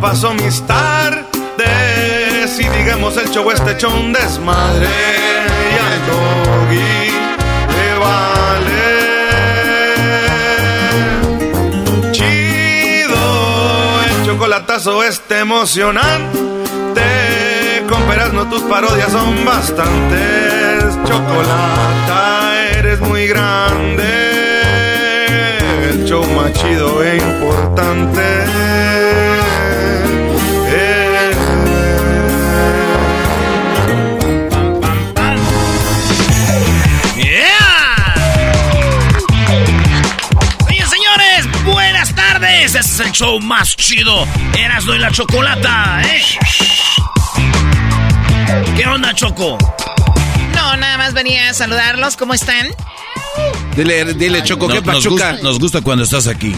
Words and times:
paso 0.00 0.32
mis 0.34 0.62
tardes 0.66 1.26
y 2.58 2.68
digamos 2.68 3.16
el 3.16 3.28
show 3.30 3.50
este 3.50 3.72
hecho 3.72 3.88
un 3.88 4.12
desmadre 4.12 4.86
y 4.86 5.78
al 5.78 6.06
doggy 6.06 7.10
le 7.74 7.98
vale 7.98 8.92
chido 12.12 13.22
el 14.08 14.26
chocolatazo 14.26 15.02
este 15.02 15.40
emocionante 15.40 16.38
con 17.88 18.06
no 18.34 18.48
tus 18.48 18.62
parodias 18.62 19.10
son 19.10 19.44
bastantes 19.44 20.96
chocolata 21.06 22.54
eres 22.78 23.00
muy 23.00 23.26
grande 23.26 24.38
el 25.90 26.04
show 26.04 26.24
más 26.24 26.52
chido 26.52 27.02
e 27.02 27.16
importante. 27.16 29.07
Tardes. 42.58 42.74
Este 42.74 42.78
es 42.78 43.00
el 43.00 43.12
show 43.12 43.40
más 43.40 43.76
chido. 43.76 44.26
Eras 44.58 44.84
y 44.84 44.98
la 44.98 45.10
chocolata, 45.10 46.02
¿eh? 46.04 46.22
¿Qué 48.76 48.86
onda, 48.86 49.14
Choco? 49.14 49.58
No, 50.54 50.76
nada 50.76 50.98
más 50.98 51.14
venía 51.14 51.50
a 51.50 51.54
saludarlos. 51.54 52.16
¿Cómo 52.16 52.34
están? 52.34 52.68
Dile, 53.76 54.14
dile, 54.14 54.42
Choco, 54.42 54.68
¿qué 54.68 54.82
pachuca? 54.82 55.34
Nos 55.42 55.58
gusta, 55.58 55.80
cuando 55.80 56.04
estás 56.04 56.26
aquí. 56.26 56.54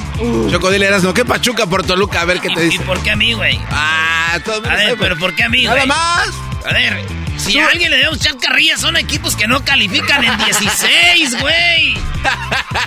Choco, 0.50 0.70
dile, 0.70 0.86
Erasmo, 0.86 1.12
¿qué 1.12 1.24
pachuca 1.24 1.66
por 1.66 1.84
Toluca? 1.84 2.22
A 2.22 2.24
ver 2.24 2.40
qué 2.40 2.48
te 2.48 2.62
dice. 2.62 2.76
¿Y 2.76 2.86
por 2.86 3.02
qué 3.02 3.10
a 3.10 3.16
mí, 3.16 3.34
güey? 3.34 3.60
Ah, 3.70 4.38
todo 4.44 4.66
A 4.68 4.74
ver, 4.74 4.96
pero 4.98 5.18
¿por 5.18 5.34
qué 5.34 5.44
a 5.44 5.48
mí, 5.48 5.66
güey? 5.66 5.86
Nada 5.86 5.86
más. 5.86 6.28
A 6.66 6.72
ver, 6.72 7.04
si 7.36 7.58
a 7.58 7.66
alguien 7.68 7.90
le 7.90 7.96
debemos 7.98 8.18
echar 8.18 8.36
carrilla, 8.38 8.76
son 8.78 8.96
equipos 8.96 9.36
que 9.36 9.46
no 9.46 9.64
califican 9.64 10.24
en 10.24 10.36
16, 10.38 11.40
güey. 11.40 11.94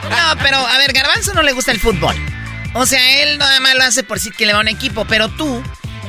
No, 0.04 0.38
pero 0.42 0.58
a 0.58 0.78
ver, 0.78 0.94
Garbanzo 0.94 1.34
no 1.34 1.42
le 1.42 1.52
gusta 1.54 1.72
el 1.72 1.80
fútbol. 1.80 2.16
O 2.74 2.86
sea, 2.86 3.24
él 3.24 3.38
nada 3.38 3.60
más 3.60 3.76
lo 3.76 3.84
hace 3.84 4.04
por 4.04 4.20
sí 4.20 4.32
que 4.32 4.46
le 4.46 4.54
va 4.54 4.60
a 4.60 4.62
un 4.62 4.68
equipo, 4.68 5.06
pero 5.06 5.30
tú 5.30 5.62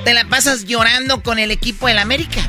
te 0.04 0.14
la 0.14 0.24
pasas 0.26 0.64
llorando 0.64 1.22
con 1.22 1.38
el 1.38 1.50
equipo 1.50 1.88
del 1.88 1.98
América. 1.98 2.48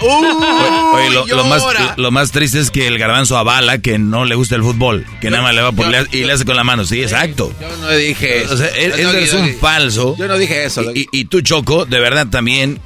Oye, 0.00 1.10
lo, 1.10 1.44
más, 1.44 1.62
lo, 1.96 2.10
más, 2.10 2.30
triste 2.32 2.58
es 2.58 2.70
que 2.70 2.86
el 2.86 2.98
garbanzo 2.98 3.38
avala 3.38 3.78
que 3.78 3.98
no 3.98 4.24
le 4.24 4.34
gusta 4.34 4.56
el 4.56 4.62
fútbol, 4.62 5.06
que 5.20 5.30
nada 5.30 5.42
más 5.42 5.54
le 5.54 5.62
va 5.62 5.72
por 5.72 5.86
y 6.12 6.24
le 6.24 6.32
hace 6.32 6.44
con 6.44 6.56
la 6.56 6.64
mano. 6.64 6.84
Sí, 6.84 7.00
exacto. 7.02 7.54
Yo 7.60 7.76
no 7.76 7.90
dije 7.90 8.42
eso. 8.42 8.54
O 8.54 8.56
sea, 8.56 8.68
él, 8.68 8.92
es 8.92 9.32
un 9.32 9.54
falso. 9.58 10.16
Yo 10.18 10.26
no 10.26 10.36
dije 10.36 10.64
eso. 10.64 10.82
Y, 10.94 11.08
y, 11.12 11.26
tú, 11.26 11.40
Choco, 11.40 11.86
de 11.86 12.00
verdad 12.00 12.26
también 12.26 12.80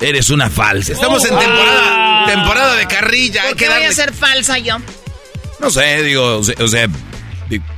eres 0.00 0.30
una 0.30 0.50
falsa. 0.50 0.92
Estamos 0.92 1.24
en 1.24 1.36
temporada, 1.38 2.26
temporada 2.26 2.74
de 2.76 2.86
carrilla. 2.86 3.42
¿Por 3.48 3.56
qué 3.56 3.68
voy 3.68 3.84
a 3.84 3.92
ser 3.92 4.12
falsa 4.12 4.58
yo? 4.58 4.78
No 5.60 5.70
sé, 5.70 6.02
digo, 6.02 6.38
o 6.38 6.68
sea, 6.68 6.88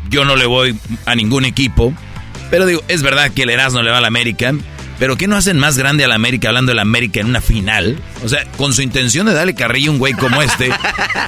yo 0.09 0.25
no 0.25 0.37
le 0.37 0.47
voy 0.47 0.79
a 1.07 1.15
ningún 1.15 1.45
equipo. 1.45 1.93
Pero 2.55 2.67
digo, 2.67 2.85
es 2.87 3.03
verdad 3.03 3.33
que 3.33 3.43
el 3.43 3.51
Erasmo 3.51 3.83
le 3.83 3.91
va 3.91 3.99
al 3.99 4.05
América. 4.05 4.55
Pero 5.01 5.17
¿qué 5.17 5.27
no 5.27 5.35
hacen 5.35 5.59
más 5.59 5.77
grande 5.77 6.05
a 6.05 6.07
la 6.07 6.15
América 6.15 6.51
hablando 6.51 6.71
de 6.71 6.77
la 6.77 6.83
América 6.83 7.19
en 7.19 7.27
una 7.27 7.41
final? 7.41 7.99
O 8.25 8.29
sea, 8.29 8.45
con 8.57 8.73
su 8.73 8.81
intención 8.81 9.27
de 9.27 9.35
darle 9.35 9.57
carrillo 9.57 9.91
a 9.91 9.95
un 9.95 9.99
güey 9.99 10.13
como 10.13 10.41
este, 10.41 10.71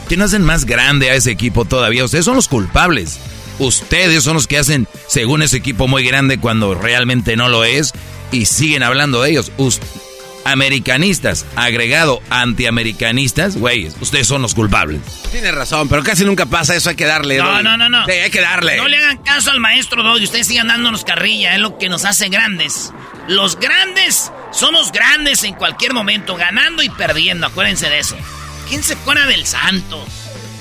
¿qué 0.09 0.16
no 0.16 0.26
hacen 0.26 0.42
más 0.42 0.66
grande 0.66 1.10
a 1.10 1.16
ese 1.16 1.32
equipo 1.32 1.64
todavía? 1.64 2.04
Ustedes 2.04 2.25
son 2.25 2.37
los 2.37 2.47
culpables. 2.47 3.19
Ustedes 3.59 4.22
son 4.22 4.34
los 4.34 4.47
que 4.47 4.56
hacen, 4.56 4.87
según 5.09 5.42
ese 5.42 5.56
equipo 5.56 5.88
muy 5.88 6.04
grande, 6.04 6.38
cuando 6.38 6.76
realmente 6.76 7.34
no 7.34 7.48
lo 7.48 7.64
es, 7.64 7.93
y 8.31 8.44
siguen 8.44 8.84
hablando 8.84 9.20
de 9.20 9.31
ellos. 9.31 9.50
Americanistas, 10.47 11.45
agregado 11.57 12.23
antiamericanistas, 12.31 13.57
güeyes, 13.57 13.97
ustedes 14.01 14.27
son 14.27 14.43
los 14.43 14.55
culpables. 14.55 15.01
Tiene 15.33 15.51
razón, 15.51 15.89
pero 15.89 16.03
casi 16.03 16.25
nunca 16.25 16.47
pasa 16.47 16.77
eso, 16.77 16.91
hay 16.91 16.97
que 16.97 17.05
darle. 17.05 17.39
No, 17.39 17.62
no, 17.62 17.77
no, 17.77 17.89
no. 17.89 18.05
Sí, 18.07 18.12
hay 18.12 18.31
que 18.31 18.41
darle. 18.41 18.77
No 18.77 18.89
le 18.89 18.97
hagan 18.97 19.19
caso 19.19 19.51
al 19.51 19.61
maestro 19.61 20.03
Doggy, 20.03 20.25
ustedes 20.25 20.47
sigan 20.47 20.69
dándonos 20.69 21.05
carrilla, 21.05 21.55
es 21.55 21.61
lo 21.61 21.79
que 21.79 21.89
nos 21.89 22.05
hace 22.05 22.29
grandes. 22.29 22.93
Los 23.29 23.59
grandes 23.59 24.31
somos 24.53 24.93
grandes 24.93 25.43
en 25.45 25.55
cualquier 25.55 25.93
momento, 25.93 26.37
ganando 26.37 26.83
y 26.83 26.89
perdiendo, 26.91 27.47
acuérdense 27.47 27.91
de 27.91 27.99
eso. 27.99 28.17
¿Quién 28.69 28.83
se 28.83 28.95
acuerda 28.95 29.27
del 29.27 29.47
Santos? 29.47 30.09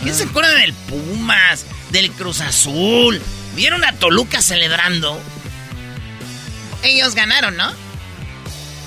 ¿Quién 0.02 0.16
se 0.16 0.24
acuerda 0.24 0.54
del 0.56 0.74
Pumas? 0.74 1.66
Del 1.92 2.12
Cruz 2.12 2.42
Azul. 2.42 3.22
¿Vieron 3.56 3.84
a 3.84 3.94
Toluca 3.94 4.42
celebrando? 4.42 5.20
Ellos 6.84 7.16
ganaron, 7.16 7.56
¿no? 7.56 7.85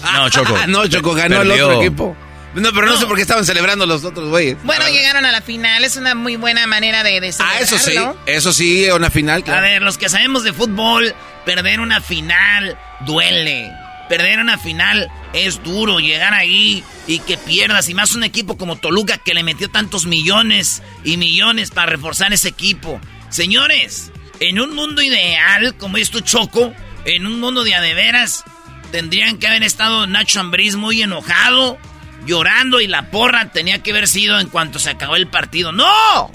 No, 0.02 0.28
Choco. 0.28 0.56
No, 0.68 0.86
Choco 0.86 1.14
ganó 1.14 1.42
el 1.42 1.50
otro 1.50 1.82
equipo. 1.82 2.16
No, 2.54 2.72
pero 2.72 2.86
no, 2.86 2.96
sé 2.96 3.06
por 3.06 3.16
qué 3.16 3.22
estaban 3.22 3.44
celebrando 3.44 3.86
los 3.86 4.04
otros 4.04 4.28
güeyes. 4.30 4.56
Bueno, 4.64 4.88
llegaron 4.88 5.24
a 5.24 5.32
la 5.32 5.42
final, 5.42 5.84
es 5.84 5.96
una 5.96 6.14
muy 6.14 6.36
buena 6.36 6.66
manera 6.66 7.02
de, 7.02 7.20
de 7.20 7.34
Ah, 7.38 7.60
eso 7.60 7.78
sí, 7.78 7.94
eso 8.26 8.52
sí, 8.52 8.88
una 8.90 9.10
final. 9.10 9.44
A 9.46 9.60
ver, 9.60 9.82
los 9.82 9.98
que 9.98 10.08
sabemos 10.08 10.44
de 10.44 10.52
fútbol, 10.52 11.14
perder 11.44 11.80
una 11.80 12.00
final 12.00 12.78
duele. 13.00 13.70
Perder 14.08 14.38
una 14.40 14.56
final 14.56 15.10
es 15.34 15.62
duro, 15.62 16.00
llegar 16.00 16.32
ahí 16.32 16.82
y 17.06 17.18
que 17.18 17.36
pierdas. 17.36 17.90
Y 17.90 17.94
más 17.94 18.14
un 18.14 18.24
equipo 18.24 18.56
como 18.56 18.76
Toluca 18.76 19.18
que 19.18 19.34
le 19.34 19.42
metió 19.42 19.68
tantos 19.68 20.06
millones 20.06 20.82
y 21.04 21.18
millones 21.18 21.70
para 21.70 21.92
reforzar 21.92 22.32
ese 22.32 22.48
equipo. 22.48 22.98
Señores, 23.28 24.10
en 24.40 24.60
un 24.60 24.74
mundo 24.74 25.02
ideal, 25.02 25.74
como 25.76 25.98
es 25.98 26.10
tu 26.10 26.20
Choco, 26.20 26.72
en 27.04 27.26
un 27.26 27.38
mundo 27.38 27.64
de 27.64 27.74
adeveras, 27.74 28.44
tendrían 28.90 29.38
que 29.38 29.46
haber 29.46 29.62
estado 29.62 30.06
Nacho 30.06 30.40
Ambriz 30.40 30.76
muy 30.76 31.02
enojado, 31.02 31.78
llorando 32.26 32.80
y 32.80 32.86
la 32.86 33.10
porra 33.10 33.50
tenía 33.52 33.82
que 33.82 33.90
haber 33.90 34.08
sido 34.08 34.38
en 34.40 34.48
cuanto 34.48 34.78
se 34.78 34.90
acabó 34.90 35.16
el 35.16 35.28
partido. 35.28 35.72
¡No! 35.72 36.30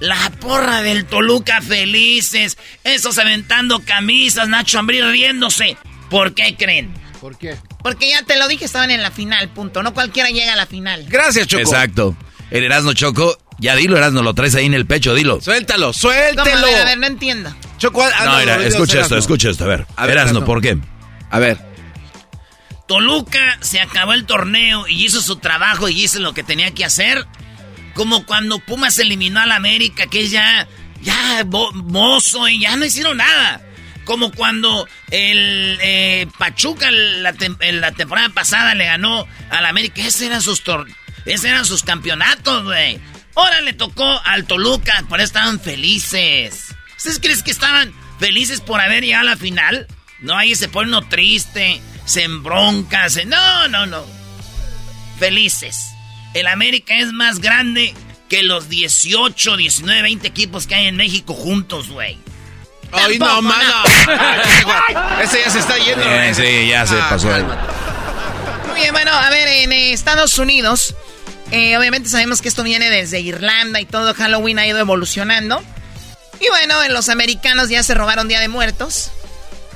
La 0.00 0.30
porra 0.40 0.82
del 0.82 1.06
Toluca 1.06 1.62
felices, 1.62 2.58
esos 2.84 3.18
aventando 3.18 3.80
camisas, 3.80 4.48
Nacho 4.48 4.78
Ambriz 4.78 5.04
riéndose. 5.06 5.76
¿Por 6.10 6.34
qué 6.34 6.54
creen? 6.56 6.92
¿Por 7.20 7.38
qué? 7.38 7.56
Porque 7.82 8.10
ya 8.10 8.22
te 8.22 8.36
lo 8.38 8.46
dije, 8.46 8.66
estaban 8.66 8.90
en 8.90 9.02
la 9.02 9.10
final, 9.10 9.48
punto. 9.48 9.82
No 9.82 9.94
cualquiera 9.94 10.28
llega 10.28 10.52
a 10.52 10.56
la 10.56 10.66
final. 10.66 11.06
Gracias, 11.08 11.46
Choco. 11.46 11.62
Exacto. 11.62 12.16
El 12.50 12.62
Erasmo 12.64 12.92
Choco, 12.92 13.38
Ya 13.58 13.74
dilo, 13.74 13.96
Erasno, 13.96 14.22
lo 14.22 14.34
traes 14.34 14.54
ahí 14.54 14.66
en 14.66 14.74
el 14.74 14.86
pecho, 14.86 15.14
dilo. 15.14 15.40
Suéltalo, 15.40 15.92
suéltelo. 15.92 16.66
A 16.66 16.84
ver, 16.84 16.98
no 16.98 17.06
entiendo. 17.06 17.54
Choco, 17.78 18.02
ah, 18.02 18.24
no, 18.24 18.44
no, 18.44 18.62
escucha 18.62 19.00
esto, 19.00 19.16
escucha 19.16 19.50
esto, 19.50 19.64
a 19.64 19.68
ver. 19.68 19.86
A 19.96 20.06
ver 20.06 20.16
Erasno, 20.16 20.44
¿por 20.44 20.60
qué? 20.60 20.78
A 21.30 21.38
ver. 21.38 21.58
Toluca 22.86 23.58
se 23.60 23.80
acabó 23.80 24.12
el 24.12 24.26
torneo 24.26 24.86
y 24.86 25.04
hizo 25.04 25.20
su 25.20 25.36
trabajo 25.36 25.88
y 25.88 26.04
hizo 26.04 26.20
lo 26.20 26.34
que 26.34 26.44
tenía 26.44 26.72
que 26.72 26.84
hacer. 26.84 27.26
Como 27.94 28.24
cuando 28.26 28.58
Pumas 28.58 28.98
eliminó 28.98 29.40
al 29.40 29.52
América, 29.52 30.06
que 30.06 30.28
ya, 30.28 30.68
ya, 31.02 31.44
mozo 31.72 32.46
y 32.48 32.60
ya 32.60 32.76
no 32.76 32.84
hicieron 32.84 33.16
nada. 33.16 33.62
Como 34.04 34.30
cuando 34.30 34.86
el 35.10 35.78
eh, 35.82 36.28
Pachuca 36.38 36.90
la, 36.92 37.34
la, 37.72 37.92
temporada 37.92 38.28
pasada 38.28 38.74
le 38.76 38.84
ganó 38.84 39.26
al 39.50 39.66
América. 39.66 40.02
Eran 40.22 40.42
sus, 40.42 40.62
esos 41.24 41.44
eran 41.44 41.64
sus 41.64 41.82
campeonatos, 41.82 42.64
güey. 42.64 43.00
Ahora 43.34 43.60
le 43.62 43.72
tocó 43.72 44.20
al 44.24 44.46
Toluca, 44.46 45.04
por 45.08 45.18
eso 45.18 45.26
estaban 45.26 45.60
felices. 45.60 46.74
¿Ustedes 46.96 47.18
creen 47.18 47.42
que 47.42 47.50
estaban 47.50 47.92
felices 48.20 48.60
por 48.60 48.80
haber 48.80 49.04
llegado 49.04 49.28
a 49.28 49.30
la 49.32 49.36
final? 49.36 49.86
No, 50.20 50.36
ahí 50.36 50.54
se 50.54 50.68
pone 50.68 50.88
uno 50.88 51.06
triste, 51.08 51.80
se 52.04 52.24
embronca, 52.24 53.08
se... 53.08 53.24
No, 53.24 53.68
no, 53.68 53.86
no. 53.86 54.04
Felices. 55.18 55.90
El 56.34 56.46
América 56.46 56.94
es 56.98 57.12
más 57.12 57.40
grande 57.40 57.94
que 58.28 58.42
los 58.42 58.68
18, 58.68 59.56
19, 59.56 60.02
20 60.02 60.26
equipos 60.26 60.66
que 60.66 60.74
hay 60.74 60.86
en 60.86 60.96
México 60.96 61.34
juntos, 61.34 61.88
güey. 61.88 62.18
¡Ay, 62.92 63.18
no, 63.18 63.42
mano! 63.42 63.74
Ese 65.22 65.40
ya 65.40 65.50
se 65.50 65.58
está 65.58 65.76
yendo. 65.76 66.04
Eh, 66.04 66.34
sí, 66.34 66.68
ya 66.68 66.86
se 66.86 66.94
ah, 66.94 67.08
pasó. 67.10 67.28
Muy 68.68 68.80
bien, 68.80 68.92
bueno, 68.92 69.12
a 69.12 69.28
ver, 69.30 69.48
en 69.48 69.72
Estados 69.72 70.38
Unidos, 70.38 70.94
eh, 71.50 71.76
obviamente 71.76 72.08
sabemos 72.08 72.42
que 72.42 72.48
esto 72.48 72.62
viene 72.62 72.90
desde 72.90 73.20
Irlanda 73.20 73.80
y 73.80 73.86
todo 73.86 74.14
Halloween 74.14 74.58
ha 74.58 74.66
ido 74.66 74.78
evolucionando. 74.78 75.62
Y 76.40 76.48
bueno, 76.48 76.82
en 76.82 76.92
los 76.92 77.08
americanos 77.08 77.68
ya 77.68 77.82
se 77.82 77.94
robaron 77.94 78.28
Día 78.28 78.40
de 78.40 78.48
Muertos. 78.48 79.10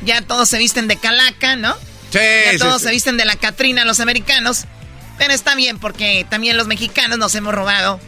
Ya 0.05 0.23
todos 0.23 0.49
se 0.49 0.59
visten 0.59 0.89
de 0.89 0.97
calaca, 0.97 1.57
¿no? 1.57 1.75
Sí, 2.11 2.19
ya 2.53 2.59
todos 2.59 2.83
se 2.83 2.91
visten 2.91 3.17
de 3.17 3.25
la 3.25 3.37
Catrina, 3.37 3.85
los 3.85 4.01
americanos. 4.01 4.65
Pero 5.19 5.33
está 5.35 5.55
bien 5.55 5.79
porque 5.79 6.27
también 6.29 6.57
los 6.57 6.67
mexicanos 6.67 7.19
nos 7.19 7.35
hemos 7.35 7.55
robado, 7.55 8.01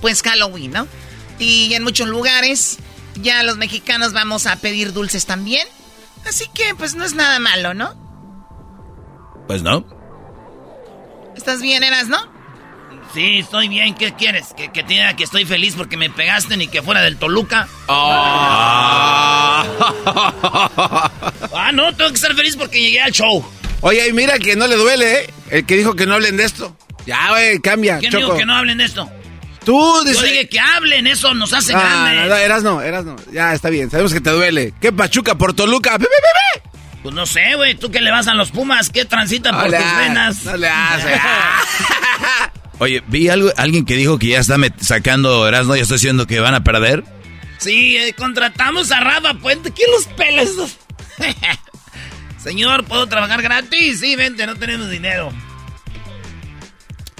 pues 0.00 0.22
Halloween, 0.22 0.70
¿no? 0.72 0.86
Y 1.38 1.72
en 1.74 1.82
muchos 1.82 2.08
lugares 2.08 2.76
ya 3.14 3.42
los 3.42 3.56
mexicanos 3.56 4.12
vamos 4.12 4.46
a 4.46 4.56
pedir 4.56 4.92
dulces 4.92 5.24
también. 5.24 5.66
Así 6.26 6.46
que 6.52 6.74
pues 6.74 6.94
no 6.94 7.04
es 7.04 7.14
nada 7.14 7.38
malo, 7.38 7.74
¿no? 7.74 7.94
Pues 9.46 9.62
no. 9.62 9.86
¿Estás 11.36 11.60
bien, 11.60 11.82
Eras, 11.82 12.08
no? 12.08 12.33
Sí, 13.14 13.38
estoy 13.38 13.68
bien. 13.68 13.94
¿Qué 13.94 14.12
quieres? 14.12 14.52
¿Que, 14.56 14.72
que 14.72 14.84
que 14.84 15.24
estoy 15.24 15.44
feliz 15.44 15.74
porque 15.76 15.96
me 15.96 16.10
pegaste 16.10 16.56
ni 16.56 16.66
que 16.66 16.82
fuera 16.82 17.00
del 17.00 17.16
Toluca? 17.16 17.68
Ah. 17.88 19.64
ah, 21.54 21.70
no, 21.72 21.94
tengo 21.94 22.10
que 22.10 22.16
estar 22.16 22.34
feliz 22.34 22.56
porque 22.56 22.80
llegué 22.80 23.00
al 23.00 23.12
show. 23.12 23.48
Oye, 23.82 24.12
mira 24.12 24.38
que 24.40 24.56
no 24.56 24.66
le 24.66 24.74
duele, 24.74 25.20
¿eh? 25.20 25.30
El 25.50 25.64
que 25.64 25.76
dijo 25.76 25.94
que 25.94 26.06
no 26.06 26.14
hablen 26.14 26.36
de 26.36 26.44
esto. 26.44 26.76
Ya, 27.06 27.28
güey, 27.28 27.60
cambia. 27.60 27.98
¿Quién 27.98 28.10
dijo 28.10 28.36
que 28.36 28.46
no 28.46 28.56
hablen 28.56 28.78
de 28.78 28.84
esto? 28.84 29.08
Tú 29.64 30.02
dices... 30.04 30.20
Yo 30.20 30.26
dije 30.26 30.48
que 30.48 30.58
hablen, 30.58 31.06
eso 31.06 31.34
nos 31.34 31.52
hace 31.52 31.72
ah, 31.72 31.78
grande. 31.78 32.28
No, 32.28 32.36
eras 32.36 32.62
no, 32.64 32.82
eras 32.82 33.04
no. 33.04 33.14
Ya, 33.32 33.54
está 33.54 33.70
bien, 33.70 33.90
sabemos 33.90 34.12
que 34.12 34.20
te 34.20 34.30
duele. 34.30 34.74
¿Qué 34.80 34.90
Pachuca 34.90 35.36
por 35.36 35.54
Toluca? 35.54 35.96
¡Be, 35.98 36.06
Pues 37.02 37.14
no 37.14 37.26
sé, 37.26 37.54
güey, 37.54 37.76
tú 37.76 37.92
que 37.92 38.00
le 38.00 38.10
vas 38.10 38.26
a 38.26 38.34
los 38.34 38.50
Pumas, 38.50 38.90
¿qué 38.90 39.04
transitan 39.04 39.54
por 39.54 39.70
tus 39.70 39.96
venas? 39.98 40.44
No 40.44 40.56
le 40.56 40.68
haces. 40.68 41.20
Oye, 42.78 43.02
vi 43.06 43.28
algo, 43.28 43.50
alguien 43.56 43.84
que 43.84 43.94
dijo 43.94 44.18
que 44.18 44.28
ya 44.28 44.40
está 44.40 44.56
sacando 44.80 45.46
Erasmo 45.46 45.76
y 45.76 45.80
estoy 45.80 45.96
diciendo 45.96 46.26
que 46.26 46.40
van 46.40 46.54
a 46.54 46.64
perder. 46.64 47.04
Sí, 47.58 47.96
eh, 47.96 48.12
contratamos 48.14 48.90
a 48.90 49.00
Rafa 49.00 49.34
Puente. 49.34 49.72
¿Quién 49.72 49.90
los 49.92 50.06
peles? 50.06 50.50
Señor, 52.42 52.84
¿puedo 52.84 53.06
trabajar 53.06 53.40
gratis? 53.42 54.00
Sí, 54.00 54.16
vente, 54.16 54.46
no 54.46 54.56
tenemos 54.56 54.90
dinero. 54.90 55.32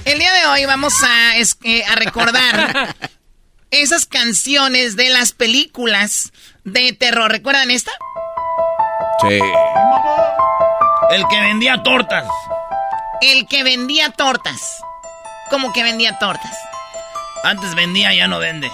El 0.05 0.19
día 0.19 0.33
de 0.35 0.47
hoy 0.47 0.67
vamos 0.67 0.93
a, 1.03 1.39
eh, 1.39 1.85
a 1.85 1.95
recordar 1.95 2.95
esas 3.71 4.05
canciones 4.05 4.97
de 4.97 5.09
las 5.09 5.33
películas 5.33 6.33
de 6.65 6.93
terror. 6.93 7.31
¿Recuerdan 7.31 7.71
esta? 7.71 7.93
Sí. 9.23 9.39
El 11.11 11.27
que 11.29 11.41
vendía 11.41 11.83
tortas. 11.83 12.27
El 13.23 13.47
que 13.47 13.63
vendía 13.63 14.11
tortas. 14.11 14.61
¿Cómo 15.55 15.73
que 15.73 15.85
vendía 15.85 16.19
tortas? 16.19 16.51
Antes 17.45 17.77
vendía, 17.77 18.13
ya 18.13 18.27
no 18.27 18.41
vende. 18.41 18.69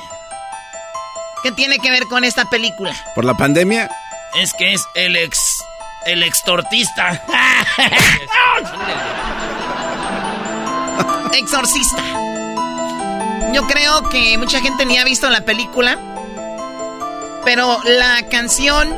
¿Qué 1.43 1.53
tiene 1.53 1.79
que 1.79 1.91
ver 1.91 2.07
con 2.07 2.25
esta 2.25 2.49
película? 2.49 2.95
¿Por 3.15 3.27
la 3.27 3.35
pandemia? 3.35 3.91
Es 4.37 4.55
que 4.55 4.73
es 4.73 4.83
el 4.95 5.15
ex. 5.15 5.63
El 6.07 6.23
extortista. 6.23 7.23
Exorcista. 11.35 12.03
Yo 13.53 13.67
creo 13.67 14.09
que 14.09 14.39
mucha 14.39 14.63
gente 14.63 14.87
ni 14.87 14.97
ha 14.97 15.05
visto 15.05 15.29
la 15.29 15.43
película. 15.43 15.99
Pero 17.45 17.79
la 17.85 18.23
canción. 18.31 18.89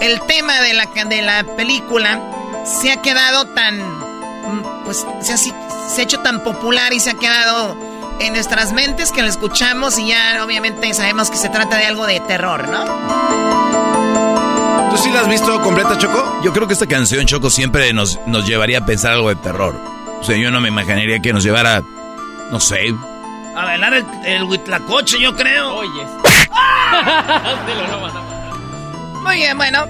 El 0.00 0.20
tema 0.28 0.60
de 0.60 0.74
la, 0.74 0.86
de 0.86 1.22
la 1.22 1.42
película 1.56 2.20
se 2.64 2.92
ha 2.92 3.02
quedado 3.02 3.48
tan. 3.48 3.82
Pues 4.84 5.04
se 5.22 5.32
ha, 5.32 5.36
se 5.88 6.00
ha 6.00 6.04
hecho 6.04 6.20
tan 6.20 6.42
popular 6.42 6.92
y 6.92 7.00
se 7.00 7.10
ha 7.10 7.14
quedado 7.14 7.76
en 8.20 8.34
nuestras 8.34 8.72
mentes 8.72 9.10
que 9.12 9.22
lo 9.22 9.28
escuchamos 9.28 9.98
y 9.98 10.08
ya 10.08 10.42
obviamente 10.44 10.92
sabemos 10.94 11.30
que 11.30 11.36
se 11.36 11.48
trata 11.48 11.76
de 11.76 11.86
algo 11.86 12.06
de 12.06 12.20
terror, 12.20 12.68
¿no? 12.68 12.84
¿Tú 14.90 14.98
sí 14.98 15.10
la 15.10 15.20
has 15.20 15.28
visto 15.28 15.60
completa, 15.62 15.96
Choco? 15.98 16.40
Yo 16.42 16.52
creo 16.52 16.66
que 16.66 16.74
esta 16.74 16.86
canción, 16.86 17.26
Choco, 17.26 17.50
siempre 17.50 17.92
nos, 17.92 18.18
nos 18.26 18.46
llevaría 18.46 18.78
a 18.78 18.86
pensar 18.86 19.12
algo 19.12 19.28
de 19.30 19.36
terror. 19.36 19.74
O 20.20 20.24
sea, 20.24 20.36
yo 20.36 20.50
no 20.50 20.60
me 20.60 20.68
imaginaría 20.68 21.20
que 21.20 21.32
nos 21.32 21.42
llevara, 21.42 21.82
no 22.50 22.60
sé... 22.60 22.94
A 23.56 23.64
bailar 23.64 23.94
el, 23.94 24.04
el 24.24 24.44
huitlacoche, 24.44 25.20
yo 25.20 25.34
creo. 25.34 25.74
Oye. 25.76 25.90
Muy 29.24 29.36
bien, 29.36 29.56
bueno. 29.58 29.84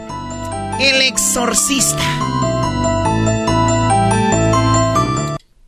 El 0.80 1.02
exorcista. 1.02 2.02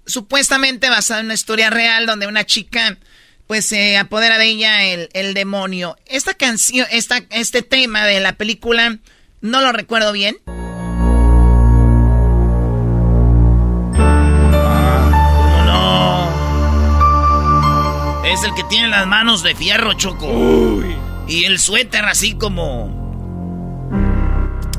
Supuestamente 0.07 0.89
basada 0.89 1.21
en 1.21 1.27
una 1.27 1.35
historia 1.35 1.71
real 1.71 2.07
donde 2.07 2.27
una 2.27 2.45
chica 2.45 2.99
pues 3.47 3.67
se 3.67 3.97
apodera 3.99 4.39
de 4.39 4.47
ella 4.47 4.85
el, 4.85 5.35
demonio. 5.35 5.97
Esta 6.07 6.35
canción, 6.35 6.87
esta, 6.91 7.23
este 7.31 7.63
tema 7.63 8.07
de 8.07 8.21
la 8.21 8.33
película, 8.33 8.99
no 9.41 9.61
lo 9.61 9.73
recuerdo 9.73 10.13
bien. 10.13 10.37
no? 15.67 16.31
Es 18.25 18.43
el 18.45 18.55
que 18.55 18.65
tiene 18.65 18.89
las 18.89 19.07
manos 19.07 19.43
de 19.43 19.55
fierro, 19.55 19.93
Choco. 19.93 20.83
Y 21.27 21.45
el 21.45 21.59
suéter 21.59 22.05
así 22.07 22.35
como... 22.35 23.03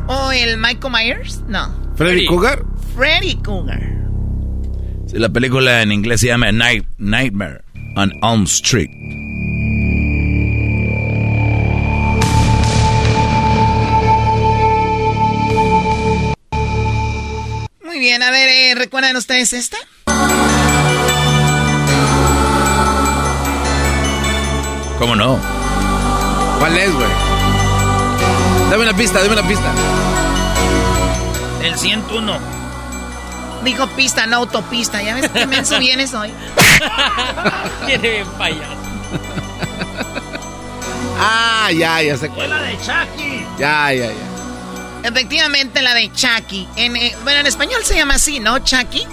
¿O 0.07 0.31
el 0.31 0.57
Michael 0.57 0.93
Myers? 0.93 1.41
No. 1.47 1.73
¿Freddy 1.95 2.25
Cougar? 2.25 2.63
Freddy 2.95 3.35
Cougar. 3.35 4.04
La 5.13 5.29
película 5.29 5.81
en 5.81 5.91
inglés 5.91 6.21
se 6.21 6.27
llama 6.27 6.51
Night, 6.51 6.85
Nightmare 6.97 7.61
on 7.95 8.11
Elm 8.21 8.43
Street. 8.43 8.89
Muy 17.83 17.99
bien, 17.99 18.21
a 18.23 18.31
ver, 18.31 18.49
eh, 18.49 18.75
¿recuerdan 18.75 19.15
ustedes 19.15 19.53
esta? 19.53 19.77
¿Cómo 24.99 25.15
no? 25.15 25.39
¿Cuál 26.59 26.77
es, 26.77 26.93
güey? 26.93 27.07
Dame 28.69 28.83
una 28.83 28.97
pista, 28.97 29.21
dame 29.21 29.33
una 29.33 29.47
pista. 29.47 29.73
El 31.63 31.75
101. 31.77 32.54
Dijo 33.65 33.87
pista, 33.87 34.27
no 34.27 34.37
autopista. 34.37 35.01
¿Ya 35.01 35.15
ves 35.15 35.29
qué 35.29 35.47
menso 35.47 35.79
vienes 35.79 36.13
hoy? 36.13 36.31
Viene 37.87 38.09
bien 38.09 38.27
payaso. 38.37 38.75
ah, 41.19 41.69
ya, 41.71 42.01
ya 42.01 42.15
sé 42.17 42.29
cuál. 42.29 42.49
la 42.51 42.61
de 42.61 42.77
Chucky. 42.77 43.45
Ya, 43.57 43.91
ya, 43.91 44.05
ya. 44.05 45.07
Efectivamente, 45.09 45.81
la 45.81 45.93
de 45.95 46.11
Chucky. 46.13 46.67
En, 46.75 46.95
eh, 46.95 47.15
bueno, 47.23 47.39
en 47.39 47.47
español 47.47 47.83
se 47.83 47.95
llama 47.95 48.15
así, 48.15 48.39
¿no? 48.39 48.59
Chucky. 48.59 49.05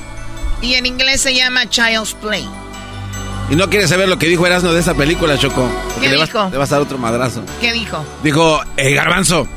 Y 0.61 0.75
en 0.75 0.87
inglés 0.87 1.23
se 1.23 1.35
llama 1.35 1.69
Child's 1.69 2.15
Play. 2.15 2.47
Y 3.51 3.57
no 3.57 3.69
quieres 3.69 3.91
saber 3.91 4.09
lo 4.09 4.19
que 4.19 4.27
dijo 4.27 4.47
Erasmo 4.47 4.73
de 4.73 4.81
esa 4.81 4.95
película, 4.95 5.37
Choco. 5.37 5.69
¿Qué 6.01 6.09
le 6.09 6.17
dijo? 6.17 6.39
Vas, 6.39 6.53
le 6.53 6.59
vas 6.59 6.73
a 6.73 6.75
dar 6.77 6.83
otro 6.83 6.99
madrazo. 6.99 7.43
¿Qué 7.61 7.73
dijo? 7.73 8.05
Dijo, 8.23 8.63
eh, 8.77 8.95
Garbanzo, 8.95 9.49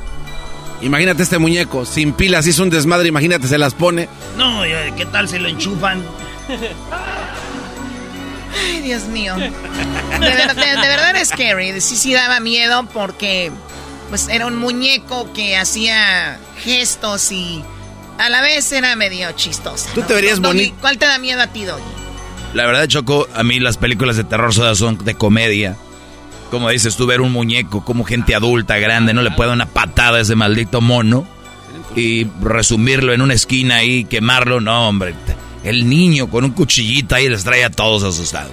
Imagínate 0.81 1.23
este 1.23 1.37
muñeco, 1.37 1.85
sin 1.85 2.13
pilas, 2.13 2.45
hizo 2.47 2.63
un 2.63 2.69
desmadre, 2.69 3.07
imagínate, 3.07 3.47
se 3.47 3.57
las 3.57 3.73
pone. 3.73 4.09
No, 4.37 4.61
¿qué 4.95 5.05
tal 5.11 5.27
si 5.27 5.39
lo 5.39 5.47
enchufan? 5.47 6.03
Dios 8.83 9.03
mío. 9.05 9.35
De, 9.35 9.51
verdad 10.19 11.15
es 11.15 11.29
scary. 11.29 11.79
Sí, 11.81 11.95
sí 11.95 12.13
daba 12.13 12.39
miedo 12.39 12.87
porque 12.93 13.51
pues 14.09 14.29
era 14.29 14.45
un 14.45 14.55
muñeco 14.55 15.31
que 15.33 15.57
hacía 15.57 16.39
gestos 16.63 17.31
y 17.31 17.63
a 18.17 18.29
la 18.29 18.41
vez 18.41 18.71
era 18.71 18.95
medio 18.95 19.31
chistosa. 19.33 19.89
Tú 19.93 20.03
te 20.03 20.13
verías 20.13 20.39
bonito. 20.39 20.75
¿Cuál 20.81 20.97
te 20.97 21.05
da 21.05 21.17
miedo 21.17 21.41
a 21.41 21.47
ti, 21.47 21.65
Doggy? 21.65 21.83
La 22.53 22.65
verdad, 22.65 22.87
Choco, 22.87 23.27
a 23.33 23.43
mí 23.43 23.59
las 23.59 23.77
películas 23.77 24.15
de 24.15 24.23
terror 24.23 24.53
son 24.53 25.03
de 25.03 25.15
comedia. 25.15 25.75
Como 26.51 26.69
dices 26.69 26.95
tú, 26.95 27.05
ver 27.05 27.21
un 27.21 27.31
muñeco, 27.31 27.83
como 27.83 28.03
gente 28.03 28.35
adulta, 28.35 28.77
grande, 28.77 29.13
no 29.13 29.21
le 29.21 29.31
puede 29.31 29.49
dar 29.49 29.55
una 29.55 29.65
patada 29.65 30.19
a 30.19 30.21
ese 30.21 30.35
maldito 30.35 30.79
mono 30.79 31.27
y 31.95 32.25
resumirlo 32.41 33.13
en 33.13 33.21
una 33.21 33.33
esquina 33.33 33.83
y 33.83 34.05
quemarlo, 34.05 34.61
no, 34.61 34.87
hombre. 34.87 35.15
El 35.63 35.89
niño 35.89 36.29
con 36.29 36.43
un 36.43 36.51
cuchillito 36.51 37.15
ahí 37.15 37.27
les 37.27 37.43
trae 37.43 37.63
a 37.63 37.71
todos 37.71 38.03
asustados. 38.03 38.51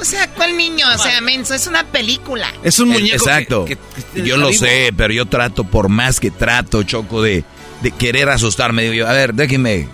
O 0.00 0.04
sea, 0.04 0.28
¿cuál 0.28 0.56
niño? 0.56 0.86
O 0.94 0.98
sea, 0.98 1.20
menso, 1.20 1.52
es 1.52 1.66
una 1.66 1.84
película. 1.84 2.50
Es 2.62 2.78
un 2.78 2.88
muñeco. 2.88 3.16
Exacto. 3.16 3.66
yo 4.14 4.38
lo 4.38 4.50
sé, 4.52 4.94
pero 4.96 5.12
yo 5.12 5.26
trato, 5.26 5.64
por 5.64 5.90
más 5.90 6.20
que 6.20 6.30
trato, 6.30 6.82
Choco, 6.82 7.20
de, 7.20 7.44
de 7.82 7.90
querer 7.90 8.30
asustarme. 8.30 8.82
Digo 8.82 8.94
yo, 8.94 9.08
a 9.08 9.12
ver, 9.12 9.34
déjeme. 9.34 9.88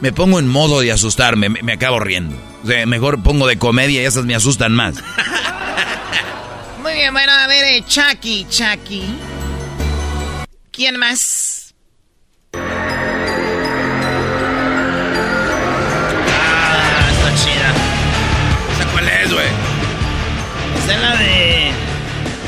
Me 0.00 0.12
pongo 0.12 0.38
en 0.38 0.48
modo 0.48 0.80
de 0.80 0.92
asustarme, 0.92 1.50
me, 1.50 1.72
acabo 1.72 2.00
riendo. 2.00 2.34
O 2.62 2.66
sea, 2.66 2.86
mejor 2.86 3.22
pongo 3.22 3.46
de 3.46 3.58
comedia 3.58 4.02
y 4.02 4.04
esas 4.04 4.24
me 4.24 4.34
asustan 4.34 4.72
más. 4.72 4.96
Muy 6.82 6.92
bien, 6.92 7.12
bueno, 7.12 7.32
a 7.32 7.46
ver, 7.46 7.64
eh, 7.64 7.84
Chucky, 7.86 8.46
Chucky. 8.50 9.04
¿Quién 10.72 10.98
más? 10.98 11.60
es 20.90 21.00
la 21.00 21.16
de. 21.16 21.72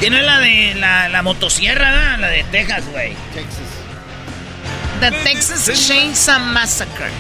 ¿Qué 0.01 0.11
no 0.11 0.17
es 0.17 0.25
la 0.25 0.39
de 0.41 0.75
la, 0.75 1.09
la 1.09 1.23
motosierra, 1.23 2.17
la 2.17 2.29
de 2.29 2.45
Texas, 2.45 2.85
güey? 2.91 3.15
Texas. 3.35 3.61
The 5.01 5.11
Texas 5.25 5.89
Chainsaw 5.89 6.41
Massacre. 6.41 7.11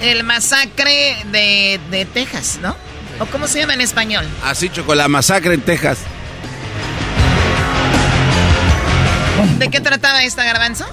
El 0.00 0.24
masacre 0.24 1.16
de, 1.32 1.80
de 1.90 2.04
Texas, 2.04 2.58
¿no? 2.62 2.76
¿O 3.20 3.26
cómo 3.26 3.48
se 3.48 3.60
llama 3.60 3.74
en 3.74 3.80
español? 3.80 4.26
Así, 4.44 4.68
Choco, 4.68 4.94
la 4.94 5.08
masacre 5.08 5.54
en 5.54 5.60
Texas. 5.60 5.98
¿De 9.58 9.68
qué 9.70 9.80
trataba 9.80 10.22
esta 10.22 10.44
garbanzo? 10.44 10.86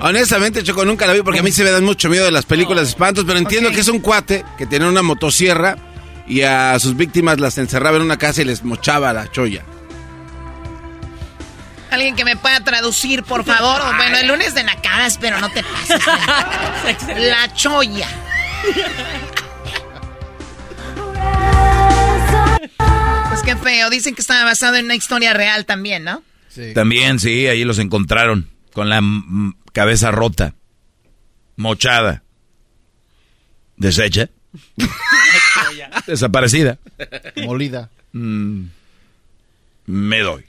Honestamente, 0.00 0.62
Choco, 0.62 0.84
nunca 0.84 1.06
la 1.06 1.14
vi 1.14 1.22
porque 1.22 1.40
a 1.40 1.42
mí 1.42 1.52
se 1.52 1.64
me 1.64 1.70
dan 1.70 1.84
mucho 1.84 2.08
miedo 2.08 2.24
de 2.24 2.32
las 2.32 2.44
películas 2.44 2.84
de 2.84 2.90
espantos, 2.90 3.24
pero 3.26 3.38
entiendo 3.38 3.70
que 3.70 3.80
es 3.80 3.88
un 3.88 4.00
cuate 4.00 4.44
que 4.58 4.66
tiene 4.66 4.86
una 4.86 5.02
motosierra 5.02 5.76
y 6.26 6.42
a 6.42 6.78
sus 6.78 6.96
víctimas 6.96 7.40
las 7.40 7.56
encerraba 7.58 7.96
en 7.96 8.02
una 8.02 8.18
casa 8.18 8.42
y 8.42 8.44
les 8.44 8.62
mochaba 8.64 9.12
la 9.12 9.30
cholla. 9.30 9.62
Alguien 11.90 12.16
que 12.16 12.24
me 12.24 12.36
pueda 12.36 12.60
traducir, 12.60 13.22
por 13.22 13.44
favor. 13.44 13.80
bueno, 13.96 14.16
el 14.18 14.26
lunes 14.26 14.54
de 14.54 14.64
nacadas, 14.64 15.16
pero 15.18 15.38
no 15.38 15.48
te 15.48 15.62
pases. 15.62 16.04
la 17.16 17.54
cholla. 17.54 18.08
Pues 23.28 23.42
qué 23.42 23.56
feo. 23.56 23.90
Dicen 23.90 24.14
que 24.14 24.20
estaba 24.20 24.44
basado 24.44 24.76
en 24.76 24.86
una 24.86 24.94
historia 24.94 25.32
real 25.32 25.66
también, 25.66 26.04
¿no? 26.04 26.22
Sí. 26.48 26.72
También, 26.74 27.18
sí, 27.18 27.46
ahí 27.46 27.64
los 27.64 27.78
encontraron. 27.78 28.50
Con 28.72 28.88
la 28.88 29.00
cabeza 29.72 30.10
rota. 30.10 30.54
Mochada. 31.56 32.22
Deshecha. 33.76 34.28
Desaparecida. 36.06 36.78
Molida. 37.36 37.90
Mm. 38.12 38.66
me 39.86 40.20
doy. 40.20 40.44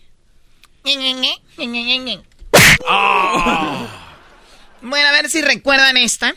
Bueno, 4.81 5.07
a 5.07 5.12
ver 5.12 5.29
si 5.29 5.41
recuerdan 5.41 5.98
esta. 5.98 6.36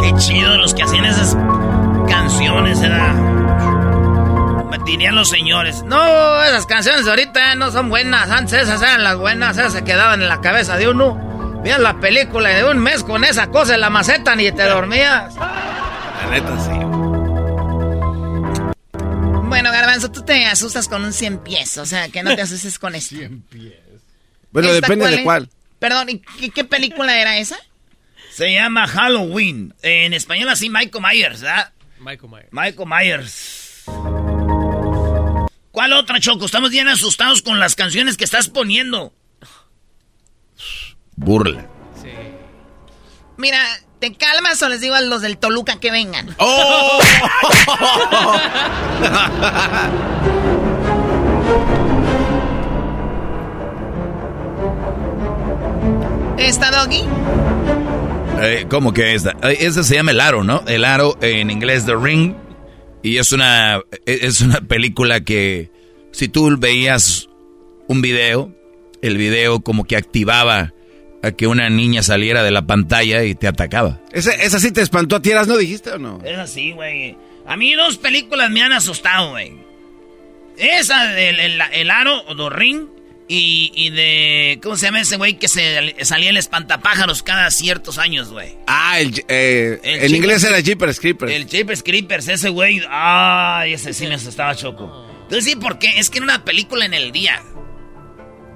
Qué 0.00 0.14
chido 0.18 0.56
los 0.58 0.74
que 0.74 0.82
hacían 0.82 1.04
esas 1.04 1.36
canciones, 2.08 2.80
¿verdad? 2.80 3.14
Dirían 4.84 5.14
los 5.14 5.28
señores. 5.30 5.82
No, 5.82 6.42
esas 6.42 6.66
canciones 6.66 7.06
ahorita 7.06 7.54
no 7.54 7.70
son 7.70 7.88
buenas. 7.88 8.30
Antes 8.30 8.52
esas 8.64 8.82
eran 8.82 9.02
las 9.02 9.16
buenas. 9.16 9.56
Esas 9.56 9.72
se 9.72 9.82
quedaban 9.82 10.22
en 10.22 10.28
la 10.28 10.40
cabeza 10.40 10.76
de 10.76 10.88
uno. 10.88 11.16
Vean 11.62 11.82
la 11.82 11.94
película 11.94 12.50
de 12.50 12.64
un 12.64 12.78
mes 12.78 13.02
con 13.02 13.24
esa 13.24 13.46
cosa 13.48 13.74
en 13.74 13.80
la 13.80 13.90
maceta 13.90 14.36
ni 14.36 14.52
te 14.52 14.68
dormías. 14.68 15.34
La 15.36 16.30
neta, 16.30 16.60
sí. 16.60 16.83
Bueno, 19.54 19.70
Garbanzo, 19.70 20.10
tú 20.10 20.24
te 20.24 20.46
asustas 20.46 20.88
con 20.88 21.04
un 21.04 21.12
100 21.12 21.44
pies. 21.44 21.78
O 21.78 21.86
sea, 21.86 22.08
que 22.08 22.24
no 22.24 22.34
te 22.34 22.42
asustes 22.42 22.76
con 22.76 22.96
esto. 22.96 23.14
100 23.14 23.42
pies. 23.42 23.74
Bueno, 24.50 24.72
depende 24.72 25.06
de 25.08 25.22
cuál. 25.22 25.48
Perdón, 25.78 26.08
¿y 26.10 26.50
qué 26.50 26.64
película 26.64 27.20
era 27.20 27.38
esa? 27.38 27.56
Se 28.32 28.52
llama 28.52 28.88
Halloween. 28.88 29.72
En 29.82 30.12
español 30.12 30.48
así 30.48 30.68
Michael 30.68 31.04
Myers, 31.08 31.40
¿verdad? 31.42 31.72
Michael 32.00 32.32
Myers. 32.32 32.48
Michael 32.50 32.88
Myers. 32.88 33.84
¿Cuál 35.70 35.92
otra, 35.92 36.18
Choco? 36.18 36.46
Estamos 36.46 36.70
bien 36.70 36.88
asustados 36.88 37.40
con 37.40 37.60
las 37.60 37.76
canciones 37.76 38.16
que 38.16 38.24
estás 38.24 38.48
poniendo. 38.48 39.14
Burla. 41.14 41.68
Sí. 42.02 42.10
Mira, 43.36 43.64
¿te 44.04 44.12
calmas 44.12 44.60
o 44.60 44.68
les 44.68 44.82
digo 44.82 44.94
a 44.94 45.00
los 45.00 45.22
del 45.22 45.38
Toluca 45.38 45.80
que 45.80 45.90
vengan? 45.90 46.36
¡Oh! 46.36 47.00
¿Está 56.36 56.70
Doggy? 56.70 57.02
Eh, 58.42 58.66
¿Cómo 58.68 58.92
que 58.92 59.14
esta? 59.14 59.30
Eh, 59.42 59.56
esta 59.60 59.82
se 59.82 59.94
llama 59.94 60.10
El 60.10 60.20
Aro, 60.20 60.44
¿no? 60.44 60.62
El 60.66 60.84
Aro 60.84 61.16
en 61.22 61.50
inglés 61.50 61.86
The 61.86 61.96
Ring. 61.96 62.34
Y 63.02 63.16
es 63.16 63.32
una, 63.32 63.80
es 64.04 64.42
una 64.42 64.60
película 64.60 65.22
que 65.22 65.70
si 66.12 66.28
tú 66.28 66.54
veías 66.58 67.30
un 67.88 68.02
video, 68.02 68.54
el 69.00 69.16
video 69.16 69.60
como 69.60 69.84
que 69.84 69.96
activaba 69.96 70.74
a 71.24 71.32
que 71.32 71.46
una 71.46 71.70
niña 71.70 72.02
saliera 72.02 72.42
de 72.42 72.50
la 72.50 72.66
pantalla 72.66 73.24
y 73.24 73.34
te 73.34 73.46
atacaba. 73.46 74.00
¿Esa, 74.12 74.32
esa 74.32 74.60
sí 74.60 74.70
te 74.72 74.82
espantó 74.82 75.16
a 75.16 75.22
tierras, 75.22 75.46
no 75.46 75.56
dijiste 75.56 75.90
o 75.90 75.98
no? 75.98 76.20
Es 76.24 76.38
así, 76.38 76.72
güey. 76.72 77.16
A 77.46 77.56
mí 77.56 77.74
dos 77.74 77.98
películas 77.98 78.50
me 78.50 78.62
han 78.62 78.72
asustado, 78.72 79.30
güey. 79.30 79.52
Esa 80.56 81.06
del 81.06 81.40
el, 81.40 81.60
el, 81.72 81.90
Aro 81.90 82.22
o 82.28 82.36
The 82.36 82.56
Ring 82.56 82.86
y, 83.26 83.72
y, 83.74 83.90
de. 83.90 84.60
¿Cómo 84.62 84.76
se 84.76 84.86
llama 84.86 85.00
ese 85.00 85.16
güey 85.16 85.38
que 85.38 85.48
se 85.48 85.96
salía 86.04 86.30
el 86.30 86.36
espantapájaros 86.36 87.22
cada 87.22 87.50
ciertos 87.50 87.98
años, 87.98 88.30
güey? 88.30 88.54
Ah, 88.66 89.00
el, 89.00 89.24
eh, 89.28 89.80
en 89.82 90.14
inglés 90.14 90.44
era 90.44 90.60
Jeepers 90.60 91.00
Creepers. 91.00 91.32
El 91.32 91.48
Jeepers 91.48 91.82
Creepers, 91.82 92.28
ese 92.28 92.50
güey. 92.50 92.82
Ay, 92.88 93.72
ese 93.72 93.92
sí 93.92 94.06
me 94.06 94.14
asustaba 94.14 94.54
choco. 94.54 95.06
Entonces, 95.22 95.44
sí, 95.44 95.56
¿por 95.56 95.78
qué? 95.78 95.98
Es 95.98 96.10
que 96.10 96.18
era 96.18 96.24
una 96.24 96.44
película 96.44 96.84
en 96.84 96.94
el 96.94 97.12
día. 97.12 97.42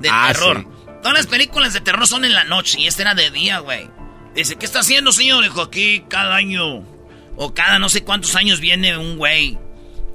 De 0.01 0.09
ah, 0.13 0.29
terror. 0.33 0.78
Todas 1.09 1.25
las 1.25 1.27
películas 1.27 1.73
de 1.73 1.81
terror 1.81 2.07
son 2.07 2.27
en 2.27 2.35
la 2.35 2.45
noche 2.45 2.79
y 2.81 2.87
esta 2.87 3.01
era 3.01 3.15
de 3.15 3.31
día, 3.31 3.61
güey. 3.61 3.89
Dice, 4.35 4.57
¿qué 4.57 4.67
está 4.67 4.81
haciendo, 4.81 5.11
señor? 5.11 5.43
Dijo, 5.43 5.63
aquí 5.63 6.05
cada 6.07 6.37
año 6.37 6.85
o 7.35 7.55
cada 7.55 7.79
no 7.79 7.89
sé 7.89 8.05
cuántos 8.05 8.37
años 8.37 8.61
viene 8.61 8.95
un 8.99 9.17
güey 9.17 9.57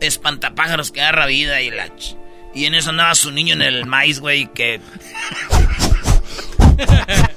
espantapájaros 0.01 0.91
que 0.91 1.01
agarra 1.01 1.25
vida 1.25 1.61
y 1.61 1.71
la. 1.71 1.89
Y 2.53 2.65
en 2.65 2.75
eso 2.75 2.91
andaba 2.91 3.15
su 3.15 3.31
niño 3.31 3.55
en 3.55 3.63
el 3.63 3.87
maíz, 3.87 4.19
güey, 4.19 4.45
que... 4.53 4.81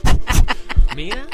Mira. 0.97 1.26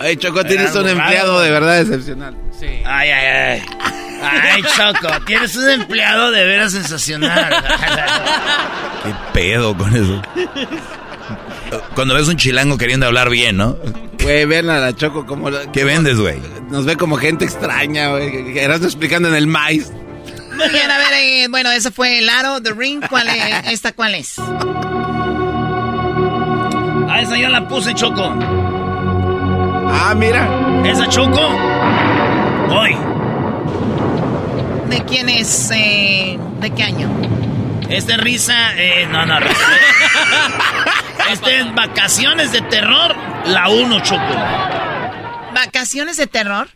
Ay, 0.00 0.16
Choco, 0.16 0.44
tienes 0.44 0.74
un 0.74 0.88
empleado 0.88 1.40
de 1.40 1.50
verdad 1.52 1.80
excepcional. 1.80 2.36
Sí. 2.58 2.66
Ay, 2.84 3.08
ay, 3.10 3.26
ay. 3.26 3.62
Ay, 4.20 4.62
Choco, 4.62 5.08
tienes 5.26 5.56
un 5.56 5.70
empleado 5.70 6.32
de 6.32 6.44
veras 6.44 6.72
sensacional. 6.72 7.64
¿Qué 9.04 9.14
pedo 9.32 9.76
con 9.76 9.94
eso? 9.94 10.20
Cuando 11.94 12.14
ves 12.14 12.26
un 12.26 12.36
chilango 12.36 12.76
queriendo 12.76 13.06
hablar 13.06 13.30
bien, 13.30 13.56
¿no? 13.56 13.76
Güey, 14.22 14.44
ven 14.46 14.68
a 14.68 14.80
la 14.80 14.96
Choco 14.96 15.24
como... 15.24 15.48
¿Qué 15.72 15.84
vendes, 15.84 16.18
güey? 16.18 16.40
Nos 16.68 16.84
ve 16.84 16.96
como 16.96 17.16
gente 17.16 17.44
extraña, 17.44 18.08
güey. 18.08 18.58
Eras 18.58 18.82
explicando 18.82 19.28
en 19.28 19.36
el 19.36 19.46
maíz. 19.46 19.92
Muy 20.56 20.68
bien, 20.70 20.90
a 20.90 20.98
ver, 20.98 21.12
eh, 21.12 21.46
bueno, 21.48 21.70
ese 21.70 21.92
fue 21.92 22.18
el 22.18 22.28
aro, 22.28 22.60
The 22.60 22.72
Ring. 22.72 23.04
¿Cuál 23.08 23.28
es? 23.28 23.72
¿Esta 23.72 23.92
cuál 23.92 24.16
es? 24.16 24.36
Ah, 27.16 27.22
esa 27.22 27.38
ya 27.38 27.48
la 27.48 27.66
puse, 27.66 27.94
Choco. 27.94 28.24
Ah, 29.88 30.12
mira. 30.14 30.46
¿Esa 30.84 31.08
Choco? 31.08 31.40
Hoy. 32.68 32.94
¿De 34.90 35.02
quién 35.06 35.30
es? 35.30 35.70
eh, 35.74 36.38
¿De 36.60 36.70
qué 36.72 36.82
año? 36.82 37.08
Este 37.88 38.18
risa, 38.18 38.76
eh, 38.76 39.08
no, 39.10 39.24
no, 39.24 39.40
risa. 39.40 39.54
Este 41.32 41.60
es 41.60 41.74
Vacaciones 41.74 42.52
de 42.52 42.60
Terror, 42.60 43.16
la 43.46 43.70
1, 43.70 44.00
Choco. 44.00 44.34
¿Vacaciones 45.54 46.18
de 46.18 46.26
terror? 46.26 46.68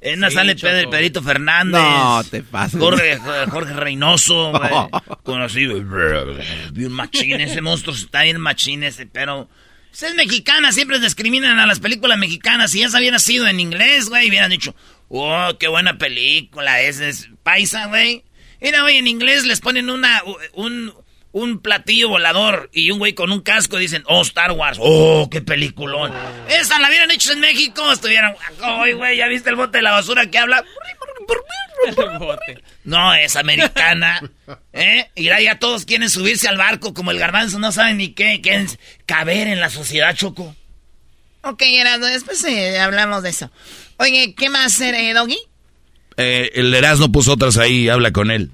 En 0.00 0.18
una 0.18 0.30
Sí, 0.30 0.36
sale. 0.36 0.56
Pedro, 0.56 0.90
Pedrito 0.90 1.22
Fernández. 1.22 1.80
No, 1.80 2.22
te 2.24 2.42
pases. 2.42 2.78
Jorge, 2.80 3.18
Jorge 3.50 3.74
Reynoso, 3.74 4.52
güey. 4.58 4.70
Con 5.22 5.42
así, 5.42 5.66
bien 6.72 6.92
machín, 6.92 7.40
ese 7.40 7.60
monstruo 7.60 7.94
está 7.94 8.22
bien 8.22 8.40
machín 8.40 8.82
ese, 8.82 9.06
pero... 9.06 9.48
pues 9.90 10.02
es 10.04 10.14
mexicana, 10.14 10.72
siempre 10.72 10.98
discriminan 10.98 11.58
a 11.58 11.66
las 11.66 11.80
películas 11.80 12.18
mexicanas. 12.18 12.70
Si 12.70 12.80
ya 12.80 12.88
se 12.88 12.98
hubiera 12.98 13.18
sido 13.18 13.46
en 13.46 13.60
inglés, 13.60 14.08
güey, 14.08 14.28
hubieran 14.28 14.50
dicho, 14.50 14.74
oh, 15.08 15.50
qué 15.58 15.68
buena 15.68 15.98
película, 15.98 16.80
ese 16.80 17.08
es 17.08 17.28
paisa, 17.42 17.86
güey. 17.86 18.24
Mira, 18.60 18.82
güey, 18.82 18.96
en 18.96 19.06
inglés 19.06 19.44
les 19.44 19.60
ponen 19.60 19.90
una, 19.90 20.22
un, 20.54 20.92
un 21.38 21.60
platillo 21.60 22.08
volador 22.08 22.70
y 22.72 22.90
un 22.90 22.98
güey 22.98 23.14
con 23.14 23.32
un 23.32 23.40
casco 23.40 23.78
y 23.78 23.82
dicen, 23.82 24.02
oh, 24.06 24.22
Star 24.22 24.52
Wars, 24.52 24.78
oh, 24.80 25.28
qué 25.30 25.40
peliculón. 25.40 26.12
Esa 26.48 26.78
la 26.78 26.88
hubieran 26.88 27.10
hecho 27.10 27.32
en 27.32 27.40
México, 27.40 27.92
estuvieran, 27.92 28.34
ay, 28.62 28.92
güey, 28.92 29.16
¿ya 29.16 29.28
viste 29.28 29.50
el 29.50 29.56
bote 29.56 29.78
de 29.78 29.82
la 29.82 29.92
basura 29.92 30.30
que 30.30 30.38
habla? 30.38 30.64
No, 32.84 33.14
es 33.14 33.36
americana. 33.36 34.20
¿Eh? 34.72 35.10
Y 35.14 35.24
ya, 35.24 35.40
ya 35.40 35.58
todos 35.58 35.84
quieren 35.84 36.08
subirse 36.08 36.48
al 36.48 36.56
barco 36.56 36.94
como 36.94 37.10
el 37.10 37.18
garbanzo, 37.18 37.58
no 37.58 37.70
saben 37.70 37.98
ni 37.98 38.14
qué, 38.14 38.40
quieren 38.40 38.66
caber 39.04 39.46
en 39.46 39.60
la 39.60 39.68
sociedad, 39.68 40.16
Choco. 40.16 40.56
Ok, 41.42 41.62
Erasmo, 41.62 42.06
después 42.06 42.42
eh, 42.44 42.78
hablamos 42.78 43.22
de 43.22 43.30
eso. 43.30 43.50
Oye, 43.98 44.34
¿qué 44.36 44.48
más, 44.48 44.80
eh, 44.80 45.12
Doggy? 45.14 45.38
Eh, 46.16 46.50
el 46.54 46.74
Erasmo 46.74 47.12
puso 47.12 47.34
otras 47.34 47.58
ahí, 47.58 47.88
habla 47.88 48.10
con 48.10 48.30
él. 48.30 48.50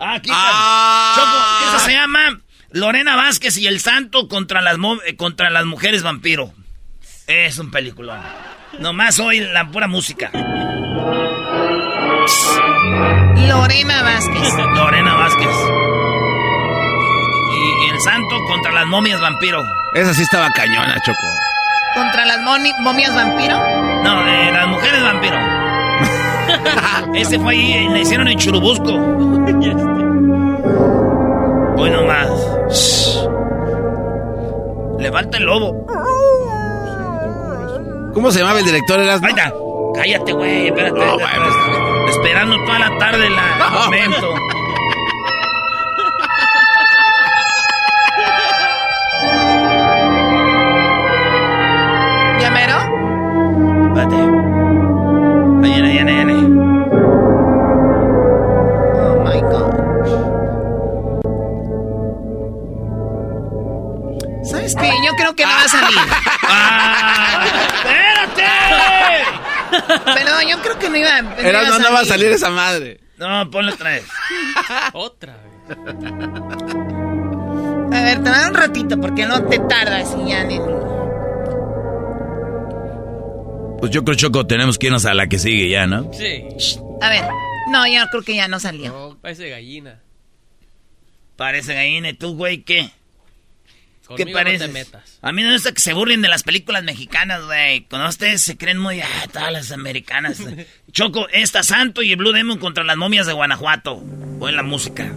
Ah, 0.00 0.14
aquí 0.14 0.30
está. 0.30 1.12
Choco, 1.14 1.76
esa 1.76 1.78
se 1.84 1.92
llama 1.92 2.40
Lorena 2.70 3.16
Vázquez 3.16 3.56
y 3.58 3.66
el 3.66 3.80
Santo 3.80 4.28
contra 4.28 4.60
las, 4.60 4.76
eh, 5.06 5.16
contra 5.16 5.50
las 5.50 5.64
mujeres 5.64 6.02
vampiro. 6.02 6.52
Es 7.26 7.58
un 7.58 7.70
peliculón. 7.70 8.20
Nomás 8.78 9.18
hoy 9.18 9.40
la 9.40 9.68
pura 9.68 9.88
música. 9.88 10.30
Lorena 13.48 14.02
Vázquez. 14.02 14.54
Lorena 14.74 15.14
Vázquez. 15.14 15.56
Y, 17.50 17.90
el 17.90 18.00
Santo 18.00 18.44
contra 18.46 18.72
las 18.72 18.86
momias 18.86 19.20
vampiro. 19.20 19.64
Esa 19.94 20.14
sí 20.14 20.22
estaba 20.22 20.50
cañona, 20.50 21.00
Choco. 21.04 21.26
¿Contra 21.94 22.24
las 22.26 22.40
momias 22.40 23.14
vampiro? 23.14 23.58
No, 24.02 24.24
de 24.24 24.52
las 24.52 24.68
mujeres 24.68 25.02
vampiro. 25.02 25.67
Ese 27.14 27.38
fue 27.38 27.52
ahí, 27.52 27.72
eh, 27.72 27.88
le 27.90 28.00
hicieron 28.00 28.28
en 28.28 28.38
Churubusco. 28.38 28.92
Hoy 31.76 31.90
nomás. 31.90 32.28
Le 34.98 35.12
falta 35.12 35.38
el 35.38 35.44
lobo. 35.44 35.86
¿Cómo 38.14 38.32
se 38.32 38.40
llamaba 38.40 38.58
el 38.58 38.64
director 38.64 39.00
está. 39.00 39.52
Cállate, 39.94 40.32
güey. 40.32 40.66
Espérate. 40.68 40.98
No. 40.98 41.16
Esperando 42.08 42.56
toda 42.64 42.78
la 42.80 42.98
tarde 42.98 43.28
la 43.28 43.28
el 43.28 43.72
momento. 43.72 44.34
Creo 65.18 65.34
que 65.34 65.44
no 65.44 65.50
va 65.50 65.62
a 65.62 65.68
salir. 65.68 65.98
¡Ah! 66.48 67.44
¡Espérate! 67.76 68.44
Pero 70.14 70.42
yo 70.48 70.62
creo 70.62 70.78
que 70.78 70.88
no 70.88 70.96
iba, 70.96 71.22
no 71.22 71.32
iba 71.40 71.48
Erasmo, 71.48 71.78
no 71.78 71.92
va 71.92 72.00
a 72.00 72.04
salir 72.04 72.32
esa 72.32 72.50
madre. 72.50 73.00
No, 73.18 73.50
ponle 73.50 73.72
otra 73.72 73.90
vez. 73.90 74.04
Otra 74.92 75.36
vez. 75.36 75.76
A 77.92 78.02
ver, 78.02 78.22
te 78.22 78.30
da 78.30 78.48
un 78.48 78.54
ratito 78.54 79.00
porque 79.00 79.26
no 79.26 79.42
te 79.44 79.58
tardas 79.58 80.14
y 80.16 80.28
ya 80.30 80.44
ni... 80.44 80.58
Pues 83.78 83.92
yo 83.92 84.04
creo, 84.04 84.16
Choco, 84.16 84.46
tenemos 84.46 84.78
que 84.78 84.86
irnos 84.86 85.04
a 85.04 85.14
la 85.14 85.26
que 85.28 85.38
sigue 85.38 85.68
ya, 85.68 85.86
¿no? 85.86 86.12
Sí. 86.12 86.44
A 87.00 87.10
ver, 87.10 87.24
no, 87.70 87.86
yo 87.86 88.06
creo 88.10 88.22
que 88.22 88.34
ya 88.34 88.48
no 88.48 88.58
salió. 88.58 88.92
No, 88.92 89.18
parece 89.20 89.50
gallina. 89.50 90.00
Parece 91.36 91.74
gallina. 91.74 92.08
¿Y 92.08 92.14
tú, 92.14 92.34
güey, 92.34 92.62
qué? 92.62 92.90
¿Qué 94.16 94.26
pareces? 94.26 94.60
no 94.60 94.66
te 94.66 94.72
metas. 94.72 95.18
A 95.20 95.32
mí 95.32 95.42
no 95.42 95.48
me 95.48 95.54
gusta 95.54 95.72
que 95.72 95.80
se 95.80 95.92
burlen 95.92 96.22
de 96.22 96.28
las 96.28 96.42
películas 96.42 96.82
mexicanas, 96.82 97.44
güey. 97.44 97.82
Cuando 97.82 98.08
ustedes 98.08 98.42
se 98.42 98.56
creen 98.56 98.78
muy, 98.78 99.00
ah, 99.00 99.26
todas 99.32 99.52
las 99.52 99.72
americanas. 99.72 100.38
Choco, 100.92 101.28
esta 101.30 101.62
Santo 101.62 102.02
y 102.02 102.12
el 102.12 102.16
Blue 102.16 102.32
Demon 102.32 102.58
contra 102.58 102.84
las 102.84 102.96
momias 102.96 103.26
de 103.26 103.34
Guanajuato. 103.34 104.02
O 104.40 104.48
en 104.48 104.56
la 104.56 104.62
música. 104.62 105.12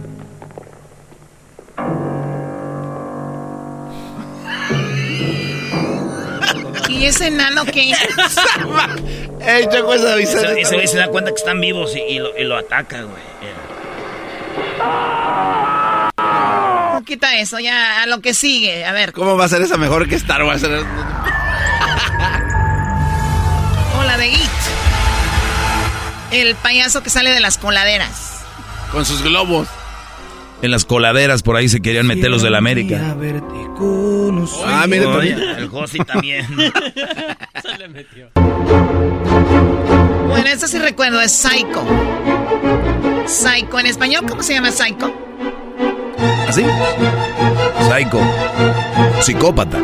¿Y 6.88 7.06
ese 7.06 7.28
enano 7.28 7.64
qué? 7.64 7.92
Ey, 9.40 9.66
Choco, 9.72 9.94
esa 9.94 10.18
Ese 10.18 10.60
ese 10.60 10.74
güey 10.74 10.86
se 10.86 10.98
da 10.98 11.08
cuenta 11.08 11.30
que 11.30 11.36
están 11.36 11.60
vivos 11.60 11.96
y, 11.96 12.00
y 12.00 12.18
lo, 12.18 12.36
y 12.36 12.44
lo 12.44 12.56
ataca, 12.56 13.02
güey. 13.02 13.32
No, 17.02 17.04
quita 17.04 17.36
eso, 17.40 17.58
ya 17.58 18.04
a 18.04 18.06
lo 18.06 18.20
que 18.20 18.32
sigue. 18.32 18.84
A 18.84 18.92
ver, 18.92 19.12
¿Cómo 19.12 19.36
va 19.36 19.46
a 19.46 19.48
ser 19.48 19.60
esa 19.60 19.76
mejor 19.76 20.08
que 20.08 20.14
Star 20.14 20.44
Wars? 20.44 20.62
o 20.62 20.68
la 24.04 24.16
de 24.16 24.28
It. 24.28 24.38
El 26.30 26.54
payaso 26.54 27.02
que 27.02 27.10
sale 27.10 27.30
de 27.30 27.40
las 27.40 27.58
coladeras. 27.58 28.44
Con 28.92 29.04
sus 29.04 29.20
globos. 29.22 29.66
En 30.62 30.70
las 30.70 30.84
coladeras 30.84 31.42
por 31.42 31.56
ahí 31.56 31.68
se 31.68 31.82
querían 31.82 32.06
meter 32.06 32.30
los 32.30 32.42
de 32.42 32.50
la 32.50 32.58
América. 32.58 33.00
Ah, 33.04 33.16
mire, 34.86 35.04
también. 35.04 35.40
el 35.40 35.68
Josi 35.68 35.98
también. 35.98 36.46
Se 37.62 37.78
le 37.78 37.88
metió. 37.88 38.30
Bueno, 40.28 40.46
eso 40.46 40.68
sí 40.68 40.78
recuerdo, 40.78 41.20
es 41.20 41.32
Psycho. 41.32 41.84
Psycho, 43.26 43.80
en 43.80 43.86
español, 43.86 44.24
¿cómo 44.28 44.44
se 44.44 44.54
llama 44.54 44.70
Psycho? 44.70 45.31
¿Así? 46.48 46.64
Psycho. 47.88 48.20
Psicópata. 49.22 49.78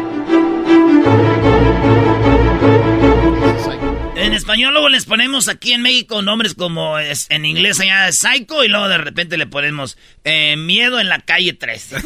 En 4.17 4.35
español 4.35 4.73
luego 4.73 4.89
les 4.89 5.05
ponemos 5.07 5.49
aquí 5.49 5.73
en 5.73 5.83
México 5.83 6.23
nombres 6.23 6.55
como 6.55 6.99
es, 6.99 7.27
en 7.31 7.45
inglés 7.45 7.81
allá 7.81 8.11
Psycho 8.13 8.65
y 8.65 8.69
luego 8.69 8.89
de 8.89 8.99
repente 8.99 9.37
le 9.37 9.47
ponemos 9.47 9.97
eh, 10.25 10.57
Miedo 10.57 11.01
en 11.01 11.09
la 11.09 11.21
calle 11.21 11.53
3. 11.53 11.91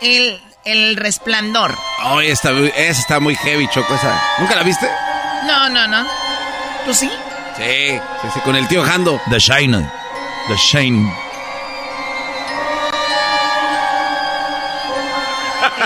El, 0.00 0.38
el 0.64 0.96
resplandor. 0.96 1.74
Esta, 2.22 2.50
esa 2.50 3.00
está 3.00 3.20
muy 3.20 3.34
heavy, 3.34 3.66
Choco, 3.68 3.94
esa. 3.94 4.22
¿Nunca 4.38 4.54
la 4.56 4.62
viste? 4.62 4.86
No, 5.46 5.68
no, 5.70 5.86
no. 5.88 6.06
¿Tú 6.84 6.94
sí? 6.94 7.10
Sí, 7.56 7.98
sí, 8.22 8.28
sí, 8.34 8.40
con 8.40 8.54
el 8.54 8.68
tío 8.68 8.82
Jando. 8.82 9.20
The 9.30 9.38
Shine. 9.38 9.90
The 10.48 10.56
Shine. 10.56 11.12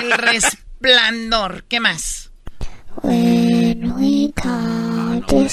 El 0.02 0.12
resplandor. 0.12 1.64
¿Qué 1.68 1.78
más? 1.78 2.30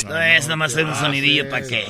No 0.07 0.21
es 0.21 0.45
nada 0.45 0.55
más 0.55 0.73
hacer 0.73 0.85
un 0.85 0.95
sonidillo 0.95 1.49
para 1.49 1.67
qué. 1.67 1.85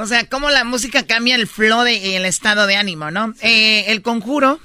O 0.00 0.06
sea, 0.06 0.26
cómo 0.26 0.48
la 0.48 0.64
música 0.64 1.02
cambia 1.06 1.34
el 1.34 1.46
flow 1.46 1.86
y 1.86 2.14
el 2.14 2.24
estado 2.24 2.66
de 2.66 2.74
ánimo, 2.74 3.10
¿no? 3.10 3.34
Eh, 3.42 3.84
el 3.88 4.00
conjuro. 4.00 4.58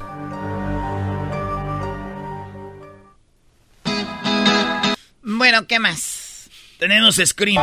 Bueno, 5.22 5.68
¿qué 5.68 5.78
más? 5.80 6.50
Tenemos 6.80 7.18
Scream. 7.18 7.62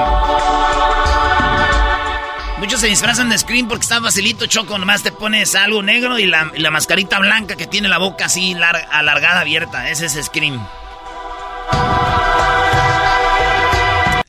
Muchos 2.58 2.78
se 2.78 2.88
disfrazan 2.88 3.30
de 3.30 3.38
Scream 3.38 3.66
porque 3.68 3.84
está 3.84 4.02
facilito, 4.02 4.44
Choco. 4.44 4.76
Nomás 4.76 5.02
te 5.02 5.10
pones 5.10 5.54
algo 5.54 5.82
negro 5.82 6.18
y 6.18 6.26
la, 6.26 6.70
mascarita 6.70 7.20
blanca 7.20 7.56
que 7.56 7.66
tiene 7.66 7.88
la 7.88 7.96
boca 7.96 8.26
así 8.26 8.52
alargada, 8.52 9.40
abierta. 9.40 9.88
Ese 9.88 10.04
es 10.04 10.26
Scream. 10.26 10.62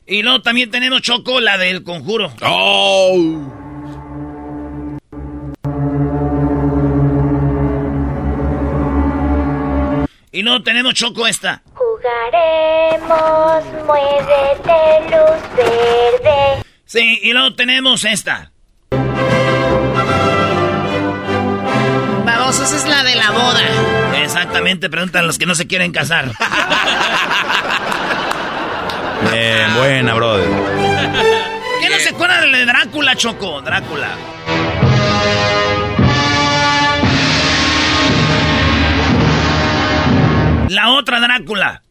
Y 0.06 0.22
luego 0.22 0.42
también 0.42 0.70
tenemos 0.70 1.00
Choco, 1.00 1.40
la 1.40 1.56
del 1.56 1.82
conjuro. 1.82 2.30
¡Oh! 2.42 3.16
Y 10.30 10.42
luego 10.42 10.62
tenemos 10.62 10.92
Choco 10.94 11.26
esta. 11.26 11.62
Jugaremos, 11.72 13.64
muévete, 13.86 15.10
luz 15.10 15.40
verde. 15.56 16.64
Sí, 16.84 17.20
y 17.22 17.32
luego 17.32 17.54
tenemos 17.54 18.04
esta. 18.04 18.50
Vamos, 22.26 22.60
esa 22.60 22.76
es 22.76 22.86
la 22.86 23.04
de 23.04 23.14
la 23.14 23.30
boda. 23.30 24.22
Exactamente, 24.22 24.90
preguntan 24.90 25.26
los 25.26 25.38
que 25.38 25.46
no 25.46 25.54
se 25.54 25.66
quieren 25.66 25.92
casar. 25.92 26.30
Bien, 29.32 29.74
buena, 29.76 30.14
brother. 30.14 30.48
¿Qué 31.80 31.90
no 31.90 31.98
se 31.98 32.08
acuerda 32.10 32.40
de 32.40 32.64
Drácula, 32.66 33.16
Choco? 33.16 33.60
Drácula. 33.62 34.16
La 40.68 40.90
otra 40.90 41.20
Drácula. 41.20 41.82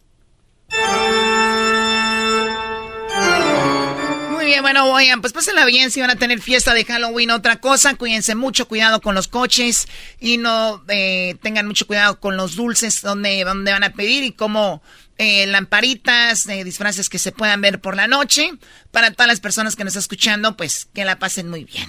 Muy 4.32 4.46
bien, 4.46 4.62
bueno, 4.62 4.92
oigan, 4.92 5.22
pues 5.22 5.32
pásenla 5.32 5.66
bien 5.66 5.90
si 5.90 6.02
van 6.02 6.10
a 6.10 6.16
tener 6.16 6.42
fiesta 6.42 6.74
de 6.74 6.84
Halloween. 6.84 7.32
Otra 7.32 7.58
cosa, 7.62 7.96
cuídense 7.96 8.36
mucho, 8.36 8.68
cuidado 8.68 9.00
con 9.00 9.16
los 9.16 9.28
coches 9.28 9.88
y 10.20 10.38
no 10.38 10.84
eh, 10.90 11.36
tengan 11.42 11.68
mucho 11.68 11.88
cuidado 11.88 12.20
con 12.20 12.36
los 12.36 12.56
dulces 12.56 13.02
donde, 13.02 13.44
donde 13.46 13.72
van 13.72 13.84
a 13.84 13.94
pedir 13.94 14.24
y 14.24 14.32
como 14.32 14.82
eh, 15.18 15.46
lamparitas, 15.48 16.48
eh, 16.48 16.64
disfraces 16.64 17.10
que 17.10 17.20
se 17.20 17.32
puedan 17.32 17.62
ver 17.62 17.80
por 17.80 17.96
la 17.96 18.08
noche. 18.08 18.52
Para 18.92 19.12
todas 19.12 19.28
las 19.28 19.40
personas 19.40 19.76
que 19.76 19.84
nos 19.84 19.92
están 19.92 20.02
escuchando, 20.02 20.58
pues 20.58 20.88
que 20.94 21.06
la 21.06 21.20
pasen 21.20 21.50
muy 21.50 21.66
bien. 21.66 21.88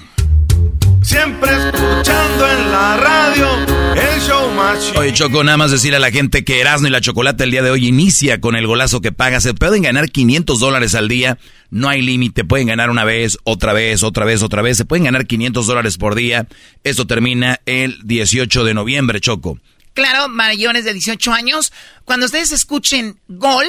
Siempre 1.02 1.50
escuchando 1.50 2.50
en 2.50 2.72
la 2.72 2.96
radio 2.96 3.84
el 3.94 4.20
show 4.22 4.50
más 4.52 4.90
Oye, 4.96 5.12
Choco, 5.12 5.44
nada 5.44 5.58
más 5.58 5.70
decirle 5.70 5.98
a 5.98 6.00
la 6.00 6.10
gente 6.10 6.44
que 6.44 6.60
Erasmo 6.60 6.88
y 6.88 6.90
la 6.90 7.02
Chocolate 7.02 7.44
el 7.44 7.50
día 7.50 7.62
de 7.62 7.70
hoy 7.70 7.86
inicia 7.86 8.40
con 8.40 8.56
el 8.56 8.66
golazo 8.66 9.02
que 9.02 9.12
paga. 9.12 9.40
Se 9.40 9.52
pueden 9.52 9.82
ganar 9.82 10.10
500 10.10 10.58
dólares 10.58 10.94
al 10.94 11.08
día. 11.08 11.38
No 11.70 11.90
hay 11.90 12.00
límite. 12.00 12.44
Pueden 12.44 12.68
ganar 12.68 12.88
una 12.88 13.04
vez, 13.04 13.36
otra 13.44 13.74
vez, 13.74 14.02
otra 14.02 14.24
vez, 14.24 14.42
otra 14.42 14.62
vez. 14.62 14.78
Se 14.78 14.86
pueden 14.86 15.04
ganar 15.04 15.26
500 15.26 15.66
dólares 15.66 15.98
por 15.98 16.14
día. 16.14 16.48
Esto 16.84 17.06
termina 17.06 17.60
el 17.66 17.98
18 18.04 18.64
de 18.64 18.74
noviembre, 18.74 19.20
Choco. 19.20 19.58
Claro, 19.94 20.28
mayores 20.28 20.84
de 20.84 20.92
18 20.92 21.32
años. 21.32 21.72
Cuando 22.04 22.26
ustedes 22.26 22.52
escuchen 22.52 23.18
Gol 23.28 23.66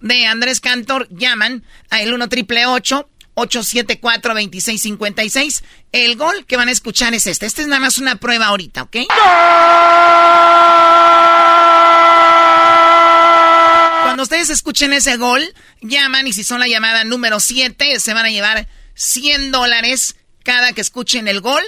de 0.00 0.26
Andrés 0.26 0.60
Cantor, 0.60 1.08
llaman 1.10 1.64
a 1.88 2.02
el 2.02 2.12
1 2.12 2.28
triple 2.28 2.66
874-2656. 2.66 5.62
El 5.92 6.16
gol 6.16 6.44
que 6.46 6.56
van 6.56 6.66
a 6.68 6.72
escuchar 6.72 7.14
es 7.14 7.28
este. 7.28 7.46
Este 7.46 7.62
es 7.62 7.68
nada 7.68 7.78
más 7.80 7.98
una 7.98 8.16
prueba 8.16 8.46
ahorita, 8.46 8.82
¿ok? 8.82 8.96
Cuando 14.02 14.24
ustedes 14.24 14.50
escuchen 14.50 14.92
ese 14.92 15.16
gol, 15.16 15.54
llaman 15.80 16.26
y 16.26 16.32
si 16.32 16.42
son 16.42 16.58
la 16.58 16.66
llamada 16.66 17.04
número 17.04 17.38
7, 17.38 18.00
se 18.00 18.14
van 18.14 18.26
a 18.26 18.30
llevar 18.30 18.66
100 18.94 19.52
dólares 19.52 20.16
cada 20.42 20.72
que 20.72 20.80
escuchen 20.80 21.28
el 21.28 21.40
gol. 21.40 21.62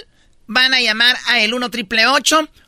Van 0.47 0.73
a 0.73 0.81
llamar 0.81 1.15
a 1.27 1.39
el 1.39 1.53
1 1.53 1.69
triple 1.69 2.05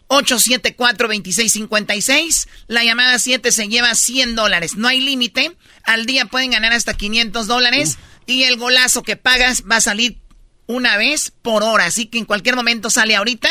874-2656. 0.08 2.48
La 2.68 2.84
llamada 2.84 3.20
7 3.20 3.52
se 3.52 3.68
lleva 3.68 3.96
100 3.96 4.36
dólares. 4.36 4.76
No 4.76 4.88
hay 4.88 5.00
límite. 5.00 5.56
Al 5.84 6.06
día 6.06 6.26
pueden 6.26 6.52
ganar 6.52 6.74
hasta 6.74 6.94
500 6.94 7.48
dólares. 7.48 7.98
Y 8.26 8.44
el 8.44 8.58
golazo 8.58 9.04
que 9.04 9.16
pagas 9.16 9.64
va 9.70 9.78
a 9.78 9.82
salir 9.82 10.20
una 10.68 10.98
vez 10.98 11.32
por 11.42 11.64
hora. 11.64 11.86
Así 11.86 12.06
que 12.06 12.20
en 12.20 12.26
cualquier 12.26 12.56
momento 12.56 12.90
sale 12.90 13.16
ahorita. 13.16 13.50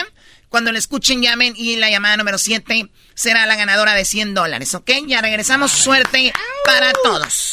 Cuando 0.48 0.70
le 0.70 0.78
escuchen, 0.78 1.22
llamen 1.22 1.54
y 1.56 1.76
la 1.76 1.90
llamada 1.90 2.16
número 2.16 2.36
7 2.36 2.90
será 3.14 3.46
la 3.46 3.56
ganadora 3.56 3.94
de 3.94 4.04
100 4.04 4.34
dólares, 4.34 4.74
¿ok? 4.74 4.90
Ya 5.06 5.22
regresamos. 5.22 5.72
Suerte 5.72 6.32
para 6.66 6.92
todos. 7.02 7.50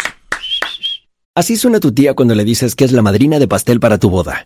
Así 1.33 1.55
suena 1.55 1.79
tu 1.79 1.93
tía 1.93 2.13
cuando 2.13 2.35
le 2.35 2.43
dices 2.43 2.75
que 2.75 2.83
es 2.83 2.91
la 2.91 3.01
madrina 3.01 3.39
de 3.39 3.47
pastel 3.47 3.79
para 3.79 3.97
tu 3.97 4.09
boda. 4.09 4.45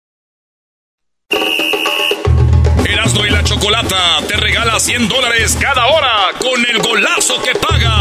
Chocolata 3.61 4.17
te 4.27 4.35
regala 4.37 4.79
100 4.79 5.07
dólares 5.07 5.55
cada 5.61 5.85
hora 5.85 6.31
con 6.39 6.65
el 6.65 6.79
golazo 6.79 7.39
que 7.43 7.53
paga. 7.53 7.93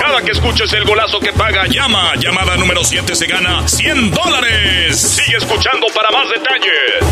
Cada 0.00 0.22
que 0.22 0.32
escuches 0.32 0.72
el 0.72 0.86
golazo 0.86 1.20
que 1.20 1.30
paga, 1.30 1.66
llama. 1.66 2.14
Llamada 2.16 2.56
número 2.56 2.82
7 2.82 3.14
se 3.14 3.26
gana 3.26 3.68
100 3.68 4.12
dólares. 4.12 4.98
Sigue 4.98 5.36
escuchando 5.36 5.88
para 5.94 6.10
más 6.10 6.26
detalles. 6.30 7.04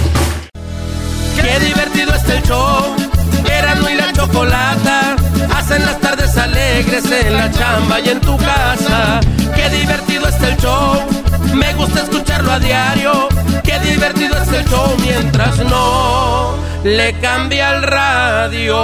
Qué 1.36 1.66
divertido 1.66 2.14
es 2.14 2.24
el 2.30 2.42
show. 2.44 2.96
Erasmo 3.44 3.90
y 3.90 3.94
la 3.96 4.10
Chocolata 4.14 5.16
hacen 5.54 5.84
las 5.84 6.00
tardes 6.00 6.34
alegres 6.38 7.04
en 7.12 7.36
la 7.36 7.52
chamba 7.52 8.00
y 8.00 8.08
en 8.08 8.20
tu 8.22 8.38
casa. 8.38 9.20
Qué 9.54 9.68
divertido 9.68 10.28
es 10.28 10.40
el 10.40 10.56
show. 10.56 11.19
Me 11.54 11.74
gusta 11.74 12.02
escucharlo 12.02 12.52
a 12.52 12.58
diario 12.58 13.28
Qué 13.64 13.78
divertido 13.80 14.36
es 14.36 14.48
el 14.48 14.64
show 14.68 14.96
mientras 15.00 15.58
no 15.58 16.58
le 16.82 17.12
cambia 17.20 17.76
el 17.76 17.82
radio. 17.82 18.76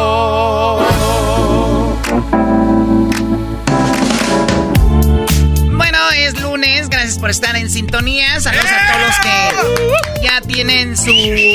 Bueno, 5.73 6.11
es 6.15 6.41
lunes, 6.41 6.89
gracias 6.89 7.19
por 7.19 7.31
estar 7.31 7.57
en 7.57 7.71
sintonía. 7.71 8.39
Saludos 8.41 8.67
a 8.67 8.93
todos 8.93 9.07
los 9.07 9.19
que 9.19 10.23
ya 10.23 10.41
tienen 10.43 10.97
su 10.97 11.11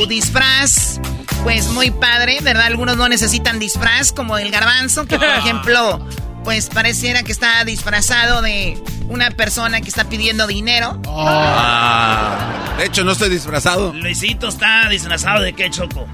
disfraz. 0.07 0.99
Pues 1.43 1.67
muy 1.69 1.91
padre, 1.91 2.39
¿verdad? 2.41 2.65
Algunos 2.65 2.97
no 2.97 3.07
necesitan 3.07 3.59
disfraz, 3.59 4.11
como 4.11 4.37
el 4.37 4.51
garbanzo, 4.51 5.05
que 5.05 5.17
por 5.17 5.29
ejemplo 5.37 6.05
pues 6.43 6.69
pareciera 6.69 7.23
que 7.23 7.31
está 7.31 7.63
disfrazado 7.63 8.41
de 8.41 8.81
una 9.07 9.31
persona 9.31 9.81
que 9.81 9.89
está 9.89 10.05
pidiendo 10.05 10.47
dinero. 10.47 10.99
Ah. 11.07 12.75
de 12.77 12.85
hecho, 12.85 13.03
no 13.03 13.11
estoy 13.11 13.29
disfrazado. 13.29 13.93
Luisito 13.93 14.47
está 14.47 14.87
disfrazado 14.89 15.41
de 15.41 15.53
qué, 15.53 15.69
Choco. 15.69 16.07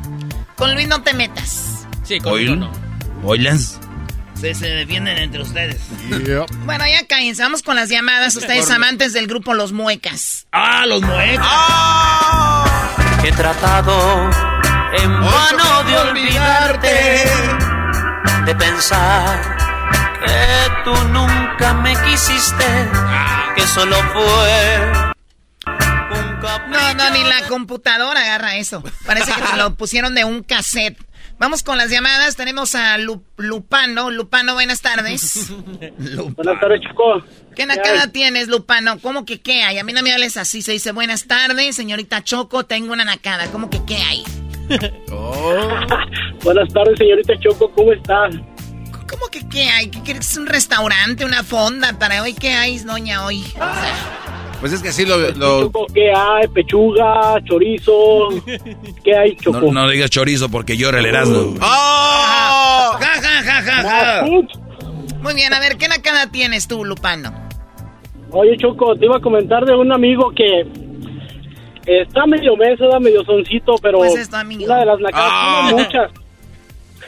Con 0.55 0.73
Luis 0.73 0.87
no 0.87 1.01
te 1.01 1.13
metas. 1.13 1.85
Sí, 2.03 2.19
con 2.19 2.33
Luis 2.33 2.57
no. 2.57 2.71
¿Oilas? 3.23 3.79
Se, 4.39 4.53
se 4.53 4.67
defienden 4.67 5.17
entre 5.17 5.41
ustedes. 5.41 5.81
Bueno, 6.65 6.85
ya 6.87 7.05
cállense. 7.07 7.41
Vamos 7.41 7.63
con 7.63 7.75
las 7.75 7.89
llamadas. 7.89 8.35
Ustedes 8.35 8.69
amantes 8.69 9.13
del 9.13 9.27
grupo 9.27 9.53
Los 9.55 9.71
Muecas. 9.71 10.45
¡Ah, 10.51 10.85
Los 10.85 11.01
Muecas! 11.01 11.45
¡Ah! 11.47 12.95
He 13.23 13.31
tratado 13.31 14.29
en 14.93 15.11
vano 15.11 15.83
de 15.85 15.97
olvidarte, 15.97 17.25
de 18.45 18.55
pensar 18.55 19.56
que 20.27 20.83
tú 20.83 20.93
nunca 21.09 21.73
me 21.75 21.93
quisiste, 22.05 22.65
que 23.55 23.61
solo 23.63 23.95
fue 24.13 24.91
un 26.11 26.39
No, 26.71 26.93
no, 26.93 27.09
ni 27.11 27.23
la 27.23 27.47
computadora 27.47 28.21
agarra 28.21 28.55
eso. 28.57 28.83
Parece 29.05 29.31
que 29.33 29.41
se 29.47 29.57
lo 29.57 29.73
pusieron 29.77 30.13
de 30.15 30.23
un 30.25 30.43
cassette. 30.43 30.97
Vamos 31.39 31.61
con 31.61 31.77
las 31.77 31.91
llamadas. 31.91 32.35
Tenemos 32.35 32.73
a 32.73 32.97
Lu- 32.97 33.23
Lupano. 33.37 34.09
Lupano, 34.09 34.53
buenas 34.55 34.81
tardes. 34.81 35.51
Buenas 35.99 36.59
tardes, 36.59 36.81
Choco. 36.81 37.23
¿Qué 37.55 37.65
nacada 37.67 38.11
tienes, 38.11 38.47
Lupano? 38.47 38.97
¿Cómo 38.99 39.23
que 39.25 39.39
qué 39.39 39.61
hay? 39.63 39.77
A 39.77 39.83
mí 39.83 39.93
no 39.93 40.01
me 40.01 40.11
hables 40.13 40.35
así. 40.37 40.61
Se 40.63 40.71
dice, 40.71 40.91
buenas 40.93 41.25
tardes, 41.27 41.75
señorita 41.75 42.23
Choco, 42.23 42.65
tengo 42.65 42.91
una 42.93 43.05
nacada. 43.05 43.47
¿Cómo 43.51 43.69
que 43.69 43.83
qué 43.85 43.97
hay? 43.97 44.23
Buenas 46.43 46.73
tardes, 46.73 46.97
señorita 46.97 47.33
Choco, 47.39 47.71
¿cómo 47.71 47.91
está? 47.93 48.29
¿Cómo 49.09 49.27
que 49.31 49.47
qué 49.47 49.69
hay? 49.69 49.89
¿Qué 49.89 50.01
quieres? 50.01 50.31
¿Es 50.31 50.37
un 50.37 50.47
restaurante, 50.47 51.23
una 51.25 51.43
fonda 51.43 51.97
para 51.97 52.21
hoy? 52.23 52.33
¿Qué 52.33 52.51
hay, 52.51 52.77
doña, 52.79 53.25
hoy? 53.25 53.41
O 53.41 53.57
sea, 53.57 53.95
Pues 54.59 54.73
es 54.73 54.81
que 54.81 54.89
así 54.89 55.05
lo... 55.05 55.17
lo- 55.31 55.61
Choco, 55.63 55.85
¿qué 55.93 56.11
hay? 56.13 56.47
Pechuga, 56.47 57.35
chorizo. 57.45 58.29
¿Qué 59.03 59.15
hay, 59.15 59.35
Choco? 59.37 59.61
No, 59.71 59.71
no 59.85 59.89
digas 59.89 60.09
chorizo 60.09 60.49
porque 60.49 60.75
llora 60.77 60.99
el 60.99 61.05
Erasmo. 61.05 61.55
Ja, 61.59 62.97
ja, 62.99 63.21
ja, 63.43 63.61
ja, 63.61 63.83
ja. 63.83 64.25
Muy 65.21 65.33
bien, 65.35 65.53
a 65.53 65.59
ver, 65.59 65.77
¿qué 65.77 65.87
nacada 65.87 66.27
tienes 66.31 66.67
tú, 66.67 66.83
Lupano? 66.85 67.33
Oye, 68.31 68.57
Choco, 68.57 68.95
te 68.95 69.05
iba 69.05 69.17
a 69.17 69.21
comentar 69.21 69.63
de 69.65 69.73
un 69.75 69.91
amigo 69.91 70.31
que 70.35 70.65
está 71.85 72.25
medio 72.25 72.55
meso, 72.57 72.87
da 72.89 72.99
medio 72.99 73.23
soncito, 73.23 73.75
pero 73.81 73.99
Pues 73.99 74.15
es 74.17 74.29
tu 74.29 74.35
amigo. 74.35 74.65
una 74.65 74.79
de 74.79 74.85
las 74.85 74.99
nacadas, 74.99 75.31
Ah. 75.33 75.69
muchas. 75.71 76.11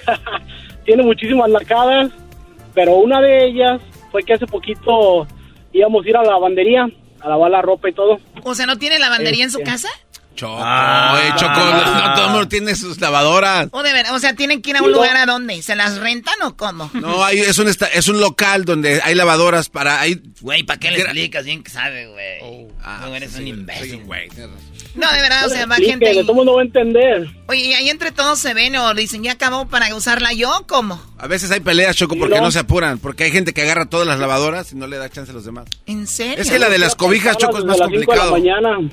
tiene 0.89 1.03
muchísimas 1.03 1.47
nacadas, 1.51 2.11
pero 2.73 2.95
una 2.95 3.21
de 3.21 3.45
ellas 3.45 3.79
fue 4.11 4.23
que 4.23 4.33
hace 4.33 4.47
poquito 4.47 5.27
íbamos 5.71 6.03
a 6.03 6.09
ir 6.09 6.17
a 6.17 6.23
la 6.23 6.31
lavandería 6.31 6.89
a 7.21 7.29
lavar 7.29 7.51
la 7.51 7.61
ropa 7.61 7.89
y 7.89 7.93
todo. 7.93 8.17
O 8.41 8.55
sea, 8.55 8.65
¿no 8.65 8.75
tiene 8.79 8.97
lavandería 8.97 9.43
en 9.43 9.51
su 9.51 9.59
Este. 9.59 9.69
casa? 9.69 9.89
Choco, 10.39 10.57
eh, 11.17 11.33
Choco, 11.35 11.53
no, 11.53 12.07
no 12.07 12.13
todo 12.15 12.25
el 12.27 12.31
mundo 12.31 12.47
tiene 12.47 12.73
sus 12.75 12.99
lavadoras. 13.01 13.67
O 13.71 13.83
de 13.83 13.91
ver, 13.91 14.05
o 14.11 14.19
sea, 14.19 14.33
tienen 14.35 14.61
que 14.61 14.69
ir 14.69 14.77
a 14.77 14.81
un 14.81 14.91
No. 14.91 14.97
lugar 14.97 15.17
a 15.17 15.25
dónde? 15.25 15.61
¿Se 15.61 15.75
las 15.75 15.97
rentan 15.97 16.35
o 16.43 16.55
cómo? 16.55 16.89
No, 16.93 17.25
hay, 17.25 17.39
es, 17.39 17.57
un 17.59 17.67
esta- 17.67 17.87
es 17.87 18.07
un 18.07 18.21
local 18.21 18.63
donde 18.63 19.01
hay 19.03 19.15
lavadoras 19.15 19.67
para... 19.67 19.99
Hay, 19.99 20.21
Güey, 20.39 20.63
¿para 20.63 20.79
qué 20.79 20.91
le 20.91 21.01
explicas? 21.01 21.43
Bien 21.43 21.61
que 21.61 21.69
sabe, 21.71 22.07
güey. 22.07 22.37
Oh. 22.41 22.71
Ah, 22.81 22.99
no 23.05 23.13
eres 23.15 23.35
un 23.35 23.47
imbécil. 23.47 24.01
No, 24.95 25.11
de 25.11 25.21
verdad, 25.21 25.45
o 25.45 25.49
sea, 25.49 25.65
va 25.65 25.75
gente 25.75 26.05
que 26.05 26.21
todo 26.21 26.31
el 26.31 26.35
mundo 26.37 26.53
va 26.55 26.61
a 26.61 26.65
entender. 26.65 27.27
Oye, 27.47 27.65
y 27.65 27.73
ahí 27.73 27.89
entre 27.89 28.11
todos 28.11 28.39
se 28.39 28.53
ven 28.53 28.75
o 28.77 28.93
dicen, 28.93 29.21
¿ya 29.23 29.33
acabó 29.33 29.67
para 29.67 29.93
usarla 29.93 30.31
yo? 30.33 30.65
¿Cómo? 30.67 31.01
A 31.17 31.27
veces 31.27 31.51
hay 31.51 31.59
peleas, 31.59 31.95
Choco, 31.97 32.15
porque 32.17 32.35
no. 32.35 32.41
no 32.43 32.51
se 32.51 32.59
apuran. 32.59 32.97
Porque 32.97 33.25
hay 33.25 33.31
gente 33.31 33.53
que 33.53 33.61
agarra 33.63 33.85
todas 33.87 34.07
las 34.07 34.19
lavadoras 34.19 34.71
y 34.71 34.75
no 34.75 34.87
le 34.87 34.97
da 34.97 35.09
chance 35.09 35.31
a 35.31 35.33
los 35.35 35.43
demás. 35.45 35.65
¿En 35.85 36.07
serio? 36.07 36.41
Es 36.41 36.49
que 36.49 36.57
la 36.59 36.69
de 36.69 36.77
las 36.79 36.95
cobijas, 36.95 37.37
Choco, 37.37 37.57
es 37.59 37.65
más 37.65 37.75
cinco 37.77 37.89
de 37.89 37.95
la 38.17 38.23
complicado. 38.23 38.31
mañana. 38.31 38.89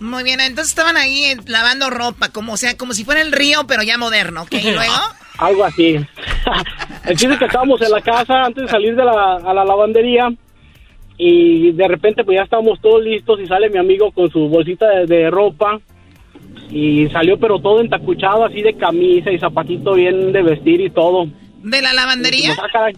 Muy 0.00 0.24
bien, 0.24 0.40
entonces 0.40 0.68
estaban 0.68 0.96
ahí 0.96 1.24
eh, 1.24 1.36
lavando 1.46 1.90
ropa, 1.90 2.30
como 2.30 2.54
o 2.54 2.56
sea, 2.56 2.76
como 2.76 2.92
si 2.94 3.04
fuera 3.04 3.20
el 3.22 3.32
río, 3.32 3.66
pero 3.66 3.82
ya 3.82 3.96
moderno, 3.98 4.42
¿ok? 4.42 4.54
Y 4.54 4.70
luego, 4.72 4.92
Algo 5.38 5.64
así. 5.64 5.96
El 7.04 7.16
chiste 7.16 7.36
que 7.38 7.44
estábamos 7.46 7.80
en 7.82 7.90
la 7.90 8.00
casa 8.00 8.44
antes 8.44 8.64
de 8.64 8.68
salir 8.68 8.94
de 8.94 9.04
la, 9.04 9.36
a 9.36 9.52
la 9.52 9.64
lavandería 9.64 10.32
y 11.16 11.72
de 11.72 11.88
repente 11.88 12.24
pues 12.24 12.36
ya 12.36 12.44
estábamos 12.44 12.80
todos 12.80 13.02
listos 13.02 13.40
y 13.40 13.46
sale 13.46 13.68
mi 13.70 13.78
amigo 13.78 14.10
con 14.12 14.30
su 14.30 14.48
bolsita 14.48 14.88
de, 14.88 15.06
de 15.06 15.30
ropa 15.30 15.80
y 16.70 17.08
salió 17.10 17.38
pero 17.38 17.58
todo 17.58 17.80
entacuchado 17.80 18.44
así 18.44 18.62
de 18.62 18.74
camisa 18.76 19.30
y 19.30 19.38
zapatito 19.38 19.94
bien 19.94 20.32
de 20.32 20.42
vestir 20.42 20.80
y 20.80 20.90
todo. 20.90 21.26
¿de 21.62 21.82
la 21.82 21.92
lavandería? 21.92 22.50
Dijimos, 22.50 22.58
"Ah, 22.62 22.68
caray". 22.72 22.96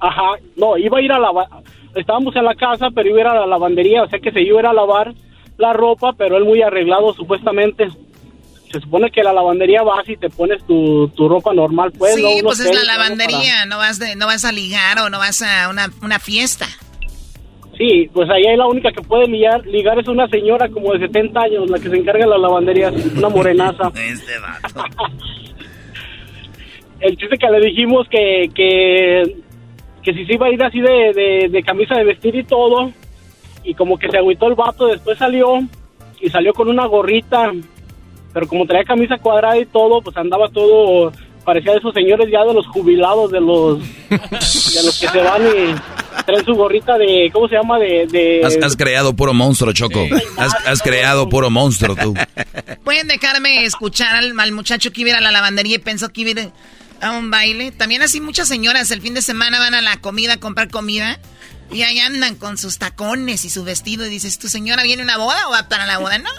Ajá, 0.00 0.32
no, 0.56 0.76
iba 0.78 0.98
a 0.98 1.02
ir 1.02 1.12
a 1.12 1.18
lavar, 1.18 1.46
estábamos 1.94 2.34
en 2.36 2.44
la 2.44 2.54
casa 2.54 2.88
pero 2.94 3.08
iba 3.08 3.18
a 3.18 3.20
ir 3.20 3.26
a 3.26 3.34
la 3.40 3.46
lavandería, 3.46 4.02
o 4.02 4.08
sea 4.08 4.18
que 4.18 4.32
se 4.32 4.42
iba 4.42 4.58
a 4.58 4.60
ir 4.60 4.66
a 4.66 4.72
lavar 4.72 5.12
la 5.60 5.72
ropa 5.72 6.12
pero 6.16 6.36
él 6.36 6.44
muy 6.44 6.62
arreglado 6.62 7.12
supuestamente. 7.14 7.88
Se 8.72 8.80
supone 8.80 9.10
que 9.10 9.22
la 9.24 9.32
lavandería 9.32 9.82
vas 9.82 10.08
y 10.08 10.16
te 10.16 10.30
pones 10.30 10.64
tu, 10.64 11.08
tu 11.08 11.28
ropa 11.28 11.52
normal, 11.52 11.90
pues. 11.98 12.14
sí, 12.14 12.38
pues 12.42 12.60
es 12.60 12.66
la 12.66 12.80
para- 12.82 12.98
lavandería, 12.98 13.64
no 13.66 13.78
vas 13.78 13.98
de, 13.98 14.14
no 14.14 14.26
vas 14.26 14.44
a 14.44 14.52
ligar 14.52 15.00
o 15.00 15.10
no 15.10 15.18
vas 15.18 15.42
a 15.42 15.68
una, 15.68 15.88
una 16.02 16.20
fiesta. 16.20 16.66
Sí, 17.76 18.08
pues 18.12 18.28
ahí 18.30 18.44
la 18.56 18.66
única 18.66 18.92
que 18.92 19.00
puede 19.02 19.26
ligar, 19.26 19.66
ligar 19.66 19.98
es 19.98 20.06
una 20.06 20.28
señora 20.28 20.68
como 20.68 20.92
de 20.92 21.00
70 21.00 21.40
años, 21.40 21.68
la 21.70 21.78
que 21.80 21.88
se 21.88 21.96
encarga 21.96 22.26
de 22.26 22.30
las 22.30 22.40
lavanderías, 22.40 22.92
una 23.16 23.28
morenaza. 23.28 23.90
Este 23.96 24.38
vato. 24.38 24.84
El 27.00 27.16
chiste 27.16 27.38
que 27.38 27.50
le 27.50 27.66
dijimos 27.66 28.06
que, 28.10 28.50
que, 28.54 29.36
que 30.02 30.12
si 30.12 30.26
se 30.26 30.34
iba 30.34 30.46
a 30.46 30.50
ir 30.50 30.62
así 30.62 30.80
de, 30.80 31.12
de, 31.14 31.48
de 31.50 31.62
camisa 31.62 31.94
de 31.94 32.04
vestir 32.04 32.34
y 32.36 32.44
todo, 32.44 32.92
y 33.64 33.74
como 33.74 33.98
que 33.98 34.10
se 34.10 34.18
agüitó 34.18 34.48
el 34.48 34.54
vato, 34.54 34.86
después 34.86 35.18
salió 35.18 35.60
y 36.20 36.28
salió 36.30 36.52
con 36.52 36.68
una 36.68 36.86
gorrita, 36.86 37.52
pero 38.32 38.46
como 38.46 38.66
traía 38.66 38.84
camisa 38.84 39.18
cuadrada 39.18 39.58
y 39.58 39.66
todo, 39.66 40.00
pues 40.02 40.16
andaba 40.16 40.48
todo, 40.48 41.12
parecía 41.44 41.72
de 41.72 41.78
esos 41.78 41.94
señores 41.94 42.28
ya 42.30 42.44
de 42.44 42.54
los 42.54 42.66
jubilados, 42.66 43.30
de 43.30 43.40
los, 43.40 43.78
de 44.08 44.82
los 44.84 45.00
que 45.00 45.08
se 45.08 45.18
van 45.18 45.42
y 45.42 46.22
traen 46.24 46.44
su 46.44 46.54
gorrita 46.54 46.98
de, 46.98 47.30
¿cómo 47.32 47.48
se 47.48 47.56
llama? 47.56 47.78
De, 47.78 48.06
de 48.06 48.42
Has, 48.44 48.56
has 48.62 48.76
creado 48.76 49.14
puro 49.14 49.34
monstruo, 49.34 49.72
Choco. 49.72 50.06
Has, 50.36 50.54
has 50.66 50.82
creado 50.82 51.28
puro 51.28 51.50
monstruo 51.50 51.96
tú. 51.96 52.14
¿Pueden 52.84 53.08
dejarme 53.08 53.64
escuchar 53.64 54.16
al, 54.16 54.38
al 54.38 54.52
muchacho 54.52 54.92
que 54.92 55.02
iba 55.02 55.08
a 55.08 55.12
ir 55.12 55.16
a 55.16 55.20
la 55.20 55.30
lavandería 55.30 55.76
y 55.76 55.78
pensó 55.78 56.10
que 56.10 56.22
iba 56.22 56.40
a 56.40 56.44
ir 56.44 56.52
a 57.00 57.12
un 57.12 57.30
baile? 57.30 57.72
También 57.72 58.02
así 58.02 58.20
muchas 58.20 58.48
señoras 58.48 58.90
el 58.90 59.00
fin 59.00 59.14
de 59.14 59.22
semana 59.22 59.58
van 59.58 59.74
a 59.74 59.80
la 59.80 59.96
comida 59.96 60.34
a 60.34 60.36
comprar 60.38 60.68
comida 60.70 61.18
y 61.72 61.82
ahí 61.82 61.98
andan 62.00 62.36
con 62.36 62.58
sus 62.58 62.78
tacones 62.78 63.44
y 63.44 63.50
su 63.50 63.64
vestido 63.64 64.06
y 64.06 64.10
dices, 64.10 64.38
¿tu 64.38 64.48
señora 64.48 64.82
viene 64.82 65.02
a 65.02 65.04
una 65.04 65.18
boda 65.18 65.48
o 65.48 65.52
va 65.52 65.68
para 65.68 65.86
la 65.86 65.98
boda? 65.98 66.18
No, 66.18 66.30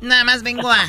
nada 0.00 0.24
más 0.24 0.42
vengo 0.42 0.70
a, 0.70 0.88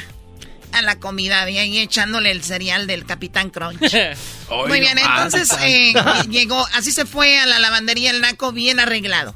a 0.71 0.81
la 0.81 0.99
comida 0.99 1.49
y 1.49 1.57
ahí 1.57 1.79
echándole 1.79 2.31
el 2.31 2.43
cereal 2.43 2.87
del 2.87 3.05
Capitán 3.05 3.49
Crunch. 3.49 3.79
Muy 4.67 4.79
bien, 4.79 4.97
entonces 4.97 5.51
eh, 5.63 5.93
llegó, 6.29 6.65
así 6.73 6.91
se 6.91 7.05
fue 7.05 7.39
a 7.39 7.45
la 7.45 7.59
lavandería 7.59 8.11
el 8.11 8.21
naco 8.21 8.51
bien 8.51 8.79
arreglado. 8.79 9.35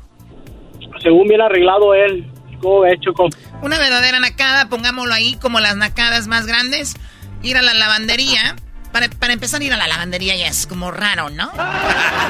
según 1.01 1.27
bien 1.27 1.41
arreglado 1.41 1.93
él. 1.93 2.31
¿Cómo 2.59 2.81
ves, 2.81 2.99
Choco? 3.01 3.29
Una 3.61 3.77
verdadera 3.77 4.19
nacada, 4.19 4.67
pongámoslo 4.67 5.13
ahí 5.13 5.35
como 5.35 5.59
las 5.59 5.75
nacadas 5.75 6.27
más 6.27 6.47
grandes. 6.47 6.95
Ir 7.43 7.55
a 7.55 7.61
la 7.61 7.75
lavandería. 7.75 8.55
Para, 8.97 9.09
para 9.09 9.33
empezar, 9.33 9.61
ir 9.61 9.71
a 9.71 9.77
la 9.77 9.87
lavandería 9.87 10.35
ya 10.35 10.47
es 10.47 10.65
como 10.65 10.89
raro, 10.89 11.29
¿no? 11.29 11.51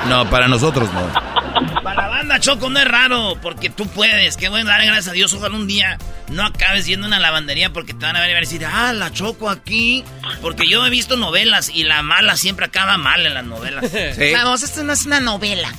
No, 0.10 0.30
para 0.30 0.50
nosotros 0.50 0.90
no. 0.92 1.82
Para 1.82 2.02
la 2.02 2.08
banda, 2.10 2.42
Choco, 2.42 2.70
no 2.70 2.78
es 2.78 2.86
raro, 2.86 3.38
porque 3.42 3.70
tú 3.70 3.88
puedes. 3.88 4.36
Qué 4.36 4.50
bueno, 4.50 4.70
dar 4.70 4.84
gracias 4.84 5.08
a 5.08 5.12
Dios. 5.14 5.34
Ojalá 5.34 5.56
un 5.56 5.66
día 5.66 5.98
no 6.28 6.46
acabes 6.46 6.86
yendo 6.86 7.06
a 7.06 7.08
una 7.08 7.20
lavandería 7.22 7.72
porque 7.72 7.94
te 7.94 8.06
van 8.06 8.18
a 8.18 8.20
ver 8.20 8.32
y 8.32 8.34
van 8.34 8.40
a 8.40 8.42
decir, 8.42 8.66
ah, 8.66 8.92
la 8.92 9.14
Choco 9.14 9.50
aquí. 9.50 10.04
Porque 10.42 10.68
yo 10.70 10.86
he 10.86 10.90
visto 10.90 11.16
novelas 11.16 11.72
y 11.74 11.86
la 11.86 12.02
mala 12.02 12.36
siempre 12.36 12.66
acaba 12.66 12.98
mal 12.98 13.26
en 13.26 13.34
las 13.34 13.46
novelas. 13.46 13.86
Vamos, 14.34 14.62
esto 14.62 14.84
no 14.84 14.92
es 14.92 15.06
una 15.06 15.22
novela. 15.22 15.70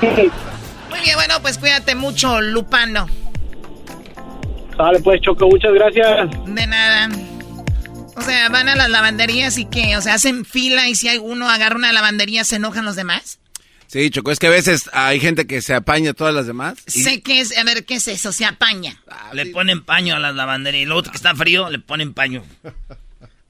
Muy 0.00 1.00
bien, 1.00 1.16
bueno, 1.16 1.42
pues 1.42 1.58
cuídate 1.58 1.96
mucho, 1.96 2.40
Lupano. 2.40 3.08
Sale 4.76 5.00
pues, 5.00 5.20
Choco, 5.20 5.48
muchas 5.48 5.72
gracias. 5.72 6.30
De 6.46 6.64
nada. 6.64 7.08
O 8.16 8.20
sea, 8.22 8.48
van 8.50 8.68
a 8.68 8.76
las 8.76 8.90
lavanderías 8.90 9.56
y 9.58 9.64
que, 9.64 9.96
o 9.96 10.02
sea, 10.02 10.14
hacen 10.14 10.44
fila 10.44 10.88
y 10.88 10.94
si 10.94 11.08
hay 11.08 11.18
uno 11.18 11.48
agarra 11.48 11.76
una 11.76 11.92
lavandería, 11.92 12.44
¿se 12.44 12.56
enojan 12.56 12.84
los 12.84 12.96
demás? 12.96 13.38
Sí, 13.86 14.08
Choco, 14.10 14.30
es 14.30 14.38
que 14.38 14.46
a 14.46 14.50
veces 14.50 14.88
hay 14.94 15.20
gente 15.20 15.46
que 15.46 15.60
se 15.60 15.74
apaña 15.74 16.12
a 16.12 16.14
todas 16.14 16.34
las 16.34 16.46
demás. 16.46 16.74
y- 16.86 17.02
Sé 17.02 17.20
que 17.22 17.40
es, 17.40 17.56
a 17.58 17.64
ver, 17.64 17.84
¿qué 17.84 17.96
es 17.96 18.08
eso? 18.08 18.32
Se 18.32 18.44
apaña. 18.46 18.96
Le 19.32 19.46
ponen 19.46 19.82
paño 19.82 20.14
a 20.16 20.18
las 20.18 20.34
lavanderías. 20.34 20.82
Y 20.82 20.86
luego 20.86 21.02
que 21.02 21.16
está 21.16 21.34
frío, 21.34 21.68
le 21.70 21.78
ponen 21.78 22.14
paño. 22.14 22.44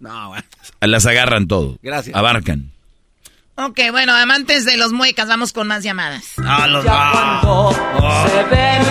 No, 0.00 0.30
güey. 0.30 0.42
Las 0.80 1.06
agarran 1.06 1.46
todo. 1.46 1.78
Gracias. 1.80 2.16
Abarcan. 2.16 2.72
Ok, 3.54 3.78
bueno, 3.92 4.12
amantes 4.16 4.64
de 4.64 4.76
los 4.76 4.90
muecas, 4.92 5.28
vamos 5.28 5.52
con 5.52 5.68
más 5.68 5.84
llamadas. 5.84 6.24
Ah, 6.38 6.66
los 6.66 6.82
Se 6.82 8.42
ven 8.50 8.82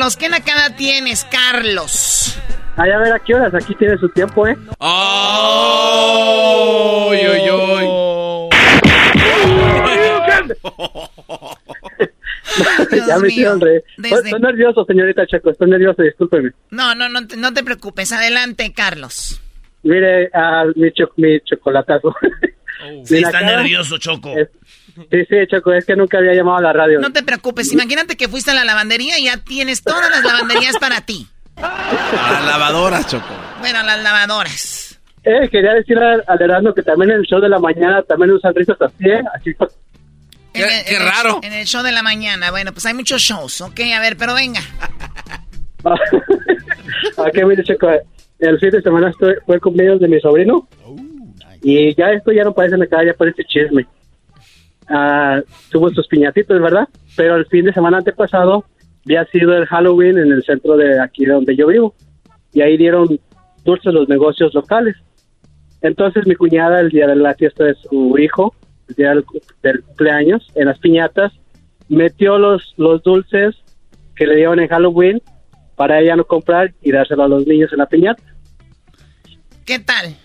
Carlos, 0.00 0.16
¿qué 0.16 0.30
nacada 0.30 0.74
tienes, 0.76 1.26
Carlos? 1.30 2.34
Ay, 2.78 2.90
a 2.90 2.96
ver, 3.00 3.12
¿a 3.12 3.18
qué 3.18 3.34
horas? 3.34 3.52
Aquí 3.54 3.74
tiene 3.74 3.98
su 3.98 4.08
tiempo, 4.08 4.46
¿eh? 4.46 4.56
¡Oh! 4.78 6.30
¡Uy, 7.10 7.18
uy, 7.18 7.50
uy! 7.50 7.84
ya 13.06 13.18
me 13.18 13.28
hicieron. 13.28 13.60
Desde- 13.60 13.84
Estoy, 14.16 14.40
nervioso, 14.40 14.86
señorita 14.86 15.26
Checo, 15.26 15.50
estoy 15.50 15.68
nervioso, 15.68 16.00
discúlpeme. 16.02 16.52
No, 16.70 16.94
no, 16.94 17.10
no, 17.10 17.26
te- 17.26 17.36
no 17.36 17.52
te 17.52 17.62
preocupes, 17.62 18.10
adelante, 18.12 18.72
Carlos. 18.74 19.38
Mire, 19.82 20.30
ah, 20.32 20.64
mi, 20.76 20.90
cho- 20.92 21.12
mi 21.18 21.38
chocolatazo. 21.42 22.14
Sí, 23.04 23.16
Mi 23.16 23.20
está 23.20 23.42
nervioso, 23.42 23.98
Choco. 23.98 24.30
es- 24.30 24.48
Sí, 25.10 25.24
sí, 25.28 25.36
Choco, 25.48 25.72
es 25.72 25.84
que 25.86 25.96
nunca 25.96 26.18
había 26.18 26.34
llamado 26.34 26.58
a 26.58 26.62
la 26.62 26.72
radio. 26.72 26.98
No 27.00 27.12
te 27.12 27.22
preocupes, 27.22 27.72
imagínate 27.72 28.16
que 28.16 28.28
fuiste 28.28 28.50
a 28.50 28.54
la 28.54 28.64
lavandería 28.64 29.18
y 29.18 29.24
ya 29.24 29.36
tienes 29.38 29.82
todas 29.82 30.10
las 30.10 30.22
lavanderías 30.24 30.76
para 30.78 31.00
ti. 31.00 31.26
A 31.56 32.30
las 32.32 32.44
lavadoras, 32.46 33.06
Choco. 33.06 33.26
Bueno, 33.60 33.82
las 33.82 34.02
lavadoras. 34.02 34.98
Eh, 35.22 35.48
quería 35.50 35.74
decir 35.74 35.98
al, 35.98 36.22
Erasmo 36.40 36.72
que 36.74 36.82
también 36.82 37.10
en 37.10 37.18
el 37.18 37.22
show 37.26 37.40
de 37.40 37.48
la 37.48 37.58
mañana 37.58 38.02
también 38.02 38.30
usan 38.32 38.54
risas 38.54 38.76
así, 38.80 39.04
¿eh? 39.08 39.20
Así, 39.34 39.50
En 40.54 40.62
el- 40.64 40.68
qué 40.84 40.94
en 40.96 41.02
el- 41.02 41.08
raro. 41.08 41.40
en 41.42 41.52
el 41.52 41.66
show 41.66 41.82
de 41.82 41.92
la 41.92 42.02
mañana. 42.02 42.50
Bueno, 42.50 42.72
pues 42.72 42.86
hay 42.86 42.94
muchos 42.94 43.20
shows, 43.22 43.60
ok, 43.60 43.80
a 43.94 44.00
ver, 44.00 44.16
pero 44.16 44.34
venga. 44.34 44.60
Aquí 47.26 47.44
mire, 47.44 47.62
Checo, 47.64 47.88
el 48.38 48.58
fin 48.58 48.70
de 48.70 48.82
semana 48.82 49.12
fue 49.18 49.36
el 49.48 49.60
cumpleaños 49.60 50.00
de 50.00 50.08
mi 50.08 50.20
sobrino. 50.20 50.68
Y 51.62 51.94
ya 51.94 52.10
esto 52.12 52.32
ya 52.32 52.44
no 52.44 52.54
parece 52.54 52.76
acá, 52.82 53.04
ya 53.04 53.12
parece 53.14 53.44
chisme. 53.44 53.86
Ah, 54.90 55.40
tuvo 55.70 55.88
sus 55.90 56.08
piñatitos, 56.08 56.60
¿verdad? 56.60 56.88
Pero 57.16 57.36
el 57.36 57.46
fin 57.46 57.64
de 57.64 57.72
semana 57.72 57.98
antepasado 57.98 58.64
había 59.06 59.24
sido 59.26 59.56
el 59.56 59.66
Halloween 59.66 60.18
en 60.18 60.32
el 60.32 60.42
centro 60.42 60.76
de 60.76 61.00
aquí 61.00 61.24
donde 61.24 61.54
yo 61.54 61.68
vivo. 61.68 61.94
Y 62.52 62.60
ahí 62.60 62.76
dieron 62.76 63.20
dulces 63.64 63.94
los 63.94 64.08
negocios 64.08 64.52
locales. 64.52 64.96
Entonces 65.80 66.26
mi 66.26 66.34
cuñada, 66.34 66.80
el 66.80 66.90
día 66.90 67.06
de 67.06 67.14
la 67.14 67.34
fiesta 67.34 67.64
de 67.64 67.74
su 67.74 68.18
hijo, 68.18 68.54
el 68.88 68.94
día 68.96 69.10
del, 69.10 69.24
del 69.62 69.82
cumpleaños, 69.82 70.50
en 70.56 70.66
las 70.66 70.78
piñatas, 70.80 71.32
metió 71.88 72.38
los, 72.38 72.74
los 72.76 73.00
dulces 73.04 73.54
que 74.16 74.26
le 74.26 74.36
dieron 74.36 74.58
en 74.58 74.68
Halloween 74.68 75.22
para 75.76 76.00
ella 76.00 76.16
no 76.16 76.24
comprar 76.24 76.74
y 76.82 76.90
dárselo 76.90 77.22
a 77.22 77.28
los 77.28 77.46
niños 77.46 77.72
en 77.72 77.78
la 77.78 77.86
piñata. 77.86 78.22
¿Qué 79.64 79.78
tal? 79.78 80.16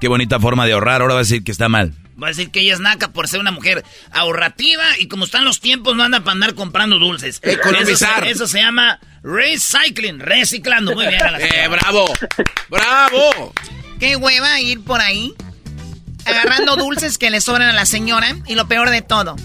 Qué 0.00 0.08
bonita 0.08 0.38
forma 0.38 0.66
de 0.66 0.74
ahorrar. 0.74 1.00
Ahora 1.00 1.14
va 1.14 1.20
a 1.20 1.22
decir 1.22 1.42
que 1.42 1.50
está 1.50 1.68
mal. 1.68 1.92
Va 2.20 2.28
a 2.28 2.30
decir 2.30 2.50
que 2.50 2.60
ella 2.60 2.74
es 2.74 2.80
naca 2.80 3.12
por 3.12 3.28
ser 3.28 3.40
una 3.40 3.50
mujer 3.50 3.84
ahorrativa 4.10 4.84
y 4.98 5.08
como 5.08 5.24
están 5.24 5.44
los 5.44 5.60
tiempos 5.60 5.96
no 5.96 6.02
anda 6.02 6.20
para 6.20 6.32
andar 6.32 6.54
comprando 6.54 6.98
dulces. 6.98 7.40
Economizar. 7.42 8.24
Eso 8.24 8.24
se, 8.24 8.30
eso 8.30 8.46
se 8.48 8.58
llama 8.60 9.00
recycling, 9.22 10.20
reciclando. 10.20 10.94
Muy 10.94 11.06
bien. 11.06 11.22
a 11.22 11.30
la 11.30 11.40
¡Eh, 11.40 11.68
bravo! 11.68 12.12
¡Bravo! 12.68 13.52
Qué 13.98 14.16
hueva 14.16 14.60
ir 14.60 14.82
por 14.82 15.00
ahí 15.00 15.34
agarrando 16.24 16.76
dulces 16.76 17.18
que 17.18 17.30
le 17.30 17.40
sobran 17.40 17.68
a 17.68 17.72
la 17.72 17.86
señora. 17.86 18.36
Y 18.46 18.54
lo 18.54 18.66
peor 18.68 18.90
de 18.90 19.02
todo, 19.02 19.36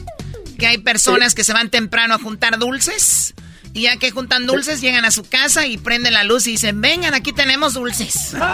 que 0.58 0.68
hay 0.68 0.78
personas 0.78 1.36
que 1.36 1.44
se 1.44 1.54
van 1.54 1.70
temprano 1.70 2.16
a 2.16 2.20
juntar 2.20 2.58
dulces. 2.58 3.34
Y 3.78 3.84
ya 3.84 3.96
que 3.98 4.10
juntan 4.10 4.48
dulces, 4.48 4.82
llegan 4.82 5.06
a 5.06 5.12
su 5.12 5.24
casa 5.30 5.68
y 5.68 5.78
prenden 5.78 6.14
la 6.14 6.24
luz 6.24 6.48
y 6.48 6.52
dicen, 6.54 6.82
vengan, 6.82 7.14
aquí 7.14 7.32
tenemos 7.32 7.76
dulces. 7.76 8.36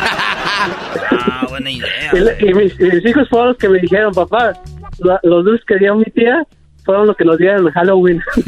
Ah, 1.25 1.45
buena 1.49 1.69
idea. 1.71 2.11
Y, 2.39 2.53
mis, 2.53 2.73
y 2.79 2.83
mis 2.83 3.05
hijos 3.05 3.27
fueron 3.29 3.49
los 3.49 3.57
que 3.57 3.69
me 3.69 3.79
dijeron, 3.79 4.13
papá, 4.13 4.53
la- 4.99 5.19
los 5.23 5.45
dulces 5.45 5.65
que 5.67 5.77
dio 5.77 5.95
mi 5.95 6.03
tía 6.05 6.45
fueron 6.83 7.07
los 7.07 7.15
que 7.15 7.23
nos 7.25 7.37
dieron 7.37 7.65
en 7.67 7.73
Halloween. 7.73 8.21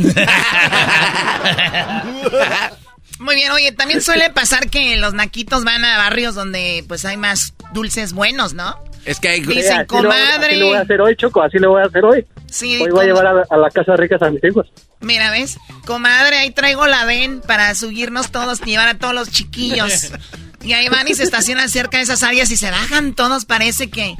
Muy 3.19 3.35
bien, 3.35 3.51
oye, 3.53 3.71
también 3.71 4.01
suele 4.01 4.29
pasar 4.29 4.69
que 4.69 4.97
los 4.97 5.13
naquitos 5.13 5.63
van 5.63 5.85
a 5.85 5.97
barrios 5.97 6.35
donde 6.35 6.83
pues 6.87 7.05
hay 7.05 7.15
más 7.17 7.53
dulces 7.73 8.11
buenos, 8.13 8.53
¿no? 8.53 8.75
Es 9.05 9.19
que 9.19 9.29
hay... 9.29 9.41
Dicen, 9.41 9.63
Sí, 9.63 9.67
así 9.69 9.77
lo- 9.79 9.87
comadre. 9.87 10.47
Así 10.47 10.55
lo 10.59 10.65
voy 10.67 10.77
a 10.77 10.81
hacer 10.81 11.01
hoy, 11.01 11.15
Choco, 11.15 11.41
así 11.41 11.57
lo 11.59 11.69
voy 11.71 11.81
a 11.81 11.85
hacer 11.85 12.03
hoy. 12.03 12.25
Sí, 12.55 12.81
hoy 12.81 12.89
voy 12.89 13.03
a 13.03 13.07
llevar 13.07 13.27
a, 13.27 13.43
a 13.49 13.57
la 13.57 13.69
casa 13.69 13.97
ricas 13.97 14.21
a 14.21 14.29
mis 14.29 14.41
hijos. 14.43 14.65
Mira, 15.01 15.29
¿ves? 15.29 15.57
Comadre, 15.85 16.37
ahí 16.37 16.51
traigo 16.51 16.87
la 16.87 17.03
ven 17.03 17.41
para 17.45 17.75
subirnos 17.75 18.31
todos 18.31 18.61
y 18.61 18.71
llevar 18.71 18.87
a 18.87 18.97
todos 18.97 19.13
los 19.13 19.29
chiquillos. 19.29 20.11
Y 20.63 20.73
ahí 20.73 20.89
van 20.89 21.07
y 21.07 21.13
se 21.13 21.21
estacionan 21.21 21.69
cerca 21.69 21.97
de 21.97 22.03
esas 22.05 22.23
áreas 22.23 22.49
y 22.49 22.57
se 22.57 22.71
bajan 22.71 23.13
todos, 23.13 23.45
parece 23.45 23.91
que 23.91 24.15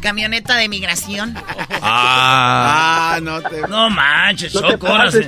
camioneta 0.00 0.54
de 0.54 0.68
migración. 0.68 1.34
Ah, 1.82 3.14
Ah, 3.16 3.20
no 3.20 3.42
te... 3.42 3.62
No 3.62 3.90
manches, 3.90 4.54
No 4.54 4.60
te 4.60 4.74
Choco. 4.74 4.86
pases. 4.86 5.26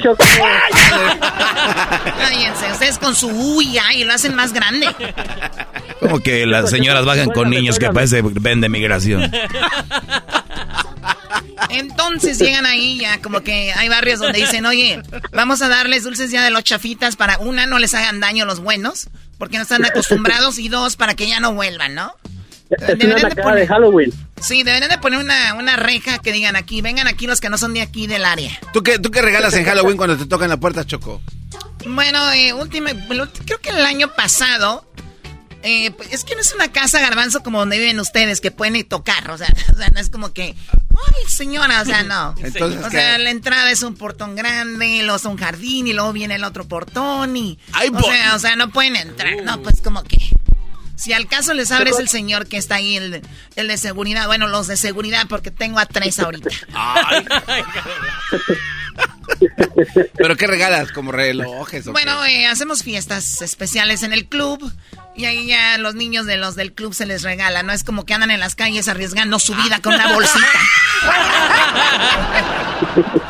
Cállense, 2.20 2.70
ustedes 2.72 2.98
con 2.98 3.16
su 3.16 3.26
uy 3.28 3.76
y 3.96 4.04
lo 4.04 4.12
hacen 4.12 4.36
más 4.36 4.52
grande. 4.52 4.86
como 5.98 6.20
que 6.20 6.46
las 6.46 6.70
señoras 6.70 7.04
bajan 7.04 7.30
con 7.30 7.50
niños 7.50 7.76
que 7.80 7.88
parece 7.90 8.22
ven 8.22 8.60
de 8.60 8.68
migración. 8.68 9.28
Entonces 11.68 12.38
llegan 12.38 12.66
ahí 12.66 12.98
ya, 13.00 13.20
como 13.20 13.42
que 13.42 13.72
hay 13.72 13.88
barrios 13.88 14.20
donde 14.20 14.40
dicen, 14.40 14.66
oye, 14.66 15.00
vamos 15.32 15.62
a 15.62 15.68
darles 15.68 16.04
dulces 16.04 16.30
ya 16.30 16.42
de 16.42 16.50
los 16.50 16.64
chafitas 16.64 17.16
para, 17.16 17.38
una, 17.38 17.66
no 17.66 17.78
les 17.78 17.94
hagan 17.94 18.20
daño 18.20 18.44
los 18.44 18.60
buenos, 18.60 19.08
porque 19.38 19.56
no 19.56 19.62
están 19.62 19.84
acostumbrados, 19.84 20.58
y 20.58 20.68
dos, 20.68 20.96
para 20.96 21.14
que 21.14 21.28
ya 21.28 21.40
no 21.40 21.52
vuelvan, 21.54 21.94
¿no? 21.94 22.14
Es 22.70 22.78
una 22.82 22.86
Deberían 22.88 23.16
de 23.16 23.22
nacada 23.22 23.42
poner- 23.48 23.60
de 23.60 23.66
Halloween. 23.66 24.12
Sí, 24.40 24.62
deberían 24.62 24.90
de 24.90 24.98
poner 24.98 25.18
una, 25.20 25.54
una 25.54 25.76
reja 25.76 26.18
que 26.18 26.32
digan 26.32 26.56
aquí, 26.56 26.82
vengan 26.82 27.08
aquí 27.08 27.26
los 27.26 27.40
que 27.40 27.50
no 27.50 27.58
son 27.58 27.74
de 27.74 27.82
aquí 27.82 28.06
del 28.06 28.24
área. 28.24 28.58
¿Tú 28.72 28.82
qué, 28.82 28.98
¿Tú 28.98 29.10
qué 29.10 29.22
regalas 29.22 29.54
en 29.54 29.64
Halloween 29.64 29.96
cuando 29.96 30.16
te 30.16 30.26
tocan 30.26 30.48
la 30.48 30.56
puerta, 30.56 30.84
Choco? 30.86 31.20
Bueno, 31.86 32.30
eh, 32.32 32.52
última, 32.52 32.90
creo 33.44 33.58
que 33.60 33.70
el 33.70 33.84
año 33.84 34.12
pasado, 34.14 34.89
eh, 35.62 35.90
pues, 35.92 36.12
es 36.12 36.24
que 36.24 36.34
no 36.34 36.40
es 36.40 36.54
una 36.54 36.70
casa 36.72 37.00
garbanzo 37.00 37.42
como 37.42 37.58
donde 37.60 37.78
viven 37.78 38.00
ustedes, 38.00 38.40
que 38.40 38.50
pueden 38.50 38.76
ir 38.76 38.88
tocar, 38.88 39.30
o 39.30 39.38
sea, 39.38 39.52
o 39.72 39.76
sea, 39.76 39.88
no 39.88 40.00
es 40.00 40.08
como 40.10 40.32
que, 40.32 40.54
ay 40.74 41.24
señora, 41.28 41.82
o 41.82 41.84
sea, 41.84 42.02
no. 42.02 42.34
Entonces, 42.42 42.80
o 42.84 42.88
¿qué? 42.88 42.96
sea, 42.96 43.18
la 43.18 43.30
entrada 43.30 43.70
es 43.70 43.82
un 43.82 43.94
portón 43.94 44.36
grande, 44.36 45.00
luego 45.02 45.16
es 45.16 45.24
un 45.24 45.36
jardín 45.36 45.86
y 45.86 45.92
luego 45.92 46.12
viene 46.12 46.36
el 46.36 46.44
otro 46.44 46.66
portón 46.66 47.36
y... 47.36 47.58
Ay, 47.72 47.90
o, 47.94 48.00
sea, 48.02 48.34
o 48.34 48.38
sea, 48.38 48.56
no 48.56 48.70
pueden 48.70 48.96
entrar, 48.96 49.42
no, 49.44 49.60
pues 49.62 49.80
como 49.80 50.02
que... 50.04 50.18
Si 50.96 51.14
al 51.14 51.26
caso 51.28 51.54
les 51.54 51.70
abres 51.72 51.98
el 51.98 52.10
señor 52.10 52.46
que 52.46 52.58
está 52.58 52.74
ahí, 52.74 52.94
el, 52.96 53.10
de- 53.10 53.22
el 53.56 53.68
de 53.68 53.78
seguridad, 53.78 54.26
bueno, 54.26 54.48
los 54.48 54.66
de 54.66 54.76
seguridad, 54.76 55.24
porque 55.30 55.50
tengo 55.50 55.78
a 55.78 55.86
tres 55.86 56.18
ahorita. 56.20 56.50
Ay. 56.74 57.24
¿Pero 60.16 60.36
qué 60.36 60.46
regalas? 60.46 60.92
¿Como 60.92 61.12
relojes 61.12 61.86
o 61.86 61.92
Bueno, 61.92 62.24
eh, 62.26 62.46
hacemos 62.46 62.82
fiestas 62.82 63.40
especiales 63.42 64.02
en 64.02 64.12
el 64.12 64.26
club 64.26 64.70
y 65.16 65.24
ahí 65.24 65.46
ya 65.46 65.78
los 65.78 65.94
niños 65.94 66.26
de 66.26 66.36
los 66.36 66.56
del 66.56 66.72
club 66.72 66.94
se 66.94 67.06
les 67.06 67.22
regala. 67.22 67.62
No 67.62 67.72
es 67.72 67.84
como 67.84 68.04
que 68.04 68.14
andan 68.14 68.30
en 68.30 68.40
las 68.40 68.54
calles 68.54 68.88
arriesgando 68.88 69.38
su 69.38 69.54
vida 69.54 69.80
con 69.80 69.94
una 69.94 70.12
bolsita. 70.14 70.46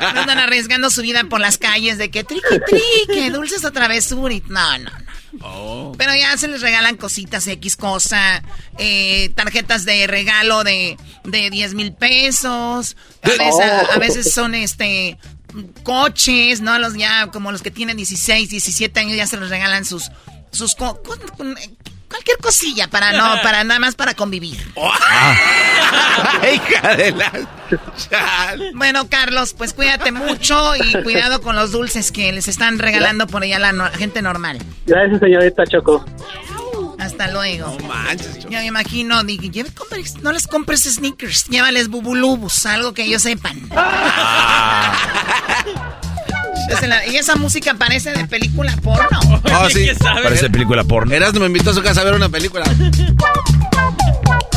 Andan 0.00 0.38
arriesgando 0.38 0.88
su 0.88 1.02
vida 1.02 1.24
por 1.24 1.40
las 1.40 1.58
calles 1.58 1.98
de 1.98 2.10
que 2.10 2.24
triqui 2.24 2.58
triqui, 2.66 3.28
dulces 3.30 3.64
o 3.64 3.72
travesura. 3.72 4.32
y- 4.32 4.42
No, 4.48 4.78
no, 4.78 4.90
no. 4.90 5.04
Oh. 5.42 5.92
Pero 5.98 6.14
ya 6.14 6.36
se 6.38 6.46
les 6.46 6.62
regalan 6.62 6.96
cositas, 6.96 7.46
X 7.48 7.76
cosa, 7.76 8.42
eh, 8.78 9.30
tarjetas 9.34 9.84
de 9.84 10.06
regalo 10.06 10.62
de, 10.62 10.96
de 11.24 11.50
10 11.50 11.74
mil 11.74 11.92
pesos. 11.92 12.96
A 13.22 13.28
veces, 13.28 13.60
a- 13.60 13.80
a 13.94 13.98
veces 13.98 14.32
son 14.32 14.54
este 14.54 15.18
coches, 15.82 16.60
¿no? 16.60 16.78
Los 16.78 16.94
ya, 16.94 17.28
como 17.28 17.52
los 17.52 17.62
que 17.62 17.70
tienen 17.70 17.96
16, 17.96 18.48
17 18.50 19.00
años, 19.00 19.16
ya 19.16 19.26
se 19.26 19.36
les 19.36 19.48
regalan 19.50 19.84
sus, 19.84 20.10
sus 20.50 20.74
co- 20.74 21.00
con- 21.02 21.18
con- 21.36 21.56
cualquier 22.08 22.38
cosilla 22.38 22.88
para 22.88 23.12
no, 23.12 23.36
para 23.42 23.64
nada 23.64 23.80
más 23.80 23.94
para 23.94 24.14
convivir. 24.14 24.56
Hija 26.54 26.96
de 26.96 27.10
la... 27.12 27.32
Bueno, 28.74 29.08
Carlos, 29.08 29.54
pues 29.56 29.72
cuídate 29.72 30.12
mucho 30.12 30.76
y 30.76 31.02
cuidado 31.02 31.40
con 31.40 31.56
los 31.56 31.72
dulces 31.72 32.12
que 32.12 32.32
les 32.32 32.46
están 32.48 32.78
regalando 32.78 33.26
por 33.26 33.42
allá 33.42 33.58
la 33.58 33.72
no- 33.72 33.90
gente 33.92 34.22
normal. 34.22 34.58
Gracias, 34.86 35.20
señorita 35.20 35.64
Choco. 35.66 36.04
Hasta 37.04 37.28
luego. 37.28 37.76
No 37.80 37.86
manches, 37.86 38.38
Choco. 38.38 38.50
Ya 38.50 38.60
me 38.60 38.66
imagino, 38.66 39.22
dije, 39.24 39.50
"Lleve- 39.50 39.70
compres- 39.74 40.16
no 40.22 40.32
les 40.32 40.46
compres 40.46 40.82
sneakers, 40.84 41.44
llévales 41.48 41.88
bubulubus, 41.88 42.64
algo 42.66 42.94
que 42.94 43.02
ellos 43.04 43.22
sepan. 43.22 43.68
La- 46.88 47.06
y 47.06 47.16
esa 47.16 47.36
música 47.36 47.74
parece 47.74 48.12
de 48.12 48.26
película 48.26 48.74
porno. 48.82 49.18
Oh, 49.54 49.68
sí. 49.70 49.88
Parece 50.02 50.48
película 50.50 50.82
porno. 50.84 51.14
Erasmo 51.14 51.40
me 51.40 51.46
invitó 51.46 51.70
a 51.70 51.74
su 51.74 51.82
casa 51.82 52.00
a 52.00 52.04
ver 52.04 52.14
una 52.14 52.28
película. 52.28 52.64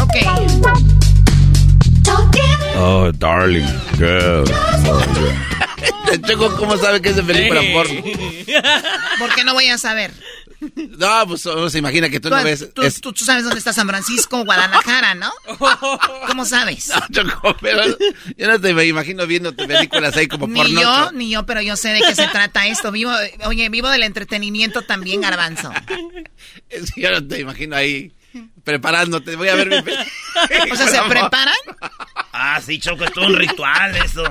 Ok. 0.01 0.15
Oh, 2.77 3.11
darling. 3.13 3.65
Girl. 3.97 4.45
Choco, 6.27 6.55
¿cómo 6.57 6.77
sabe 6.77 7.01
que 7.01 7.09
es 7.09 7.15
de 7.15 7.23
película 7.23 7.61
porno? 7.73 8.01
¿Por 9.19 9.33
qué 9.35 9.43
no 9.43 9.53
voy 9.53 9.67
a 9.67 9.77
saber? 9.77 10.11
No, 10.97 11.27
pues 11.27 11.45
uno 11.45 11.69
se 11.69 11.77
imagina 11.77 12.09
que 12.09 12.19
tú 12.19 12.29
no 12.29 12.43
ves... 12.43 12.73
tú- 12.73 12.81
es- 12.81 12.99
tú- 12.99 13.13
tú 13.13 13.23
sabes 13.23 13.43
dónde 13.43 13.59
está 13.59 13.73
San 13.73 13.87
Francisco, 13.87 14.43
Guadalajara, 14.43 15.13
¿no? 15.15 15.31
¿Cómo 16.27 16.45
sabes? 16.45 16.89
No, 16.89 17.23
Choco, 17.23 17.55
pero 17.61 17.83
yo 18.37 18.47
no 18.47 18.59
te 18.59 18.73
me 18.73 18.85
imagino 18.85 19.27
viendo 19.27 19.55
películas 19.55 20.15
ahí 20.17 20.27
como 20.27 20.47
Ni 20.47 20.55
porno. 20.59 20.81
yo, 20.81 21.11
ni 21.11 21.29
yo, 21.29 21.45
pero 21.45 21.61
yo 21.61 21.75
sé 21.77 21.89
de 21.89 21.99
qué 22.01 22.15
se 22.15 22.27
trata 22.27 22.65
esto. 22.67 22.91
Vivo, 22.91 23.11
oye, 23.45 23.69
vivo 23.69 23.89
del 23.89 24.03
entretenimiento 24.03 24.81
también, 24.81 25.21
garbanzo. 25.21 25.71
Yo 26.95 27.11
no 27.11 27.25
te 27.27 27.39
imagino 27.39 27.75
ahí 27.75 28.11
preparándote. 28.63 29.35
Voy 29.35 29.47
a 29.49 29.55
ver 29.55 29.69
mi. 29.69 29.77
O 30.71 30.75
sea, 30.75 30.87
¿se 30.87 31.01
preparan? 31.09 31.55
Ah, 32.33 32.59
sí, 32.63 32.79
Choco, 32.79 33.03
es 33.05 33.13
todo 33.13 33.27
un 33.27 33.35
ritual 33.35 33.95
eso. 33.97 34.23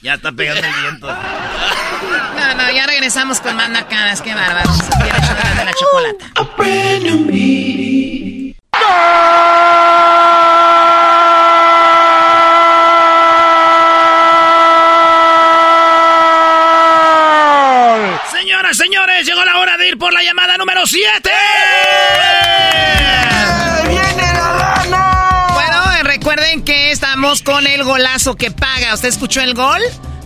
Ya 0.00 0.14
está 0.14 0.32
pegando 0.32 0.66
el 0.66 0.74
viento. 0.82 1.08
No, 2.38 2.54
no, 2.54 2.70
ya 2.70 2.86
regresamos 2.86 3.40
con 3.40 3.56
más 3.56 3.68
nacadas. 3.68 4.22
Qué 4.22 4.32
bárbaro. 4.32 4.70
Viene 5.02 5.18
el 5.18 5.24
show 5.24 5.36
de 5.58 5.64
la 5.64 5.72
chocolata. 5.72 6.26
Señoras, 18.30 18.76
señores, 18.76 19.26
llegó 19.26 19.44
la 19.44 19.58
hora 19.58 19.76
de 19.76 19.88
ir 19.88 19.98
por 19.98 20.12
la 20.12 20.22
llamada 20.22 20.56
número 20.56 20.86
7. 20.86 21.30
Estamos 27.18 27.42
con 27.42 27.66
el 27.66 27.82
golazo 27.82 28.36
que 28.36 28.52
paga. 28.52 28.94
¿Usted 28.94 29.08
escuchó 29.08 29.40
el 29.40 29.54
gol? 29.54 29.80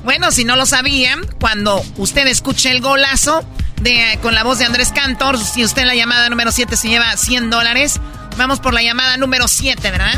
Bueno, 0.05 0.31
si 0.31 0.45
no 0.45 0.57
lo 0.57 0.67
sabían, 0.67 1.25
cuando 1.41 1.83
usted 1.97 2.27
escuche 2.27 2.71
el 2.71 2.83
golazo 2.83 3.43
de, 3.81 4.19
con 4.21 4.35
la 4.35 4.45
voz 4.45 4.59
de 4.59 4.67
Andrés 4.67 4.93
Cantor, 4.95 5.39
si 5.39 5.65
usted 5.65 5.83
en 5.83 5.89
la 5.89 5.95
llamada 5.95 6.29
número 6.29 6.53
7 6.53 6.77
se 6.77 6.89
lleva 6.89 7.17
100 7.17 7.49
dólares, 7.49 7.99
vamos 8.37 8.61
por 8.61 8.75
la 8.75 8.83
llamada 8.83 9.17
número 9.17 9.49
7, 9.49 9.91
¿verdad? 9.91 10.13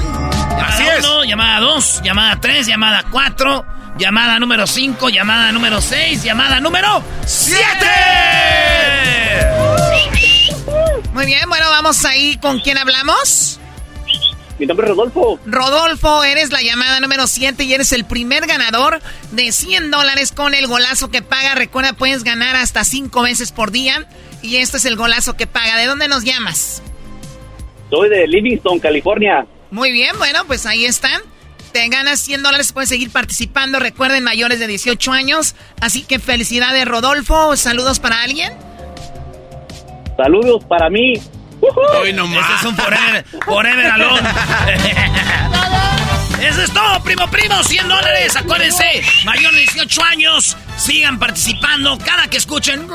Así 0.66 0.82
es. 0.82 1.06
llamada 1.28 1.60
2, 1.60 2.02
llamada 2.02 2.40
3, 2.40 2.66
llamada 2.66 3.04
4, 3.08 3.66
llamada 3.96 4.40
número 4.40 4.66
5, 4.66 5.10
llamada 5.10 5.52
número 5.52 5.80
6, 5.80 6.24
llamada 6.24 6.58
número 6.58 7.04
7. 7.24 7.64
Muy 11.12 11.26
bien, 11.26 11.48
bueno, 11.48 11.70
vamos 11.70 12.04
ahí 12.04 12.36
con 12.38 12.58
quién 12.58 12.78
hablamos. 12.78 13.60
Mi 14.58 14.66
nombre 14.66 14.86
es 14.86 14.90
Rodolfo. 14.90 15.40
Rodolfo, 15.46 16.22
eres 16.22 16.52
la 16.52 16.62
llamada 16.62 17.00
número 17.00 17.26
7 17.26 17.64
y 17.64 17.74
eres 17.74 17.92
el 17.92 18.04
primer 18.04 18.46
ganador 18.46 19.00
de 19.32 19.50
100 19.50 19.90
dólares 19.90 20.30
con 20.30 20.54
el 20.54 20.68
golazo 20.68 21.10
que 21.10 21.22
paga. 21.22 21.54
Recuerda, 21.54 21.92
puedes 21.94 22.22
ganar 22.22 22.54
hasta 22.54 22.84
5 22.84 23.22
veces 23.22 23.50
por 23.50 23.72
día. 23.72 24.06
Y 24.42 24.56
este 24.56 24.76
es 24.76 24.84
el 24.84 24.96
golazo 24.96 25.36
que 25.36 25.46
paga. 25.46 25.76
¿De 25.76 25.86
dónde 25.86 26.06
nos 26.06 26.22
llamas? 26.24 26.82
Soy 27.90 28.08
de 28.08 28.28
Livingston, 28.28 28.78
California. 28.78 29.46
Muy 29.70 29.90
bien, 29.90 30.16
bueno, 30.18 30.44
pues 30.46 30.66
ahí 30.66 30.84
están. 30.84 31.20
Te 31.72 31.88
ganas 31.88 32.20
100 32.20 32.44
dólares, 32.44 32.72
puedes 32.72 32.88
seguir 32.88 33.10
participando. 33.10 33.80
Recuerden, 33.80 34.22
mayores 34.22 34.60
de 34.60 34.68
18 34.68 35.10
años. 35.10 35.56
Así 35.80 36.04
que 36.04 36.20
felicidades, 36.20 36.84
Rodolfo. 36.84 37.56
Saludos 37.56 37.98
para 37.98 38.22
alguien. 38.22 38.52
Saludos 40.16 40.64
para 40.64 40.88
mí. 40.90 41.14
Hoy 42.00 42.12
nomás. 42.12 42.40
Este 42.40 42.54
es 42.54 42.64
un 42.64 42.76
forever, 42.76 43.24
forever 43.44 43.86
alone. 43.86 44.28
Eso 46.40 46.62
es 46.62 46.70
todo, 46.72 47.02
primo, 47.02 47.26
primo. 47.28 47.62
100 47.62 47.88
dólares. 47.88 48.36
Acuérdense, 48.36 49.02
mayor 49.24 49.52
de 49.52 49.60
18 49.60 50.04
años. 50.04 50.56
Sigan 50.76 51.18
participando. 51.18 51.98
Cada 51.98 52.28
que 52.28 52.36
escuchen. 52.36 52.86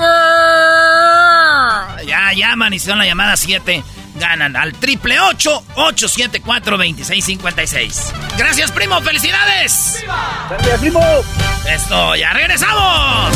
Ya 2.06 2.34
llaman 2.36 2.74
y 2.74 2.80
son 2.80 3.00
la 3.00 3.06
llamada 3.06 3.36
7. 3.36 3.84
Ganan 4.16 4.56
al 4.56 4.74
triple 4.74 5.20
874 5.20 6.78
2656 6.78 8.14
Gracias, 8.38 8.72
primo. 8.72 9.02
Felicidades. 9.02 10.04
Gracias, 10.50 10.80
primo. 10.80 11.02
Esto, 11.68 12.16
ya 12.16 12.34
regresamos 12.34 13.36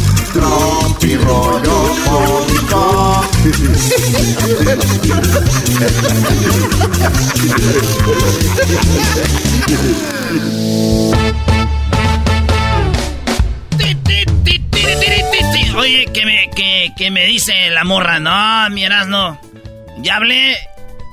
Tropi 0.33 1.15
rollo 1.17 1.95
cómico. 2.05 3.21
Oye, 15.77 16.05
que 16.13 16.25
me, 16.25 16.49
que, 16.55 16.91
que 16.97 17.11
me 17.11 17.25
dice 17.25 17.53
la 17.71 17.83
morra, 17.83 18.19
no, 18.19 18.69
mi 18.69 18.85
no. 19.07 19.39
Ya 19.97 20.15
hablé, 20.15 20.57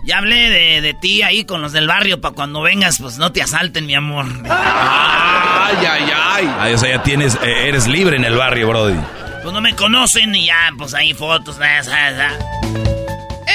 ya 0.08 0.18
hablé 0.18 0.48
de, 0.50 0.80
de 0.80 0.94
ti 0.94 1.20
ahí 1.22 1.44
con 1.44 1.60
los 1.62 1.72
del 1.72 1.86
barrio 1.86 2.20
para 2.20 2.34
cuando 2.34 2.62
vengas, 2.62 2.98
pues 2.98 3.18
no 3.18 3.30
te 3.30 3.42
asalten, 3.42 3.84
mi 3.86 3.94
amor. 3.94 4.24
Ay, 4.48 5.76
ay, 5.86 6.10
ay. 6.14 6.54
Ay, 6.58 6.72
o 6.74 6.78
sea, 6.78 6.96
ya 6.96 7.02
tienes, 7.02 7.34
eh, 7.42 7.68
eres 7.68 7.86
libre 7.86 8.16
en 8.16 8.24
el 8.24 8.34
barrio, 8.34 8.68
Brody. 8.68 8.98
Pues 9.42 9.52
no 9.54 9.60
me 9.60 9.74
conocen 9.76 10.34
y 10.34 10.46
ya, 10.46 10.70
pues 10.78 10.94
ahí 10.94 11.12
fotos, 11.14 11.56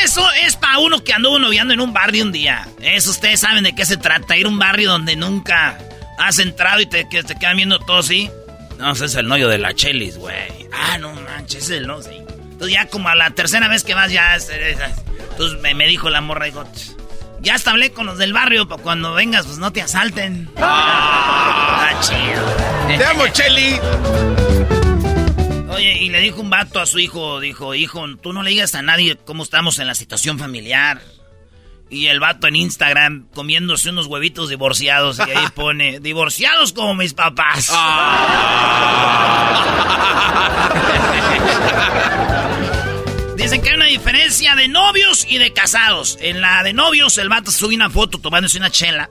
Eso 0.04 0.32
es 0.46 0.56
para 0.56 0.78
uno 0.80 1.04
que 1.04 1.14
anduvo 1.14 1.40
noviando 1.40 1.74
en 1.74 1.82
un 1.82 1.92
barrio 1.92 2.24
un 2.24 2.32
día. 2.32 2.68
Eso 2.82 3.10
ustedes 3.12 3.40
saben 3.40 3.64
de 3.64 3.74
qué 3.74 3.86
se 3.86 3.98
trata. 3.98 4.38
Ir 4.38 4.46
a 4.46 4.50
un 4.50 4.60
barrio 4.60 4.92
donde 4.92 5.16
nunca 5.16 5.78
has 6.20 6.38
entrado 6.40 6.80
y 6.82 6.86
te, 6.86 7.10
que 7.10 7.24
te 7.24 7.36
quedan 7.36 7.58
viendo 7.58 7.80
todos, 7.80 8.08
¿sí? 8.08 8.30
No, 8.78 8.92
ese 8.92 9.06
es 9.06 9.16
el 9.16 9.28
novio 9.28 9.48
de 9.50 9.58
la 9.58 9.74
Chelis, 9.74 10.18
güey. 10.18 10.68
Ah, 10.72 10.98
no 11.00 11.14
manches, 11.14 11.64
ese 11.64 11.76
es 11.76 11.82
el 11.82 11.88
novio, 11.88 12.04
sí. 12.04 12.18
Entonces 12.52 12.74
ya 12.74 12.88
como 12.88 13.10
a 13.10 13.16
la 13.16 13.32
tercera 13.32 13.68
vez 13.68 13.84
que 13.84 13.94
vas 13.96 14.12
ya... 14.12 14.36
es- 14.36 14.50
es- 14.50 14.80
es- 14.80 15.03
Entonces 15.34 15.60
me, 15.62 15.74
me 15.76 15.88
dijo 15.88 16.10
la 16.10 16.22
morra, 16.22 16.46
dijo... 16.46 16.64
"Ch, 16.74 16.96
Ya 17.42 17.56
hasta 17.56 17.72
hablé 17.72 17.92
con 17.92 18.06
los 18.06 18.18
del 18.18 18.32
barrio 18.34 18.68
para 18.70 18.82
cuando 18.82 19.14
vengas, 19.14 19.46
pues 19.46 19.58
no 19.58 19.72
te 19.74 19.82
asalten. 19.82 20.50
Ah, 20.58 21.90
chido. 22.02 22.98
Te 22.98 23.04
amo, 23.06 23.28
Cheli. 23.28 23.80
Oye, 25.70 25.98
y 26.04 26.10
le 26.10 26.20
dijo 26.22 26.40
un 26.40 26.50
vato 26.50 26.80
a 26.80 26.86
su 26.86 27.00
hijo, 27.00 27.40
dijo, 27.42 27.74
hijo, 27.76 28.06
tú 28.22 28.32
no 28.32 28.44
le 28.44 28.52
digas 28.52 28.76
a 28.76 28.82
nadie 28.82 29.18
cómo 29.26 29.44
estamos 29.44 29.80
en 29.80 29.88
la 29.88 29.96
situación 29.96 30.40
familiar. 30.40 31.02
Y 31.90 32.08
el 32.08 32.20
vato 32.20 32.48
en 32.48 32.56
Instagram 32.56 33.28
comiéndose 33.34 33.90
unos 33.90 34.06
huevitos 34.08 34.50
divorciados 34.50 35.20
y 35.20 35.24
ahí 35.24 35.48
pone, 35.56 36.00
divorciados 36.00 36.72
como 36.74 36.94
mis 36.96 37.14
papás. 37.14 37.70
Una 37.70 37.80
diferencia 44.04 44.54
de 44.56 44.68
novios 44.68 45.26
y 45.30 45.38
de 45.38 45.54
casados. 45.54 46.18
En 46.20 46.42
la 46.42 46.62
de 46.62 46.74
novios, 46.74 47.18
el 47.18 47.30
vato 47.30 47.52
sube 47.52 47.74
una 47.74 47.90
foto 47.90 48.18
tomándose 48.18 48.58
una 48.58 48.70
chela. 48.70 49.10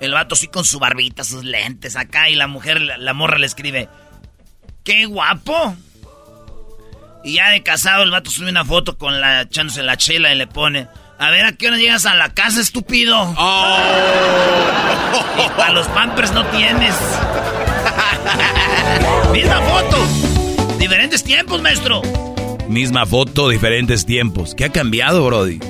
El 0.00 0.10
vato 0.10 0.34
sí 0.34 0.48
con 0.48 0.64
su 0.64 0.80
barbita, 0.80 1.22
sus 1.22 1.44
lentes 1.44 1.94
acá. 1.94 2.28
Y 2.28 2.34
la 2.34 2.48
mujer, 2.48 2.80
la, 2.80 2.98
la 2.98 3.12
morra 3.12 3.38
le 3.38 3.46
escribe, 3.46 3.88
¡qué 4.82 5.06
guapo! 5.06 5.76
Y 7.22 7.34
ya 7.34 7.50
de 7.50 7.62
casado, 7.62 8.02
el 8.02 8.10
vato 8.10 8.28
sube 8.28 8.50
una 8.50 8.64
foto 8.64 8.98
con 8.98 9.20
la 9.20 9.42
echándose 9.42 9.84
la 9.84 9.96
chela 9.96 10.34
y 10.34 10.36
le 10.36 10.48
pone, 10.48 10.88
a 11.16 11.30
ver, 11.30 11.46
¿a 11.46 11.52
qué 11.52 11.68
hora 11.68 11.76
llegas 11.76 12.04
a 12.04 12.16
la 12.16 12.34
casa, 12.34 12.60
estúpido? 12.60 13.30
y 15.38 15.48
para 15.56 15.72
los 15.72 15.86
pampers 15.86 16.32
no 16.32 16.44
tienes. 16.46 16.96
Misma 19.32 19.60
foto. 19.60 20.76
Diferentes 20.76 21.22
tiempos, 21.22 21.62
maestro. 21.62 22.02
Misma 22.74 23.06
foto, 23.06 23.48
diferentes 23.50 24.04
tiempos. 24.04 24.52
¿Qué 24.56 24.64
ha 24.64 24.68
cambiado, 24.68 25.24
Brody? 25.24 25.60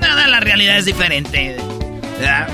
Nada, 0.00 0.26
la 0.26 0.40
realidad 0.40 0.76
es 0.76 0.86
diferente. 0.86 1.56
¿verdad? 2.18 2.48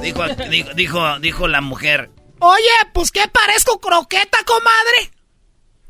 Dijo, 0.00 0.24
dijo, 0.48 0.70
dijo, 0.74 1.18
dijo 1.18 1.46
la 1.46 1.60
mujer. 1.60 2.08
Oye, 2.38 2.64
pues 2.94 3.12
¿qué 3.12 3.28
parezco 3.28 3.78
croqueta, 3.78 4.38
comadre? 4.46 5.10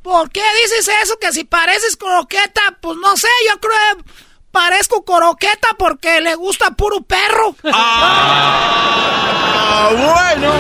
¿Por 0.02 0.28
qué 0.30 0.42
dices 0.60 0.90
eso? 1.04 1.16
Que 1.20 1.30
si 1.30 1.44
pareces 1.44 1.96
croqueta, 1.96 2.62
pues 2.80 2.98
no 3.00 3.16
sé, 3.16 3.28
yo 3.48 3.60
creo 3.60 3.98
que 3.98 4.04
parezco 4.50 5.04
croqueta 5.04 5.68
porque 5.78 6.20
le 6.20 6.34
gusta 6.34 6.72
puro 6.72 7.02
perro. 7.02 7.54
Ah, 7.72 9.90
bueno. 9.92 10.52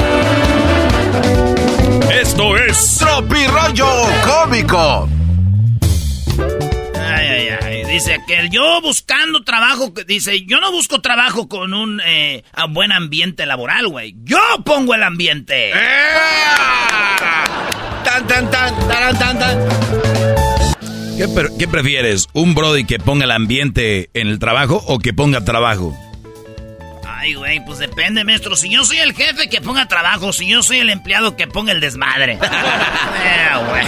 Esto 2.12 2.56
es 2.56 2.98
Tropirollo 2.98 3.88
Cómico. 4.24 5.08
Dice 7.96 8.20
que 8.26 8.50
yo 8.50 8.82
buscando 8.82 9.42
trabajo, 9.42 9.90
dice, 10.06 10.44
yo 10.44 10.60
no 10.60 10.70
busco 10.70 11.00
trabajo 11.00 11.48
con 11.48 11.72
un 11.72 11.98
eh, 12.04 12.44
a 12.52 12.66
buen 12.66 12.92
ambiente 12.92 13.46
laboral, 13.46 13.88
güey. 13.88 14.14
Yo 14.22 14.36
pongo 14.66 14.94
el 14.94 15.02
ambiente. 15.02 15.72
Tan, 18.04 18.26
tan, 18.26 18.50
tan, 18.50 18.74
tan, 18.86 19.18
tan, 19.18 19.38
tan. 19.38 19.58
¿Qué, 21.16 21.26
pre- 21.26 21.48
qué 21.58 21.66
prefieres? 21.66 22.28
¿Un 22.34 22.54
Brody 22.54 22.84
que 22.84 22.98
ponga 22.98 23.24
el 23.24 23.30
ambiente 23.30 24.10
en 24.12 24.28
el 24.28 24.38
trabajo 24.38 24.84
o 24.86 24.98
que 24.98 25.14
ponga 25.14 25.42
trabajo? 25.46 25.96
Ay, 27.08 27.32
güey, 27.32 27.64
pues 27.64 27.78
depende, 27.78 28.24
maestro. 28.24 28.56
Si 28.56 28.68
yo 28.68 28.84
soy 28.84 28.98
el 28.98 29.14
jefe, 29.14 29.48
que 29.48 29.62
ponga 29.62 29.88
trabajo. 29.88 30.34
Si 30.34 30.46
yo 30.46 30.62
soy 30.62 30.80
el 30.80 30.90
empleado, 30.90 31.34
que 31.34 31.46
ponga 31.46 31.72
el 31.72 31.80
desmadre. 31.80 32.38
Eh, 33.24 33.48
güey. 33.70 33.86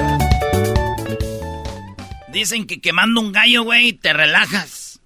Dicen 2.34 2.66
que 2.66 2.80
quemando 2.80 3.20
un 3.20 3.32
gallo, 3.32 3.62
güey, 3.62 3.92
te 3.92 4.12
relajas. 4.12 5.00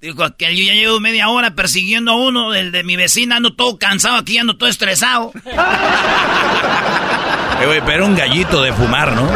Dijo 0.00 0.22
aquel, 0.22 0.56
yo 0.56 0.64
ya 0.64 0.74
llevo 0.74 1.00
media 1.00 1.28
hora 1.28 1.54
persiguiendo 1.54 2.12
a 2.12 2.16
uno, 2.16 2.54
el 2.54 2.72
de 2.72 2.84
mi 2.84 2.94
vecina, 2.96 3.36
ando 3.36 3.54
todo 3.54 3.78
cansado 3.78 4.16
aquí, 4.16 4.38
ando 4.38 4.56
todo 4.56 4.68
estresado. 4.70 5.32
Eh, 7.60 7.66
güey, 7.66 7.80
pero 7.86 8.04
un 8.04 8.16
gallito 8.16 8.62
de 8.62 8.72
fumar, 8.72 9.12
¿no? 9.12 9.30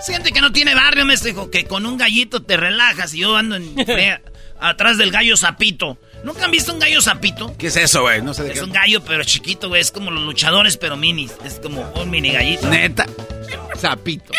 Siente 0.00 0.30
que 0.30 0.40
no 0.40 0.52
tiene 0.52 0.76
barrio, 0.76 1.04
me 1.04 1.16
dijo 1.16 1.50
que 1.50 1.64
con 1.64 1.84
un 1.86 1.98
gallito 1.98 2.40
te 2.44 2.56
relajas 2.56 3.12
y 3.14 3.18
yo 3.18 3.36
ando 3.36 3.56
en 3.56 3.74
atrás 4.60 4.96
del 4.96 5.10
gallo 5.10 5.36
zapito. 5.36 5.98
¿Nunca 6.22 6.44
han 6.44 6.52
visto 6.52 6.72
un 6.72 6.78
gallo 6.78 7.02
zapito? 7.02 7.54
¿Qué 7.58 7.66
es 7.66 7.76
eso, 7.76 8.02
güey? 8.02 8.22
No 8.22 8.32
sé 8.32 8.44
de 8.44 8.52
Es 8.52 8.60
qué. 8.60 8.64
un 8.64 8.72
gallo, 8.72 9.02
pero 9.04 9.24
chiquito, 9.24 9.68
güey. 9.68 9.80
Es 9.80 9.90
como 9.90 10.12
los 10.12 10.22
luchadores, 10.22 10.76
pero 10.76 10.96
minis. 10.96 11.32
Es 11.44 11.58
como 11.60 11.82
un 11.96 12.08
mini 12.10 12.30
gallito. 12.30 12.68
Neta. 12.68 13.06
Zapito. 13.76 14.32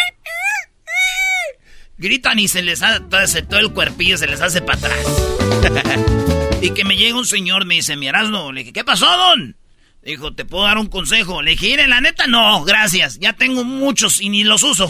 Gritan 1.99 2.39
y 2.39 2.47
se 2.47 2.61
les 2.63 2.81
hace 2.81 3.01
todo, 3.01 3.19
ese- 3.21 3.41
todo 3.43 3.59
el 3.59 3.73
cuerpillo, 3.73 4.17
se 4.17 4.25
les 4.25 4.39
hace 4.41 4.61
para 4.61 4.79
atrás. 4.79 5.05
y 6.61 6.71
que 6.71 6.85
me 6.85 6.95
llega 6.95 7.17
un 7.17 7.25
señor, 7.25 7.65
me 7.65 7.75
dice, 7.75 7.95
mi 7.97 8.07
Erasmo. 8.07 8.51
Le 8.53 8.61
dije, 8.61 8.71
¿qué 8.73 8.83
pasó, 8.85 9.05
don? 9.05 9.57
Dijo, 10.01 10.33
¿te 10.33 10.45
puedo 10.45 10.63
dar 10.63 10.77
un 10.77 10.87
consejo? 10.87 11.41
Le 11.41 11.51
dije, 11.51 11.67
"Mire, 11.67 11.87
la 11.89 11.99
neta, 11.99 12.25
no, 12.25 12.63
gracias. 12.63 13.19
Ya 13.19 13.33
tengo 13.33 13.65
muchos 13.65 14.21
y 14.21 14.29
ni 14.29 14.45
los 14.45 14.63
uso. 14.63 14.85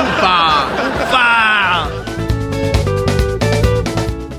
¡Ufa! 0.00 0.66
¡Ufa! 1.04 1.88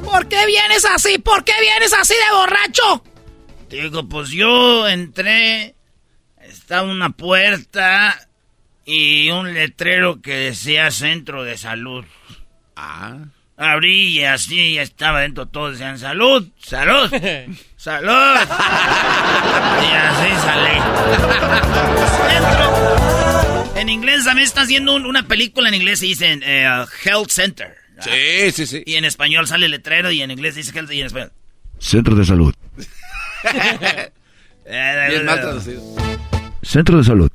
¿Por 0.06 0.28
qué 0.28 0.46
vienes 0.46 0.86
así? 0.86 1.18
¿Por 1.18 1.44
qué 1.44 1.54
vienes 1.60 1.92
así 1.94 2.14
de 2.14 2.36
borracho? 2.38 3.04
Digo, 3.70 4.08
pues 4.08 4.30
yo 4.30 4.88
entré, 4.88 5.76
estaba 6.42 6.84
una 6.84 7.10
puerta 7.10 8.29
y 8.92 9.30
un 9.32 9.54
letrero 9.54 10.22
que 10.22 10.34
decía 10.36 10.90
centro 10.92 11.44
de 11.44 11.58
salud. 11.58 12.06
Ah. 12.76 13.18
Abrí 13.58 14.20
y 14.20 14.24
así 14.24 14.78
estaba 14.78 15.20
dentro, 15.22 15.46
todos 15.48 15.74
decían 15.74 16.00
salud, 16.00 16.48
salud, 16.60 17.10
salud. 17.76 18.36
y 19.82 19.94
así 19.94 20.32
salí. 20.46 20.78
Entro. 22.38 23.76
En 23.76 23.90
inglés 23.90 24.24
también 24.26 24.46
está 24.46 24.62
haciendo 24.62 24.96
un- 24.96 25.06
una 25.06 25.24
película 25.28 25.68
en 25.70 25.76
inglés 25.76 26.02
y 26.04 26.08
dicen 26.08 26.42
eh, 26.46 26.68
Health 27.04 27.30
Center. 27.30 27.76
Sí, 28.00 28.52
sí, 28.54 28.66
sí. 28.66 28.82
Y 28.86 28.96
en 28.96 29.04
español 29.04 29.46
sale 29.46 29.66
el 29.66 29.72
letrero 29.72 30.10
y 30.10 30.22
en 30.22 30.32
inglés 30.32 30.56
dice 30.56 30.72
Health 30.78 30.92
y 30.94 31.02
en 31.02 31.08
español. 31.08 31.34
Centro 31.80 32.16
de 32.16 32.26
salud. 32.26 32.54
Bien 34.66 35.26
mal 35.26 35.42
traducido. 35.42 35.82
Centro 36.62 36.98
de 36.98 37.04
salud. 37.04 37.30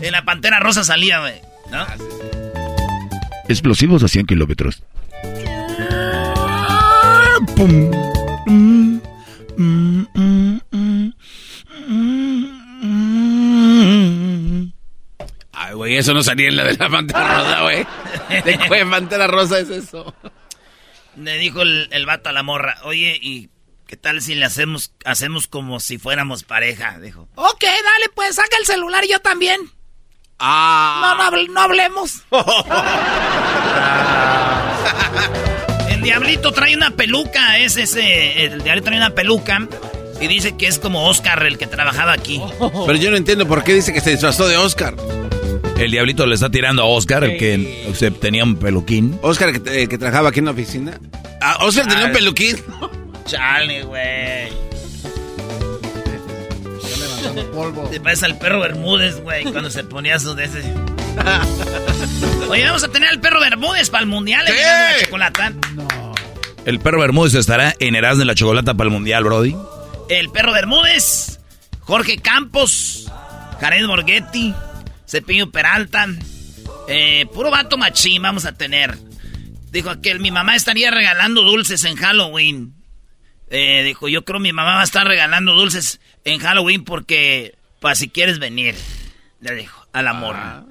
En 0.00 0.12
la 0.12 0.24
Pantera 0.24 0.60
Rosa 0.60 0.84
salía, 0.84 1.20
güey. 1.20 1.40
¿No? 1.70 1.86
Explosivos 3.48 4.02
a 4.02 4.08
100 4.08 4.26
kilómetros. 4.26 4.82
Ay, 15.52 15.74
güey, 15.74 15.96
eso 15.96 16.14
no 16.14 16.22
salía 16.22 16.48
en 16.48 16.56
la 16.56 16.64
de 16.64 16.76
la 16.76 16.88
pantera 16.88 17.38
rosa, 17.38 17.62
güey. 17.62 17.86
¿De 18.44 18.58
qué 18.58 18.86
pantera 18.86 19.26
rosa 19.26 19.58
es 19.58 19.68
eso? 19.68 20.14
Le 21.16 21.36
dijo 21.38 21.62
el, 21.62 21.88
el 21.90 22.06
vato 22.06 22.28
a 22.28 22.32
la 22.32 22.42
morra, 22.42 22.78
oye, 22.84 23.18
¿y 23.20 23.50
qué 23.86 23.96
tal 23.96 24.22
si 24.22 24.34
le 24.34 24.46
hacemos, 24.46 24.92
hacemos 25.04 25.46
como 25.48 25.80
si 25.80 25.98
fuéramos 25.98 26.44
pareja? 26.44 26.98
Dijo. 26.98 27.28
Ok, 27.34 27.62
dale, 27.62 28.08
pues 28.14 28.36
saca 28.36 28.56
el 28.58 28.66
celular 28.66 29.04
yo 29.08 29.18
también. 29.20 29.60
Ah. 30.40 31.00
No, 31.02 31.14
no, 31.16 31.22
hable- 31.30 31.48
no 31.48 31.60
hablemos. 31.60 32.22
el 35.90 36.02
diablito 36.02 36.52
trae 36.52 36.74
una 36.74 36.90
peluca, 36.92 37.58
es 37.58 37.76
ese, 37.76 38.44
el 38.46 38.62
diablito 38.62 38.86
trae 38.86 38.98
una 38.98 39.10
peluca 39.10 39.66
y 40.20 40.26
dice 40.26 40.56
que 40.56 40.66
es 40.66 40.78
como 40.78 41.06
Oscar 41.08 41.44
el 41.46 41.58
que 41.58 41.66
trabajaba 41.66 42.12
aquí. 42.12 42.40
Pero 42.58 42.94
yo 42.98 43.10
no 43.10 43.16
entiendo 43.16 43.46
por 43.46 43.64
qué 43.64 43.74
dice 43.74 43.92
que 43.92 44.00
se 44.00 44.10
disfrazó 44.10 44.48
de 44.48 44.56
Oscar. 44.56 44.94
El 45.78 45.90
diablito 45.90 46.26
le 46.26 46.34
está 46.34 46.50
tirando 46.50 46.82
a 46.82 46.86
Oscar, 46.86 47.24
el 47.24 47.38
que 47.38 47.86
o 47.90 47.94
sea, 47.94 48.10
tenía 48.10 48.44
un 48.44 48.56
peluquín. 48.56 49.18
Oscar, 49.22 49.60
que, 49.60 49.88
que 49.88 49.98
trabajaba 49.98 50.28
aquí 50.28 50.40
en 50.40 50.44
la 50.46 50.50
oficina. 50.50 51.00
Ah, 51.40 51.56
Oscar 51.60 51.86
tenía 51.86 52.06
un 52.06 52.12
peluquín. 52.12 52.56
Chale, 53.24 53.82
güey. 53.84 54.69
Te 57.90 58.00
parece 58.00 58.26
al 58.26 58.38
perro 58.38 58.60
Bermúdez, 58.60 59.20
güey, 59.22 59.44
cuando 59.44 59.70
se 59.70 59.84
ponía 59.84 60.18
su 60.18 60.34
de 60.34 60.44
ese. 60.44 60.62
Oye, 62.48 62.64
vamos 62.64 62.84
a 62.84 62.88
tener 62.88 63.08
al 63.08 63.20
perro 63.20 63.40
Bermúdez 63.40 63.90
para 63.90 64.02
el 64.02 64.08
mundial 64.08 64.46
en 64.48 64.54
Erasmo 64.54 64.88
y 64.88 65.00
la 65.00 65.04
chocolata. 65.04 65.52
El 66.64 66.80
perro 66.80 67.00
Bermúdez 67.00 67.34
estará 67.34 67.74
en 67.78 67.94
Erasmo 67.94 68.20
de 68.20 68.24
la 68.26 68.34
Chocolata 68.34 68.74
para 68.74 68.88
el 68.88 68.92
Mundial, 68.92 69.24
Brody. 69.24 69.56
El 70.08 70.30
perro 70.30 70.52
Bermúdez, 70.52 71.40
Jorge 71.80 72.18
Campos, 72.18 73.10
Jared 73.60 73.86
Borghetti, 73.86 74.54
Cepillo 75.06 75.50
Peralta, 75.50 76.06
eh, 76.88 77.26
puro 77.32 77.50
vato 77.50 77.78
machín 77.78 78.22
vamos 78.22 78.44
a 78.44 78.52
tener. 78.52 78.98
Dijo 79.70 79.88
aquel, 79.90 80.20
mi 80.20 80.30
mamá 80.30 80.56
estaría 80.56 80.90
regalando 80.90 81.42
dulces 81.42 81.84
en 81.84 81.96
Halloween. 81.96 82.74
Eh, 83.50 83.82
dijo, 83.84 84.08
yo 84.08 84.24
creo 84.24 84.38
mi 84.38 84.52
mamá 84.52 84.76
va 84.76 84.80
a 84.80 84.84
estar 84.84 85.06
regalando 85.06 85.54
dulces 85.54 86.00
en 86.24 86.38
Halloween 86.38 86.84
porque, 86.84 87.56
para 87.80 87.96
si 87.96 88.08
quieres 88.08 88.38
venir, 88.38 88.76
le 89.40 89.54
dijo 89.54 89.86
a 89.92 90.02
la 90.02 90.12
morra. 90.12 90.64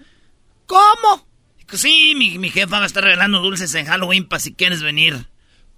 ¿Cómo? 0.66 1.28
Dijo, 1.58 1.78
sí, 1.78 2.14
mi, 2.16 2.38
mi 2.38 2.50
jefa 2.50 2.78
va 2.78 2.84
a 2.84 2.88
estar 2.88 3.04
regalando 3.04 3.42
dulces 3.42 3.74
en 3.76 3.86
Halloween 3.86 4.28
para 4.28 4.40
si 4.40 4.54
quieres 4.54 4.82
venir 4.82 5.28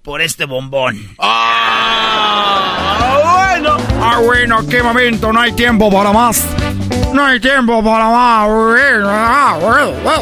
por 0.04 0.22
este 0.22 0.46
bombón. 0.46 1.16
¡Ah, 1.20 3.20
bueno! 3.24 3.78
¡Ah, 4.00 4.20
bueno! 4.20 4.68
¡Qué 4.68 4.84
momento! 4.84 5.34
No 5.34 5.42
hay 5.42 5.54
tiempo 5.54 5.92
para 5.92 6.12
más. 6.12 6.46
No 7.14 7.26
hay 7.26 7.40
tiempo 7.40 7.84
para 7.84 8.06
más. 8.06 8.48
Ah. 9.06 10.22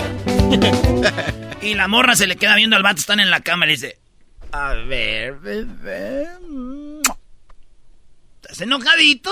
Y 1.62 1.76
la 1.76 1.90
morra 1.90 2.16
se 2.16 2.26
le 2.26 2.38
queda 2.38 2.56
viendo 2.56 2.78
al 2.78 2.84
vato, 2.84 3.00
están 3.00 3.20
en 3.20 3.30
la 3.30 3.42
cama 3.42 3.66
y 3.66 3.68
le 3.68 3.74
dice, 3.74 4.00
a 4.52 4.74
ver, 4.74 5.36
bebé. 5.36 6.28
¿Estás 8.42 8.62
enojadito? 8.62 9.32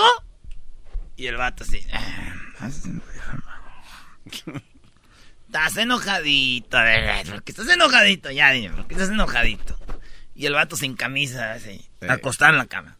Y 1.16 1.26
el 1.26 1.36
vato 1.36 1.64
así. 1.64 1.84
"Ah, 1.92 2.34
Estás 5.46 5.76
enojadito, 5.78 6.76
bebé. 6.76 7.22
¿Por 7.26 7.42
qué 7.42 7.52
estás 7.52 7.68
enojadito? 7.68 8.30
Ya 8.30 8.50
dime, 8.52 8.76
¿por 8.76 8.86
qué 8.86 8.94
estás 8.94 9.08
enojadito? 9.08 9.78
Y 10.34 10.46
el 10.46 10.52
vato 10.52 10.76
sin 10.76 10.94
camisa, 10.94 11.52
así, 11.52 11.84
acostado 12.08 12.52
en 12.52 12.58
la 12.58 12.66
cama. 12.66 12.96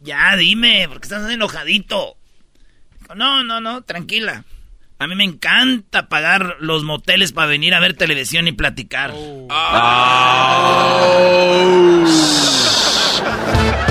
Ya 0.00 0.36
dime, 0.36 0.86
¿por 0.88 1.00
qué 1.00 1.06
estás 1.06 1.28
enojadito? 1.30 2.16
No, 3.16 3.42
no, 3.42 3.60
no, 3.60 3.82
tranquila. 3.82 4.44
A 5.00 5.06
mí 5.06 5.14
me 5.14 5.24
encanta 5.24 6.10
pagar 6.10 6.56
los 6.60 6.84
moteles 6.84 7.32
para 7.32 7.46
venir 7.46 7.72
a 7.72 7.80
ver 7.80 7.94
televisión 7.94 8.46
y 8.48 8.52
platicar. 8.52 9.14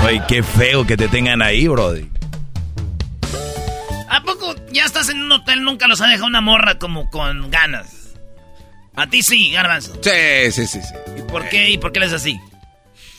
Oye, 0.04 0.22
qué 0.28 0.44
feo 0.44 0.86
que 0.86 0.96
te 0.96 1.08
tengan 1.08 1.42
ahí, 1.42 1.66
Brody. 1.66 2.08
¿A 4.08 4.22
poco 4.22 4.54
ya 4.70 4.84
estás 4.84 5.08
en 5.08 5.20
un 5.20 5.32
hotel? 5.32 5.64
Nunca 5.64 5.88
los 5.88 6.00
ha 6.00 6.06
dejado 6.06 6.28
una 6.28 6.40
morra 6.40 6.78
como 6.78 7.10
con 7.10 7.50
ganas. 7.50 8.14
A 8.94 9.08
ti 9.08 9.24
sí, 9.24 9.50
Garbanzo. 9.50 9.94
Sí, 10.00 10.52
sí, 10.52 10.68
sí, 10.68 10.80
sí. 10.80 10.94
¿Y 11.18 11.22
por 11.22 11.48
qué? 11.48 11.70
¿Y 11.70 11.78
por 11.78 11.90
qué 11.90 11.98
eres 11.98 12.12
así? 12.12 12.38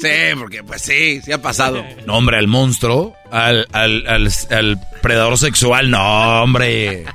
Sí, 0.02 0.10
porque 0.38 0.64
pues 0.64 0.82
sí, 0.82 1.22
sí 1.22 1.32
ha 1.32 1.42
pasado. 1.42 1.84
No, 2.06 2.18
hombre, 2.18 2.38
al 2.38 2.48
monstruo, 2.48 3.16
al, 3.32 3.68
al, 3.72 4.06
al, 4.08 4.30
al 4.52 4.80
predador 5.02 5.38
sexual, 5.38 5.90
no, 5.92 6.44
hombre. 6.44 7.06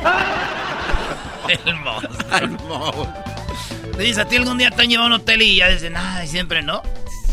El 1.65 1.75
monstruo. 1.77 3.13
Le 3.97 4.05
dices, 4.05 4.19
¿a 4.19 4.29
ti 4.29 4.37
algún 4.37 4.59
día 4.59 4.71
te 4.71 4.83
han 4.83 4.89
llevado 4.89 5.05
a 5.13 5.15
un 5.17 5.21
hotel 5.21 5.43
y 5.43 5.57
ya 5.57 5.69
dicen, 5.69 5.95
ay, 5.97 6.27
siempre 6.29 6.63
no? 6.63 6.83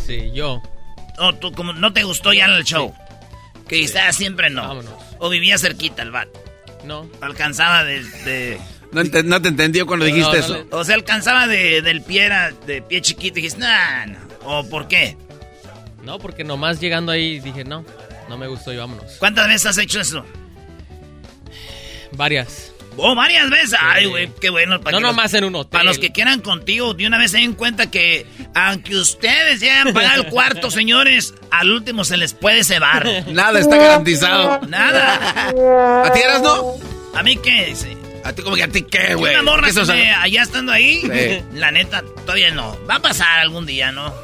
Sí, 0.06 0.30
yo. 0.34 0.62
o 1.18 1.34
tú 1.34 1.52
como 1.52 1.72
no 1.72 1.92
te 1.92 2.02
gustó 2.04 2.32
ya 2.32 2.46
el 2.46 2.64
show. 2.64 2.94
Que 3.68 3.82
estaba 3.82 4.12
siempre 4.12 4.50
no. 4.50 4.62
Vámonos. 4.68 4.92
O 5.18 5.28
vivía 5.30 5.58
cerquita 5.58 6.02
el 6.02 6.10
vato. 6.10 6.42
No. 6.84 7.08
Alcanzaba 7.20 7.82
de... 7.84 8.02
de- 8.04 8.58
No, 8.92 9.00
ente- 9.00 9.24
no 9.24 9.40
te 9.40 9.48
entendió 9.48 9.86
cuando 9.86 10.04
dijiste 10.04 10.30
no 10.38 10.44
eso. 10.44 10.66
o 10.70 10.84
sea, 10.84 10.94
alcanzaba 10.96 11.46
de, 11.46 11.80
del 11.82 12.02
pie, 12.02 12.24
era 12.26 12.50
de 12.50 12.82
pie 12.82 13.00
chiquito 13.00 13.38
y 13.38 13.42
dijiste, 13.42 13.60
nah, 13.60 14.06
no. 14.06 14.18
¿O 14.44 14.68
por 14.68 14.86
qué? 14.88 15.16
No, 16.04 16.18
porque 16.18 16.44
nomás 16.44 16.80
llegando 16.80 17.12
ahí 17.12 17.40
dije, 17.40 17.64
no, 17.64 17.84
no 18.28 18.36
me 18.38 18.46
gustó 18.46 18.72
y 18.72 18.76
vámonos. 18.76 19.12
¿Cuántas 19.18 19.48
veces 19.48 19.66
has 19.66 19.78
hecho 19.78 20.00
eso? 20.00 20.24
Varias. 22.12 22.70
Oh, 22.96 23.14
varias 23.16 23.50
veces. 23.50 23.76
Ay, 23.80 24.06
güey, 24.06 24.30
qué 24.40 24.50
bueno. 24.50 24.78
No 24.78 24.84
que 24.84 24.92
los- 24.92 25.02
nomás 25.02 25.34
en 25.34 25.44
un 25.44 25.56
hotel. 25.56 25.70
Para 25.70 25.84
los 25.84 25.98
que 25.98 26.12
quieran 26.12 26.40
contigo, 26.40 26.94
de 26.94 27.06
una 27.08 27.18
vez 27.18 27.32
se 27.32 27.38
den 27.38 27.54
cuenta 27.54 27.90
que, 27.90 28.24
aunque 28.54 28.94
ustedes 28.94 29.58
llegan 29.60 29.88
a 29.88 29.92
pagar 29.92 30.18
el 30.18 30.26
cuarto, 30.26 30.70
señores, 30.70 31.34
al 31.50 31.72
último 31.72 32.04
se 32.04 32.16
les 32.16 32.34
puede 32.34 32.62
cebar. 32.62 33.04
Nada 33.32 33.58
está 33.58 33.76
garantizado. 33.76 34.60
Nada. 34.68 35.48
¿A 36.06 36.12
ti 36.12 36.20
eras 36.20 36.40
no? 36.42 36.74
¿A 37.16 37.22
mí 37.24 37.36
qué? 37.36 37.74
¿A 38.22 38.32
ti 38.32 38.42
como 38.42 38.54
que 38.56 38.62
a 38.62 38.68
ti 38.68 38.82
qué, 38.82 39.14
güey? 39.16 39.34
Una 39.34 39.42
morra 39.42 39.68
¿Qué 39.68 39.82
que 39.92 40.08
allá 40.10 40.42
estando 40.42 40.70
ahí, 40.72 41.00
Sí. 41.02 41.44
la 41.54 41.70
neta, 41.72 42.02
todavía 42.24 42.52
no. 42.52 42.78
Va 42.88 42.96
a 42.96 43.02
pasar 43.02 43.40
algún 43.40 43.66
día, 43.66 43.90
¿no? 43.92 44.14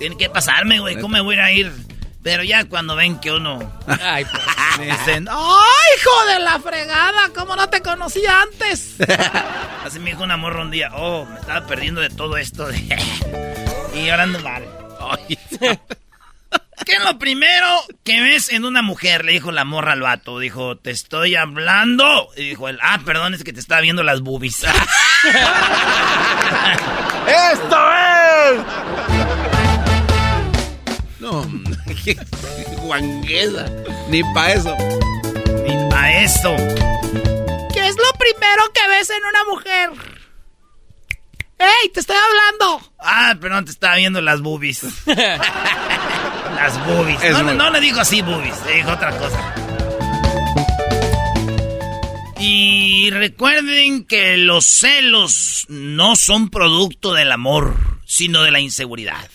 Tiene 0.00 0.16
que 0.16 0.28
pasarme, 0.30 0.80
güey. 0.80 0.96
¿Cómo 0.96 1.12
me 1.12 1.20
voy 1.20 1.36
a 1.36 1.52
ir? 1.52 1.70
Pero 2.22 2.42
ya 2.42 2.64
cuando 2.64 2.96
ven 2.96 3.18
que 3.20 3.30
uno... 3.32 3.58
Ay, 4.02 4.24
pues. 4.24 4.42
Me 4.78 4.86
dicen, 4.86 5.28
¡Ay, 5.30 5.98
hijo 5.98 6.24
de 6.32 6.38
la 6.40 6.58
fregada! 6.58 7.30
¿Cómo 7.34 7.54
no 7.54 7.68
te 7.68 7.82
conocí 7.82 8.22
antes? 8.26 8.96
Así 9.84 9.98
me 9.98 10.10
dijo 10.10 10.22
una 10.22 10.36
morra 10.36 10.62
un 10.62 10.70
día, 10.70 10.90
oh, 10.94 11.26
me 11.26 11.38
estaba 11.38 11.66
perdiendo 11.66 12.00
de 12.00 12.08
todo 12.10 12.36
esto. 12.38 12.66
de- 12.66 12.98
y 13.94 14.08
ahora 14.08 14.22
ando 14.24 14.40
mal. 14.40 14.64
¿Qué 16.86 16.92
es 16.96 17.04
lo 17.04 17.18
primero 17.18 17.66
que 18.04 18.20
ves 18.22 18.50
en 18.50 18.64
una 18.64 18.80
mujer? 18.82 19.24
Le 19.24 19.32
dijo 19.32 19.52
la 19.52 19.64
morra 19.64 19.92
al 19.92 20.00
vato. 20.00 20.38
Dijo, 20.38 20.78
te 20.78 20.90
estoy 20.90 21.34
hablando. 21.36 22.28
Y 22.36 22.50
dijo 22.50 22.68
él, 22.68 22.78
ah, 22.82 23.00
perdón, 23.04 23.34
es 23.34 23.44
que 23.44 23.52
te 23.52 23.60
estaba 23.60 23.80
viendo 23.82 24.02
las 24.02 24.20
boobies. 24.22 24.64
¡Esto 27.26 27.92
es! 27.92 29.19
No, 31.20 31.46
qué 32.04 32.14
guanguesa. 32.82 33.66
Ni 34.08 34.22
pa' 34.34 34.52
eso. 34.52 34.76
Ni 35.66 35.90
pa' 35.90 36.12
eso. 36.22 36.56
¿Qué 37.72 37.86
es 37.86 37.96
lo 37.96 38.12
primero 38.18 38.62
que 38.74 38.88
ves 38.88 39.10
en 39.10 39.24
una 39.24 39.44
mujer? 39.50 39.90
¡Ey, 41.58 41.90
te 41.92 42.00
estoy 42.00 42.16
hablando! 42.16 42.92
Ah, 42.98 43.36
perdón, 43.38 43.66
te 43.66 43.70
estaba 43.72 43.96
viendo 43.96 44.20
las 44.22 44.40
boobies. 44.40 44.82
las 45.06 46.86
boobies. 46.86 47.22
Es 47.22 47.32
No, 47.32 47.38
no, 47.40 47.44
muy- 47.44 47.54
no 47.56 47.70
le 47.70 47.80
dijo 47.80 48.00
así 48.00 48.22
boobies, 48.22 48.56
le 48.66 48.76
dijo 48.76 48.90
otra 48.92 49.16
cosa. 49.18 49.54
Y 52.38 53.10
recuerden 53.10 54.04
que 54.06 54.38
los 54.38 54.64
celos 54.64 55.66
no 55.68 56.16
son 56.16 56.48
producto 56.48 57.12
del 57.12 57.30
amor, 57.32 57.76
sino 58.06 58.42
de 58.42 58.50
la 58.50 58.60
inseguridad. 58.60 59.28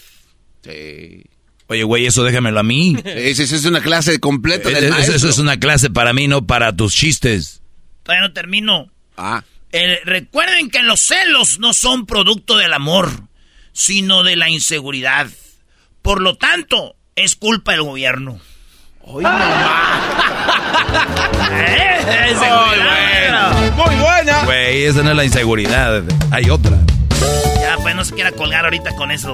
Sí. 0.63 1.23
Oye, 1.67 1.83
güey, 1.83 2.05
eso 2.05 2.23
déjamelo 2.23 2.59
a 2.59 2.63
mí. 2.63 2.95
Sí, 3.03 3.43
es 3.43 3.65
una 3.65 3.81
clase 3.81 4.19
completa 4.19 4.69
del 4.69 4.85
Eso, 4.85 4.93
maestro. 4.93 5.15
eso 5.15 5.29
es 5.29 5.37
una 5.39 5.59
clase 5.59 5.89
para 5.89 6.13
mí, 6.13 6.27
no 6.27 6.45
para 6.45 6.75
tus 6.75 6.93
chistes. 6.93 7.61
Todavía 8.03 8.27
no 8.27 8.33
termino. 8.33 8.89
Ah. 9.17 9.43
Eh, 9.71 9.99
recuerden 10.05 10.69
que 10.69 10.83
los 10.83 10.99
celos 11.01 11.59
no 11.59 11.73
son 11.73 12.05
producto 12.05 12.55
del 12.57 12.71
amor, 12.73 13.09
sino 13.73 14.23
de 14.23 14.35
la 14.35 14.49
inseguridad. 14.49 15.27
Por 16.01 16.21
lo 16.21 16.35
tanto, 16.37 16.95
es 17.15 17.35
culpa 17.35 17.71
del 17.73 17.81
gobierno. 17.83 18.39
Eh, 21.57 22.33
Muy 22.33 22.35
cuidado. 22.37 22.65
buena. 22.67 23.71
Muy 23.75 23.95
buena. 23.95 24.43
Güey, 24.45 24.83
esa 24.83 25.03
no 25.03 25.11
es 25.11 25.15
la 25.17 25.25
inseguridad. 25.25 26.03
Hay 26.31 26.49
otra. 26.49 26.77
Ya, 27.61 27.77
pues 27.81 27.95
no 27.95 28.03
se 28.05 28.13
quiera 28.13 28.31
colgar 28.31 28.65
ahorita 28.65 28.95
con 28.95 29.11
eso. 29.11 29.33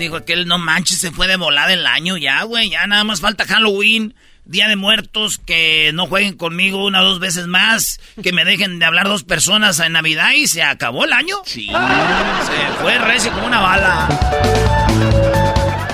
Dijo 0.00 0.24
que 0.24 0.32
él 0.32 0.46
no 0.46 0.58
manches, 0.58 0.98
se 0.98 1.10
fue 1.10 1.28
de 1.28 1.36
volada 1.36 1.74
el 1.74 1.86
año 1.86 2.16
ya, 2.16 2.42
güey. 2.44 2.70
Ya 2.70 2.86
nada 2.86 3.04
más 3.04 3.20
falta 3.20 3.44
Halloween, 3.44 4.14
Día 4.46 4.66
de 4.66 4.74
Muertos, 4.74 5.36
que 5.36 5.90
no 5.92 6.06
jueguen 6.06 6.38
conmigo 6.38 6.86
una 6.86 7.02
o 7.02 7.04
dos 7.04 7.20
veces 7.20 7.46
más, 7.46 8.00
que 8.22 8.32
me 8.32 8.46
dejen 8.46 8.78
de 8.78 8.86
hablar 8.86 9.08
dos 9.08 9.24
personas 9.24 9.78
en 9.78 9.92
Navidad 9.92 10.32
y 10.34 10.46
se 10.46 10.62
acabó 10.62 11.04
el 11.04 11.12
año. 11.12 11.36
Sí. 11.44 11.66
Se 11.66 12.72
fue 12.80 12.96
recio 12.98 13.30
como 13.30 13.46
una 13.46 13.60
bala. 13.60 14.08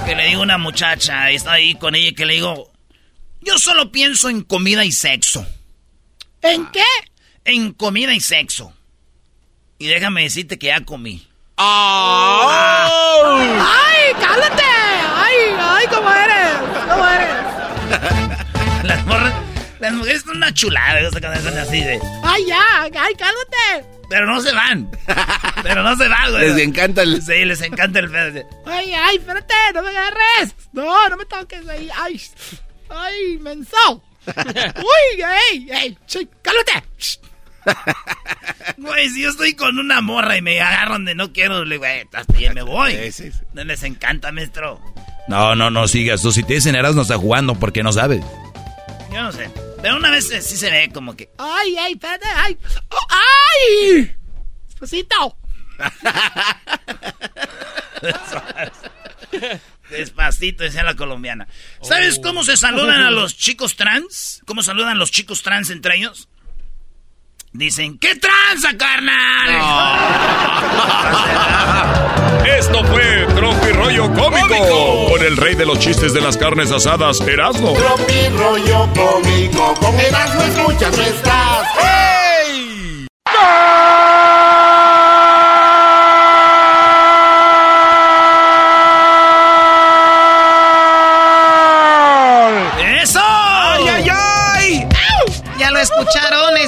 Que 0.06 0.14
le 0.14 0.28
digo 0.28 0.42
a 0.42 0.44
una 0.44 0.58
muchacha, 0.58 1.32
y 1.32 1.34
está 1.34 1.54
ahí 1.54 1.74
con 1.74 1.96
ella, 1.96 2.12
que 2.16 2.26
le 2.26 2.34
digo, 2.34 2.72
yo 3.40 3.58
solo 3.58 3.90
pienso 3.90 4.28
en 4.28 4.42
comida 4.42 4.84
y 4.84 4.92
sexo. 4.92 5.44
¿En 6.42 6.66
qué? 6.66 6.84
En 7.44 7.72
comida 7.72 8.14
y 8.14 8.20
sexo. 8.20 8.72
Y 9.80 9.88
déjame 9.88 10.22
decirte 10.22 10.60
que 10.60 10.68
ya 10.68 10.82
comí. 10.82 11.26
¡Ay, 11.58 12.84
cállate! 14.20 14.62
¡Ay, 14.62 15.36
ay, 15.58 15.86
cómo 15.88 16.12
eres! 16.12 16.52
¿Cómo 16.88 17.06
eres? 17.06 17.34
Las 18.84 19.06
morras, 19.06 19.32
las 19.80 19.92
mujeres 19.94 20.22
son 20.22 20.36
una 20.36 20.52
chulada, 20.52 21.00
cuando 21.10 21.40
son 21.40 21.58
así 21.58 21.80
de. 21.80 21.98
¡Ay, 22.22 22.44
ya! 22.46 22.82
¡Ay, 22.82 22.90
cállate! 22.90 23.88
Pero 24.08 24.26
no 24.26 24.40
se 24.40 24.52
van. 24.52 24.90
Pero 25.62 25.82
no 25.82 25.96
se 25.96 26.06
van, 26.08 26.30
güey. 26.30 26.50
Les 26.50 26.58
encanta 26.58 27.02
el... 27.02 27.20
Sí, 27.22 27.44
les 27.44 27.60
encanta 27.62 27.98
el 28.00 28.10
pedo. 28.10 28.48
¡Ay, 28.66 28.92
ay, 28.92 29.16
espérate! 29.16 29.54
¡No 29.74 29.82
me 29.82 29.88
agarres! 29.88 30.54
¡No, 30.72 31.08
no 31.08 31.16
me 31.16 31.24
toques 31.24 31.66
ahí! 31.66 31.88
¡Ay! 31.96 32.20
¡Ay, 32.90 33.38
menso! 33.38 34.02
¡Uy, 34.26 35.24
ey, 35.50 35.68
ey! 35.72 35.98
¡Sí, 36.06 36.28
¡Cálmate! 36.42 36.84
Güey, 38.78 39.08
si 39.10 39.22
yo 39.22 39.30
estoy 39.30 39.54
con 39.54 39.78
una 39.78 40.00
morra 40.00 40.36
y 40.36 40.42
me 40.42 40.60
agarran 40.60 41.04
de 41.04 41.14
no 41.14 41.32
quiero, 41.32 41.64
le 41.64 41.78
güey, 41.78 42.06
hasta 42.12 42.36
ahí 42.36 42.50
me 42.50 42.62
voy. 42.62 42.92
Sí, 42.92 43.12
sí, 43.12 43.32
sí. 43.32 43.38
No 43.54 43.64
les 43.64 43.82
encanta, 43.82 44.32
maestro. 44.32 44.80
No, 45.28 45.54
no, 45.54 45.70
no 45.70 45.88
sigas. 45.88 46.22
Tú 46.22 46.32
si 46.32 46.42
te 46.42 46.54
dicen 46.54 46.74
Eras 46.74 46.94
no 46.94 47.02
está 47.02 47.16
jugando 47.16 47.54
porque 47.54 47.82
no 47.82 47.92
sabes. 47.92 48.24
Yo 49.12 49.22
no 49.22 49.32
sé. 49.32 49.50
Pero 49.82 49.96
una 49.96 50.10
vez 50.10 50.30
eh, 50.30 50.42
sí 50.42 50.56
se 50.56 50.70
ve 50.70 50.90
como 50.92 51.16
que. 51.16 51.30
¡Ay, 51.38 51.76
ay, 51.78 51.92
espérate! 51.94 52.26
¡Ay! 52.34 52.58
¡Oh, 52.88 53.06
¡Ay! 53.10 54.16
¡Despacito! 54.68 55.36
Despacito, 59.90 60.64
decía 60.64 60.82
la 60.82 60.96
colombiana. 60.96 61.46
¿Sabes 61.82 62.18
cómo 62.18 62.44
se 62.44 62.56
saludan 62.56 63.02
a 63.02 63.10
los 63.10 63.36
chicos 63.36 63.76
trans? 63.76 64.42
¿Cómo 64.44 64.62
saludan 64.62 64.98
los 64.98 65.10
chicos 65.10 65.42
trans 65.42 65.70
entre 65.70 65.96
ellos? 65.96 66.28
Dicen, 67.56 67.98
¿qué 67.98 68.14
tranza, 68.16 68.76
carnal? 68.76 69.48
Esto 72.58 72.84
fue 72.84 73.26
Tropi 73.34 73.72
Rollo 73.72 74.12
Cómico, 74.12 75.06
con 75.10 75.22
el 75.24 75.38
rey 75.38 75.54
de 75.54 75.64
los 75.64 75.78
chistes 75.78 76.12
de 76.12 76.20
las 76.20 76.36
carnes 76.36 76.70
asadas, 76.70 77.18
Erasmo. 77.22 77.72
Tropi 77.72 78.28
rollo 78.36 78.86
cómico, 78.94 79.72
con 79.80 79.98
Erasmo 79.98 80.42
escuchas 80.42 80.94
no 80.98 81.02
estás. 81.02 81.66
¡Eso! 81.78 82.15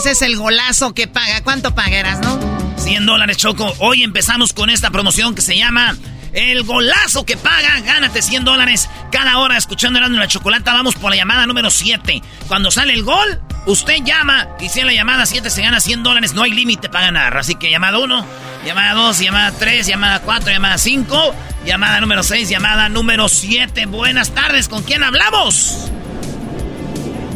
Ese 0.09 0.25
es 0.25 0.31
el 0.31 0.39
golazo 0.39 0.95
que 0.95 1.07
paga. 1.07 1.43
¿Cuánto 1.43 1.75
pagarás, 1.75 2.21
no? 2.21 2.39
100 2.79 3.05
dólares, 3.05 3.37
Choco. 3.37 3.75
Hoy 3.79 4.03
empezamos 4.03 4.55
con 4.55 4.71
esta 4.71 4.91
promoción 4.91 5.35
que 5.35 5.43
se 5.43 5.55
llama 5.55 5.97
El 6.33 6.63
Golazo 6.63 7.27
que 7.27 7.37
Paga. 7.37 7.81
Gánate 7.81 8.23
100 8.23 8.45
dólares 8.45 8.89
cada 9.13 9.37
hora 9.37 9.59
escuchando 9.59 9.99
Erasmo 9.99 10.17
y 10.17 10.21
la 10.21 10.27
Chocolata. 10.27 10.73
Vamos 10.73 10.95
por 10.95 11.11
la 11.11 11.17
llamada 11.17 11.47
número 11.47 11.71
7. 11.71 12.23
Cuando 12.47 12.71
sale 12.71 12.95
el 12.95 13.03
gol, 13.03 13.39
usted 13.67 13.99
llama 14.03 14.49
y 14.59 14.71
si 14.71 14.81
en 14.81 14.87
la 14.87 14.95
llamada 14.95 15.27
7 15.27 15.51
se 15.51 15.61
gana 15.61 15.79
100 15.79 16.03
dólares, 16.03 16.33
no 16.33 16.43
hay 16.43 16.53
límite 16.53 16.89
para 16.89 17.07
ganar. 17.07 17.37
Así 17.37 17.57
que 17.57 17.71
llamada 17.71 17.99
1, 17.99 18.25
llamada 18.65 18.95
2, 18.95 19.19
llamada 19.19 19.53
3, 19.59 19.87
llamada 19.87 20.23
4, 20.23 20.51
llamada 20.51 20.79
5, 20.79 21.35
llamada 21.67 22.01
número 22.01 22.23
6, 22.23 22.49
llamada 22.49 22.89
número 22.89 23.29
7. 23.29 23.85
Buenas 23.85 24.31
tardes, 24.31 24.69
¿con 24.69 24.83
quién 24.85 25.03
hablamos? 25.03 25.91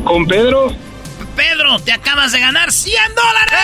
Con 0.05 0.27
Pedro. 0.27 0.75
Pedro, 1.37 1.79
te 1.81 1.93
acabas 1.93 2.33
de 2.33 2.41
ganar 2.41 2.73
100 2.73 2.95
dólares. 3.15 3.59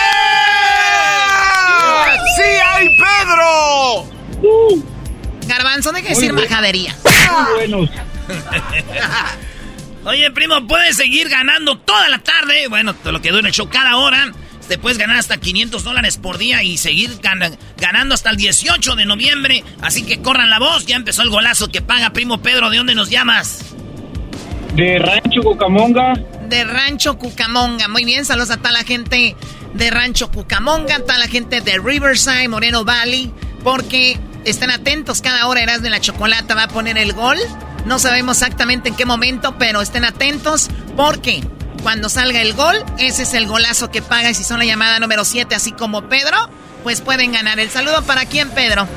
¡Sí 2.35 2.43
hay 2.65 2.87
Pedro! 2.97 4.09
Garbanzo, 5.47 5.91
deja 5.91 6.09
de 6.09 6.15
decir 6.15 6.33
Muy 6.33 6.41
bien. 6.41 6.49
majadería. 6.51 6.95
Buenos. 7.55 7.89
Oye, 10.05 10.31
primo, 10.31 10.65
puedes 10.67 10.95
seguir 10.95 11.29
ganando 11.29 11.77
toda 11.77 12.07
la 12.09 12.19
tarde. 12.19 12.67
Bueno, 12.69 12.93
todo 12.95 13.11
lo 13.11 13.21
que 13.21 13.31
dure 13.31 13.47
el 13.47 13.53
show 13.53 13.69
cada 13.69 13.97
hora. 13.97 14.31
te 14.67 14.77
puedes 14.77 14.97
ganar 14.97 15.17
hasta 15.17 15.37
500 15.37 15.83
dólares 15.83 16.17
por 16.17 16.37
día 16.37 16.61
y 16.63 16.77
seguir 16.77 17.19
ganando 17.77 18.13
hasta 18.15 18.29
el 18.29 18.37
18 18.37 18.95
de 18.95 19.05
noviembre. 19.05 19.63
Así 19.81 20.03
que 20.03 20.21
corran 20.21 20.49
la 20.49 20.59
voz, 20.59 20.85
ya 20.85 20.95
empezó 20.95 21.23
el 21.23 21.29
golazo 21.29 21.69
que 21.69 21.81
paga 21.81 22.11
primo 22.11 22.41
Pedro. 22.41 22.69
¿De 22.69 22.77
dónde 22.77 22.95
nos 22.95 23.09
llamas? 23.09 23.65
De 24.73 24.99
Rancho 24.99 25.41
Cucamonga. 25.41 26.13
De 26.47 26.63
Rancho 26.63 27.17
Cucamonga. 27.17 27.87
Muy 27.87 28.05
bien, 28.05 28.25
saludos 28.25 28.51
a 28.51 28.57
toda 28.57 28.71
la 28.71 28.83
gente 28.83 29.35
de 29.73 29.91
Rancho 29.91 30.31
Cucamonga, 30.31 30.99
toda 30.99 31.17
la 31.17 31.27
gente 31.27 31.61
de 31.61 31.77
Riverside, 31.77 32.47
Moreno 32.47 32.85
Valley, 32.85 33.31
porque 33.63 34.19
estén 34.45 34.71
atentos, 34.71 35.21
cada 35.21 35.47
hora 35.47 35.61
Eras 35.61 35.81
de 35.81 35.89
la 35.89 35.99
Chocolata 35.99 36.55
va 36.55 36.63
a 36.63 36.67
poner 36.67 36.97
el 36.97 37.13
gol. 37.13 37.37
No 37.85 37.99
sabemos 37.99 38.37
exactamente 38.37 38.89
en 38.89 38.95
qué 38.95 39.05
momento, 39.05 39.55
pero 39.57 39.81
estén 39.81 40.05
atentos 40.05 40.69
porque 40.95 41.43
cuando 41.81 42.09
salga 42.09 42.41
el 42.41 42.53
gol, 42.53 42.75
ese 42.97 43.23
es 43.23 43.33
el 43.33 43.47
golazo 43.47 43.89
que 43.89 44.01
paga 44.01 44.29
y 44.29 44.33
si 44.33 44.43
son 44.43 44.59
la 44.59 44.65
llamada 44.65 44.99
número 44.99 45.23
7, 45.23 45.55
así 45.55 45.71
como 45.71 46.09
Pedro, 46.09 46.37
pues 46.83 47.01
pueden 47.01 47.31
ganar. 47.31 47.59
El 47.59 47.69
saludo 47.69 48.03
para 48.03 48.25
quién, 48.25 48.49
Pedro. 48.49 48.87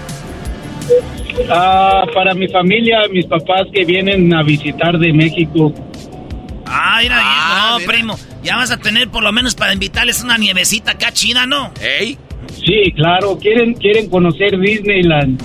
Ah, 1.51 2.05
para 2.15 2.35
mi 2.35 2.49
familia, 2.49 3.01
mis 3.11 3.27
papás 3.27 3.67
que 3.73 3.85
vienen 3.85 4.33
a 4.35 4.43
visitar 4.43 4.99
de 4.99 5.13
México. 5.13 5.73
Ah, 6.67 6.99
mira, 7.03 7.21
ah, 7.21 7.79
no, 7.79 7.87
primo. 7.87 8.19
Ya 8.43 8.57
vas 8.57 8.71
a 8.71 8.77
tener 8.77 9.09
por 9.09 9.23
lo 9.23 9.33
menos 9.33 9.55
para 9.55 9.73
invitarles 9.73 10.23
una 10.23 10.39
nievecita 10.39 10.93
acá 10.93 11.13
china, 11.13 11.47
¿no? 11.47 11.73
¿Ey? 11.81 12.19
Sí, 12.65 12.93
claro, 12.95 13.39
quieren, 13.39 13.75
quieren 13.75 14.09
conocer 14.09 14.59
Disneyland. 14.59 15.43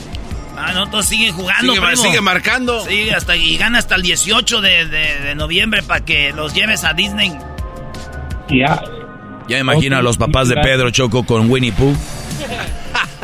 Ah, 0.57 0.71
no, 0.73 0.89
todos 0.89 1.05
siguen 1.05 1.33
jugando, 1.33 1.73
sigue, 1.73 1.85
primo. 1.85 2.03
Sigue 2.03 2.21
marcando. 2.21 2.81
Sí, 2.81 3.09
hasta, 3.11 3.35
y 3.35 3.57
gana 3.57 3.77
hasta 3.77 3.95
el 3.95 4.01
18 4.01 4.61
de, 4.61 5.35
noviembre 5.35 5.83
para 5.83 6.03
que 6.03 6.33
los 6.33 6.53
lleves 6.53 6.83
a 6.83 6.93
Disney. 6.93 7.31
Ya. 8.49 8.81
Ya 9.47 9.59
imagino 9.59 9.97
a 9.97 10.01
los 10.01 10.17
papás 10.17 10.49
de 10.49 10.55
Pedro 10.55 10.89
Choco 10.89 11.23
con 11.23 11.49
Winnie 11.49 11.71
Pooh. 11.71 11.95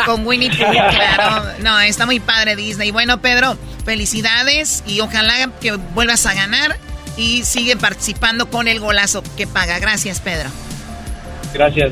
Con 0.05 0.25
Winnie 0.25 0.49
Pooh, 0.49 0.71
claro. 0.71 1.45
No, 1.59 1.79
está 1.79 2.05
muy 2.05 2.19
padre 2.19 2.55
Disney. 2.55 2.91
Bueno, 2.91 3.21
Pedro, 3.21 3.57
felicidades 3.85 4.83
y 4.87 4.99
ojalá 5.01 5.49
que 5.61 5.73
vuelvas 5.73 6.25
a 6.25 6.33
ganar 6.33 6.77
y 7.17 7.43
sigue 7.43 7.77
participando 7.77 8.49
con 8.49 8.67
el 8.67 8.79
golazo 8.79 9.23
que 9.37 9.47
paga. 9.47 9.79
Gracias, 9.79 10.19
Pedro. 10.19 10.49
Gracias. 11.53 11.91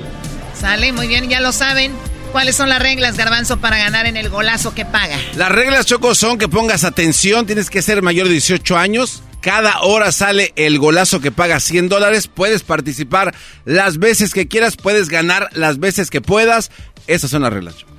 Sale, 0.60 0.92
muy 0.94 1.08
bien, 1.08 1.30
ya 1.30 1.40
lo 1.40 1.52
saben. 1.52 1.94
¿Cuáles 2.32 2.56
son 2.56 2.70
las 2.70 2.82
reglas, 2.82 3.18
Garbanzo, 3.18 3.60
para 3.60 3.78
ganar 3.78 4.06
en 4.06 4.16
el 4.16 4.30
golazo 4.30 4.74
que 4.74 4.86
paga? 4.86 5.18
Las 5.36 5.52
reglas, 5.52 5.86
Choco, 5.86 6.16
son 6.16 6.38
que 6.38 6.48
pongas 6.48 6.86
atención, 6.86 7.46
tienes 7.46 7.70
que 7.70 7.82
ser 7.82 8.02
mayor 8.02 8.28
de 8.28 8.34
18 8.34 8.78
años. 8.78 9.22
Cada 9.42 9.82
hora 9.82 10.12
sale 10.12 10.54
el 10.56 10.80
golazo 10.80 11.20
que 11.20 11.32
paga 11.32 11.60
100 11.60 11.90
dólares. 11.90 12.28
Puedes 12.28 12.64
participar 12.64 13.36
las 13.66 13.98
veces 13.98 14.34
que 14.34 14.48
quieras, 14.48 14.78
puedes 14.78 15.10
ganar 15.10 15.50
las 15.54 15.80
veces 15.80 16.10
que 16.10 16.22
puedas. 16.22 16.72
Esas 17.08 17.32
son 17.32 17.42
las 17.42 17.52
reglas, 17.52 17.78
Choco. 17.78 17.91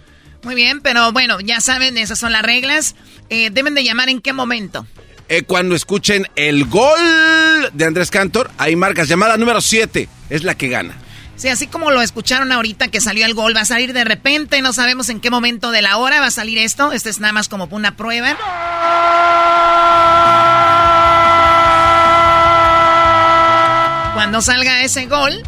Muy 0.42 0.54
bien, 0.54 0.80
pero 0.80 1.12
bueno, 1.12 1.40
ya 1.40 1.60
saben, 1.60 1.96
esas 1.96 2.18
son 2.18 2.32
las 2.32 2.42
reglas. 2.42 2.94
Eh, 3.30 3.50
deben 3.50 3.74
de 3.74 3.84
llamar 3.84 4.08
en 4.08 4.20
qué 4.20 4.32
momento. 4.32 4.86
Eh, 5.28 5.42
cuando 5.42 5.74
escuchen 5.74 6.26
el 6.36 6.64
gol 6.66 6.98
de 7.72 7.84
Andrés 7.84 8.10
Cantor, 8.10 8.50
ahí 8.58 8.76
marcas 8.76 9.08
llamada 9.08 9.36
número 9.36 9.60
7, 9.60 10.08
es 10.30 10.44
la 10.44 10.56
que 10.56 10.68
gana. 10.68 10.94
Sí, 11.36 11.48
así 11.48 11.66
como 11.66 11.90
lo 11.90 12.02
escucharon 12.02 12.52
ahorita 12.52 12.88
que 12.88 13.00
salió 13.00 13.24
el 13.24 13.34
gol, 13.34 13.56
va 13.56 13.62
a 13.62 13.64
salir 13.64 13.92
de 13.92 14.04
repente, 14.04 14.60
no 14.62 14.72
sabemos 14.72 15.08
en 15.08 15.20
qué 15.20 15.30
momento 15.30 15.70
de 15.70 15.82
la 15.82 15.96
hora 15.96 16.20
va 16.20 16.26
a 16.26 16.30
salir 16.30 16.58
esto. 16.58 16.92
Esto 16.92 17.08
es 17.08 17.20
nada 17.20 17.32
más 17.32 17.48
como 17.48 17.68
una 17.70 17.96
prueba. 17.96 18.36
Cuando 24.14 24.42
salga 24.42 24.82
ese 24.82 25.06
gol, 25.06 25.42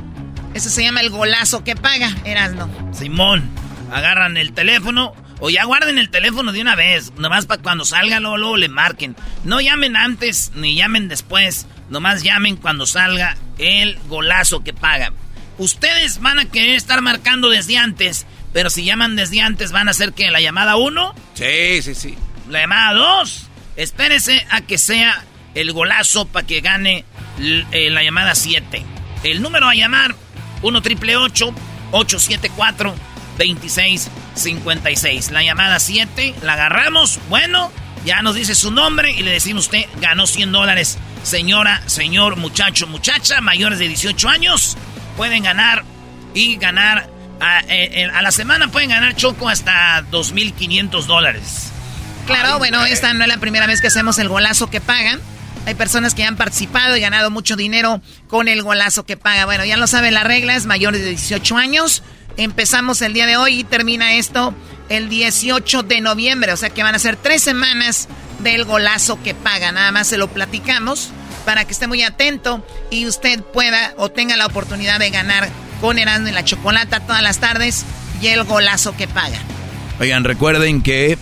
ese 0.54 0.70
se 0.70 0.82
llama 0.82 1.00
el 1.00 1.10
golazo 1.10 1.62
que 1.62 1.76
paga, 1.76 2.10
Erasno. 2.24 2.68
Simón, 2.92 3.48
agarran 3.92 4.36
el 4.36 4.52
teléfono 4.52 5.14
o 5.40 5.50
ya 5.50 5.64
guarden 5.64 5.98
el 5.98 6.10
teléfono 6.10 6.52
de 6.52 6.60
una 6.60 6.76
vez, 6.76 7.12
nomás 7.16 7.46
para 7.46 7.62
cuando 7.62 7.84
salga 7.84 8.20
luego, 8.20 8.38
luego 8.38 8.56
le 8.56 8.68
marquen. 8.68 9.16
No 9.44 9.60
llamen 9.60 9.96
antes 9.96 10.52
ni 10.54 10.74
llamen 10.76 11.08
después, 11.08 11.66
nomás 11.90 12.22
llamen 12.22 12.56
cuando 12.56 12.86
salga 12.86 13.36
el 13.58 13.98
golazo 14.08 14.62
que 14.62 14.72
paga. 14.72 15.12
Ustedes 15.58 16.20
van 16.20 16.38
a 16.38 16.46
querer 16.46 16.76
estar 16.76 17.00
marcando 17.00 17.48
desde 17.50 17.78
antes, 17.78 18.26
pero 18.52 18.70
si 18.70 18.84
llaman 18.84 19.16
desde 19.16 19.40
antes 19.40 19.72
van 19.72 19.88
a 19.88 19.92
hacer 19.92 20.12
que 20.12 20.30
la 20.30 20.40
llamada 20.40 20.76
1. 20.76 21.14
Sí, 21.34 21.82
sí, 21.82 21.94
sí. 21.94 22.14
La 22.48 22.60
llamada 22.60 22.94
2. 22.94 23.50
Espérese 23.76 24.46
a 24.50 24.62
que 24.62 24.78
sea 24.78 25.24
el 25.54 25.72
golazo 25.72 26.26
para 26.26 26.46
que 26.46 26.60
gane 26.60 27.04
eh, 27.38 27.90
la 27.90 28.02
llamada 28.02 28.34
7. 28.34 28.84
El 29.24 29.42
número 29.42 29.68
a 29.68 29.74
llamar 29.74 30.14
1 30.62 30.82
triple 30.82 31.16
874 31.16 32.94
2656. 33.38 35.30
La 35.30 35.42
llamada 35.42 35.78
7 35.78 36.34
la 36.42 36.54
agarramos. 36.54 37.18
Bueno, 37.28 37.70
ya 38.04 38.22
nos 38.22 38.34
dice 38.34 38.54
su 38.54 38.70
nombre 38.70 39.12
y 39.12 39.22
le 39.22 39.30
decimos 39.30 39.64
usted 39.66 39.86
ganó 40.00 40.26
100 40.26 40.52
dólares. 40.52 40.98
Señora, 41.22 41.82
señor, 41.86 42.36
muchacho, 42.36 42.86
muchacha, 42.86 43.40
mayores 43.40 43.78
de 43.78 43.88
18 43.88 44.28
años 44.28 44.76
pueden 45.16 45.42
ganar 45.42 45.84
y 46.34 46.56
ganar. 46.56 47.08
Eh, 47.68 47.90
eh, 47.92 48.10
a, 48.12 48.22
la 48.22 48.30
semana 48.30 48.68
pueden 48.68 48.90
ganar 48.90 49.16
Choco 49.16 49.48
hasta 49.48 50.04
2.500 50.10 51.04
dólares. 51.04 51.70
Claro, 52.26 52.58
bueno, 52.58 52.84
esta 52.86 53.12
no 53.12 53.22
es 53.22 53.28
la 53.28 53.38
primera 53.38 53.66
vez 53.66 53.80
que 53.80 53.88
hacemos 53.88 54.18
el 54.18 54.28
golazo 54.28 54.70
que 54.70 54.80
pagan. 54.80 55.20
Hay 55.66 55.74
personas 55.74 56.14
que 56.14 56.24
han 56.24 56.36
participado 56.36 56.96
y 56.96 57.00
ganado 57.00 57.30
mucho 57.30 57.56
dinero 57.56 58.02
con 58.28 58.48
el 58.48 58.62
golazo 58.62 59.04
que 59.06 59.16
paga. 59.16 59.46
Bueno, 59.46 59.64
ya 59.64 59.76
lo 59.76 59.86
saben 59.86 60.14
las 60.14 60.24
reglas, 60.24 60.66
mayores 60.66 61.00
de 61.00 61.10
18 61.10 61.56
años. 61.56 62.02
Empezamos 62.36 63.00
el 63.02 63.12
día 63.12 63.26
de 63.26 63.36
hoy 63.36 63.60
y 63.60 63.64
termina 63.64 64.14
esto 64.14 64.54
el 64.88 65.08
18 65.08 65.84
de 65.84 66.00
noviembre. 66.00 66.52
O 66.52 66.56
sea 66.56 66.70
que 66.70 66.82
van 66.82 66.94
a 66.94 66.98
ser 66.98 67.16
tres 67.16 67.42
semanas 67.42 68.08
del 68.40 68.64
golazo 68.64 69.22
que 69.22 69.34
paga. 69.34 69.70
Nada 69.72 69.92
más 69.92 70.08
se 70.08 70.16
lo 70.18 70.28
platicamos 70.28 71.10
para 71.44 71.64
que 71.64 71.72
esté 71.72 71.86
muy 71.86 72.02
atento 72.02 72.66
y 72.90 73.06
usted 73.06 73.42
pueda 73.42 73.94
o 73.96 74.10
tenga 74.10 74.36
la 74.36 74.46
oportunidad 74.46 74.98
de 74.98 75.10
ganar 75.10 75.48
con 75.80 75.98
Erasmo 75.98 76.28
y 76.28 76.32
la 76.32 76.44
Chocolata 76.44 77.00
todas 77.00 77.22
las 77.22 77.38
tardes 77.38 77.84
y 78.20 78.26
el 78.28 78.44
golazo 78.44 78.96
que 78.96 79.06
paga. 79.06 79.38
Oigan, 80.00 80.24
recuerden 80.24 80.80
que 80.82 81.18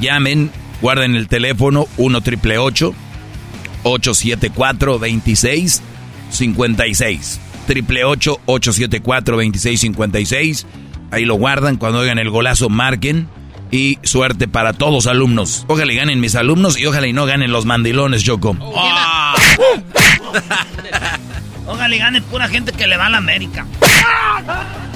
llamen, 0.00 0.52
guarden 0.80 1.16
el 1.16 1.26
teléfono 1.28 1.88
1 1.96 2.20
triple 2.20 2.58
874 2.58 4.98
2656 4.98 7.40
triple 7.68 8.02
874 8.02 9.36
2656 9.36 10.66
Ahí 11.10 11.24
lo 11.24 11.34
guardan 11.34 11.76
cuando 11.76 12.00
oigan 12.00 12.18
el 12.18 12.30
golazo, 12.30 12.68
marquen 12.68 13.28
y 13.70 13.98
suerte 14.02 14.48
para 14.48 14.72
todos 14.72 15.06
alumnos. 15.06 15.64
Ojalá 15.68 15.92
y 15.92 15.96
ganen 15.96 16.20
mis 16.20 16.34
alumnos 16.34 16.78
y 16.78 16.86
ojalá 16.86 17.06
y 17.06 17.12
no 17.12 17.26
ganen 17.26 17.52
los 17.52 17.64
mandilones, 17.64 18.24
Choco. 18.24 18.56
Ah. 18.76 19.34
ojalá 21.66 21.94
y 21.94 21.98
gane 21.98 22.22
pura 22.22 22.48
gente 22.48 22.72
que 22.72 22.86
le 22.86 22.96
va 22.96 23.06
a 23.06 23.10
la 23.10 23.18
América. 23.18 23.66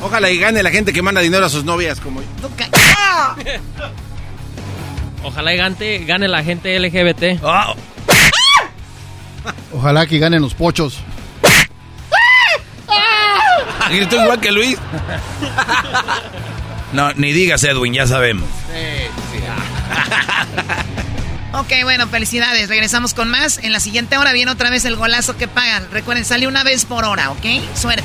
Ojalá 0.03 0.31
y 0.31 0.39
gane 0.39 0.63
la 0.65 0.71
gente 0.71 0.93
que 0.93 1.01
manda 1.01 1.21
dinero 1.21 1.47
a 1.47 1.49
sus 1.49 1.65
novias 1.65 2.01
como 2.01 2.21
yo. 2.21 2.27
Ojalá 5.23 5.55
y 5.55 5.57
gane, 5.57 5.99
gane 6.05 6.29
la 6.29 6.43
gente 6.43 6.79
LGBT. 6.79 7.41
Ah. 7.45 7.75
Ojalá 9.73 10.07
que 10.07 10.19
ganen 10.19 10.43
los 10.43 10.55
pochos. 10.55 10.99
Igual 13.93 14.41
que 14.41 14.53
Luis. 14.53 14.79
No, 16.93 17.13
ni 17.15 17.33
digas 17.33 17.65
Edwin, 17.65 17.95
ya 17.95 18.07
sabemos. 18.07 18.49
ok, 21.53 21.73
bueno, 21.85 22.07
felicidades. 22.09 22.69
Regresamos 22.69 23.15
con 23.15 23.29
más. 23.31 23.59
En 23.63 23.73
la 23.73 23.81
siguiente 23.81 24.19
hora 24.19 24.33
viene 24.33 24.51
otra 24.51 24.69
vez 24.69 24.85
el 24.85 24.97
golazo 24.97 25.37
que 25.37 25.49
pagan. 25.49 25.89
Recuerden, 25.91 26.25
sale 26.25 26.47
una 26.47 26.65
vez 26.65 26.85
por 26.85 27.05
hora, 27.05 27.31
¿ok? 27.31 27.47
Suerte. 27.75 28.05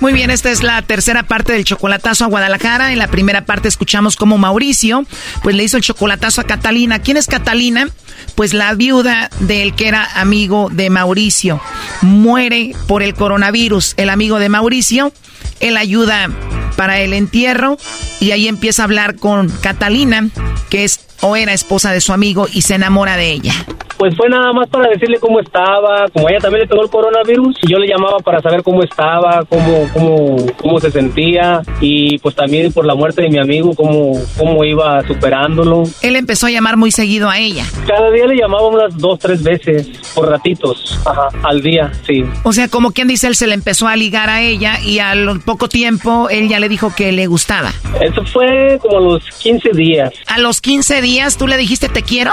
Muy 0.00 0.14
bien, 0.14 0.30
esta 0.30 0.50
es 0.50 0.62
la 0.62 0.80
tercera 0.80 1.24
parte 1.24 1.52
del 1.52 1.64
chocolatazo 1.64 2.24
a 2.24 2.28
Guadalajara. 2.28 2.90
En 2.90 2.98
la 2.98 3.08
primera 3.08 3.44
parte 3.44 3.68
escuchamos 3.68 4.16
cómo 4.16 4.38
Mauricio, 4.38 5.04
pues 5.42 5.54
le 5.54 5.62
hizo 5.62 5.76
el 5.76 5.82
chocolatazo 5.82 6.40
a 6.40 6.44
Catalina. 6.44 7.00
¿Quién 7.00 7.18
es 7.18 7.26
Catalina? 7.26 7.86
Pues 8.34 8.54
la 8.54 8.72
viuda 8.72 9.28
del 9.40 9.74
que 9.74 9.88
era 9.88 10.08
amigo 10.18 10.70
de 10.72 10.88
Mauricio. 10.88 11.60
Muere 12.00 12.72
por 12.86 13.02
el 13.02 13.12
coronavirus. 13.12 13.92
El 13.98 14.08
amigo 14.08 14.38
de 14.38 14.48
Mauricio, 14.48 15.12
él 15.60 15.76
ayuda 15.76 16.30
para 16.76 16.98
el 17.00 17.12
entierro 17.12 17.76
y 18.20 18.30
ahí 18.30 18.48
empieza 18.48 18.82
a 18.82 18.84
hablar 18.86 19.16
con 19.16 19.50
Catalina, 19.50 20.30
que 20.70 20.84
es 20.84 21.00
o 21.20 21.36
era 21.36 21.52
esposa 21.52 21.92
de 21.92 22.00
su 22.00 22.14
amigo 22.14 22.48
y 22.50 22.62
se 22.62 22.74
enamora 22.74 23.18
de 23.18 23.32
ella. 23.32 23.54
Pues 24.00 24.16
fue 24.16 24.30
nada 24.30 24.50
más 24.54 24.66
para 24.70 24.88
decirle 24.88 25.18
cómo 25.20 25.40
estaba, 25.40 26.06
como 26.10 26.26
ella 26.30 26.38
también 26.38 26.62
le 26.62 26.66
pegó 26.66 26.82
el 26.82 26.88
coronavirus, 26.88 27.54
y 27.60 27.70
yo 27.70 27.76
le 27.76 27.86
llamaba 27.86 28.16
para 28.20 28.40
saber 28.40 28.62
cómo 28.62 28.82
estaba, 28.82 29.44
cómo, 29.46 29.86
cómo, 29.92 30.36
cómo 30.56 30.80
se 30.80 30.90
sentía, 30.90 31.60
y 31.82 32.18
pues 32.20 32.34
también 32.34 32.72
por 32.72 32.86
la 32.86 32.94
muerte 32.94 33.20
de 33.20 33.28
mi 33.28 33.38
amigo, 33.38 33.74
cómo, 33.74 34.14
cómo 34.38 34.64
iba 34.64 35.06
superándolo. 35.06 35.82
Él 36.00 36.16
empezó 36.16 36.46
a 36.46 36.50
llamar 36.50 36.78
muy 36.78 36.92
seguido 36.92 37.28
a 37.28 37.38
ella. 37.38 37.66
Cada 37.86 38.10
día 38.10 38.24
le 38.24 38.36
llamaba 38.36 38.68
unas 38.68 38.96
dos, 38.96 39.18
tres 39.18 39.42
veces, 39.42 39.90
por 40.14 40.30
ratitos, 40.30 40.98
ajá, 41.04 41.28
al 41.42 41.60
día, 41.60 41.92
sí. 42.06 42.24
O 42.42 42.54
sea, 42.54 42.68
como 42.68 42.92
quien 42.92 43.06
dice, 43.06 43.26
él 43.26 43.34
se 43.34 43.46
le 43.46 43.52
empezó 43.52 43.86
a 43.86 43.96
ligar 43.96 44.30
a 44.30 44.40
ella 44.40 44.80
y 44.82 45.00
al 45.00 45.42
poco 45.42 45.68
tiempo 45.68 46.30
él 46.30 46.48
ya 46.48 46.58
le 46.58 46.70
dijo 46.70 46.94
que 46.96 47.12
le 47.12 47.26
gustaba. 47.26 47.70
Eso 48.00 48.24
fue 48.24 48.78
como 48.80 48.96
a 48.96 49.00
los 49.02 49.24
15 49.42 49.72
días. 49.74 50.10
A 50.26 50.38
los 50.38 50.62
15 50.62 51.02
días 51.02 51.36
tú 51.36 51.46
le 51.46 51.58
dijiste 51.58 51.90
te 51.90 52.02
quiero? 52.02 52.32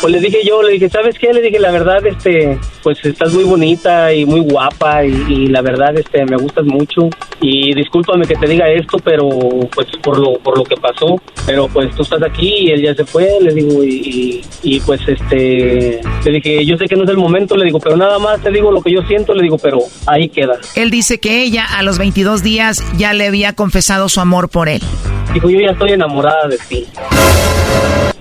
Pues 0.00 0.12
le 0.12 0.20
dije 0.20 0.38
yo, 0.44 0.62
le 0.62 0.72
dije, 0.72 0.88
¿sabes 0.88 1.18
qué? 1.18 1.32
Le 1.32 1.40
dije, 1.40 1.58
la 1.58 1.70
verdad, 1.70 2.04
este, 2.06 2.58
pues 2.82 3.02
estás 3.04 3.32
muy 3.32 3.44
bonita 3.44 4.12
y 4.12 4.26
muy 4.26 4.40
guapa 4.40 5.04
y, 5.04 5.46
la 5.48 5.62
verdad, 5.62 5.96
este, 5.98 6.24
me 6.26 6.36
gustas 6.36 6.64
mucho 6.64 7.08
y 7.40 7.74
discúlpame 7.74 8.26
que 8.26 8.34
te 8.34 8.46
diga 8.46 8.68
esto, 8.68 8.98
pero 8.98 9.28
pues 9.74 9.88
por 10.02 10.18
lo, 10.18 10.34
por 10.38 10.58
lo 10.58 10.64
que 10.64 10.76
pasó, 10.76 11.20
pero 11.46 11.68
pues 11.68 11.94
tú 11.94 12.02
estás 12.02 12.22
aquí 12.22 12.66
y 12.66 12.70
él 12.70 12.82
ya 12.82 12.94
se 12.94 13.04
fue, 13.04 13.28
le 13.40 13.54
digo, 13.54 13.82
y, 13.82 14.44
y, 14.62 14.80
pues 14.80 15.00
este, 15.06 16.00
le 16.24 16.32
dije, 16.32 16.64
yo 16.64 16.76
sé 16.76 16.86
que 16.86 16.96
no 16.96 17.04
es 17.04 17.10
el 17.10 17.16
momento, 17.16 17.56
le 17.56 17.64
digo, 17.64 17.80
pero 17.80 17.96
nada 17.96 18.18
más 18.18 18.40
te 18.42 18.50
digo 18.50 18.70
lo 18.70 18.82
que 18.82 18.92
yo 18.92 19.02
siento, 19.02 19.34
le 19.34 19.42
digo, 19.42 19.58
pero 19.58 19.78
ahí 20.06 20.28
queda. 20.28 20.58
Él 20.74 20.90
dice 20.90 21.18
que 21.18 21.42
ella 21.42 21.64
a 21.64 21.82
los 21.82 21.98
22 21.98 22.42
días 22.42 22.82
ya 22.96 23.12
le 23.14 23.26
había 23.26 23.54
confesado 23.54 24.08
su 24.08 24.20
amor 24.20 24.48
por 24.48 24.68
él. 24.68 24.82
Dijo, 25.32 25.50
yo 25.50 25.60
ya 25.60 25.72
estoy 25.72 25.92
enamorada 25.92 26.48
de 26.48 26.58
ti. 26.68 26.86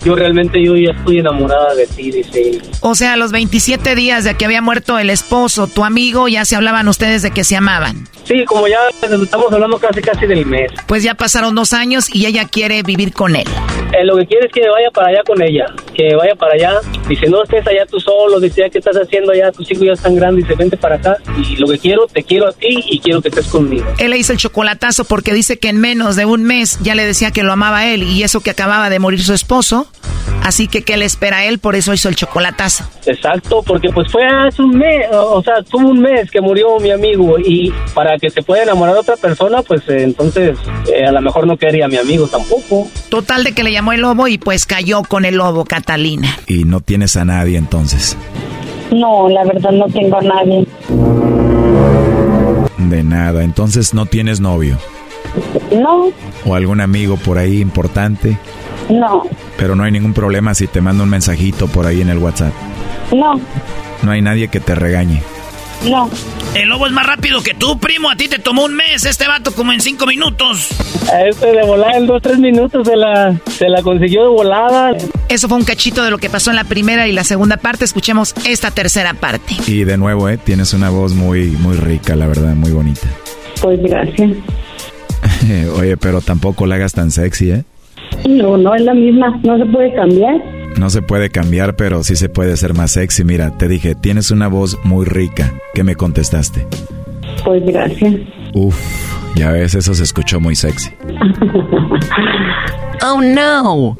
Yo 0.05 0.15
realmente 0.15 0.63
yo 0.63 0.75
ya 0.75 0.91
estoy 0.91 1.17
enamorada 1.17 1.73
de 1.73 1.87
ti, 1.87 2.11
dice 2.11 2.61
O 2.81 2.93
sea, 2.93 3.13
a 3.13 3.17
los 3.17 3.31
27 3.31 3.95
días 3.95 4.23
de 4.23 4.35
que 4.35 4.45
había 4.45 4.61
muerto 4.61 4.99
el 4.99 5.09
esposo, 5.09 5.65
tu 5.65 5.83
amigo, 5.83 6.27
ya 6.27 6.45
se 6.45 6.55
hablaban 6.55 6.87
ustedes 6.87 7.23
de 7.23 7.31
que 7.31 7.43
se 7.43 7.55
amaban. 7.55 8.07
Sí, 8.23 8.45
como 8.45 8.67
ya 8.67 8.79
estamos 9.01 9.51
hablando 9.51 9.79
casi 9.79 10.01
casi 10.01 10.27
del 10.27 10.45
mes. 10.45 10.71
Pues 10.87 11.03
ya 11.03 11.15
pasaron 11.15 11.55
dos 11.55 11.73
años 11.73 12.13
y 12.13 12.27
ella 12.27 12.47
quiere 12.47 12.83
vivir 12.83 13.13
con 13.13 13.35
él. 13.35 13.47
Eh, 13.93 14.03
lo 14.03 14.15
que 14.17 14.25
quiere 14.25 14.47
es 14.47 14.51
que 14.51 14.61
vaya 14.67 14.89
para 14.91 15.09
allá 15.09 15.23
con 15.25 15.41
ella, 15.41 15.65
que 15.93 16.15
vaya 16.15 16.35
para 16.35 16.53
allá. 16.53 16.79
Dice, 17.07 17.27
no 17.27 17.43
estés 17.43 17.65
allá 17.67 17.85
tú 17.85 17.99
solo, 17.99 18.39
dice, 18.39 18.67
¿qué 18.71 18.79
estás 18.79 18.97
haciendo 18.97 19.31
allá? 19.31 19.51
Tus 19.51 19.71
hijos 19.71 19.85
ya 19.85 19.93
están 19.93 20.15
grandes, 20.15 20.45
dice, 20.45 20.57
vente 20.57 20.75
para 20.75 20.95
acá. 20.95 21.17
Y 21.37 21.55
lo 21.57 21.67
que 21.67 21.77
quiero, 21.77 22.07
te 22.07 22.23
quiero 22.23 22.47
a 22.47 22.51
ti 22.51 22.83
y 22.89 22.99
quiero 22.99 23.21
que 23.21 23.29
estés 23.29 23.47
conmigo. 23.47 23.85
Él 23.99 24.09
le 24.09 24.17
hizo 24.17 24.33
el 24.33 24.39
chocolatazo 24.39 25.05
porque 25.05 25.33
dice 25.33 25.57
que 25.59 25.69
en 25.69 25.79
menos 25.79 26.15
de 26.15 26.25
un 26.25 26.43
mes 26.43 26.79
ya 26.81 26.95
le 26.95 27.05
decía 27.05 27.31
que 27.31 27.43
lo 27.43 27.53
amaba 27.53 27.79
a 27.79 27.93
él 27.93 28.03
y 28.03 28.23
eso 28.23 28.41
que 28.41 28.49
acababa 28.49 28.89
de 28.89 28.99
morir 28.99 29.23
su 29.23 29.33
esposo. 29.33 29.87
Así 30.43 30.67
que, 30.67 30.83
¿qué 30.83 30.95
le 30.95 31.05
espera 31.05 31.37
a 31.37 31.45
él? 31.45 31.57
Por 31.57 31.75
eso 31.75 31.91
hizo 31.91 32.07
el 32.07 32.15
chocolatazo. 32.15 32.83
Exacto, 33.07 33.63
porque 33.65 33.89
pues 33.89 34.11
fue 34.11 34.23
hace 34.25 34.61
un 34.61 34.77
mes, 34.77 35.07
o 35.11 35.41
sea, 35.41 35.63
tuvo 35.63 35.89
un 35.89 35.99
mes 35.99 36.29
que 36.29 36.39
murió 36.39 36.79
mi 36.79 36.91
amigo 36.91 37.39
y 37.39 37.73
para 37.95 38.19
que 38.19 38.29
se 38.29 38.43
pueda 38.43 38.61
enamorar 38.61 38.93
de 38.93 38.99
otra 38.99 39.15
persona, 39.15 39.63
pues 39.63 39.81
eh, 39.87 40.03
entonces 40.03 40.57
eh, 40.87 41.03
a 41.03 41.11
lo 41.11 41.21
mejor 41.21 41.47
no 41.47 41.57
quería 41.57 41.85
a 41.85 41.87
mi 41.87 41.97
amigo 41.97 42.27
tampoco. 42.27 42.87
Total 43.09 43.43
de 43.43 43.53
que 43.53 43.63
le 43.63 43.71
llamó 43.71 43.93
el 43.93 44.01
lobo 44.01 44.27
y 44.27 44.37
pues 44.37 44.67
cayó 44.67 45.01
con 45.01 45.25
el 45.25 45.37
lobo, 45.37 45.65
Catalina. 45.65 46.37
Y 46.45 46.63
no 46.63 46.79
tienes 46.79 47.17
a 47.17 47.25
nadie 47.25 47.57
entonces. 47.57 48.15
No, 48.91 49.27
la 49.27 49.43
verdad 49.45 49.71
no 49.71 49.87
tengo 49.87 50.17
a 50.17 50.21
nadie. 50.21 50.67
De 52.77 53.03
nada, 53.03 53.43
entonces 53.43 53.95
no 53.95 54.05
tienes 54.05 54.39
novio. 54.39 54.77
No. 55.71 56.11
¿O 56.45 56.53
algún 56.53 56.81
amigo 56.81 57.17
por 57.17 57.39
ahí 57.39 57.61
importante? 57.61 58.37
No. 58.89 59.23
Pero 59.57 59.75
no 59.75 59.83
hay 59.83 59.91
ningún 59.91 60.13
problema 60.13 60.53
si 60.53 60.67
te 60.67 60.81
mando 60.81 61.03
un 61.03 61.09
mensajito 61.09 61.67
por 61.67 61.85
ahí 61.85 62.01
en 62.01 62.09
el 62.09 62.17
WhatsApp. 62.17 62.53
No. 63.11 63.39
No 64.03 64.11
hay 64.11 64.21
nadie 64.21 64.47
que 64.47 64.59
te 64.59 64.75
regañe. 64.75 65.21
No. 65.89 66.09
El 66.55 66.69
lobo 66.69 66.87
es 66.87 66.93
más 66.93 67.05
rápido 67.05 67.43
que 67.43 67.53
tú, 67.53 67.77
primo. 67.79 68.09
A 68.09 68.15
ti 68.15 68.27
te 68.27 68.39
tomó 68.39 68.65
un 68.65 68.75
mes, 68.75 69.05
este 69.05 69.27
vato 69.27 69.51
como 69.53 69.71
en 69.73 69.81
cinco 69.81 70.05
minutos. 70.05 70.69
A 71.11 71.23
este 71.27 71.51
de 71.51 71.63
volada 71.63 71.97
en 71.97 72.07
dos, 72.07 72.21
tres 72.21 72.39
minutos 72.39 72.87
se 72.87 72.95
la, 72.95 73.35
se 73.47 73.67
la 73.69 73.81
consiguió 73.81 74.23
de 74.23 74.29
volada. 74.29 74.93
Eso 75.27 75.47
fue 75.47 75.57
un 75.57 75.65
cachito 75.65 76.03
de 76.03 76.11
lo 76.11 76.17
que 76.17 76.29
pasó 76.29 76.49
en 76.51 76.55
la 76.55 76.63
primera 76.63 77.07
y 77.07 77.11
la 77.11 77.23
segunda 77.23 77.57
parte. 77.57 77.85
Escuchemos 77.85 78.33
esta 78.47 78.71
tercera 78.71 79.13
parte. 79.13 79.55
Y 79.67 79.83
de 79.83 79.97
nuevo, 79.97 80.29
¿eh? 80.29 80.37
Tienes 80.37 80.73
una 80.73 80.89
voz 80.89 81.13
muy, 81.13 81.47
muy 81.47 81.75
rica, 81.75 82.15
la 82.15 82.27
verdad, 82.27 82.55
muy 82.55 82.71
bonita. 82.71 83.07
Pues 83.61 83.81
gracias. 83.81 84.31
Oye, 85.77 85.97
pero 85.97 86.21
tampoco 86.21 86.65
la 86.65 86.75
hagas 86.75 86.93
tan 86.93 87.11
sexy, 87.11 87.51
¿eh? 87.51 87.63
No, 88.27 88.57
no 88.57 88.75
es 88.75 88.81
la 88.81 88.93
misma. 88.93 89.39
No 89.43 89.57
se 89.57 89.65
puede 89.65 89.93
cambiar. 89.93 90.41
No 90.77 90.89
se 90.89 91.01
puede 91.01 91.29
cambiar, 91.29 91.75
pero 91.75 92.03
sí 92.03 92.15
se 92.15 92.29
puede 92.29 92.57
ser 92.57 92.73
más 92.73 92.91
sexy. 92.91 93.23
Mira, 93.23 93.51
te 93.57 93.67
dije, 93.67 93.95
tienes 93.95 94.31
una 94.31 94.47
voz 94.47 94.77
muy 94.83 95.05
rica. 95.05 95.53
¿Qué 95.73 95.83
me 95.83 95.95
contestaste? 95.95 96.67
Pues 97.43 97.63
gracias. 97.65 98.15
Uf, 98.53 98.75
ya 99.35 99.51
ves, 99.51 99.75
eso 99.75 99.93
se 99.93 100.03
escuchó 100.03 100.39
muy 100.39 100.55
sexy. 100.55 100.89
oh 103.05 103.21
no. 103.21 103.97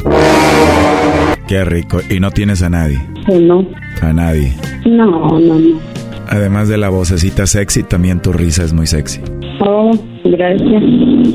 Qué 1.47 1.63
rico. 1.63 1.99
¿Y 2.09 2.19
no 2.19 2.31
tienes 2.31 2.61
a 2.61 2.69
nadie? 2.69 3.01
No. 3.31 3.65
A 4.01 4.11
nadie. 4.13 4.53
No, 4.85 5.39
no, 5.39 5.59
no. 5.59 5.79
Además 6.27 6.67
de 6.69 6.77
la 6.77 6.89
vocecita 6.89 7.45
sexy, 7.45 7.83
también 7.83 8.19
tu 8.19 8.33
risa 8.33 8.63
es 8.63 8.73
muy 8.73 8.87
sexy. 8.87 9.21
Oh, 9.59 9.91
gracias. 10.23 10.83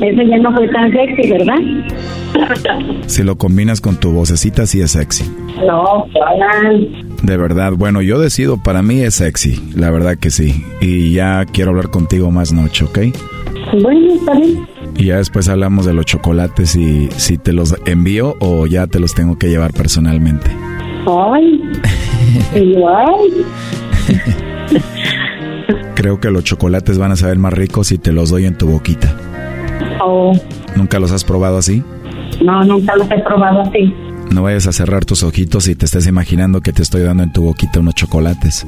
Eso 0.01 0.21
ya 0.21 0.37
no 0.37 0.53
fue 0.53 0.67
tan 0.69 0.91
sexy, 0.91 1.31
¿verdad? 1.31 1.57
Si 3.07 3.23
lo 3.23 3.37
combinas 3.37 3.81
con 3.81 3.99
tu 3.99 4.11
vocecita, 4.11 4.65
sí 4.65 4.81
es 4.81 4.91
sexy. 4.91 5.25
No, 5.65 6.05
De 7.23 7.37
verdad, 7.37 7.73
bueno, 7.73 8.01
yo 8.01 8.19
decido, 8.19 8.57
para 8.61 8.81
mí 8.81 9.01
es 9.01 9.15
sexy, 9.15 9.59
la 9.75 9.91
verdad 9.91 10.17
que 10.17 10.29
sí. 10.29 10.63
Y 10.79 11.13
ya 11.13 11.45
quiero 11.45 11.71
hablar 11.71 11.89
contigo 11.89 12.31
más 12.31 12.53
noche, 12.53 12.85
¿ok? 12.85 12.99
Bueno, 13.81 14.13
está 14.15 14.33
bien. 14.35 14.65
Y 14.97 15.05
ya 15.05 15.17
después 15.17 15.49
hablamos 15.49 15.85
de 15.85 15.93
los 15.93 16.05
chocolates 16.05 16.75
y 16.75 17.09
si 17.11 17.37
te 17.37 17.53
los 17.53 17.75
envío 17.85 18.35
o 18.39 18.67
ya 18.67 18.87
te 18.87 18.99
los 18.99 19.13
tengo 19.13 19.37
que 19.37 19.47
llevar 19.49 19.73
personalmente. 19.73 20.51
Ay, 21.07 21.61
igual. 22.55 23.15
Creo 26.01 26.19
que 26.19 26.31
los 26.31 26.43
chocolates 26.43 26.97
van 26.97 27.11
a 27.11 27.15
saber 27.15 27.37
más 27.37 27.53
ricos 27.53 27.85
si 27.85 27.99
te 27.99 28.11
los 28.11 28.31
doy 28.31 28.45
en 28.45 28.57
tu 28.57 28.65
boquita. 28.65 29.15
Oh. 30.03 30.33
¿Nunca 30.75 30.97
los 30.97 31.11
has 31.11 31.23
probado 31.23 31.59
así? 31.59 31.83
No, 32.43 32.63
nunca 32.63 32.95
los 32.95 33.05
he 33.11 33.19
probado 33.19 33.61
así. 33.61 33.93
No 34.33 34.41
vayas 34.41 34.65
a 34.65 34.71
cerrar 34.71 35.05
tus 35.05 35.21
ojitos 35.21 35.67
y 35.67 35.75
te 35.75 35.85
estés 35.85 36.07
imaginando 36.07 36.61
que 36.61 36.73
te 36.73 36.81
estoy 36.81 37.03
dando 37.03 37.21
en 37.21 37.31
tu 37.31 37.43
boquita 37.43 37.81
unos 37.81 37.93
chocolates. 37.93 38.65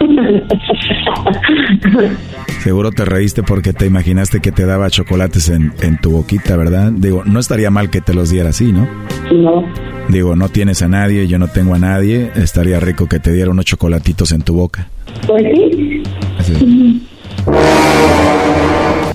Seguro 2.60 2.90
te 2.90 3.04
reíste 3.04 3.42
porque 3.42 3.74
te 3.74 3.84
imaginaste 3.84 4.40
que 4.40 4.50
te 4.50 4.64
daba 4.64 4.88
chocolates 4.88 5.50
en, 5.50 5.74
en, 5.82 6.00
tu 6.00 6.12
boquita, 6.12 6.56
¿verdad? 6.56 6.90
Digo, 6.90 7.22
no 7.26 7.38
estaría 7.38 7.70
mal 7.70 7.90
que 7.90 8.00
te 8.00 8.14
los 8.14 8.30
diera 8.30 8.48
así, 8.48 8.72
¿no? 8.72 8.88
No. 9.30 9.62
Digo, 10.08 10.36
no 10.36 10.48
tienes 10.48 10.80
a 10.80 10.88
nadie, 10.88 11.28
yo 11.28 11.38
no 11.38 11.48
tengo 11.48 11.74
a 11.74 11.78
nadie, 11.78 12.30
estaría 12.34 12.80
rico 12.80 13.10
que 13.10 13.20
te 13.20 13.30
diera 13.30 13.50
unos 13.50 13.66
chocolatitos 13.66 14.32
en 14.32 14.40
tu 14.40 14.54
boca. 14.54 14.88
Pues 15.26 15.44
sí. 15.54 16.02
Sí. 16.44 17.02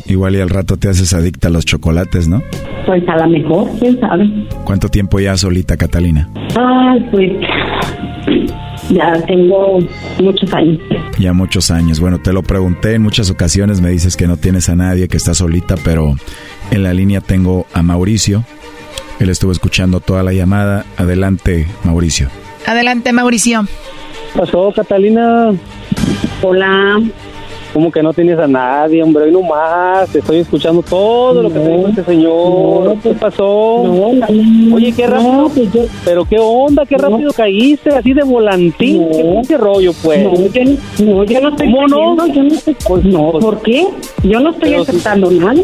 Igual 0.05 0.35
y 0.35 0.41
al 0.41 0.49
rato 0.49 0.77
te 0.77 0.89
haces 0.89 1.13
adicta 1.13 1.49
a 1.49 1.51
los 1.51 1.65
chocolates, 1.65 2.27
¿no? 2.27 2.41
Pues 2.85 3.07
a 3.07 3.17
lo 3.17 3.29
mejor, 3.29 3.69
quién 3.79 3.99
sabe. 3.99 4.47
¿Cuánto 4.63 4.89
tiempo 4.89 5.19
ya 5.19 5.37
solita, 5.37 5.77
Catalina? 5.77 6.27
Ay, 6.55 7.07
pues 7.11 7.31
ya 8.89 9.21
tengo 9.27 9.79
muchos 10.19 10.51
años. 10.53 10.79
Ya 11.19 11.33
muchos 11.33 11.69
años. 11.69 11.99
Bueno, 11.99 12.19
te 12.19 12.33
lo 12.33 12.41
pregunté 12.41 12.95
en 12.95 13.03
muchas 13.03 13.29
ocasiones, 13.29 13.81
me 13.81 13.89
dices 13.89 14.17
que 14.17 14.27
no 14.27 14.37
tienes 14.37 14.69
a 14.69 14.75
nadie, 14.75 15.07
que 15.07 15.17
estás 15.17 15.37
solita, 15.37 15.75
pero 15.83 16.15
en 16.71 16.83
la 16.83 16.93
línea 16.93 17.21
tengo 17.21 17.67
a 17.73 17.83
Mauricio. 17.83 18.43
Él 19.19 19.29
estuvo 19.29 19.51
escuchando 19.51 19.99
toda 19.99 20.23
la 20.23 20.33
llamada. 20.33 20.85
Adelante, 20.97 21.67
Mauricio. 21.83 22.29
Adelante, 22.65 23.11
Mauricio. 23.11 23.65
Pasó, 24.35 24.71
Catalina? 24.75 25.53
Hola. 26.41 27.01
¿Cómo 27.73 27.91
que 27.91 28.01
no 28.01 28.11
tienes 28.13 28.39
a 28.39 28.47
nadie, 28.47 29.03
hombre? 29.03 29.25
Hoy 29.25 29.31
nomás, 29.31 30.09
te 30.09 30.19
estoy 30.19 30.37
escuchando 30.37 30.81
todo 30.81 31.43
lo 31.43 31.49
que 31.49 31.59
te 31.59 31.69
dijo 31.69 31.87
este 31.87 32.03
señor. 32.03 32.95
¿Qué 33.03 33.11
pasó? 33.13 33.83
No, 33.85 34.11
no, 34.13 34.13
no, 34.27 34.75
Oye, 34.75 34.91
qué 34.91 35.05
rápido. 35.05 35.31
no, 35.33 35.49
pues 35.49 35.71
yo- 35.71 35.85
Pero 36.03 36.25
qué 36.25 36.39
onda, 36.39 36.83
qué 36.87 36.97
rápido 36.97 37.31
caíste, 37.31 37.91
así 37.91 38.13
de 38.13 38.23
volantín. 38.23 39.03
No. 39.07 39.15
¿Qué 39.15 39.23
pinche 39.23 39.57
rollo, 39.57 39.91
pues? 40.01 40.23
No, 40.23 40.33
yo, 40.47 40.63
no- 40.63 41.05
no, 41.05 41.23
yo 41.25 41.41
no 41.41 41.49
estoy 41.49 41.71
¿Cómo 41.71 41.87
no? 41.87 42.27
yo 42.27 42.43
no 42.43 42.53
estoy- 42.55 42.75
Pues 42.87 43.05
no, 43.05 43.31
pues- 43.33 43.45
¿por 43.45 43.61
qué? 43.61 43.85
Yo 44.23 44.39
no 44.39 44.49
estoy 44.49 44.71
Pero 44.71 44.85
si- 44.85 44.89
aceptando 44.91 45.29
nada. 45.29 45.61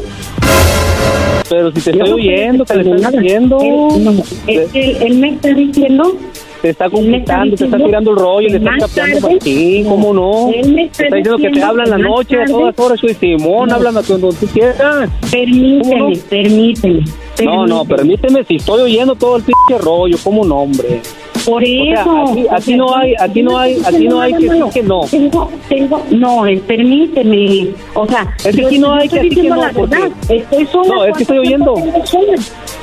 Pero 1.49 1.71
si 1.71 1.81
te 1.81 1.91
Yo 1.91 2.03
estoy 2.03 2.09
no 2.09 2.15
oyendo, 2.15 2.65
que 2.65 2.75
le 2.75 2.83
nada. 3.01 3.17
diciendo. 3.19 3.57
Él, 3.61 4.03
no, 4.03 4.11
él, 4.45 4.67
él 5.01 5.15
me 5.17 5.29
está 5.31 5.49
diciendo 5.49 6.15
Te 6.61 6.69
está 6.69 6.85
está 6.85 6.89
conquistando, 6.89 7.55
te 7.55 7.65
está 7.65 7.77
tirando 7.77 8.11
el 8.11 8.17
rollo, 8.17 8.47
le 8.49 8.59
capeando 8.59 8.87
tarde- 8.87 9.21
para 9.21 9.37
ti, 9.39 9.83
¿cómo 9.87 10.13
no? 10.13 10.49
Él 10.51 10.73
me 10.73 10.85
está 10.85 11.03
Te 11.09 11.15
diciendo 11.17 11.37
que 11.37 11.43
te 11.43 11.47
diciendo 11.49 11.67
habla 11.69 11.83
en 11.83 11.89
la 11.91 11.97
noche, 11.97 12.35
a 12.35 12.39
tarde- 12.39 12.53
todas 12.53 12.79
horas, 12.79 12.99
soy 12.99 13.13
Simón, 13.13 13.69
No. 13.69 13.75
háblame 13.75 14.01
cuando 14.07 14.29
tú 14.33 14.47
quieras. 14.47 15.09
Permíteme, 15.31 15.81
¿Cómo 15.99 16.09
no? 16.09 16.15
permíteme. 16.29 17.03
No, 17.43 17.67
no, 17.67 17.85
permíteme, 17.85 18.43
si 18.45 18.55
estoy 18.55 18.81
oyendo 18.81 19.15
todo 19.15 19.35
el 19.37 19.43
pinche 19.43 19.83
rollo, 19.83 20.17
¿cómo 20.23 20.43
no, 20.45 20.59
hombre? 20.61 21.01
Por 21.45 21.61
O 21.61 21.65
sea, 21.65 22.01
eso. 22.01 22.17
aquí- 22.31 22.45
aquí 22.49 22.75
no 22.75 22.95
hay- 22.95 23.13
aquí 23.19 23.43
no 23.43 23.57
hay- 23.57 23.77
aquí 23.85 24.07
no 24.07 24.21
hay 24.21 24.33
que 24.33 24.49
decir 24.49 24.63
que 24.73 24.83
no. 24.83 25.01
Tengo, 25.11 25.51
tengo, 25.69 26.01
no, 26.11 26.47
eh, 26.47 26.61
permíteme. 26.65 27.67
O 27.93 28.07
sea, 28.07 28.33
Es 28.43 28.55
que 28.55 28.65
aquí 28.65 28.79
no 28.79 28.93
hay 28.95 29.07
que 29.07 29.15
decir 29.19 29.41
que 29.43 29.49
no. 29.49 29.65
Estoy 30.29 30.65
sola. 30.67 30.87
No, 30.95 31.05
es 31.05 31.17
que 31.17 31.23
estoy 31.23 31.37
¿Cuánto 31.37 31.47
tiempo 31.47 31.73
oyendo. 31.73 31.73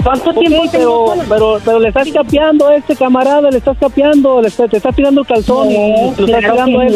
¿Cuánto 0.04 0.32
tiempo 0.34 0.62
pero, 0.72 1.06
pero, 1.28 1.58
pero 1.64 1.78
le 1.80 1.88
estás 1.88 2.08
capeando 2.10 2.66
a 2.68 2.76
este 2.76 2.96
camarada, 2.96 3.50
le 3.50 3.58
estás 3.58 3.76
capeando, 3.78 4.40
le 4.42 4.48
está- 4.48 4.66
te 4.68 4.76
está 4.76 4.90
tirando 4.92 5.20
el 5.20 5.26
calzón 5.26 5.70
y 5.70 5.74
estás 6.24 6.26
tirando 6.26 6.80
a 6.80 6.86
él 6.86 6.92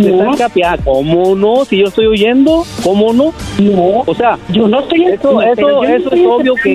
le 0.00 0.10
estás 0.10 0.36
capeando. 0.36 0.82
¿Cómo 0.84 1.34
no? 1.34 1.64
Si 1.64 1.76
yo 1.78 1.86
estoy 1.88 2.06
oyendo, 2.06 2.64
¿cómo 2.82 3.12
no? 3.12 3.32
No, 3.58 4.02
O 4.06 4.14
sea, 4.14 4.38
yo 4.50 4.68
no 4.68 4.80
estoy 4.80 5.04
eso, 5.04 5.40
eso, 5.42 5.84
eso 5.84 6.10
es 6.14 6.26
obvio 6.26 6.54
que, 6.54 6.74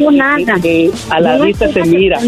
a 1.10 1.20
la 1.20 1.38
vista 1.38 1.68
se 1.72 1.84
mira. 1.84 2.20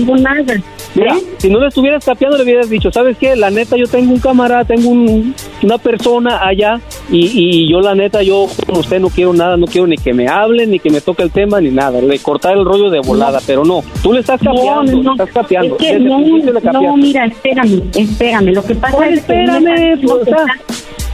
Mira, 0.93 1.15
¿Eh? 1.15 1.23
si 1.37 1.49
no 1.49 1.59
le 1.59 1.67
estuvieras 1.71 2.05
capeando, 2.05 2.37
le 2.37 2.43
hubieras 2.43 2.69
dicho, 2.69 2.91
¿sabes 2.91 3.17
qué? 3.17 3.35
La 3.35 3.49
neta, 3.49 3.75
yo 3.77 3.87
tengo 3.87 4.13
un 4.13 4.19
camarada, 4.19 4.63
tengo 4.65 4.89
un- 4.89 5.33
una 5.63 5.77
persona 5.77 6.45
allá 6.45 6.79
y, 7.11 7.31
y 7.33 7.69
yo, 7.71 7.81
la 7.81 7.95
neta, 7.95 8.21
yo 8.23 8.47
con 8.67 8.77
usted 8.79 8.99
no 8.99 9.09
quiero 9.09 9.33
nada, 9.33 9.57
no 9.57 9.65
quiero 9.67 9.87
ni 9.87 9.97
que 9.97 10.13
me 10.13 10.27
hable, 10.27 10.67
ni 10.67 10.79
que 10.79 10.89
me 10.89 11.01
toque 11.01 11.23
el 11.23 11.31
tema, 11.31 11.59
ni 11.59 11.69
nada. 11.71 11.99
Le 12.01 12.19
cortar 12.19 12.55
el 12.57 12.63
rollo 12.65 12.89
de 12.89 12.99
volada, 12.99 13.39
pero 13.47 13.63
no. 13.65 13.81
Tú 14.03 14.13
le 14.13 14.19
estás 14.19 14.39
capeando, 14.41 14.91
No, 14.91 15.03
no, 15.03 15.11
estás 15.13 15.31
capeando. 15.31 15.75
Es 15.79 15.81
que 15.81 15.99
no, 15.99 16.95
mira, 16.97 17.25
espérame, 17.25 17.81
espérame. 17.95 18.53
Lo 18.53 18.63
que 18.63 18.75
pasa 18.75 18.95
Pues 18.97 19.09
es 19.19 19.23
que 19.25 19.33
espérame, 19.43 19.99
pues, 20.01 20.11
o 20.13 20.25
sea, 20.25 20.45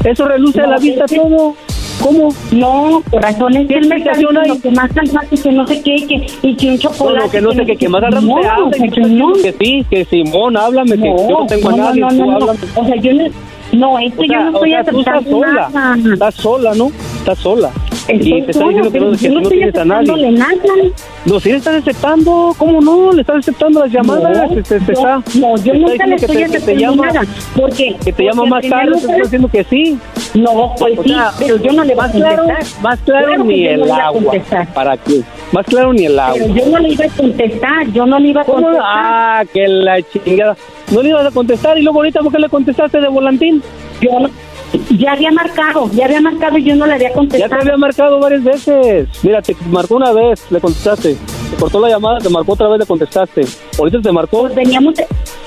Eso 0.04 0.26
reluce 0.28 0.62
a 0.62 0.68
la 0.68 0.78
vista 0.78 1.06
que- 1.06 1.16
todo. 1.18 1.56
¿Cómo? 2.02 2.30
No, 2.52 3.02
corazón, 3.10 3.56
es 3.56 3.68
que 3.68 3.76
él 3.76 3.88
me 3.88 3.98
está 3.98 4.12
explicación 4.12 4.38
hay? 4.38 4.60
que 4.60 4.72
más 4.72 4.92
salvaje, 4.92 5.38
que 5.38 5.52
no 5.52 5.68
sé 5.68 5.82
qué, 5.82 5.96
que, 6.08 6.28
y 6.42 6.56
que 6.56 6.72
un 6.72 6.80
chocolate. 6.80 7.26
no, 7.26 7.32
que 7.32 7.42
no 7.42 7.52
sé, 7.54 7.66
que, 7.66 7.76
que 7.76 7.90
más 7.90 8.04
al 8.04 8.12
rato 8.12 8.70
que, 9.42 9.56
sí, 9.60 9.86
que 9.90 10.06
Simón, 10.06 10.58
háblame, 10.58 10.98
que 10.98 11.08
yo 11.08 11.40
no 11.40 11.48
tengo 11.48 11.70
a 11.70 11.76
nadie, 11.76 12.02
no, 12.02 12.10
tú 12.10 12.32
háblame. 12.32 12.60
O 12.76 12.86
sea, 12.86 12.96
yo 12.98 13.14
no, 13.14 13.24
no, 13.74 14.00
es 14.00 14.14
que 14.14 14.20
O 14.20 14.26
sea, 14.26 14.40
yo 14.40 14.52
no 14.52 14.58
estoy 14.58 14.70
sea, 14.70 14.84
tú 14.84 15.00
estás 15.00 15.16
aceptando 15.16 15.40
sola, 15.40 15.70
nada. 15.74 16.14
estás 16.14 16.36
sola, 16.36 16.74
¿no? 16.76 16.92
Estás 17.20 17.40
sola. 17.40 17.72
Y 18.10 18.42
te 18.44 18.52
está 18.52 18.66
diciendo 18.68 18.92
que 18.92 19.00
no, 19.00 19.12
que 19.18 19.30
no 19.30 19.50
tienes 19.50 19.76
a 19.76 19.86
nadie. 19.86 20.32
nada. 20.32 20.54
No, 21.26 21.40
si 21.40 21.52
le 21.52 21.58
estás 21.58 21.76
aceptando, 21.76 22.54
¿cómo 22.58 22.80
no? 22.82 23.12
Le 23.12 23.22
estás 23.22 23.38
aceptando 23.38 23.82
las 23.82 23.92
llamadas, 23.92 24.50
No, 24.50 24.56
te, 24.56 24.64
te- 24.64 24.80
te 24.80 24.86
yo- 24.86 24.94
está, 24.94 25.22
no, 25.40 25.58
yo 25.58 25.74
nunca 25.74 26.06
le 26.06 26.16
estoy 26.16 26.44
aceptando 26.44 26.96
nada. 27.04 27.22
porque 27.56 27.96
que 28.04 28.14
te 28.14 28.24
llama 28.24 28.46
más 28.46 28.68
tarde, 28.70 28.92
te 28.94 28.98
está 29.00 29.16
diciendo 29.16 29.48
que 29.50 29.64
sí. 29.66 29.98
No, 30.34 30.74
pues 30.78 30.98
O 31.00 31.04
sí, 31.04 31.10
sea, 31.10 31.32
pero 31.40 31.58
yo 31.58 31.72
no 31.74 31.84
le 31.84 31.96
voy 31.96 32.06
a 32.06 32.12
contestar. 32.12 32.64
más 32.82 33.00
claro 33.00 33.44
ni 33.44 33.64
no 33.64 33.70
el 33.86 33.92
agua. 33.92 34.34
¿Para 34.74 34.98
qué? 34.98 35.22
Más 35.52 35.66
claro 35.66 35.94
ni 35.94 36.06
el 36.06 36.18
agua. 36.20 36.38
Pero 36.40 36.54
yo 36.56 36.66
no 36.72 36.80
le 36.80 36.90
iba 36.90 37.06
a 37.06 37.10
contestar, 37.10 37.88
yo 37.92 38.06
no 38.06 38.20
le 38.20 38.28
iba 38.30 38.42
a 38.42 38.46
contestar. 38.46 38.82
Ah, 38.84 39.44
que 39.54 39.68
la 39.68 40.02
chingada. 40.02 40.56
No 40.92 41.02
le 41.02 41.10
ibas 41.10 41.26
a 41.26 41.32
contestar 41.32 41.78
y 41.78 41.82
luego 41.82 42.00
ahorita 42.00 42.22
¿por 42.22 42.32
qué 42.32 42.40
le 42.40 42.48
contestaste 42.50 43.02
de 43.02 43.08
volantín? 43.10 43.62
Yo 44.00 44.20
no- 44.20 44.30
ya 44.98 45.14
había 45.14 45.32
marcado, 45.32 45.90
ya 45.94 46.06
había 46.06 46.22
marcado 46.22 46.58
y 46.58 46.64
yo 46.64 46.76
no 46.76 46.86
le 46.86 46.94
había 46.94 47.10
Ya 47.10 47.14
contestado. 47.16 47.50
te 47.56 47.62
había 47.70 47.78
marcado 47.78 48.20
varias 48.20 48.44
veces. 48.44 49.08
Mira, 49.24 49.42
te 49.42 49.56
marcó 49.70 49.96
una 49.96 50.12
vez, 50.12 50.46
le 50.50 50.60
contestaste. 50.60 51.16
Te 51.52 51.56
cortó 51.58 51.80
la 51.80 51.90
llamada, 51.90 52.20
te 52.20 52.30
marcó 52.30 52.54
otra 52.54 52.68
vez, 52.68 52.80
le 52.80 52.86
contestaste. 52.86 53.42
Ahorita 53.80 54.02
te 54.02 54.12
marcó. 54.12 54.42
Pues 54.42 54.56
veníamos, 54.56 54.96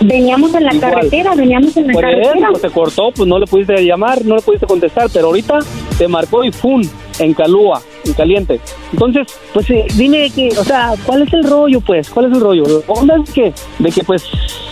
veníamos 0.00 0.54
en 0.54 0.64
la 0.64 0.74
Igual. 0.74 0.90
carretera, 0.94 1.34
veníamos 1.34 1.76
en 1.76 1.86
la 1.88 1.92
Por 1.92 2.04
eso, 2.06 2.22
carretera. 2.22 2.48
pues 2.50 2.62
te 2.62 2.70
cortó, 2.70 3.10
pues 3.14 3.28
no 3.28 3.38
le 3.38 3.46
pudiste 3.46 3.84
llamar, 3.84 4.24
no 4.24 4.36
le 4.36 4.42
pudiste 4.42 4.66
contestar, 4.66 5.08
pero 5.12 5.26
ahorita 5.26 5.58
te 5.98 6.08
marcó 6.08 6.42
y 6.44 6.52
¡fum! 6.52 6.82
En 7.18 7.34
calúa, 7.34 7.82
en 8.06 8.14
caliente. 8.14 8.60
Entonces, 8.92 9.26
pues 9.52 9.68
eh, 9.70 9.84
dime 9.94 10.30
que, 10.34 10.48
o 10.58 10.64
sea, 10.64 10.94
¿cuál 11.04 11.22
es 11.22 11.32
el 11.34 11.44
rollo, 11.44 11.82
pues? 11.82 12.08
¿Cuál 12.08 12.26
es 12.26 12.32
el 12.32 12.40
rollo? 12.40 12.64
La 12.88 12.94
onda 12.94 13.16
es 13.22 13.30
que, 13.30 13.52
de 13.78 13.90
que, 13.90 14.02
pues, 14.02 14.24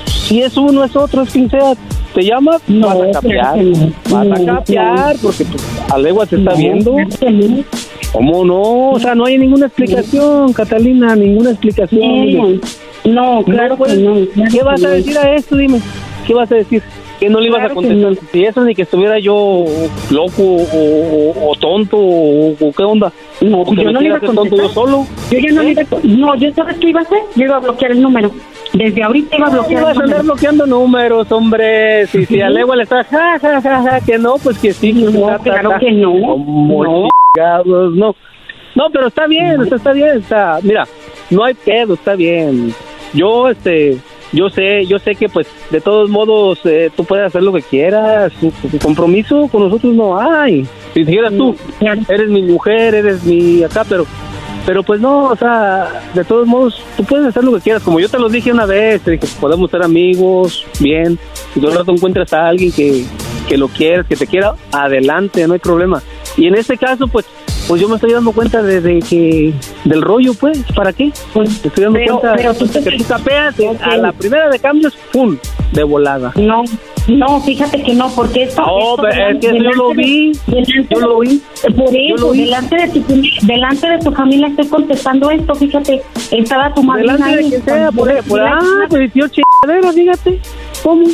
si 0.07 0.41
es 0.41 0.57
uno, 0.57 0.83
es 0.85 0.97
otro, 0.97 1.23
es 1.23 1.31
quien 1.31 1.51
sea, 1.51 1.75
te 2.19 2.25
llama, 2.25 2.59
No, 2.66 2.87
vas 2.89 2.97
a 2.97 2.99
claro 2.99 3.12
capear. 3.21 3.57
no. 3.64 3.93
Vas 4.11 4.27
a 4.27 4.43
No, 4.43 4.55
capear, 4.57 5.14
no. 5.16 5.21
porque 5.23 5.45
pues, 5.45 5.62
a 5.93 5.99
legua 5.99 6.27
se 6.27 6.37
está 6.37 6.51
No, 6.53 6.57
viendo. 6.57 6.95
claro 6.95 7.37
no. 7.37 7.64
¿Cómo 8.12 8.45
no? 8.45 8.91
O 8.91 8.99
sea, 8.99 9.14
no 9.14 9.27
hay 9.27 9.39
ninguna 9.39 9.66
explicación, 9.66 10.53
Catalina, 10.53 11.14
ninguna 11.14 11.51
explicación. 11.51 12.61
No, 13.05 13.43
claro 13.45 13.69
No, 13.71 13.77
pues, 13.77 13.93
que 13.95 13.99
no. 14.01 14.14
claro 14.35 14.51
¿Qué 14.51 14.62
vas 14.62 14.83
a 14.85 14.89
no. 14.89 14.95
decir 14.95 15.19
a 15.19 15.35
esto? 15.35 15.57
Dime. 15.57 15.81
¿Qué 16.27 16.35
vas 16.35 16.51
a 16.51 16.57
decir? 16.57 16.83
Que 17.21 17.29
no 17.29 17.41
le 17.41 17.49
ibas 17.49 17.59
Claro 17.61 17.73
a 17.73 17.75
contestar. 17.75 18.27
Si 18.33 18.45
eso 18.45 18.64
ni 18.64 18.75
que 18.77 18.83
estuviera 18.83 19.19
yo 19.19 19.64
loco 20.11 20.43
o, 20.43 20.62
o- 20.73 21.51
o 21.51 21.55
tonto 21.57 21.97
o, 21.99 22.51
o 22.53 22.73
qué 22.73 22.83
onda. 22.85 23.12
No, 23.41 23.64
yo 23.75 23.91
no 23.93 24.01
le 24.01 24.07
iba 24.07 24.14
a 24.14 24.19
hacer 24.19 24.29
tonto 24.29 24.43
contestar. 24.43 24.69
yo 24.69 24.73
solo. 24.75 25.07
Yo 25.31 25.39
ya 25.39 25.53
no 25.53 25.62
¿Eh? 25.62 25.64
le 25.64 25.71
iba 25.73 25.83
a... 25.83 25.87
No, 26.05 26.35
yo 26.37 26.53
sabes 26.55 26.77
qué 26.79 26.89
iba 26.91 27.01
a 27.01 27.03
hacer. 27.03 27.19
Yo 27.35 27.45
iba 27.45 27.57
a 27.57 27.61
bloquear 27.61 27.91
el 27.93 28.03
número. 28.03 28.31
Desde 28.79 29.03
ahorita 29.03 29.37
iba 29.37 29.47
a 29.49 29.51
bloquear 29.51 29.85
a 29.85 29.91
andar 29.91 30.22
bloqueando 30.22 30.66
números, 30.66 31.31
hombre. 31.33 32.07
Si, 32.07 32.24
si 32.26 32.41
a 32.41 32.49
legua 32.49 32.76
le 32.76 32.85
está 32.85 33.03
ja, 33.05 33.39
ja, 33.41 33.61
ja, 33.61 33.83
ja, 33.83 34.01
que 34.01 34.18
no, 34.18 34.37
pues 34.37 34.57
que 34.59 34.72
sí. 34.72 34.93
No, 34.93 35.37
claro 35.43 35.72
que 35.81 35.91
no. 35.91 36.14
No. 36.14 37.09
no. 37.91 38.14
No, 38.74 38.91
pero 38.93 39.09
está 39.09 39.26
bien, 39.26 39.61
o 39.61 39.64
sea, 39.64 39.76
está 39.79 39.93
bien, 39.93 40.18
está, 40.18 40.61
mira, 40.62 40.87
no 41.31 41.45
hay 41.45 41.55
pedo, 41.55 41.95
está 41.95 42.14
bien. 42.14 42.72
Yo, 43.12 43.49
este, 43.49 43.99
yo 44.33 44.49
sé, 44.51 44.87
yo 44.87 45.01
sé 45.01 45.16
que 45.16 45.29
pues 45.29 45.49
de 45.70 45.81
todos 45.81 46.09
modos 46.09 46.61
eh, 46.64 46.89
tú 46.95 47.05
puedes 47.05 47.26
hacer 47.26 47.43
lo 47.43 47.53
que 47.53 47.62
quieras, 47.62 48.33
compromiso 48.81 49.49
con 49.49 49.64
nosotros 49.64 49.93
no 49.95 50.16
hay. 50.20 50.64
Si 50.95 51.03
dijeras 51.03 51.33
tú, 51.37 51.57
Claro. 51.81 52.03
eres 52.09 52.29
mi 52.29 52.43
mujer, 52.43 52.95
eres 52.95 53.24
mi 53.24 53.64
acá, 53.64 53.85
pero 53.89 54.07
pero 54.69 54.83
pues 54.83 55.01
no, 55.01 55.29
o 55.31 55.37
sea, 55.37 55.89
de 56.12 56.23
todos 56.25 56.47
modos, 56.47 56.83
tú 56.95 57.03
puedes 57.03 57.27
hacer 57.27 57.43
lo 57.43 57.55
que 57.55 57.61
quieras. 57.62 57.83
Como 57.83 58.01
yo 58.01 58.09
te 58.11 58.19
lo 58.19 58.29
dije 58.29 58.53
una 58.53 58.66
vez, 58.66 59.01
te 59.01 59.12
dije, 59.12 59.27
podemos 59.41 59.71
ser 59.71 59.83
amigos, 59.83 60.66
bien. 60.79 61.19
Si 61.55 61.59
tú 61.59 61.69
al 61.69 61.75
rato 61.77 61.91
encuentras 61.93 62.31
a 62.35 62.49
alguien 62.49 62.71
que, 62.71 63.07
que 63.49 63.57
lo 63.57 63.69
quieras, 63.69 64.05
que 64.07 64.14
te 64.14 64.27
quiera, 64.27 64.53
adelante, 64.71 65.47
no 65.49 65.55
hay 65.55 65.59
problema. 65.59 66.03
Y 66.37 66.49
en 66.49 66.55
este 66.55 66.77
caso, 66.77 67.09
pues, 67.09 67.25
pues 67.66 67.81
yo 67.81 67.89
me 67.89 67.95
estoy 67.95 68.12
dando 68.12 68.33
cuenta 68.33 68.62
de, 68.62 68.83
de 68.83 68.99
que, 69.01 69.55
del 69.87 70.03
rollo, 70.03 70.35
pues, 70.35 70.62
¿para 70.77 70.93
qué? 70.93 71.12
Pues, 71.33 71.49
Me 71.64 71.69
estoy 71.69 71.85
dando 71.85 71.99
pero- 72.01 72.21
cuenta 72.21 72.37
pero 72.37 72.53
tú 72.55 72.66
te- 72.69 72.85
que 72.85 72.99
tú 72.99 73.05
capeas, 73.05 73.55
a 73.81 73.97
la 73.97 74.12
primera 74.12 74.51
de 74.51 74.59
cambios, 74.59 74.95
¡pum! 75.11 75.39
de 75.73 75.83
volada. 75.83 76.31
No, 76.37 76.62
no, 77.09 77.41
fíjate 77.41 77.83
que 77.83 77.95
no, 77.95 78.09
porque 78.11 78.45
esto... 78.45 78.63
No, 78.63 78.91
esto 78.91 79.03
pero 79.03 79.29
es 79.31 79.39
que 79.41 79.59
yo 79.65 79.71
lo 79.73 79.91
vi, 79.91 80.33
delante 80.47 80.87
yo 80.95 81.01
lo 81.01 81.19
vi. 81.21 81.43
Por 81.77 81.97
eso, 81.97 82.33
delante 82.33 82.77
de, 82.77 82.89
tu, 83.01 83.23
delante 83.47 83.89
de 83.89 83.99
tu 83.99 84.13
familia 84.13 84.49
estoy 84.49 84.67
contestando 84.69 85.31
esto, 85.31 85.55
fíjate, 85.55 86.03
estaba 86.31 86.73
tu 86.75 86.83
madrina 86.83 87.15
Delante 87.15 87.33
de 87.37 87.43
ahí, 87.45 87.49
quien 87.51 87.65
sea, 87.65 87.91
por, 87.93 88.25
por 88.25 88.41
la- 88.41 88.59
ah, 88.61 88.87
pues 88.89 89.11
yo 89.15 89.27
chingadera, 89.29 89.93
fíjate, 89.93 90.41
¿cómo? 90.83 91.07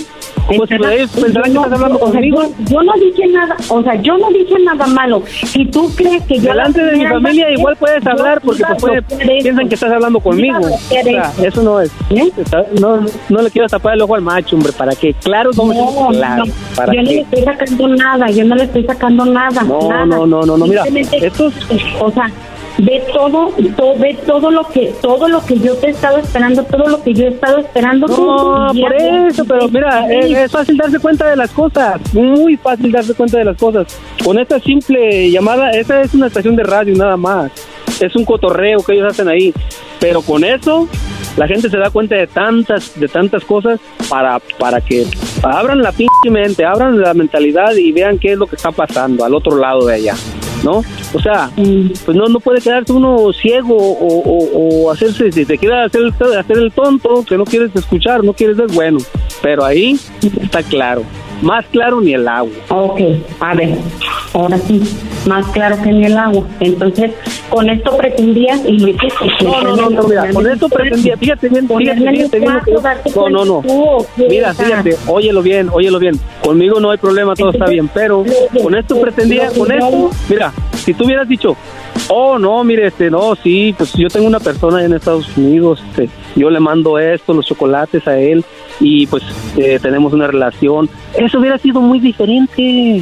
Pues 0.47 0.69
si 0.69 0.75
ellos 0.75 1.11
pensarán 1.11 1.53
que 1.53 1.59
estás 1.59 1.73
hablando 1.73 1.99
conmigo. 1.99 2.43
Yo, 2.71 2.83
no 2.83 2.93
dije 2.95 3.27
nada, 3.29 3.57
o 3.69 3.83
sea, 3.83 3.95
yo 3.97 4.19
no 4.19 4.29
dije 4.31 4.55
nada 4.65 4.87
malo. 4.87 5.23
Si 5.27 5.65
tú 5.67 5.91
crees 5.97 6.23
que 6.25 6.39
yo... 6.39 6.51
Delante 6.51 6.85
de 6.85 6.97
mi 6.97 7.07
familia 7.07 7.51
igual 7.51 7.77
puedes 7.77 8.07
hablar 8.07 8.41
porque 8.41 8.63
pues 8.81 8.81
puede, 8.81 9.03
piensan 9.43 9.69
que 9.69 9.75
estás 9.75 9.93
hablando 9.93 10.21
conmigo. 10.21 10.59
O 10.61 10.79
sea, 10.89 11.33
eso 11.43 11.63
no 11.63 11.81
es. 11.81 11.91
¿Eh? 12.11 12.31
No, 12.81 13.01
no 13.29 13.43
le 13.43 13.51
quiero 13.51 13.69
tapar 13.69 13.95
el 13.95 14.03
ojo 14.03 14.15
al 14.15 14.23
macho, 14.23 14.57
hombre, 14.57 14.73
¿para 14.73 14.95
qué? 14.95 15.15
Claro, 15.15 15.51
no, 15.57 16.09
claro. 16.11 16.45
¿para 16.77 16.93
yo 16.93 17.03
no 17.03 17.11
le 17.11 17.21
estoy 17.21 17.43
sacando 17.43 17.89
nada, 17.89 18.31
yo 18.31 18.45
no 18.45 18.55
le 18.55 18.65
estoy 18.65 18.85
sacando 18.85 19.25
nada. 19.25 19.63
No, 19.63 19.89
nada. 19.89 20.07
no, 20.07 20.27
no, 20.27 20.43
no, 20.43 20.57
no, 20.57 20.67
mira, 20.67 20.85
estos- 21.13 21.55
O 22.01 22.11
sea, 22.11 22.31
ve 22.79 23.03
todo, 23.13 23.53
todo, 23.77 23.99
ve 23.99 24.19
todo 24.27 24.51
lo 24.51 24.67
que, 24.69 24.93
todo 25.01 25.29
lo 25.29 25.45
que 25.45 25.59
yo 25.59 25.75
te 25.77 25.89
he 25.89 25.91
estado 25.91 26.19
esperando, 26.19 26.65
todo 26.65 26.89
lo 26.89 27.03
que 27.03 27.15
yo 27.15 27.25
he 27.25 27.29
estado 27.29 27.59
esperando. 27.59 28.07
No, 28.07 28.73
por 28.81 28.95
eso, 28.95 29.45
pero 29.45 29.69
mira, 29.69 30.13
es, 30.13 30.31
es 30.31 30.51
fácil 30.51 30.77
darse 30.77 30.99
cuenta 30.99 31.29
de 31.29 31.37
las 31.37 31.51
cosas, 31.51 32.01
muy 32.13 32.57
fácil 32.57 32.93
darse 32.93 33.15
cuenta 33.15 33.39
de 33.39 33.45
las 33.45 33.57
cosas. 33.57 33.87
Con 34.25 34.39
esta 34.39 34.59
simple 34.61 35.31
llamada, 35.31 35.71
esta 35.71 36.01
es 36.03 36.15
una 36.15 36.27
estación 36.27 36.57
de 36.57 36.65
radio 36.65 36.95
nada 36.97 37.17
más, 37.17 37.53
es 38.01 38.15
un 38.17 38.25
cotorreo 38.25 38.83
que 38.83 38.95
ellos 38.95 39.13
hacen 39.13 39.29
ahí, 39.29 39.53
pero 40.01 40.23
con 40.23 40.45
eso 40.45 40.89
la 41.37 41.49
gente 41.49 41.69
se 41.69 41.77
da 41.79 41.91
cuenta 41.91 42.15
de 42.15 42.27
tantas, 42.27 42.99
de 42.99 43.09
tantas 43.09 43.45
cosas 43.45 43.81
para, 44.09 44.41
para 44.59 44.81
que 44.81 45.05
abran 45.43 45.83
la 45.83 45.93
pinche 45.93 46.31
mente, 46.31 46.65
abran 46.65 47.01
la 47.01 47.13
mentalidad 47.15 47.75
y 47.75 47.93
vean 47.93 48.19
qué 48.19 48.33
es 48.33 48.39
lo 48.39 48.47
que 48.47 48.57
está 48.57 48.71
pasando 48.71 49.25
al 49.25 49.35
otro 49.35 49.57
lado 49.57 49.87
de 49.87 49.95
allá. 49.95 50.15
¿No? 50.65 50.83
O 51.13 51.21
sea, 51.21 51.51
pues 51.55 52.17
no, 52.17 52.27
no 52.27 52.41
puede 52.41 52.61
quedarse 52.61 52.93
uno 52.93 53.33
ciego 53.33 53.77
o, 53.77 54.91
hacerse, 54.91 55.31
si 55.31 55.45
te 55.45 55.59
quiere 55.59 55.83
hacer 55.83 56.13
hacer 56.39 56.57
el 56.57 56.73
tonto, 56.73 57.23
que 57.23 57.37
no 57.37 57.45
quieres 57.45 57.71
escuchar, 57.77 58.25
no 58.25 58.33
quieres 58.33 58.57
ver, 58.57 58.69
bueno, 58.73 58.99
pero 59.43 59.65
ahí 59.65 60.01
está 60.41 60.63
claro, 60.63 61.03
más 61.45 61.65
claro 61.67 62.01
ni 62.01 62.15
el 62.15 62.27
agua. 62.27 62.51
Ok, 62.71 63.01
a 63.39 63.55
ver, 63.55 63.77
ahora 64.33 64.59
sí, 64.59 64.83
más 65.29 65.47
claro 65.49 65.77
que 65.83 65.91
en 65.91 66.05
el 66.05 66.17
agua. 66.17 66.47
Entonces, 66.61 67.13
con 67.51 67.69
esto 67.69 67.97
pretendías 67.97 68.61
y 68.67 68.79
lo 68.79 68.89
hiciste. 68.89 69.27
No, 69.45 69.61
no, 69.61 69.77
no, 69.77 69.91
no, 69.91 70.03
mira, 70.09 70.33
con 70.33 70.51
esto 70.51 70.69
pretendía, 70.69 71.17
fíjate 71.17 71.49
bien, 71.49 71.69
fíjate, 71.69 71.75
Ponerme 71.75 72.11
en 72.11 72.17
fíjate 72.17 72.41
bien 72.41 72.53
No, 73.15 73.29
no, 73.29 73.45
no. 73.45 73.63
Mira, 74.17 74.55
fíjate, 74.55 74.97
óyelo 75.07 75.43
bien, 75.43 75.69
óyelo 75.71 75.99
bien. 75.99 76.19
Conmigo 76.43 76.81
no 76.81 76.91
hay 76.91 76.99
problema, 76.99 77.35
todo 77.35 77.51
está 77.51 77.67
bien, 77.67 77.89
pero 77.93 78.25
con 78.63 78.75
esto 78.75 79.01
pretendía, 79.01 79.51
con 79.51 79.71
esto, 79.71 80.11
mira, 80.29 80.53
si 80.73 80.95
tú 80.95 81.05
hubieras 81.05 81.29
dicho, 81.29 81.57
oh, 82.09 82.39
no, 82.39 82.65
mire, 82.65 82.87
este, 82.87 83.11
no, 83.11 83.35
sí, 83.37 83.75
pues 83.77 83.93
yo 83.93 84.09
tengo 84.09 84.27
una 84.27 84.41
persona 84.41 84.83
en 84.85 84.95
Estados 84.95 85.37
Unidos, 85.37 85.83
este, 85.91 86.09
yo 86.37 86.51
le 86.51 86.61
mando 86.61 86.99
esto, 86.99 87.35
los 87.35 87.47
chocolates 87.47 88.07
a 88.09 88.19
él, 88.19 88.45
y 88.81 89.07
pues 89.07 89.23
eh, 89.57 89.79
tenemos 89.81 90.13
una 90.13 90.27
relación. 90.27 90.89
Eso 91.17 91.39
hubiera 91.39 91.59
sido 91.59 91.81
muy 91.81 92.01
diferente, 92.01 93.01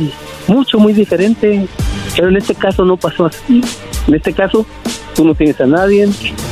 mucho, 0.48 0.78
muy 0.78 0.92
diferente. 0.92 1.66
Pero 2.16 2.28
en 2.28 2.36
este 2.36 2.54
caso 2.54 2.84
no 2.84 2.96
pasó 2.96 3.26
así. 3.26 3.62
En 4.06 4.14
este 4.14 4.32
caso, 4.32 4.66
tú 5.14 5.24
no 5.24 5.34
tienes 5.34 5.60
a 5.60 5.66
nadie, 5.66 6.08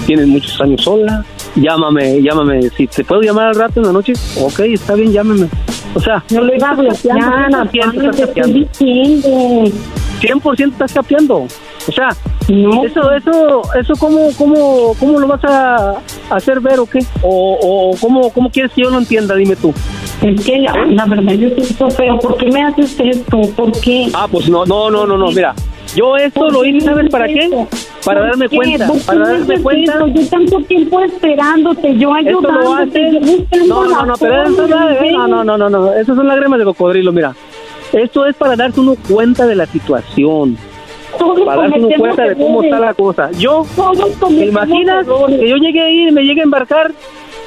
tienes 0.07 0.27
muchos 0.27 0.61
años 0.61 0.83
sola. 0.83 1.25
Llámame, 1.57 2.23
llámame. 2.23 2.71
Si 2.71 2.87
te 2.87 3.05
puedo 3.05 3.21
llamar 3.23 3.49
al 3.49 3.55
rato 3.57 3.81
en 3.81 3.87
la 3.87 3.93
noche, 3.93 4.13
ok, 4.41 4.61
está 4.61 4.95
bien, 4.95 5.13
llámame. 5.13 5.49
O 5.95 6.01
sea, 6.01 6.23
No 6.31 6.43
lo 6.43 6.55
iba 6.55 6.71
a 6.71 6.75
bloquear, 6.75 7.19
¿100% 7.51 7.71
Pablo, 7.93 8.11
estás 8.11 8.27
capeando. 8.29 8.59
diciendo. 8.59 9.29
100% 10.21 10.73
estás 10.73 10.93
capeando. 10.93 11.37
O 11.89 11.93
sea, 11.93 12.11
eso, 12.49 13.13
eso, 13.13 13.63
eso, 13.75 13.95
¿cómo, 13.99 14.29
cómo, 14.37 14.95
cómo 14.99 15.19
lo 15.19 15.27
vas 15.27 15.41
a 15.45 15.95
hacer 16.31 16.61
ver 16.61 16.81
o 16.81 16.87
qué? 16.87 17.01
O, 17.23 17.59
o 17.93 17.97
cómo, 18.01 18.31
cómo 18.31 18.51
quieres 18.51 18.73
que 18.73 18.83
yo 18.83 18.91
lo 18.91 18.99
entienda, 18.99 19.35
dime 19.35 19.57
tú. 19.57 19.73
Es 20.23 20.45
que 20.45 20.59
la, 20.59 20.73
la 20.87 21.07
verdad 21.07 21.33
yo 21.33 21.49
siento 21.51 21.91
feo. 21.91 22.19
¿Por 22.19 22.37
qué 22.37 22.51
me 22.51 22.63
haces 22.63 22.97
esto? 23.01 23.41
¿Por 23.57 23.73
qué? 23.81 24.09
Ah, 24.15 24.27
pues 24.31 24.49
no, 24.49 24.65
no, 24.67 24.91
no, 24.91 25.07
no, 25.07 25.17
no, 25.17 25.31
mira. 25.31 25.55
Yo 25.95 26.17
esto 26.17 26.39
¿Por 26.41 26.53
lo 26.53 26.65
hice, 26.65 26.83
¿sabes 26.83 27.11
para 27.11 27.27
qué? 27.27 27.51
Para 28.05 28.21
¿Por 28.21 28.29
darme 28.31 28.49
qué? 28.49 28.57
cuenta, 28.57 28.87
¿Por 28.87 28.99
qué 28.99 29.05
para 29.07 29.19
me 29.19 29.27
darme 29.27 29.61
cuenta. 29.61 30.07
Yo 30.15 30.27
tanto 30.29 30.61
tiempo 30.61 31.01
esperándote, 31.01 31.97
yo 31.99 32.15
ayudándote, 32.15 33.11
yo 33.13 33.67
No, 33.67 33.85
no, 33.87 34.07
no, 34.07 34.15
pero 34.17 34.43
eso 34.45 34.69
no, 34.69 35.27
no, 35.27 35.45
no, 35.45 35.59
no, 35.59 35.69
no, 35.69 35.93
esas 35.95 36.15
son 36.17 36.29
lágrimas 36.29 36.61
de 36.61 36.65
cocodrilo, 36.65 37.13
mira. 37.13 37.35
Esto 37.93 38.25
es 38.25 38.37
para 38.37 38.55
darse 38.55 38.79
uno 38.79 38.95
cuenta 39.09 39.47
de 39.47 39.57
la 39.57 39.67
situación. 39.67 40.57
Todos 41.19 41.41
Para 41.41 41.63
darse 41.63 41.81
cometemos 41.81 41.99
cuenta 41.99 42.25
de 42.25 42.37
cómo 42.37 42.63
está 42.63 42.79
la 42.81 42.95
cosa. 42.95 43.31
Yo, 43.33 43.67
¿te 44.29 44.47
imaginas 44.47 45.07
que 45.07 45.49
yo 45.49 45.57
llegué 45.57 45.83
ahí 45.83 46.09
y 46.09 46.13
me 46.13 46.23
llegue 46.23 46.41
a 46.41 46.45
embarcar 46.45 46.93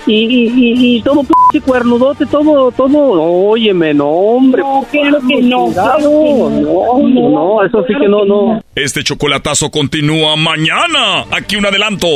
y, 0.05 0.13
y, 0.13 0.47
y, 0.47 0.97
y 0.97 1.01
todo 1.01 1.23
p 1.23 1.61
cuernudote, 1.61 2.25
todo, 2.25 2.71
todo, 2.71 3.21
óyeme, 3.21 3.93
no, 3.93 4.09
hombre. 4.09 4.61
No, 4.61 4.85
claro 4.91 5.19
que 5.27 5.41
no, 5.41 5.67
claro 5.71 5.97
que 5.99 6.33
no. 6.33 6.49
no, 6.49 7.07
no, 7.07 7.29
no, 7.29 7.63
eso 7.63 7.85
sí 7.87 7.93
que 7.99 8.07
no, 8.07 8.25
no. 8.25 8.61
Este 8.75 9.03
chocolatazo 9.03 9.69
continúa 9.69 10.35
mañana. 10.35 11.25
Aquí 11.31 11.55
un 11.55 11.65
adelanto. 11.65 12.07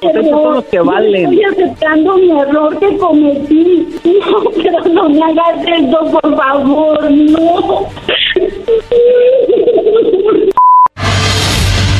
Esos 0.00 0.30
son 0.30 0.54
los 0.54 0.64
que 0.64 0.80
valen. 0.80 1.34
Estoy 1.34 1.44
aceptando 1.44 2.16
mi 2.16 2.30
error 2.30 2.78
que 2.78 2.96
cometí. 2.96 3.86
No, 4.04 4.50
pero 4.50 4.84
no 4.94 5.10
me 5.10 5.22
hagas 5.22 5.66
esto, 5.66 6.20
por 6.20 6.36
favor, 6.36 7.10
no. 7.10 7.88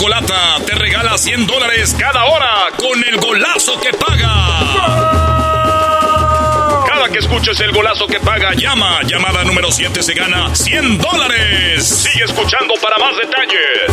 Chocolata 0.00 0.56
te 0.64 0.74
regala 0.76 1.18
100 1.18 1.46
dólares 1.46 1.94
cada 1.98 2.24
hora 2.24 2.68
con 2.78 3.04
el 3.04 3.18
golazo 3.18 3.78
que 3.80 3.92
paga. 3.92 4.32
Cada 6.86 7.10
que 7.10 7.18
escuches 7.18 7.60
el 7.60 7.70
golazo 7.72 8.06
que 8.06 8.18
paga, 8.18 8.54
llama. 8.54 9.02
Llamada 9.02 9.44
número 9.44 9.70
7 9.70 10.02
se 10.02 10.14
gana 10.14 10.54
100 10.54 10.96
dólares. 10.96 11.86
Sigue 11.86 12.24
escuchando 12.24 12.72
para 12.80 12.96
más 12.98 13.14
detalles. 13.18 13.90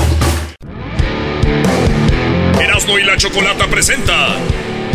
Erasno 2.61 2.97
y 2.99 3.03
la 3.03 3.17
chocolata 3.17 3.67
presenta 3.67 4.29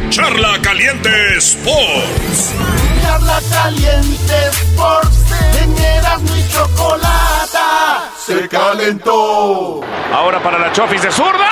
Charla 0.09 0.61
Caliente 0.63 1.11
Sports. 1.37 2.55
Charla 3.03 3.39
caliente 3.51 4.35
Sports, 4.51 5.25
en 5.61 5.79
Erasmo 5.79 6.37
y 6.37 6.49
Chocolata, 6.49 8.11
se 8.17 8.49
calentó. 8.49 9.81
Ahora 10.15 10.41
para 10.43 10.59
la 10.59 10.73
Chofis 10.73 11.03
de 11.03 11.11
zurda. 11.11 11.49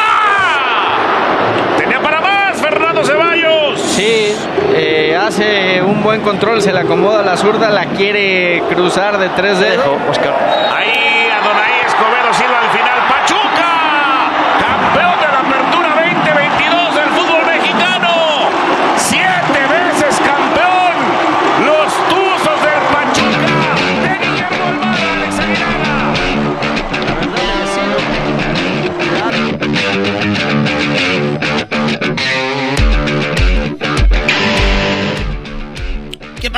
Tenía 1.76 2.00
para 2.00 2.20
más 2.20 2.60
Fernando 2.60 3.04
Ceballos. 3.04 3.80
Sí, 3.80 4.34
eh, 4.74 5.18
hace 5.20 5.82
un 5.82 6.02
buen 6.02 6.20
control, 6.20 6.62
se 6.62 6.72
le 6.72 6.80
acomoda 6.80 7.22
la 7.22 7.36
zurda, 7.36 7.70
la 7.70 7.86
quiere 7.86 8.62
cruzar 8.68 9.18
de 9.18 9.28
tres 9.30 9.58
dedos. 9.58 9.86
Oscar. 10.08 10.34
Ahí 10.76 11.29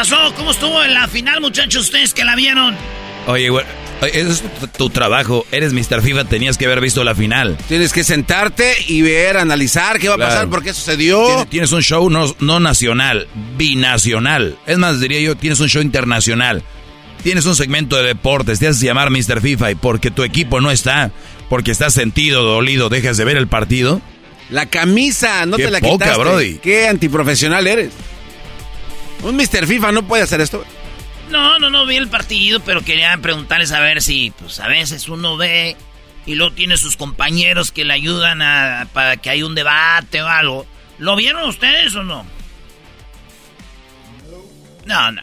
pasó? 0.02 0.34
¿Cómo 0.34 0.50
estuvo 0.50 0.82
en 0.82 0.94
la 0.94 1.06
final, 1.06 1.40
muchachos? 1.40 1.84
Ustedes 1.84 2.12
que 2.12 2.24
la 2.24 2.34
vieron. 2.34 2.74
Oye, 3.28 3.50
güey, 3.50 3.64
Ese 4.00 4.30
es 4.30 4.42
tu, 4.42 4.66
tu 4.66 4.90
trabajo. 4.90 5.46
Eres 5.52 5.72
Mr. 5.72 6.02
FIFA, 6.02 6.24
tenías 6.24 6.58
que 6.58 6.64
haber 6.66 6.80
visto 6.80 7.04
la 7.04 7.14
final. 7.14 7.56
Tienes 7.68 7.92
que 7.92 8.02
sentarte 8.02 8.74
y 8.88 9.02
ver, 9.02 9.36
analizar 9.36 10.00
qué 10.00 10.08
va 10.08 10.16
a 10.16 10.18
pasar, 10.18 10.48
por 10.48 10.64
qué 10.64 10.74
sucedió. 10.74 11.24
Tienes, 11.24 11.50
tienes 11.50 11.72
un 11.72 11.82
show 11.82 12.10
no, 12.10 12.34
no 12.40 12.58
nacional, 12.58 13.28
binacional. 13.56 14.58
Es 14.66 14.76
más, 14.76 14.98
diría 14.98 15.20
yo, 15.20 15.36
tienes 15.36 15.60
un 15.60 15.68
show 15.68 15.80
internacional. 15.82 16.64
Tienes 17.22 17.46
un 17.46 17.54
segmento 17.54 17.94
de 17.94 18.02
deportes, 18.02 18.58
te 18.58 18.66
haces 18.66 18.82
llamar 18.82 19.10
Mr. 19.10 19.40
FIFA 19.40 19.70
y 19.70 19.74
porque 19.76 20.10
tu 20.10 20.24
equipo 20.24 20.60
no 20.60 20.72
está, 20.72 21.12
porque 21.48 21.70
estás 21.70 21.94
sentido, 21.94 22.42
dolido, 22.42 22.88
dejas 22.88 23.18
de 23.18 23.24
ver 23.24 23.36
el 23.36 23.46
partido. 23.46 24.02
La 24.50 24.66
camisa, 24.66 25.46
no 25.46 25.56
Qué 25.56 25.66
te 25.66 25.70
la 25.70 25.78
poca, 25.78 26.06
quitaste. 26.06 26.20
brody. 26.20 26.54
Qué 26.60 26.88
antiprofesional 26.88 27.68
eres. 27.68 27.90
Un 29.22 29.36
Mr. 29.36 29.66
FIFA 29.66 29.92
no 29.92 30.02
puede 30.02 30.22
hacer 30.22 30.40
esto. 30.40 30.64
No, 31.30 31.58
no, 31.58 31.70
no 31.70 31.86
vi 31.86 31.96
el 31.96 32.08
partido, 32.08 32.60
pero 32.60 32.82
quería 32.82 33.16
preguntarles 33.18 33.72
a 33.72 33.80
ver 33.80 34.02
si, 34.02 34.32
pues 34.32 34.60
a 34.60 34.68
veces 34.68 35.08
uno 35.08 35.36
ve 35.36 35.76
y 36.26 36.34
luego 36.34 36.54
tiene 36.54 36.76
sus 36.76 36.96
compañeros 36.96 37.72
que 37.72 37.84
le 37.84 37.94
ayudan 37.94 38.42
a, 38.42 38.88
para 38.92 39.16
que 39.16 39.30
haya 39.30 39.46
un 39.46 39.54
debate 39.54 40.22
o 40.22 40.28
algo. 40.28 40.66
¿Lo 40.98 41.16
vieron 41.16 41.48
ustedes 41.48 41.94
o 41.94 42.02
no? 42.02 42.26
No, 44.84 45.12
no. 45.12 45.22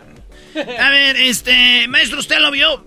A 0.79 0.89
ver, 0.89 1.17
este, 1.17 1.87
maestro, 1.87 2.19
¿usted 2.19 2.39
lo 2.39 2.51
vio? 2.51 2.83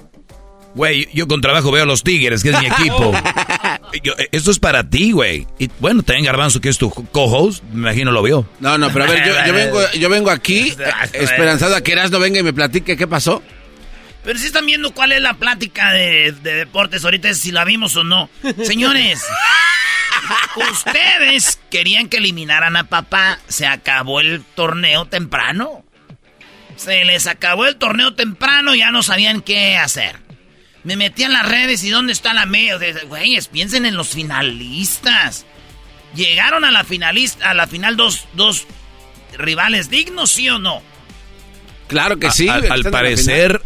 Güey, 0.74 1.06
yo 1.12 1.28
con 1.28 1.40
trabajo 1.42 1.70
veo 1.70 1.82
a 1.82 1.86
los 1.86 2.02
Tigres, 2.02 2.42
que 2.42 2.50
es 2.50 2.58
mi 2.60 2.66
equipo. 2.66 3.12
Yo- 4.02 4.14
eh, 4.16 4.28
esto 4.32 4.50
es 4.50 4.58
para 4.58 4.88
ti, 4.88 5.12
güey. 5.12 5.46
Y 5.58 5.68
bueno, 5.80 6.02
también 6.02 6.24
Garbanzo, 6.24 6.62
que 6.62 6.70
es 6.70 6.78
tu 6.78 6.88
co-host, 6.90 7.62
me 7.72 7.80
imagino 7.90 8.10
lo 8.10 8.22
vio. 8.22 8.48
No, 8.58 8.78
no, 8.78 8.90
pero 8.90 9.04
a 9.04 9.08
ver, 9.08 9.22
yo, 9.26 9.34
yo 9.46 9.52
vengo, 9.52 9.80
yo 9.92 10.08
vengo 10.08 10.30
aquí 10.30 10.70
eh, 10.78 11.08
esperanzado 11.12 11.76
a 11.76 11.82
que 11.82 11.92
Erasmo 11.92 12.18
venga 12.18 12.40
y 12.40 12.42
me 12.42 12.54
platique 12.54 12.96
qué 12.96 13.06
pasó. 13.06 13.42
Pero 14.24 14.38
si 14.38 14.46
están 14.46 14.64
viendo 14.64 14.92
cuál 14.94 15.12
es 15.12 15.20
la 15.20 15.34
plática 15.34 15.92
de, 15.92 16.32
de 16.42 16.54
deportes 16.54 17.04
ahorita, 17.04 17.28
es 17.28 17.38
si 17.38 17.52
la 17.52 17.64
vimos 17.64 17.94
o 17.96 18.04
no. 18.04 18.30
Señores, 18.64 19.22
ustedes 20.70 21.58
querían 21.70 22.08
que 22.08 22.18
eliminaran 22.18 22.76
a 22.76 22.84
papá. 22.84 23.38
Se 23.48 23.66
acabó 23.66 24.20
el 24.20 24.42
torneo 24.54 25.06
temprano. 25.06 25.84
Se 26.76 27.04
les 27.04 27.26
acabó 27.26 27.66
el 27.66 27.76
torneo 27.76 28.14
temprano, 28.14 28.74
ya 28.74 28.90
no 28.90 29.02
sabían 29.02 29.40
qué 29.42 29.76
hacer. 29.76 30.16
Me 30.84 30.96
metí 30.96 31.22
en 31.22 31.32
las 31.32 31.48
redes 31.48 31.84
y 31.84 31.90
¿dónde 31.90 32.12
está 32.12 32.34
la 32.34 32.46
media? 32.46 32.76
Güeyes, 33.08 33.48
piensen 33.48 33.86
en 33.86 33.96
los 33.96 34.08
finalistas. 34.08 35.46
Llegaron 36.14 36.64
a 36.64 36.70
la 36.70 36.84
finalista, 36.84 37.50
a 37.50 37.54
la 37.54 37.66
final 37.66 37.96
dos, 37.96 38.26
dos 38.34 38.66
rivales 39.38 39.88
dignos, 39.90 40.30
¿sí 40.30 40.48
o 40.48 40.58
no? 40.58 40.82
Claro 41.88 42.18
que 42.18 42.28
A- 42.28 42.32
sí. 42.32 42.48
al, 42.48 42.84
parecer, 42.90 43.62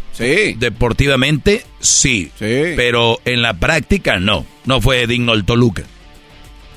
deportivamente, 0.57 1.65
sí, 1.79 2.31
Pero 2.37 3.19
en 3.25 3.41
la 3.41 3.53
práctica, 3.53 4.19
no. 4.19 4.45
No 4.65 4.81
fue 4.81 5.07
digno 5.07 5.33
el 5.33 5.45
Toluca. 5.45 5.83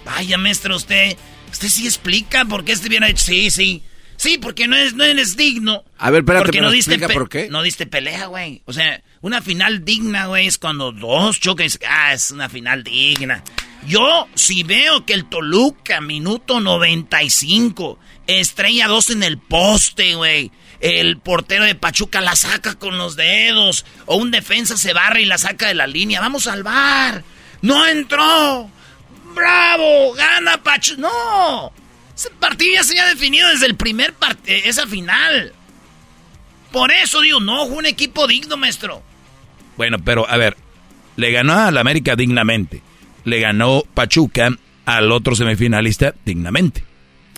Vaya, 0.05 0.39
maestro, 0.39 0.77
usted, 0.77 1.17
usted 1.51 1.69
sí 1.69 1.87
explica 1.87 2.45
por 2.45 2.65
qué 2.65 2.73
este 2.73 2.89
bien 2.89 3.03
hecho. 3.05 3.25
Sí, 3.25 3.51
sí. 3.51 3.83
Sí, 4.21 4.37
porque 4.37 4.69
no, 4.69 4.77
es, 4.77 4.93
no 4.93 5.03
eres 5.03 5.35
digno. 5.35 5.83
A 5.97 6.11
ver, 6.11 6.21
espérate, 6.21 6.45
porque 6.45 6.59
pero 6.59 6.67
no 6.67 6.73
diste 6.73 6.99
por 7.09 7.31
qué. 7.31 7.49
No 7.49 7.63
diste 7.63 7.87
pelea, 7.87 8.27
güey. 8.27 8.61
O 8.67 8.73
sea, 8.75 9.03
una 9.23 9.41
final 9.41 9.83
digna, 9.83 10.27
güey, 10.27 10.47
es 10.47 10.59
cuando 10.59 10.93
dos 10.93 11.41
choques. 11.41 11.79
Ah, 11.89 12.13
es 12.13 12.31
una 12.31 12.51
final 12.51 12.85
digna. 12.85 13.43
Yo, 13.87 14.29
si 14.35 14.63
veo 14.63 15.07
que 15.07 15.15
el 15.15 15.25
Toluca, 15.25 16.03
minuto 16.03 16.61
95, 16.61 17.99
estrella 18.27 18.89
2 18.89 19.09
en 19.09 19.23
el 19.23 19.39
poste, 19.39 20.17
güey. 20.17 20.51
El 20.81 21.17
portero 21.17 21.65
de 21.65 21.75
Pachuca 21.75 22.21
la 22.21 22.37
saca 22.37 22.75
con 22.75 22.99
los 22.99 23.17
dedos. 23.17 23.87
O 24.05 24.17
un 24.17 24.31
defensa 24.31 24.77
se 24.77 24.93
barra 24.93 25.19
y 25.19 25.25
la 25.25 25.39
saca 25.39 25.69
de 25.69 25.75
la 25.75 25.87
línea. 25.87 26.21
Vamos 26.21 26.47
al 26.47 26.63
bar. 26.63 27.25
No 27.63 27.87
entró. 27.87 28.71
¡Bravo! 29.35 30.13
¡Gana 30.13 30.63
Pachuca! 30.63 31.01
¡No! 31.01 31.73
Ese 32.21 32.29
partido 32.33 32.75
ya 32.75 32.85
se 32.85 32.93
había 32.93 33.15
definido 33.15 33.49
desde 33.49 33.65
el 33.65 33.77
primer 33.77 34.13
partido, 34.13 34.59
esa 34.67 34.87
final. 34.87 35.55
Por 36.71 36.93
eso 36.93 37.23
digo, 37.23 37.41
no, 37.41 37.65
un 37.65 37.87
equipo 37.87 38.27
digno, 38.27 38.59
maestro. 38.59 39.03
Bueno, 39.79 39.97
pero 40.05 40.29
a 40.29 40.37
ver, 40.37 40.55
le 41.17 41.33
ganó 41.33 41.55
al 41.55 41.79
América 41.79 42.17
dignamente. 42.17 42.83
Le 43.25 43.41
ganó 43.41 43.85
Pachuca 43.95 44.51
al 44.85 45.13
otro 45.13 45.35
semifinalista 45.35 46.15
dignamente. 46.27 46.85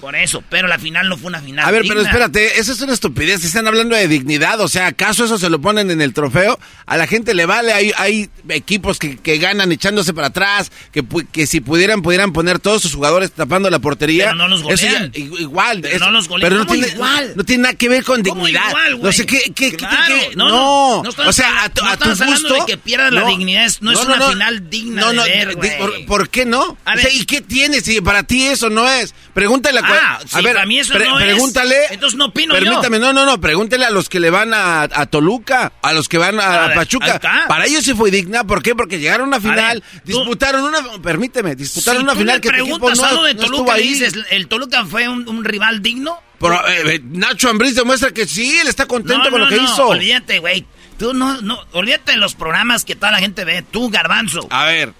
Por 0.03 0.17
eso, 0.17 0.43
pero 0.51 0.67
la 0.67 0.81
final 0.81 1.09
no 1.09 1.17
fue 1.17 1.29
una 1.29 1.41
final 1.41 1.65
A 1.65 1.71
ver, 1.71 1.85
pero 1.87 2.01
espérate, 2.03 2.59
eso 2.59 2.73
es 2.73 2.81
una 2.81 2.93
estupidez. 2.93 3.45
Están 3.45 3.69
hablando 3.69 3.95
de 3.95 4.09
dignidad. 4.09 4.61
O 4.61 4.67
sea, 4.67 4.89
¿acaso 4.89 5.25
eso 5.27 5.39
se 5.39 5.49
lo 5.49 5.61
ponen 5.61 5.93
en 5.93 6.01
el 6.03 6.13
trofeo? 6.13 6.59
A 6.87 6.97
la 6.97 7.07
gente 7.07 7.35
le 7.35 7.47
vale. 7.47 7.73
Hay, 7.73 7.93
hay 7.97 8.29
equipos 8.49 8.99
que, 8.99 9.17
que 9.17 9.39
ganan 9.39 9.71
echándose 9.71 10.13
para 10.13 10.27
atrás. 10.27 10.73
Que, 10.91 11.05
que 11.31 11.47
si 11.47 11.61
pudieran, 11.61 12.03
pudieran 12.03 12.33
poner 12.33 12.59
todos 12.59 12.83
sus 12.83 12.97
jugadores 12.97 13.31
tapando 13.31 13.71
la 13.71 13.79
portería. 13.79 14.25
Pero 14.25 14.35
no 14.35 14.49
los 14.49 14.63
Eso 14.63 14.75
ya- 14.87 14.93
golean. 14.95 15.13
igual. 15.15 15.79
Pero 15.83 15.95
eso- 15.97 16.05
no 16.07 16.11
los 16.11 16.27
golean. 16.29 16.49
Pero 16.51 16.59
no 16.61 16.67
¿Cómo 16.67 16.81
tiene, 16.81 16.95
igual? 16.95 17.33
no 17.37 17.45
tiene 17.45 17.63
nada 17.63 17.75
que 17.77 17.89
ver 17.89 18.03
con 18.03 18.23
¿Cómo 18.25 18.45
dignidad. 18.47 18.69
igual, 18.71 19.01
no 19.03 19.13
sé 19.13 19.25
qué. 19.25 19.39
qué, 19.55 19.71
qué- 19.71 19.77
Claro, 19.77 19.97
qué- 20.09 20.35
no, 20.35 20.49
no, 20.49 21.03
no, 21.05 21.13
no 21.17 21.29
o 21.29 21.33
sea, 21.33 21.63
a 21.63 21.69
tu, 21.69 21.85
no 21.85 21.91
a 21.91 21.97
tu 21.97 22.09
gusto. 22.25 22.55
de 22.55 22.61
que 22.67 22.77
pierda 22.77 23.09
la 23.13 23.25
dignidad, 23.27 23.71
no 23.81 23.93
es 23.93 24.01
una 24.01 24.21
final 24.31 24.69
digna 24.69 25.13
de 25.13 25.17
ver, 25.19 25.49
di- 25.51 25.55
güey. 25.55 25.79
¿por, 25.79 26.07
por 26.07 26.29
qué 26.29 26.45
no? 26.45 26.77
A 26.85 26.95
O 26.95 26.97
sea, 26.97 27.05
ver. 27.05 27.15
¿y 27.15 27.25
qué 27.25 27.41
tienes? 27.41 27.85
Si 27.85 28.01
para 28.01 28.25
ti 28.25 28.43
eso 28.49 28.69
no 28.69 28.89
es. 28.89 29.15
Pregúntale 29.33 29.79
a, 29.79 29.92
Ah, 30.01 30.21
a 30.33 30.41
ver, 30.41 30.55
para 30.55 30.67
mí 30.67 30.79
eso 30.79 30.95
pre- 30.95 31.05
no 31.09 31.19
es, 31.19 31.25
pregúntale. 31.27 31.77
entonces 31.91 32.17
no 32.19 32.27
opino 32.27 32.55
yo. 32.59 32.61
Permítame, 32.65 32.99
no, 32.99 33.13
no, 33.13 33.25
no, 33.27 33.41
pregúntale 33.41 33.85
a 33.85 33.91
los 33.91 34.09
que 34.09 34.21
le 34.21 34.31
van 34.31 34.55
a, 34.55 34.83
a 34.83 35.07
Toluca, 35.07 35.73
a 35.83 35.93
los 35.93 36.09
que 36.09 36.19
van 36.19 36.39
a, 36.41 36.45
A 36.45 36.67
ahí 36.69 36.75
Pachuca. 36.75 37.21
Para 37.49 37.67
ellos 37.67 37.85
sí 37.85 37.95
fue 37.95 38.11
digna, 38.11 38.45
¿por 38.45 38.63
qué? 38.63 38.75
Porque 38.75 38.99
llegaron 38.99 39.27
a 39.33 39.39
una 39.39 39.41
final, 39.41 39.81
ver, 39.81 40.03
tú- 40.05 40.19
disputaron 40.19 40.65
una, 40.65 40.79
permíteme, 41.03 41.55
disputaron 41.55 42.01
si 42.01 42.05
una 42.05 42.13
tú 42.15 42.19
final 42.21 42.41
que 42.41 42.49
preguntas 42.49 42.99
no, 42.99 43.05
algo 43.05 43.23
de 43.25 43.35
no 43.35 43.41
Toluca, 43.43 43.75
ahí. 43.75 43.89
dices, 43.89 44.15
¿el 44.31 44.49
Toluca 44.49 44.85
fue 44.85 45.09
un, 45.09 45.29
un 45.29 45.45
rival 45.45 45.83
digno? 45.83 46.19
Pero, 46.39 46.55
eh, 46.69 46.95
eh, 46.97 47.01
Nacho 47.05 47.49
Ambriz 47.51 47.75
demuestra 47.77 48.11
que 48.11 48.27
sí, 48.27 48.59
él 48.59 48.67
está 48.69 48.87
contento 48.87 49.25
No, 49.25 49.31
con 49.31 49.39
no, 49.41 49.45
lo 49.47 49.49
que 49.49 49.57
no, 49.57 49.65
hizo. 49.65 49.87
olvídate, 49.89 50.41
güey. 50.41 50.67
Tú 50.99 51.15
no, 51.15 51.41
no, 51.41 51.59
olvídate 51.73 52.13
de 52.13 52.19
los 52.19 52.35
programas 52.35 52.85
que 52.85 52.95
toda 52.97 53.13
la 53.13 53.19
gente 53.19 53.45
ve. 53.45 53.63
Tú, 53.71 53.91
Garbanzo. 53.91 54.47
A 54.51 54.65
ver. 54.67 54.93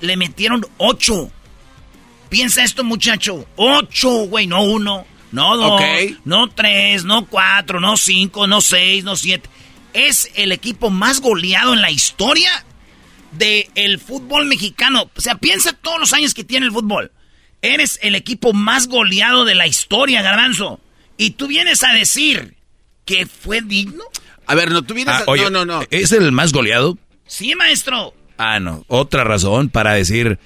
Le 0.00 0.16
metieron 0.16 0.66
ocho. 0.78 1.30
Piensa 2.32 2.64
esto, 2.64 2.82
muchacho. 2.82 3.46
Ocho, 3.56 4.08
güey, 4.24 4.46
no 4.46 4.62
uno, 4.62 5.06
no 5.32 5.54
dos, 5.58 5.82
no 6.24 6.48
tres, 6.48 7.04
no 7.04 7.26
cuatro, 7.26 7.78
no 7.78 7.98
cinco, 7.98 8.46
no 8.46 8.62
seis, 8.62 9.04
no 9.04 9.16
siete. 9.16 9.50
Es 9.92 10.30
el 10.34 10.50
equipo 10.50 10.88
más 10.88 11.20
goleado 11.20 11.74
en 11.74 11.82
la 11.82 11.90
historia 11.90 12.64
del 13.32 13.98
fútbol 14.00 14.46
mexicano. 14.46 15.10
O 15.14 15.20
sea, 15.20 15.34
piensa 15.34 15.74
todos 15.74 16.00
los 16.00 16.14
años 16.14 16.32
que 16.32 16.42
tiene 16.42 16.64
el 16.64 16.72
fútbol. 16.72 17.12
Eres 17.60 17.98
el 18.02 18.14
equipo 18.14 18.54
más 18.54 18.88
goleado 18.88 19.44
de 19.44 19.54
la 19.54 19.66
historia, 19.66 20.22
Garbanzo. 20.22 20.80
Y 21.18 21.32
tú 21.32 21.48
vienes 21.48 21.82
a 21.84 21.92
decir 21.92 22.54
que 23.04 23.26
fue 23.26 23.60
digno. 23.60 24.04
A 24.46 24.54
ver, 24.54 24.70
no, 24.70 24.80
tú 24.80 24.94
vienes 24.94 25.14
Ah, 25.14 25.24
a- 25.26 25.30
oye, 25.30 25.44
no, 25.50 25.50
no, 25.50 25.66
no. 25.66 25.82
¿Es 25.90 26.12
el 26.12 26.32
más 26.32 26.54
goleado? 26.54 26.96
Sí, 27.26 27.54
maestro. 27.54 28.14
Ah, 28.38 28.58
no. 28.58 28.86
Otra 28.88 29.22
razón 29.22 29.68
para 29.68 29.92
decir, 29.92 30.38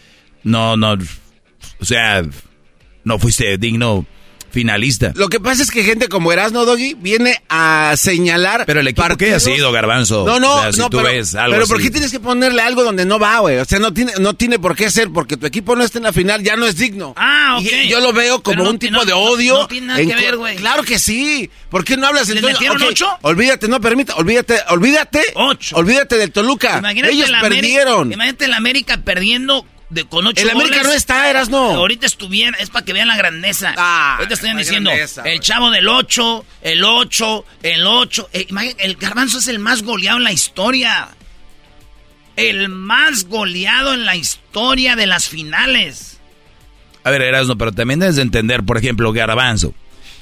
no, 0.42 0.76
no. 0.76 0.98
O 1.80 1.84
sea, 1.84 2.22
no 3.04 3.18
fuiste 3.18 3.56
digno 3.58 4.06
finalista. 4.50 5.12
Lo 5.16 5.28
que 5.28 5.38
pasa 5.38 5.62
es 5.62 5.70
que 5.70 5.82
gente 5.84 6.08
como 6.08 6.32
Erasno 6.32 6.64
Doggy 6.64 6.94
viene 6.94 7.42
a 7.50 7.92
señalar. 7.98 8.64
Pero 8.64 8.80
el 8.80 8.88
equipo 8.88 9.14
que 9.18 9.34
ha 9.34 9.40
sido, 9.40 9.70
Garbanzo. 9.70 10.24
No, 10.24 10.40
no, 10.40 10.54
O 10.54 10.62
sea, 10.62 10.72
si 10.72 10.78
no, 10.78 10.88
tú 10.88 10.96
pero, 10.98 11.10
ves 11.10 11.34
algo 11.34 11.52
pero 11.54 11.66
¿por 11.66 11.76
así. 11.76 11.84
qué 11.84 11.90
tienes 11.90 12.10
que 12.10 12.20
ponerle 12.20 12.62
algo 12.62 12.82
donde 12.82 13.04
no 13.04 13.18
va, 13.18 13.40
güey? 13.40 13.58
O 13.58 13.66
sea, 13.66 13.80
no 13.80 13.92
tiene, 13.92 14.12
no 14.18 14.32
tiene 14.32 14.58
por 14.58 14.74
qué 14.74 14.90
ser, 14.90 15.10
porque 15.10 15.36
tu 15.36 15.44
equipo 15.44 15.76
no 15.76 15.84
está 15.84 15.98
en 15.98 16.04
la 16.04 16.12
final, 16.14 16.42
ya 16.42 16.56
no 16.56 16.64
es 16.64 16.76
digno. 16.78 17.12
Ah, 17.18 17.58
ok. 17.60 17.66
Y 17.84 17.88
yo 17.88 18.00
lo 18.00 18.14
veo 18.14 18.42
como 18.42 18.64
no 18.64 18.70
un 18.70 18.78
ti- 18.78 18.86
tipo 18.86 19.00
no- 19.00 19.04
de 19.04 19.12
odio. 19.12 19.58
no 19.58 19.66
tiene 19.68 19.88
nada 19.88 20.00
en 20.00 20.08
que 20.08 20.14
ver, 20.16 20.36
güey. 20.38 20.56
Claro 20.56 20.84
que 20.84 20.98
sí. 20.98 21.50
¿Por 21.68 21.84
qué 21.84 21.98
no 21.98 22.06
hablas 22.06 22.28
¿Les 22.28 22.36
entonces? 22.36 22.58
metieron 22.58 22.82
ok, 22.82 22.88
ocho? 22.88 23.08
Olvídate, 23.22 23.68
no 23.68 23.78
permita, 23.82 24.14
olvídate, 24.14 24.58
olvídate. 24.70 25.20
Ocho. 25.34 25.76
Olvídate 25.76 26.16
del 26.16 26.32
Toluca. 26.32 26.78
Imagínate 26.78 27.12
Ellos 27.12 27.28
la 27.28 27.40
América- 27.40 27.60
perdieron. 27.60 28.10
imagínate 28.12 28.44
el 28.46 28.54
América 28.54 28.96
perdiendo 29.04 29.66
de, 29.90 30.04
con 30.04 30.26
ocho 30.26 30.42
El 30.42 30.50
América 30.50 30.82
no 30.82 30.92
está, 30.92 31.28
Erasno. 31.30 31.58
Ahorita 31.58 32.06
estuviera, 32.06 32.56
es 32.58 32.70
para 32.70 32.84
que 32.84 32.92
vean 32.92 33.08
la 33.08 33.16
grandeza. 33.16 33.74
Ahorita 34.16 34.34
están 34.34 34.56
diciendo, 34.56 34.90
grandeza, 34.90 35.22
el 35.22 35.40
chavo 35.40 35.70
del 35.70 35.88
8, 35.88 36.44
el 36.62 36.84
8, 36.84 37.44
el 37.62 37.86
8. 37.86 38.28
Eh, 38.32 38.46
imagínate, 38.48 38.84
el 38.84 38.96
Garbanzo 38.96 39.38
es 39.38 39.48
el 39.48 39.58
más 39.58 39.82
goleado 39.82 40.18
en 40.18 40.24
la 40.24 40.32
historia. 40.32 41.08
El 42.36 42.68
más 42.68 43.24
goleado 43.28 43.94
en 43.94 44.04
la 44.04 44.14
historia 44.16 44.94
de 44.96 45.06
las 45.06 45.28
finales. 45.28 46.18
A 47.02 47.10
ver, 47.10 47.22
Erasmo, 47.22 47.56
pero 47.56 47.72
también 47.72 48.00
debes 48.00 48.16
de 48.16 48.22
entender, 48.22 48.62
por 48.64 48.76
ejemplo, 48.76 49.12
Garbanzo, 49.12 49.72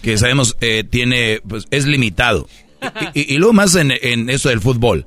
que 0.03 0.16
sabemos 0.19 0.57
eh, 0.61 0.85
tiene, 0.89 1.41
pues 1.49 1.65
es 1.70 1.86
limitado. 1.86 2.49
Y, 3.15 3.20
y- 3.32 3.35
y 3.35 3.39
luego 3.39 3.55
más 3.55 3.74
en, 3.77 3.91
en 4.03 4.28
eso 4.28 4.51
del 4.51 4.61
fútbol, 4.61 5.07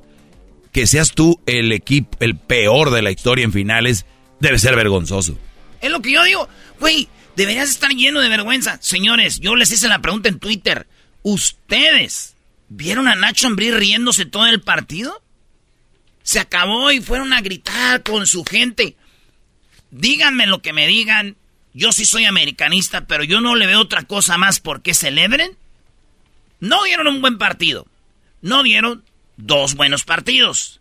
que 0.72 0.88
seas 0.88 1.12
tú 1.12 1.40
el 1.46 1.70
equipo, 1.70 2.10
el 2.18 2.36
peor 2.36 2.90
de 2.90 3.02
la 3.02 3.12
historia 3.12 3.44
en 3.44 3.52
finales, 3.52 4.04
debe 4.40 4.58
ser 4.58 4.76
vergonzoso. 4.76 5.38
Es 5.80 5.90
lo 5.90 6.02
que 6.02 6.12
yo 6.12 6.22
digo. 6.24 6.48
Güey, 6.80 7.08
deberías 7.36 7.70
estar 7.70 7.90
lleno 7.90 8.20
de 8.20 8.28
vergüenza. 8.28 8.78
Señores, 8.80 9.40
yo 9.40 9.56
les 9.56 9.70
hice 9.70 9.88
la 9.88 10.00
pregunta 10.00 10.28
en 10.28 10.38
Twitter. 10.38 10.86
¿Ustedes 11.22 12.34
vieron 12.68 13.08
a 13.08 13.14
Nacho 13.14 13.46
Ambrí 13.46 13.70
riéndose 13.70 14.26
todo 14.26 14.46
el 14.46 14.60
partido? 14.60 15.22
Se 16.22 16.40
acabó 16.40 16.90
y 16.90 17.00
fueron 17.00 17.32
a 17.32 17.40
gritar 17.40 18.02
con 18.02 18.26
su 18.26 18.44
gente. 18.44 18.96
Díganme 19.90 20.46
lo 20.46 20.60
que 20.60 20.72
me 20.72 20.86
digan. 20.86 21.36
Yo 21.72 21.92
sí 21.92 22.04
soy 22.04 22.24
americanista, 22.24 23.06
pero 23.06 23.24
yo 23.24 23.40
no 23.40 23.54
le 23.54 23.66
veo 23.66 23.80
otra 23.80 24.02
cosa 24.02 24.36
más 24.36 24.60
por 24.60 24.82
qué 24.82 24.94
celebren. 24.94 25.56
No 26.60 26.82
dieron 26.84 27.06
un 27.06 27.20
buen 27.20 27.38
partido. 27.38 27.86
No 28.42 28.62
dieron 28.62 29.04
dos 29.36 29.74
buenos 29.74 30.04
partidos. 30.04 30.77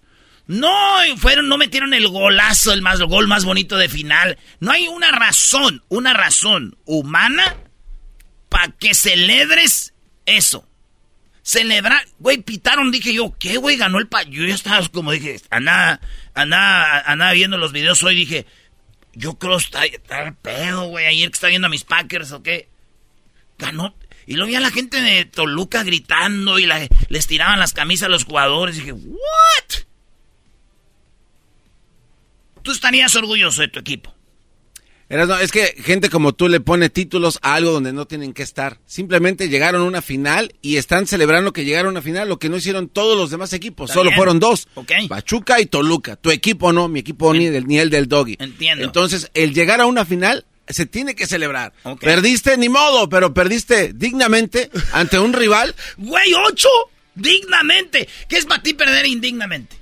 No 0.48 0.72
fueron, 1.18 1.50
no 1.50 1.58
metieron 1.58 1.94
el 1.94 2.08
golazo, 2.08 2.72
el 2.72 2.82
más 2.82 3.00
el 3.00 3.08
gol 3.08 3.28
más 3.28 3.44
bonito 3.44 3.78
de 3.78 3.90
final. 3.90 4.38
No 4.60 4.72
hay 4.72 4.88
una 4.88 5.12
razón, 5.12 5.84
una 5.90 6.14
razón 6.14 6.78
humana 6.86 7.58
para 8.50 8.72
que 8.72 8.96
celebres 8.96 9.94
eso. 10.26 10.68
Celebrar, 11.44 12.06
güey, 12.20 12.38
pitaron, 12.38 12.92
dije 12.92 13.14
yo, 13.14 13.36
¿qué, 13.38 13.58
güey? 13.58 13.78
Ganó 13.78 14.00
el 14.00 14.08
pa... 14.08 14.24
Yo 14.24 14.46
ya 14.46 14.56
estaba 14.56 14.86
como 14.90 15.12
dije, 15.12 15.40
andaba, 15.50 16.00
andaba, 16.34 17.00
andaba 17.00 17.32
viendo 17.34 17.58
los 17.58 17.72
videos 17.72 18.04
hoy, 18.04 18.16
dije, 18.16 18.46
yo 19.14 19.36
creo 19.36 19.58
está, 19.58 19.86
está 19.86 20.34
pedo, 20.42 20.86
güey, 20.86 21.06
ayer 21.06 21.30
que 21.30 21.36
estaba 21.36 21.50
viendo 21.50 21.68
a 21.68 21.72
mis 21.72 21.84
Packers, 21.84 22.32
¿o 22.32 22.44
qué? 22.44 22.70
Ganó. 23.58 23.96
Y 24.26 24.34
luego 24.34 24.50
vi 24.50 24.56
a 24.56 24.60
la 24.60 24.72
gente 24.72 25.02
de 25.02 25.24
Toluca 25.24 25.84
gritando 25.84 26.60
y 26.60 26.68
les 27.10 27.28
tiraban 27.28 27.60
las 27.60 27.72
camisas 27.72 28.08
a 28.08 28.10
los 28.10 28.26
jugadores. 28.26 28.76
Dije, 28.76 28.92
¿what? 28.92 29.88
Tú 32.68 32.74
estarías 32.74 33.16
orgulloso 33.16 33.62
de 33.62 33.70
tu 33.70 33.80
equipo 33.80 34.14
es 35.10 35.52
que 35.52 35.74
gente 35.82 36.10
como 36.10 36.34
tú 36.34 36.50
le 36.50 36.60
pone 36.60 36.90
títulos 36.90 37.40
a 37.42 37.56
algo 37.56 37.72
donde 37.72 37.94
no 37.94 38.08
tienen 38.08 38.34
que 38.34 38.44
estar. 38.44 38.80
Simplemente 38.86 39.48
llegaron 39.48 39.82
a 39.82 39.86
una 39.86 40.02
final 40.02 40.54
y 40.62 40.76
están 40.76 41.08
celebrando 41.08 41.54
que 41.54 41.64
llegaron 41.64 41.88
a 41.88 41.92
una 41.92 42.02
final, 42.02 42.28
lo 42.28 42.40
que 42.40 42.50
no 42.50 42.58
hicieron 42.58 42.90
todos 42.90 43.18
los 43.18 43.30
demás 43.30 43.54
equipos. 43.54 43.92
Solo 43.92 44.12
fueron 44.12 44.40
dos. 44.40 44.68
Pachuca 45.08 45.62
y 45.62 45.68
Toluca. 45.68 46.18
Tu 46.18 46.32
equipo 46.32 46.74
no, 46.74 46.90
mi 46.90 47.00
equipo 47.00 47.34
ni, 47.34 47.48
del, 47.48 47.68
ni 47.68 47.80
el 47.80 47.90
del 47.90 48.08
Doggy. 48.10 48.36
Entiendo. 48.40 48.84
Entonces, 48.84 49.32
el 49.34 49.54
llegar 49.54 49.80
a 49.80 49.86
una 49.86 50.04
final 50.04 50.46
se 50.68 50.86
tiene 50.86 51.16
que 51.16 51.26
celebrar. 51.26 51.72
Perdiste 52.02 52.58
ni 52.58 52.68
modo, 52.68 53.08
pero 53.08 53.34
perdiste 53.34 53.94
dignamente 53.94 54.70
ante 54.92 55.20
un 55.20 55.32
rival. 55.32 55.74
Güey, 55.98 56.34
ocho, 56.34 56.68
dignamente. 57.16 58.10
¿Qué 58.28 58.38
es 58.38 58.46
para 58.46 58.62
ti 58.62 58.74
perder 58.74 59.06
indignamente? 59.06 59.77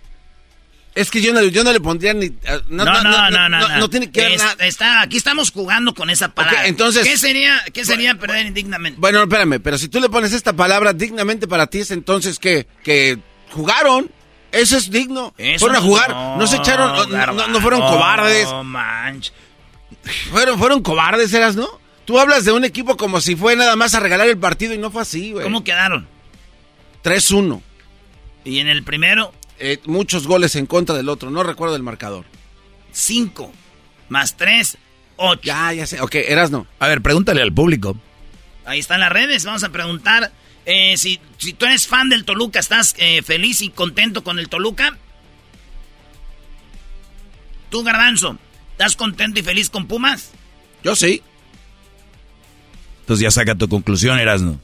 Es 0.96 1.12
que 1.12 1.22
yo 1.22 1.34
no, 1.34 1.44
yo 1.44 1.66
no 1.66 1.74
le 1.74 1.82
pondría 1.82 2.14
ni. 2.14 2.28
Ah, 2.48 2.60
no, 2.70 2.86
no, 2.86 3.04
no, 3.04 3.30
no. 3.30 3.50
No, 3.50 3.78
no, 3.78 3.90
tiene 3.90 4.10
que 4.10 4.22
ver 4.22 4.40
Está, 4.60 5.02
aquí 5.02 5.18
estamos 5.18 5.52
jugando 5.52 5.94
con 5.94 6.10
esa 6.10 6.34
palabra. 6.34 6.68
entonces. 6.68 7.04
¿Qué 7.04 7.18
sería, 7.18 7.62
qué 7.74 7.84
sería 7.84 8.16
perder 8.16 8.46
indignamente? 8.46 8.98
Bueno, 9.00 9.24
espérame, 9.24 9.60
pero 9.62 9.78
si 9.78 9.90
tú 9.90 10.00
le 10.00 10.08
pones 10.08 10.32
esta 10.32 10.54
palabra 10.54 10.94
dignamente 10.94 11.50
para 11.50 11.68
ti, 11.68 11.80
es 11.80 11.92
entonces 11.92 12.40
que, 12.40 12.66
que 12.82 13.20
jugaron. 13.52 14.10
Eso 14.54 14.78
es 14.78 14.90
digno. 14.90 15.34
fueron 15.60 15.76
a 15.76 15.82
jugar, 15.82 16.12
no, 16.38 16.48
se 16.48 16.56
echaron, 16.56 17.10
no, 17.52 17.60
fueron 17.60 17.82
cobardes. 17.82 18.48
No 18.48 18.64
manch. 18.64 19.34
Fueron, 20.32 20.58
fueron 20.58 20.82
cobardes, 20.82 21.34
eras, 21.34 21.58
¿no? 21.58 21.68
Tú 22.06 22.20
hablas 22.20 22.46
de 22.46 22.54
un 22.54 22.64
equipo 22.64 22.96
como 22.96 23.20
si 23.20 23.36
fue 23.36 23.58
nada 23.58 23.76
más 23.76 23.96
a 23.96 24.00
regalar 24.00 24.30
el 24.30 24.38
partido 24.38 24.74
y 24.74 24.78
no 24.78 24.92
fue 24.92 25.02
así, 25.02 25.34
güey. 25.34 25.44
¿Cómo 25.44 25.66
quedaron? 25.66 26.08
3-1. 27.04 27.62
¿Y 28.46 28.60
en 28.60 28.70
el 28.70 28.84
primero? 28.84 29.34
Eh, 29.60 29.80
muchos 29.86 30.28
goles 30.28 30.56
en 30.56 30.66
contra 30.66 30.96
del 30.96 31.10
otro. 31.10 31.30
No 31.30 31.44
recuerdo 31.44 31.76
el 31.76 31.84
marcador. 31.84 32.26
Cinco 32.92 33.52
más 34.10 34.38
tres, 34.38 34.78
ocho. 35.16 35.42
Ya, 35.44 35.74
ya 35.74 35.88
sé. 35.88 36.02
Ok, 36.02 36.16
eras 36.16 36.52
no. 36.52 36.68
A 36.80 36.88
ver, 36.88 37.02
pregúntale 37.02 37.42
al 37.42 37.54
público. 37.54 37.98
Ahí 38.66 38.80
están 38.80 39.00
las 39.00 39.12
redes. 39.12 39.46
Vamos 39.46 39.64
a 39.64 39.70
preguntar 39.70 40.32
eh, 40.66 40.98
si, 40.98 41.20
si, 41.38 41.54
tú 41.54 41.66
eres 41.66 41.88
fan 41.88 42.10
del 42.10 42.26
Toluca, 42.26 42.60
¿estás 42.60 42.96
eh, 42.98 43.22
feliz 43.22 43.62
y 43.62 43.70
contento 43.70 44.24
con 44.24 44.40
el 44.40 44.50
Toluca? 44.50 44.98
Tú, 47.70 47.84
Garbanzo, 47.84 48.38
¿estás 48.72 48.96
contento 48.96 49.40
y 49.40 49.44
feliz 49.44 49.70
con 49.70 49.88
Pumas? 49.88 50.32
Yo 50.84 50.96
sí. 50.96 51.22
Entonces 53.02 53.24
ya 53.24 53.32
saca 53.32 53.56
tu 53.56 53.70
conclusión, 53.70 54.20
Erasno. 54.20 54.60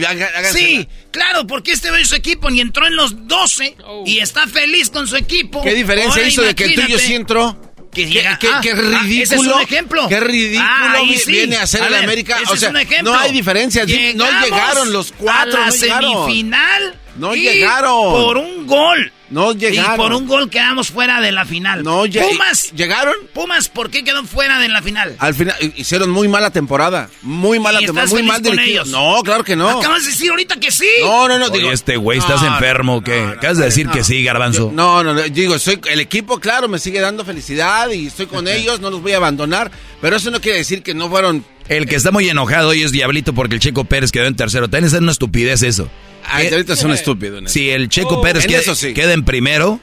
Ay, 0.00 0.44
sí, 0.52 0.88
claro, 1.10 1.46
porque 1.46 1.72
este 1.72 1.90
ve 1.90 2.04
su 2.04 2.14
equipo 2.14 2.50
ni 2.50 2.60
entró 2.60 2.86
en 2.86 2.96
los 2.96 3.26
12 3.26 3.76
y 4.06 4.18
está 4.18 4.46
feliz 4.46 4.90
con 4.90 5.06
su 5.06 5.16
equipo. 5.16 5.62
¿Qué 5.62 5.74
diferencia 5.74 6.26
hizo 6.26 6.42
de 6.42 6.54
que 6.54 6.64
el 6.64 6.74
tuyo 6.74 6.98
sí 6.98 7.14
entró? 7.14 7.56
Que 7.92 8.08
¿Qué, 8.08 8.26
ah, 8.26 8.38
qué, 8.40 8.48
ah, 8.48 8.60
ridículo. 8.60 9.22
ese 9.22 9.34
es 9.36 9.40
un 9.40 9.60
ejemplo. 9.60 10.08
Qué 10.08 10.18
ridículo 10.18 10.66
ah, 10.68 11.00
viene 11.26 11.56
a 11.56 11.62
hacer 11.62 11.82
el 11.84 11.94
América. 11.94 12.38
O 12.48 12.56
sea, 12.56 12.72
no 13.02 13.16
hay 13.16 13.32
diferencia. 13.32 13.84
no 14.14 14.40
llegaron 14.42 14.92
los 14.92 15.12
cuatro. 15.12 15.56
A 15.62 15.66
la 15.66 15.66
no 15.66 15.72
semifinal. 15.72 17.00
No 17.16 17.34
llegaron. 17.34 18.12
Por 18.12 18.38
un 18.38 18.66
gol. 18.66 19.12
No 19.34 19.52
llegaron. 19.52 19.94
Y 19.94 19.98
por 19.98 20.12
un 20.12 20.28
gol 20.28 20.48
quedamos 20.48 20.92
fuera 20.92 21.20
de 21.20 21.32
la 21.32 21.44
final. 21.44 21.82
No 21.82 22.04
Pumas. 22.04 22.70
¿Llegaron? 22.72 23.14
Pumas, 23.32 23.68
¿por 23.68 23.90
qué 23.90 24.04
quedó 24.04 24.22
fuera 24.22 24.60
de 24.60 24.68
la 24.68 24.80
final? 24.80 25.16
Al 25.18 25.34
final 25.34 25.56
hicieron 25.76 26.08
muy 26.08 26.28
mala 26.28 26.50
temporada. 26.50 27.10
Muy 27.22 27.58
mala 27.58 27.80
temporada. 27.80 28.08
Muy 28.10 28.22
mal 28.22 28.40
dirigido. 28.40 28.84
No, 28.84 29.20
claro 29.24 29.42
que 29.42 29.56
no. 29.56 29.80
Acabas 29.80 30.04
de 30.04 30.10
decir 30.10 30.30
ahorita 30.30 30.60
que 30.60 30.70
sí. 30.70 30.86
No, 31.02 31.26
no, 31.26 31.40
no. 31.40 31.48
digo, 31.48 31.72
este 31.72 31.96
güey, 31.96 32.20
¿estás 32.20 32.44
enfermo 32.44 32.98
o 32.98 33.02
qué? 33.02 33.22
Acabas 33.24 33.58
de 33.58 33.64
decir 33.64 33.88
que 33.88 34.04
sí, 34.04 34.22
Garbanzo. 34.22 34.70
no, 34.72 35.02
no, 35.02 35.12
no. 35.12 35.22
Digo, 35.22 35.58
soy, 35.58 35.80
el 35.90 35.98
equipo, 35.98 36.38
claro, 36.38 36.68
me 36.68 36.78
sigue 36.78 37.00
dando 37.00 37.24
felicidad 37.24 37.90
y 37.90 38.06
estoy 38.06 38.26
con 38.26 38.46
ellos. 38.48 38.78
No 38.78 38.90
los 38.90 39.02
voy 39.02 39.12
a 39.12 39.16
abandonar. 39.16 39.72
Pero 40.00 40.14
eso 40.14 40.30
no 40.30 40.40
quiere 40.40 40.58
decir 40.58 40.84
que 40.84 40.94
no 40.94 41.10
fueron. 41.10 41.44
El 41.68 41.86
que 41.86 41.96
está 41.96 42.12
muy 42.12 42.28
enojado 42.28 42.68
hoy 42.68 42.84
es 42.84 42.92
Diablito 42.92 43.34
porque 43.34 43.54
el 43.56 43.60
Checo 43.60 43.84
Pérez 43.84 44.12
quedó 44.12 44.26
en 44.26 44.36
tercero. 44.36 44.68
También 44.68 44.84
es 44.84 44.92
una 44.92 45.10
estupidez 45.10 45.64
eso. 45.64 45.90
Ay, 46.24 46.48
ahorita 46.48 46.76
son 46.76 46.92
estúpidos. 46.92 47.50
Si 47.50 47.70
el 47.70 47.88
Checo 47.88 48.16
oh, 48.16 48.22
Pérez 48.22 48.46
queda 48.46 49.12
en 49.12 49.24
primero 49.24 49.80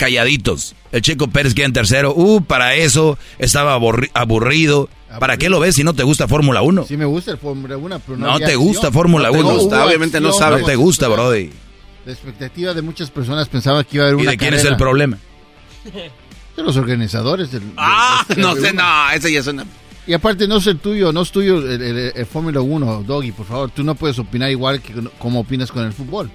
calladitos. 0.00 0.74
El 0.92 1.02
Checo 1.02 1.28
Pérez 1.28 1.54
queda 1.54 1.66
en 1.66 1.72
tercero. 1.74 2.14
Uh, 2.16 2.42
para 2.42 2.74
eso 2.74 3.18
estaba 3.38 3.74
aburrido. 4.14 4.88
¿Para 5.18 5.36
qué 5.36 5.50
lo 5.50 5.60
ves 5.60 5.74
si 5.74 5.84
no 5.84 5.92
te 5.92 6.04
gusta 6.04 6.26
Fórmula 6.26 6.62
1? 6.62 6.86
Sí 6.86 6.96
me 6.96 7.04
gusta 7.04 7.32
el 7.32 7.38
Fórmula 7.38 7.76
1, 7.76 8.00
pero 8.06 8.18
no, 8.18 8.26
no 8.26 8.38
te 8.38 8.56
gusta 8.56 8.90
Fórmula 8.90 9.30
1. 9.30 9.48
obviamente 9.48 10.20
no 10.20 10.32
sabes. 10.32 10.62
No 10.62 10.66
te 10.66 10.76
gusta, 10.76 11.08
Brody. 11.08 11.50
La 12.06 12.12
expectativa 12.12 12.72
de 12.72 12.80
muchas 12.80 13.10
personas 13.10 13.48
pensaba 13.48 13.84
que 13.84 13.98
iba 13.98 14.04
a 14.04 14.08
haber 14.08 14.16
una 14.16 14.24
¿Y 14.24 14.26
de 14.28 14.38
quién 14.38 14.54
es 14.54 14.64
el 14.64 14.76
problema? 14.76 15.18
De 16.56 16.62
los 16.62 16.76
organizadores 16.76 17.52
del... 17.52 17.62
Ah, 17.76 18.24
no 18.36 18.56
sé, 18.56 18.72
no, 18.72 19.10
ese 19.12 19.32
ya 19.32 19.40
es 19.40 19.46
una... 19.46 19.64
Y 20.10 20.12
aparte 20.12 20.48
no 20.48 20.56
es 20.56 20.66
el 20.66 20.80
tuyo, 20.80 21.12
no 21.12 21.22
es 21.22 21.30
tuyo 21.30 21.58
el, 21.58 22.26
Fórmula 22.26 22.60
1, 22.60 23.04
Doggy, 23.04 23.30
por 23.30 23.46
favor. 23.46 23.70
Tú 23.70 23.84
no 23.84 23.94
puedes 23.94 24.18
opinar 24.18 24.50
igual 24.50 24.82
que 24.82 24.92
como 25.20 25.38
opinas 25.38 25.70
con 25.70 25.86
el 25.86 25.92
fútbol. 25.92 26.28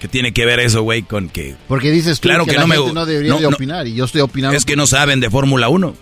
¿Qué 0.00 0.08
tiene 0.08 0.32
que 0.32 0.46
ver 0.46 0.58
eso, 0.58 0.80
güey, 0.80 1.02
con 1.02 1.28
que... 1.28 1.56
Porque 1.68 1.90
dices 1.90 2.20
tú 2.20 2.30
claro 2.30 2.46
que, 2.46 2.56
no 2.56 2.66
me... 2.66 2.76
no 2.76 3.04
debería 3.04 3.34
de 3.34 3.44
opinar 3.44 3.86
y 3.86 3.92
yo 3.92 4.06
estoy 4.06 4.22
opinando... 4.22 4.56
Es 4.56 4.64
que 4.64 4.76
no 4.76 4.86
saben 4.86 5.20
de 5.20 5.28
Fórmula 5.28 5.68
1. 5.68 5.94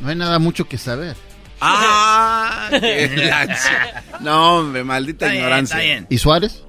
No 0.00 0.08
hay 0.08 0.16
nada 0.16 0.38
mucho 0.38 0.66
que 0.66 0.78
saber. 0.78 1.14
¡Ah! 1.60 2.70
no, 4.22 4.60
hombre, 4.60 4.82
maldita 4.82 5.34
ignorancia. 5.34 6.06
¿Y 6.08 6.16
Suárez? 6.16 6.63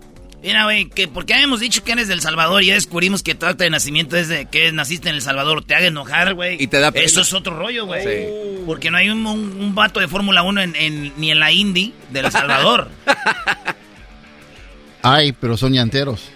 Mira, 0.46 0.66
güey, 0.66 0.86
que 0.86 1.08
porque 1.08 1.34
habíamos 1.34 1.60
dicho 1.60 1.84
que 1.84 1.94
eres 1.94 2.08
del 2.08 2.22
Salvador 2.22 2.62
y 2.62 2.68
ya 2.68 2.76
descubrimos 2.76 3.24
que 3.24 3.34
tu 3.34 3.48
acta 3.48 3.64
de 3.64 3.72
nacimiento 3.72 4.16
es 4.16 4.28
de 4.28 4.46
que 4.46 4.72
naciste 4.72 5.10
en 5.10 5.16
El 5.16 5.24
Salvador, 5.24 5.66
te 5.66 5.74
haga 5.74 5.88
enojar, 5.88 6.36
güey. 6.36 6.62
Y 6.62 6.68
te 6.68 6.80
da 6.80 6.90
Eso 6.94 7.22
es 7.22 7.34
otro 7.34 7.58
rollo, 7.58 7.88
güey. 7.88 8.04
Sí. 8.04 8.62
Porque 8.64 8.92
no 8.92 8.98
hay 8.98 9.10
un, 9.10 9.26
un, 9.26 9.74
vato 9.74 10.00
de 10.00 10.08
Fórmula 10.08 10.44
1 10.44 10.62
en, 10.62 11.14
ni 11.18 11.32
en 11.32 11.40
la 11.40 11.52
Indy 11.52 11.96
de 12.12 12.20
El 12.20 12.32
Salvador. 12.32 12.92
Ay, 15.02 15.32
pero 15.32 15.58
son 15.58 15.74
llanteros. 15.74 16.30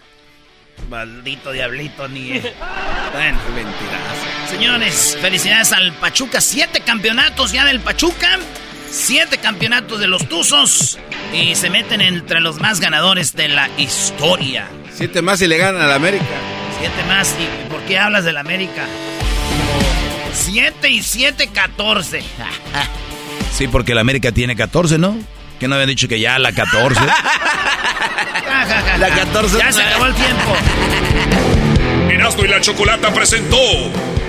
Maldito 0.90 1.52
diablito, 1.52 2.08
ni. 2.08 2.30
bueno, 3.14 3.40
mentiras. 3.54 4.50
Señores, 4.50 5.18
felicidades 5.22 5.72
al 5.72 5.94
Pachuca. 5.94 6.42
Siete 6.42 6.80
campeonatos 6.80 7.52
ya 7.52 7.64
del 7.64 7.80
Pachuca. 7.80 8.40
Siete 8.92 9.38
campeonatos 9.38 10.00
de 10.00 10.08
los 10.08 10.28
Tuzos. 10.28 11.00
Y 11.34 11.56
se 11.56 11.70
meten 11.70 12.02
entre 12.02 12.40
los 12.40 12.60
más 12.60 12.80
ganadores 12.80 13.36
de 13.36 13.48
la 13.50 13.70
historia. 13.78 14.68
Siete 14.94 15.22
más 15.22 15.42
y 15.42 15.48
le 15.48 15.58
ganan 15.58 15.82
al 15.82 15.92
América. 15.92 16.26
Siete 16.80 17.04
más. 17.08 17.36
¿Y 17.40 17.70
por 17.70 17.82
qué 17.82 18.00
hablas 18.00 18.26
del 18.26 18.38
América? 18.38 18.86
Siete 20.34 20.90
y 20.90 21.04
siete, 21.04 21.48
catorce. 21.48 22.24
sí, 23.54 23.68
porque 23.68 23.92
el 23.92 24.00
América 24.00 24.32
tiene 24.32 24.56
catorce, 24.56 24.98
¿no? 24.98 25.18
Que 25.60 25.68
no 25.68 25.76
habían 25.76 25.90
dicho 25.90 26.08
que 26.08 26.20
ya 26.20 26.40
la 26.40 26.52
14. 26.52 27.00
la 28.98 29.10
14. 29.10 29.58
Ya 29.58 29.72
se 29.72 29.84
acabó 29.84 30.06
el 30.06 30.14
tiempo. 30.16 30.56
Erasmo 32.10 32.46
y 32.46 32.48
la 32.48 32.62
Chocolata 32.62 33.14
presentó 33.14 33.58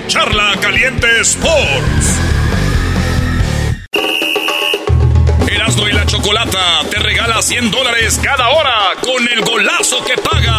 Charla 0.07 0.53
Caliente 0.61 1.07
Sports. 1.21 2.19
Y 5.87 5.93
la 5.93 6.05
Chocolata 6.05 6.81
te 6.89 6.99
regala 6.99 7.41
100 7.41 7.71
dólares 7.71 8.19
cada 8.23 8.49
hora 8.49 8.93
con 9.01 9.27
el 9.27 9.41
golazo 9.41 10.03
que 10.05 10.15
paga. 10.17 10.57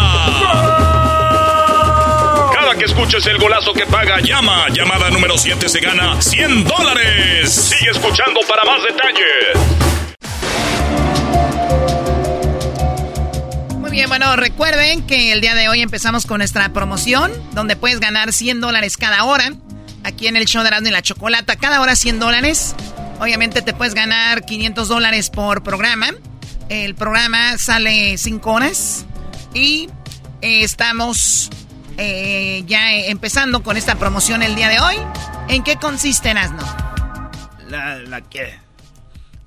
Cada 2.53 2.75
que 2.75 2.85
escuches 2.85 3.25
el 3.27 3.37
golazo 3.37 3.73
que 3.73 3.85
paga, 3.85 4.19
llama. 4.19 4.67
Llamada 4.69 5.09
número 5.09 5.37
7 5.37 5.69
se 5.69 5.79
gana 5.79 6.21
100 6.21 6.65
dólares. 6.65 7.51
Sigue 7.51 7.91
escuchando 7.91 8.41
para 8.47 8.63
más 8.65 8.81
detalles 8.83 9.83
bien, 13.93 14.09
bueno, 14.09 14.35
recuerden 14.35 15.05
que 15.05 15.31
el 15.33 15.39
día 15.39 15.53
de 15.53 15.69
hoy 15.69 15.81
empezamos 15.81 16.25
con 16.25 16.39
nuestra 16.39 16.69
promoción, 16.69 17.31
donde 17.51 17.75
puedes 17.75 17.99
ganar 17.99 18.33
100 18.33 18.59
dólares 18.59 18.97
cada 18.97 19.23
hora. 19.23 19.53
Aquí 20.03 20.25
en 20.25 20.35
el 20.35 20.45
show 20.45 20.63
de 20.63 20.69
Erasmo 20.69 20.89
la 20.89 21.03
Chocolata, 21.03 21.57
cada 21.57 21.79
hora 21.79 21.95
100 21.95 22.19
dólares. 22.19 22.75
Obviamente 23.23 23.61
te 23.61 23.73
puedes 23.73 23.93
ganar 23.93 24.43
500 24.43 24.89
dólares 24.89 25.29
por 25.29 25.63
programa. 25.63 26.13
El 26.67 26.93
programa 26.93 27.57
sale 27.57 28.17
5 28.17 28.51
horas. 28.51 29.05
Y 29.53 29.87
eh, 30.41 30.61
estamos 30.65 31.49
eh, 31.97 32.63
ya 32.67 32.93
empezando 32.93 33.63
con 33.63 33.77
esta 33.77 33.95
promoción 33.95 34.43
el 34.43 34.55
día 34.55 34.67
de 34.67 34.81
hoy. 34.81 34.95
¿En 35.47 35.63
qué 35.63 35.77
consiste, 35.77 36.31
Erasmo? 36.31 36.63
¿La, 37.69 37.99
la 37.99 38.19
qué? 38.19 38.59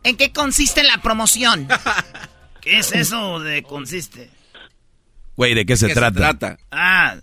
¿En 0.05 0.17
qué 0.17 0.33
consiste 0.33 0.83
la 0.83 1.03
promoción? 1.03 1.69
¿Qué 2.63 2.79
es 2.79 2.93
eso 2.93 3.41
de 3.41 3.63
consiste? 3.63 4.31
Güey, 5.37 5.53
¿de 5.53 5.67
qué 5.67 5.77
se 5.77 5.93
trata? 5.93 6.57
Ah, 6.71 7.17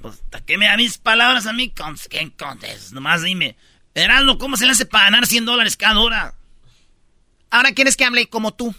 pues, 0.00 0.22
¿qué 0.46 0.56
me 0.56 0.68
da 0.68 0.78
mis 0.78 0.96
palabras 0.96 1.46
a 1.46 1.52
mí? 1.52 1.70
¿Qué 2.08 2.32
contes? 2.34 2.92
Nomás 2.92 3.20
dime. 3.20 3.56
Heraldo, 3.96 4.36
¿cómo 4.36 4.58
se 4.58 4.66
le 4.66 4.72
hace 4.72 4.84
para 4.84 5.04
ganar 5.04 5.26
100 5.26 5.46
dólares 5.46 5.76
cada 5.76 5.98
hora? 5.98 6.34
Ahora 7.50 7.72
quieres 7.72 7.96
que 7.96 8.04
hable 8.04 8.28
como 8.28 8.52
tú. 8.52 8.74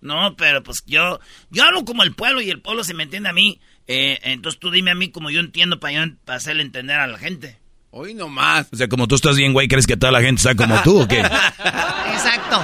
No, 0.00 0.36
pero 0.36 0.62
pues 0.62 0.84
yo, 0.86 1.20
yo 1.50 1.64
hablo 1.64 1.84
como 1.84 2.02
el 2.02 2.14
pueblo 2.14 2.40
y 2.40 2.48
el 2.48 2.62
pueblo 2.62 2.82
se 2.82 2.94
me 2.94 3.02
entiende 3.02 3.28
a 3.28 3.34
mí. 3.34 3.60
Eh, 3.86 4.18
entonces 4.22 4.58
tú 4.58 4.70
dime 4.70 4.90
a 4.90 4.94
mí 4.94 5.10
como 5.10 5.28
yo 5.30 5.40
entiendo 5.40 5.80
para, 5.80 6.06
yo, 6.06 6.12
para 6.24 6.38
hacerle 6.38 6.62
entender 6.62 6.98
a 6.98 7.06
la 7.06 7.18
gente. 7.18 7.58
Hoy 7.90 8.14
nomás. 8.14 8.68
O 8.72 8.76
sea, 8.76 8.88
como 8.88 9.06
tú 9.06 9.16
estás 9.16 9.36
bien, 9.36 9.52
güey, 9.52 9.68
¿crees 9.68 9.86
que 9.86 9.98
toda 9.98 10.12
la 10.12 10.22
gente 10.22 10.38
está 10.38 10.54
como 10.54 10.80
tú 10.82 11.02
o 11.02 11.08
qué? 11.08 11.18
Exacto. 11.20 12.62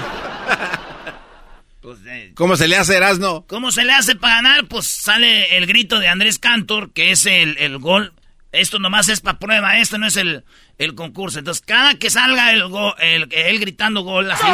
Pues, 1.82 1.98
eh, 2.06 2.32
¿Cómo 2.34 2.56
se 2.56 2.66
le 2.66 2.76
hace, 2.76 2.96
Erasno? 2.96 3.44
¿Cómo 3.46 3.72
se 3.72 3.84
le 3.84 3.92
hace 3.92 4.16
para 4.16 4.36
ganar? 4.36 4.68
Pues 4.68 4.86
sale 4.86 5.58
el 5.58 5.66
grito 5.66 5.98
de 5.98 6.08
Andrés 6.08 6.38
Cantor, 6.38 6.92
que 6.92 7.10
es 7.10 7.26
el, 7.26 7.58
el 7.58 7.76
gol. 7.76 8.14
Esto 8.54 8.78
nomás 8.78 9.08
es 9.08 9.20
para 9.20 9.38
prueba, 9.40 9.78
esto 9.78 9.98
no 9.98 10.06
es 10.06 10.16
el, 10.16 10.44
el 10.78 10.94
concurso. 10.94 11.40
Entonces, 11.40 11.64
cada 11.66 11.96
que 11.96 12.08
salga 12.08 12.52
el, 12.52 12.68
go, 12.68 12.96
el 12.98 13.26
él 13.32 13.58
gritando 13.58 14.02
gol 14.02 14.30
así. 14.30 14.46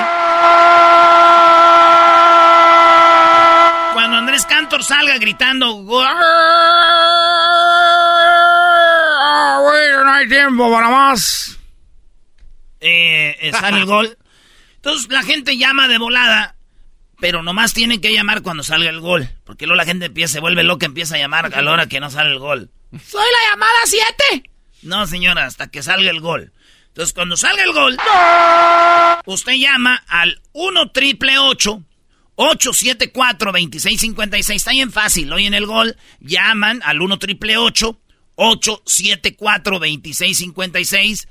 Cuando 3.93 4.17
Andrés 4.17 4.47
Cantor 4.47 4.83
salga 4.85 5.19
gritando 5.19 5.73
gol. 5.83 6.07
No 10.03 10.13
hay 10.15 10.29
tiempo 10.29 10.73
para 10.73 10.89
más. 10.89 11.59
Eh, 12.81 13.37
eh, 13.39 13.53
sale 13.53 13.81
el 13.81 13.85
gol. 13.85 14.17
Entonces 14.77 15.11
la 15.11 15.23
gente 15.23 15.59
llama 15.59 15.89
de 15.89 15.99
volada 15.99 16.57
pero 17.21 17.43
nomás 17.43 17.75
tienen 17.75 18.01
que 18.01 18.15
llamar 18.15 18.41
cuando 18.41 18.63
salga 18.63 18.89
el 18.89 19.01
gol. 19.01 19.29
Porque 19.45 19.67
luego 19.67 19.77
la 19.77 19.85
gente 19.85 20.07
empieza, 20.07 20.33
se 20.33 20.41
vuelve 20.41 20.65
loca, 20.65 20.87
empieza 20.87 21.17
a 21.17 21.19
llamar 21.19 21.55
a 21.55 21.61
la 21.61 21.71
hora 21.71 21.87
que 21.87 22.01
no 22.01 22.09
sale 22.09 22.31
el 22.31 22.39
gol. 22.39 22.71
¡Soy 22.93 23.23
la 23.23 23.51
llamada 23.51 23.79
7! 23.85 24.51
No, 24.83 25.07
señora, 25.07 25.47
hasta 25.47 25.71
que 25.71 25.83
salga 25.83 26.11
el 26.11 26.21
gol. 26.21 26.53
Entonces, 26.89 27.15
cuando 27.15 27.37
salga 27.37 27.63
el 27.63 27.73
gol, 27.73 27.97
usted 29.27 29.53
llama 29.53 30.03
al 30.09 30.43
1 30.53 30.91
triple 30.91 31.39
874 31.39 33.53
2656. 33.53 34.57
Está 34.57 34.73
bien 34.73 34.91
fácil. 34.91 35.33
Hoy 35.33 35.47
en 35.47 35.55
el 35.55 35.67
gol 35.67 35.97
llaman 36.19 36.83
al 36.85 37.01
1 37.01 37.17
triple 37.19 37.59
874 37.59 39.79
2656. 39.79 41.29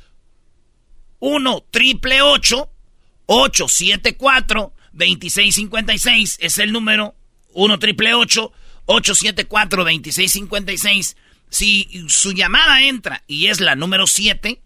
1 1.19 1.65
triple 1.72 2.22
874 2.22 4.73
2656 4.94 6.38
es 6.40 6.57
el 6.57 6.72
número 6.72 7.15
1 7.53 7.80
triple 7.80 8.14
874 8.14 9.84
2656. 9.84 11.18
Si 11.49 12.05
su 12.07 12.34
llamada 12.34 12.84
entra 12.84 13.23
y 13.27 13.47
es 13.47 13.59
la 13.59 13.76
número 13.76 14.07
7, 14.07 14.61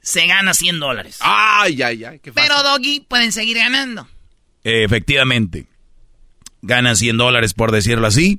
se 0.00 0.26
gana 0.26 0.54
100 0.54 0.80
dólares. 0.80 1.18
Ay, 1.20 1.82
ay, 1.82 2.04
ay. 2.04 2.20
Qué 2.20 2.32
fácil. 2.32 2.48
Pero, 2.48 2.62
Doggy, 2.62 3.00
pueden 3.00 3.32
seguir 3.32 3.56
ganando. 3.56 4.06
Efectivamente. 4.62 5.66
Gana 6.62 6.94
100 6.94 7.16
dólares 7.16 7.54
por 7.54 7.72
decirlo 7.72 8.06
así. 8.06 8.38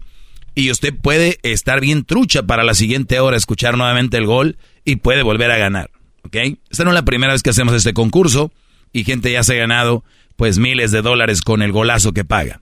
Y 0.55 0.71
usted 0.71 0.93
puede 0.95 1.39
estar 1.43 1.81
bien 1.81 2.05
trucha 2.05 2.43
para 2.43 2.63
la 2.63 2.73
siguiente 2.75 3.19
hora, 3.19 3.35
escuchar 3.35 3.77
nuevamente 3.77 4.17
el 4.17 4.25
gol 4.25 4.57
y 4.85 4.97
puede 4.97 5.21
volver 5.21 5.51
a 5.51 5.57
ganar. 5.57 5.91
¿Ok? 6.23 6.35
Esta 6.69 6.85
no 6.85 6.91
es 6.91 6.95
la 6.95 7.05
primera 7.05 7.33
vez 7.33 7.43
que 7.43 7.49
hacemos 7.49 7.75
este 7.75 7.93
concurso 7.93 8.51
y 8.93 9.03
gente 9.03 9.31
ya 9.31 9.43
se 9.43 9.53
ha 9.53 9.57
ganado 9.57 10.03
pues 10.37 10.57
miles 10.57 10.91
de 10.91 11.01
dólares 11.01 11.41
con 11.41 11.61
el 11.61 11.71
golazo 11.71 12.13
que 12.13 12.25
paga. 12.25 12.61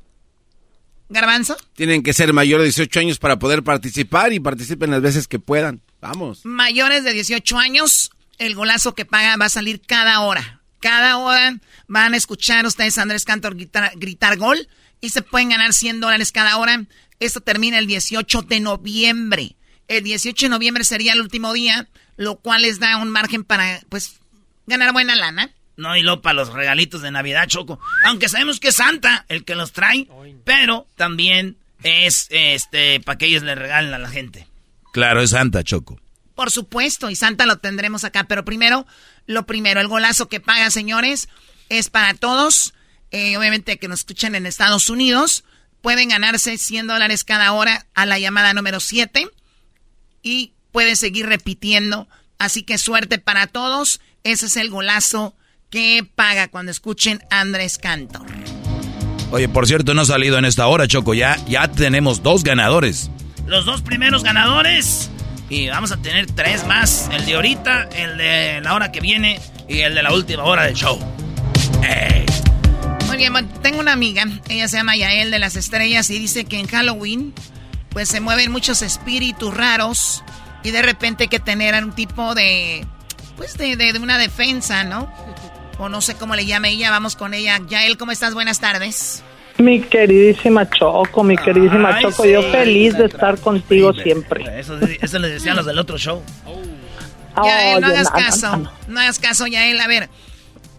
¿Garbanzo? 1.13 1.55
Tienen 1.75 2.03
que 2.03 2.11
ser 2.13 2.33
mayores 2.33 2.63
de 2.63 2.83
18 2.83 2.99
años 2.99 3.19
para 3.19 3.39
poder 3.39 3.63
participar 3.63 4.33
y 4.33 4.39
participen 4.39 4.91
las 4.91 5.01
veces 5.01 5.27
que 5.27 5.39
puedan. 5.39 5.81
Vamos. 6.01 6.41
Mayores 6.43 7.03
de 7.03 7.13
18 7.13 7.57
años, 7.57 8.11
el 8.37 8.55
golazo 8.55 8.95
que 8.95 9.05
paga 9.05 9.37
va 9.37 9.45
a 9.45 9.49
salir 9.49 9.81
cada 9.81 10.19
hora. 10.21 10.61
Cada 10.81 11.17
hora 11.17 11.57
van 11.87 12.13
a 12.13 12.17
escuchar 12.17 12.65
ustedes 12.65 12.97
a 12.97 13.03
Andrés 13.03 13.23
Cantor 13.23 13.55
gritar, 13.55 13.93
gritar 13.95 14.37
gol 14.37 14.67
y 14.99 15.09
se 15.09 15.21
pueden 15.21 15.49
ganar 15.49 15.71
100 15.71 16.01
dólares 16.01 16.31
cada 16.31 16.57
hora. 16.57 16.85
Esto 17.19 17.39
termina 17.39 17.77
el 17.77 17.87
18 17.87 18.41
de 18.41 18.59
noviembre. 18.59 19.55
El 19.87 20.03
18 20.03 20.47
de 20.47 20.49
noviembre 20.49 20.83
sería 20.83 21.13
el 21.13 21.21
último 21.21 21.53
día, 21.53 21.87
lo 22.17 22.37
cual 22.37 22.63
les 22.63 22.79
da 22.79 22.97
un 22.97 23.09
margen 23.09 23.43
para, 23.43 23.81
pues, 23.89 24.19
ganar 24.65 24.91
buena 24.93 25.15
lana. 25.15 25.53
No, 25.75 25.95
y 25.97 26.03
luego 26.03 26.21
para 26.21 26.35
los 26.35 26.53
regalitos 26.53 27.01
de 27.01 27.11
Navidad, 27.11 27.47
Choco. 27.47 27.79
Aunque 28.05 28.29
sabemos 28.29 28.59
que 28.59 28.69
es 28.69 28.75
Santa 28.75 29.25
el 29.27 29.43
que 29.43 29.55
los 29.55 29.71
trae, 29.71 30.07
pero 30.43 30.87
también 30.95 31.57
es 31.83 32.27
este 32.29 32.99
para 32.99 33.17
que 33.17 33.25
ellos 33.25 33.43
le 33.43 33.55
regalen 33.55 33.93
a 33.93 33.99
la 33.99 34.09
gente. 34.09 34.47
Claro, 34.93 35.21
es 35.21 35.31
Santa, 35.31 35.63
Choco. 35.63 35.99
Por 36.35 36.51
supuesto, 36.51 37.09
y 37.09 37.15
Santa 37.15 37.45
lo 37.45 37.57
tendremos 37.57 38.03
acá. 38.03 38.25
Pero 38.25 38.45
primero, 38.45 38.85
lo 39.25 39.45
primero, 39.45 39.81
el 39.81 39.87
golazo 39.87 40.29
que 40.29 40.39
paga, 40.39 40.69
señores, 40.69 41.29
es 41.69 41.89
para 41.89 42.13
todos. 42.13 42.73
Eh, 43.11 43.37
obviamente 43.37 43.77
que 43.77 43.87
nos 43.87 43.99
escuchen 43.99 44.35
en 44.35 44.45
Estados 44.45 44.89
Unidos. 44.89 45.43
Pueden 45.81 46.09
ganarse 46.09 46.57
100 46.57 46.87
dólares 46.87 47.23
cada 47.23 47.51
hora 47.53 47.85
a 47.93 48.05
la 48.05 48.19
llamada 48.19 48.53
número 48.53 48.79
7. 48.79 49.27
Y 50.21 50.53
pueden 50.71 50.95
seguir 50.95 51.25
repitiendo. 51.25 52.07
Así 52.37 52.63
que 52.63 52.77
suerte 52.77 53.17
para 53.17 53.47
todos. 53.47 53.99
Ese 54.23 54.45
es 54.45 54.57
el 54.57 54.69
golazo 54.69 55.35
que 55.73 56.05
paga 56.15 56.49
cuando 56.49 56.71
escuchen 56.71 57.23
Andrés 57.31 57.79
Cantor. 57.79 58.27
Oye, 59.31 59.49
por 59.49 59.65
cierto, 59.65 59.95
no 59.95 60.03
ha 60.03 60.05
salido 60.05 60.37
en 60.37 60.45
esta 60.45 60.67
hora, 60.67 60.87
Choco. 60.87 61.15
Ya, 61.15 61.35
ya 61.47 61.67
tenemos 61.67 62.21
dos 62.21 62.43
ganadores. 62.43 63.09
Los 63.47 63.65
dos 63.65 63.81
primeros 63.81 64.21
ganadores. 64.21 65.09
Y 65.49 65.69
vamos 65.69 65.91
a 65.91 65.97
tener 65.97 66.27
tres 66.27 66.67
más. 66.67 67.09
El 67.11 67.25
de 67.25 67.33
ahorita, 67.33 67.89
el 67.95 68.19
de 68.19 68.61
la 68.61 68.75
hora 68.75 68.91
que 68.91 68.99
viene 68.99 69.39
y 69.67 69.79
el 69.79 69.95
de 69.95 70.03
la 70.03 70.13
última 70.13 70.43
hora 70.43 70.65
del 70.65 70.75
show. 70.75 70.99
¡Ey! 71.81 72.23
Muy 73.07 73.17
bien, 73.17 73.33
tengo 73.63 73.79
una 73.79 73.93
amiga. 73.93 74.25
Ella 74.49 74.67
se 74.67 74.77
llama 74.77 74.95
Yael 74.95 75.31
de 75.31 75.39
las 75.39 75.55
Estrellas 75.55 76.07
y 76.11 76.19
dice 76.19 76.45
que 76.45 76.59
en 76.59 76.67
Halloween 76.67 77.33
pues 77.89 78.09
se 78.09 78.19
mueven 78.19 78.51
muchos 78.51 78.83
espíritus 78.83 79.51
raros 79.51 80.23
y 80.63 80.69
de 80.69 80.83
repente 80.83 81.23
hay 81.23 81.29
que 81.29 81.39
tener 81.39 81.83
un 81.83 81.93
tipo 81.93 82.35
de 82.35 82.85
pues 83.37 83.57
de, 83.57 83.75
de, 83.75 83.91
de 83.93 83.97
una 83.97 84.19
defensa, 84.19 84.83
¿no? 84.83 85.11
O 85.77 85.89
no 85.89 86.01
sé 86.01 86.15
cómo 86.15 86.35
le 86.35 86.45
llame 86.45 86.69
ella, 86.69 86.91
vamos 86.91 87.15
con 87.15 87.33
ella. 87.33 87.59
Yael, 87.67 87.97
¿cómo 87.97 88.11
estás? 88.11 88.33
Buenas 88.33 88.59
tardes. 88.59 89.23
Mi 89.57 89.81
queridísima 89.81 90.67
Choco, 90.69 91.23
mi 91.23 91.37
queridísima 91.37 91.95
Ay, 91.95 92.03
Choco, 92.03 92.23
sí, 92.23 92.31
yo 92.31 92.41
feliz 92.43 92.97
de 92.97 93.05
estar 93.05 93.39
contigo 93.39 93.93
siempre. 93.93 94.59
Eso, 94.59 94.77
eso 94.79 95.19
les 95.19 95.31
decían 95.31 95.55
los 95.55 95.65
del 95.65 95.77
otro 95.77 95.97
show. 95.97 96.21
Yael, 97.35 97.81
no 97.81 97.87
Oye, 97.87 97.95
hagas 97.97 98.09
caso. 98.11 98.57
no. 98.57 98.71
No 98.87 98.99
hagas 98.99 99.19
caso, 99.19 99.45
Yael. 99.47 99.79
A 99.79 99.87
ver, 99.87 100.09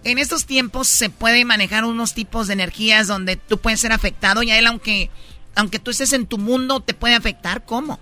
en 0.05 0.19
estos 0.19 0.47
tiempos 0.47 0.89
se 0.89 1.09
puede 1.11 1.45
manejar 1.45 1.85
unos 1.85 2.15
tipos 2.15 2.49
de 2.49 2.55
energías 2.55 3.07
donde 3.07 3.37
tú 3.37 3.59
puedes 3.59 3.81
ser 3.81 3.93
afectado, 3.93 4.43
Yael, 4.43 4.66
aunque, 4.66 5.11
aunque 5.57 5.79
tú 5.79 5.91
estés 5.91 6.12
en 6.12 6.27
tu 6.27 6.39
mundo, 6.39 6.81
te 6.81 6.95
puede 6.95 7.15
afectar. 7.15 7.65
¿Cómo? 7.65 7.99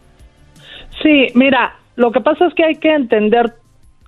Sí, 1.03 1.29
mira, 1.35 1.77
lo 1.97 2.13
que 2.13 2.21
pasa 2.21 2.47
es 2.47 2.55
que 2.55 2.65
hay 2.65 2.77
que 2.77 2.95
entender 2.95 3.55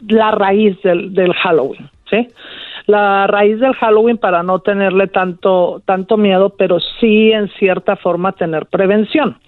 la 0.00 0.30
raíz 0.32 0.80
del, 0.82 1.14
del 1.14 1.32
Halloween, 1.34 1.90
¿sí? 2.10 2.28
La 2.86 3.26
raíz 3.26 3.58
del 3.60 3.74
Halloween 3.74 4.18
para 4.18 4.42
no 4.42 4.58
tenerle 4.58 5.06
tanto, 5.06 5.82
tanto 5.86 6.16
miedo, 6.16 6.50
pero 6.50 6.78
sí 7.00 7.32
en 7.32 7.48
cierta 7.58 7.96
forma 7.96 8.32
tener 8.32 8.66
prevención. 8.66 9.38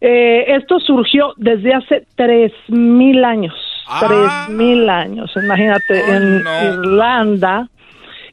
Eh, 0.00 0.44
esto 0.48 0.78
surgió 0.78 1.34
desde 1.36 1.74
hace 1.74 2.06
tres 2.14 2.52
mil 2.68 3.24
años, 3.24 3.54
tres 3.98 4.48
mil 4.50 4.88
años, 4.88 5.32
imagínate, 5.36 5.98
en 6.08 6.44
Irlanda, 6.72 7.68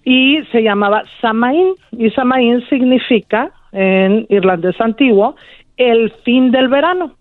y 0.03 0.43
se 0.51 0.61
llamaba 0.61 1.03
Samaín, 1.21 1.73
y 1.91 2.11
Samaín 2.11 2.63
significa, 2.69 3.51
en 3.71 4.27
irlandés 4.29 4.79
antiguo, 4.79 5.35
el 5.77 6.11
fin 6.23 6.51
del 6.51 6.67
verano. 6.67 7.15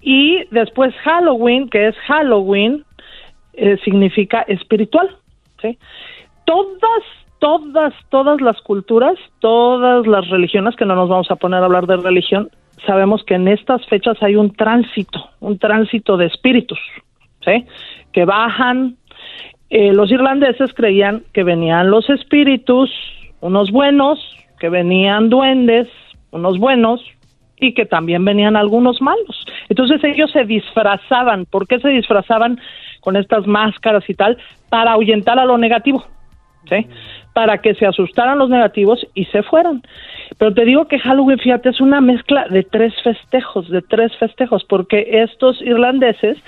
Y 0.00 0.44
después 0.50 0.92
Halloween, 1.04 1.68
que 1.68 1.88
es 1.88 1.96
Halloween, 2.08 2.84
eh, 3.52 3.78
significa 3.84 4.42
espiritual. 4.42 5.16
¿sí? 5.62 5.78
Todas, 6.50 7.04
todas, 7.38 7.94
todas 8.08 8.40
las 8.40 8.60
culturas, 8.62 9.14
todas 9.38 10.04
las 10.08 10.28
religiones, 10.30 10.74
que 10.74 10.84
no 10.84 10.96
nos 10.96 11.08
vamos 11.08 11.30
a 11.30 11.36
poner 11.36 11.62
a 11.62 11.66
hablar 11.66 11.86
de 11.86 11.96
religión, 11.96 12.50
sabemos 12.84 13.22
que 13.22 13.34
en 13.34 13.46
estas 13.46 13.86
fechas 13.86 14.20
hay 14.20 14.34
un 14.34 14.52
tránsito, 14.52 15.30
un 15.38 15.60
tránsito 15.60 16.16
de 16.16 16.26
espíritus, 16.26 16.80
¿sí? 17.44 17.64
Que 18.12 18.24
bajan. 18.24 18.96
Eh, 19.68 19.92
los 19.92 20.10
irlandeses 20.10 20.74
creían 20.74 21.22
que 21.32 21.44
venían 21.44 21.88
los 21.88 22.10
espíritus, 22.10 22.90
unos 23.40 23.70
buenos, 23.70 24.18
que 24.58 24.70
venían 24.70 25.30
duendes, 25.30 25.86
unos 26.32 26.58
buenos, 26.58 27.00
y 27.60 27.74
que 27.74 27.86
también 27.86 28.24
venían 28.24 28.56
algunos 28.56 29.00
malos. 29.00 29.46
Entonces 29.68 30.02
ellos 30.02 30.32
se 30.32 30.44
disfrazaban. 30.46 31.46
¿Por 31.46 31.68
qué 31.68 31.78
se 31.78 31.90
disfrazaban 31.90 32.58
con 33.02 33.14
estas 33.14 33.46
máscaras 33.46 34.02
y 34.10 34.14
tal? 34.14 34.36
Para 34.68 34.94
ahuyentar 34.94 35.38
a 35.38 35.44
lo 35.44 35.56
negativo. 35.56 36.02
Para 37.32 37.58
que 37.58 37.74
se 37.74 37.86
asustaran 37.86 38.38
los 38.38 38.50
negativos 38.50 39.06
y 39.14 39.24
se 39.26 39.42
fueran. 39.42 39.82
Pero 40.38 40.52
te 40.54 40.64
digo 40.64 40.86
que 40.86 40.98
Halloween, 40.98 41.38
fíjate, 41.38 41.68
es 41.68 41.80
una 41.80 42.00
mezcla 42.00 42.46
de 42.48 42.62
tres 42.62 42.92
festejos, 43.02 43.68
de 43.68 43.82
tres 43.82 44.16
festejos, 44.16 44.64
porque 44.64 45.22
estos 45.22 45.60
irlandeses 45.62 46.38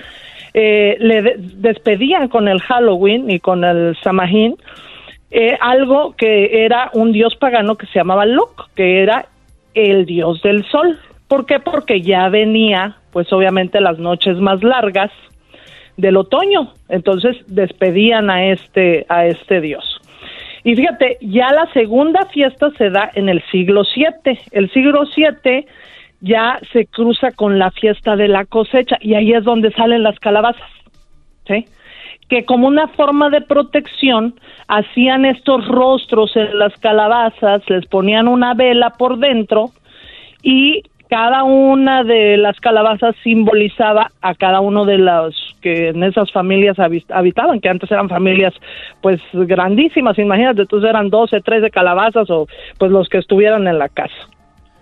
eh, 0.53 0.97
le 0.99 1.35
despedían 1.37 2.27
con 2.27 2.47
el 2.47 2.61
Halloween 2.61 3.29
y 3.29 3.39
con 3.39 3.63
el 3.63 3.95
Samhain 4.03 4.55
eh, 5.35 5.57
algo 5.59 6.13
que 6.15 6.63
era 6.63 6.91
un 6.93 7.11
dios 7.11 7.35
pagano 7.35 7.75
que 7.75 7.87
se 7.87 7.97
llamaba 7.97 8.23
Lok, 8.23 8.69
que 8.75 9.01
era 9.01 9.25
el 9.73 10.05
dios 10.05 10.43
del 10.43 10.63
sol. 10.65 10.99
¿Por 11.27 11.47
qué? 11.47 11.59
Porque 11.59 12.01
ya 12.01 12.29
venía, 12.29 12.97
pues 13.11 13.33
obviamente 13.33 13.81
las 13.81 13.97
noches 13.97 14.37
más 14.37 14.61
largas 14.61 15.09
del 15.97 16.17
otoño. 16.17 16.73
Entonces 16.87 17.35
despedían 17.47 18.29
a 18.29 18.45
este 18.51 19.07
a 19.09 19.25
este 19.25 19.59
dios. 19.59 19.99
Y 20.63 20.75
fíjate, 20.75 21.17
ya 21.21 21.51
la 21.51 21.71
segunda 21.73 22.25
fiesta 22.27 22.71
se 22.77 22.89
da 22.89 23.11
en 23.15 23.29
el 23.29 23.43
siglo 23.51 23.83
VII. 23.95 24.39
El 24.51 24.71
siglo 24.71 25.03
VII 25.15 25.65
ya 26.21 26.59
se 26.71 26.85
cruza 26.85 27.31
con 27.31 27.59
la 27.59 27.71
fiesta 27.71 28.15
de 28.15 28.29
la 28.29 28.45
cosecha 28.45 28.97
y 29.01 29.15
ahí 29.15 29.33
es 29.33 29.43
donde 29.43 29.71
salen 29.71 30.03
las 30.03 30.19
calabazas. 30.19 30.69
¿Sí? 31.45 31.65
que 32.29 32.45
como 32.45 32.67
una 32.67 32.87
forma 32.87 33.29
de 33.29 33.41
protección 33.41 34.33
hacían 34.67 35.25
estos 35.25 35.67
rostros 35.67 36.35
en 36.35 36.57
las 36.57 36.75
calabazas, 36.77 37.61
les 37.69 37.85
ponían 37.85 38.27
una 38.27 38.53
vela 38.53 38.91
por 38.91 39.19
dentro 39.19 39.71
y 40.41 40.83
cada 41.13 41.43
una 41.43 42.03
de 42.03 42.37
las 42.37 42.59
calabazas 42.59 43.15
simbolizaba 43.23 44.09
a 44.19 44.33
cada 44.33 44.61
uno 44.61 44.83
de 44.83 44.97
los 44.97 45.35
que 45.61 45.89
en 45.89 46.01
esas 46.01 46.31
familias 46.31 46.77
habitaban, 46.79 47.61
que 47.61 47.69
antes 47.69 47.91
eran 47.91 48.09
familias 48.09 48.51
pues 48.99 49.21
grandísimas, 49.31 50.17
imagínate, 50.17 50.63
entonces 50.63 50.89
eran 50.89 51.11
12, 51.11 51.41
13 51.41 51.69
calabazas 51.69 52.27
o 52.31 52.47
pues 52.79 52.89
los 52.89 53.09
que 53.09 53.19
estuvieran 53.19 53.67
en 53.67 53.77
la 53.77 53.89
casa. 53.89 54.27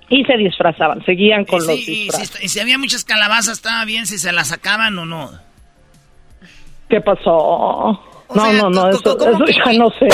Y 0.08 0.24
se 0.24 0.38
disfrazaban, 0.38 1.04
seguían 1.04 1.44
con 1.44 1.68
los 1.68 1.86
disfraces. 1.86 2.42
Y 2.42 2.48
si 2.48 2.62
había 2.62 2.78
muchas 2.78 3.04
calabazas, 3.04 3.58
estaba 3.58 3.84
bien 3.84 4.06
si 4.06 4.18
se 4.18 4.32
las 4.32 4.48
sacaban 4.48 4.98
o 5.00 5.06
no. 5.06 5.32
¿Qué 6.88 7.02
pasó? 7.02 8.02
No, 8.36 8.54
no, 8.54 8.70
no, 8.70 8.90
eso, 8.90 9.18
eso 9.18 9.46
ya 9.46 9.74
no 9.74 9.90
sé. 9.92 10.08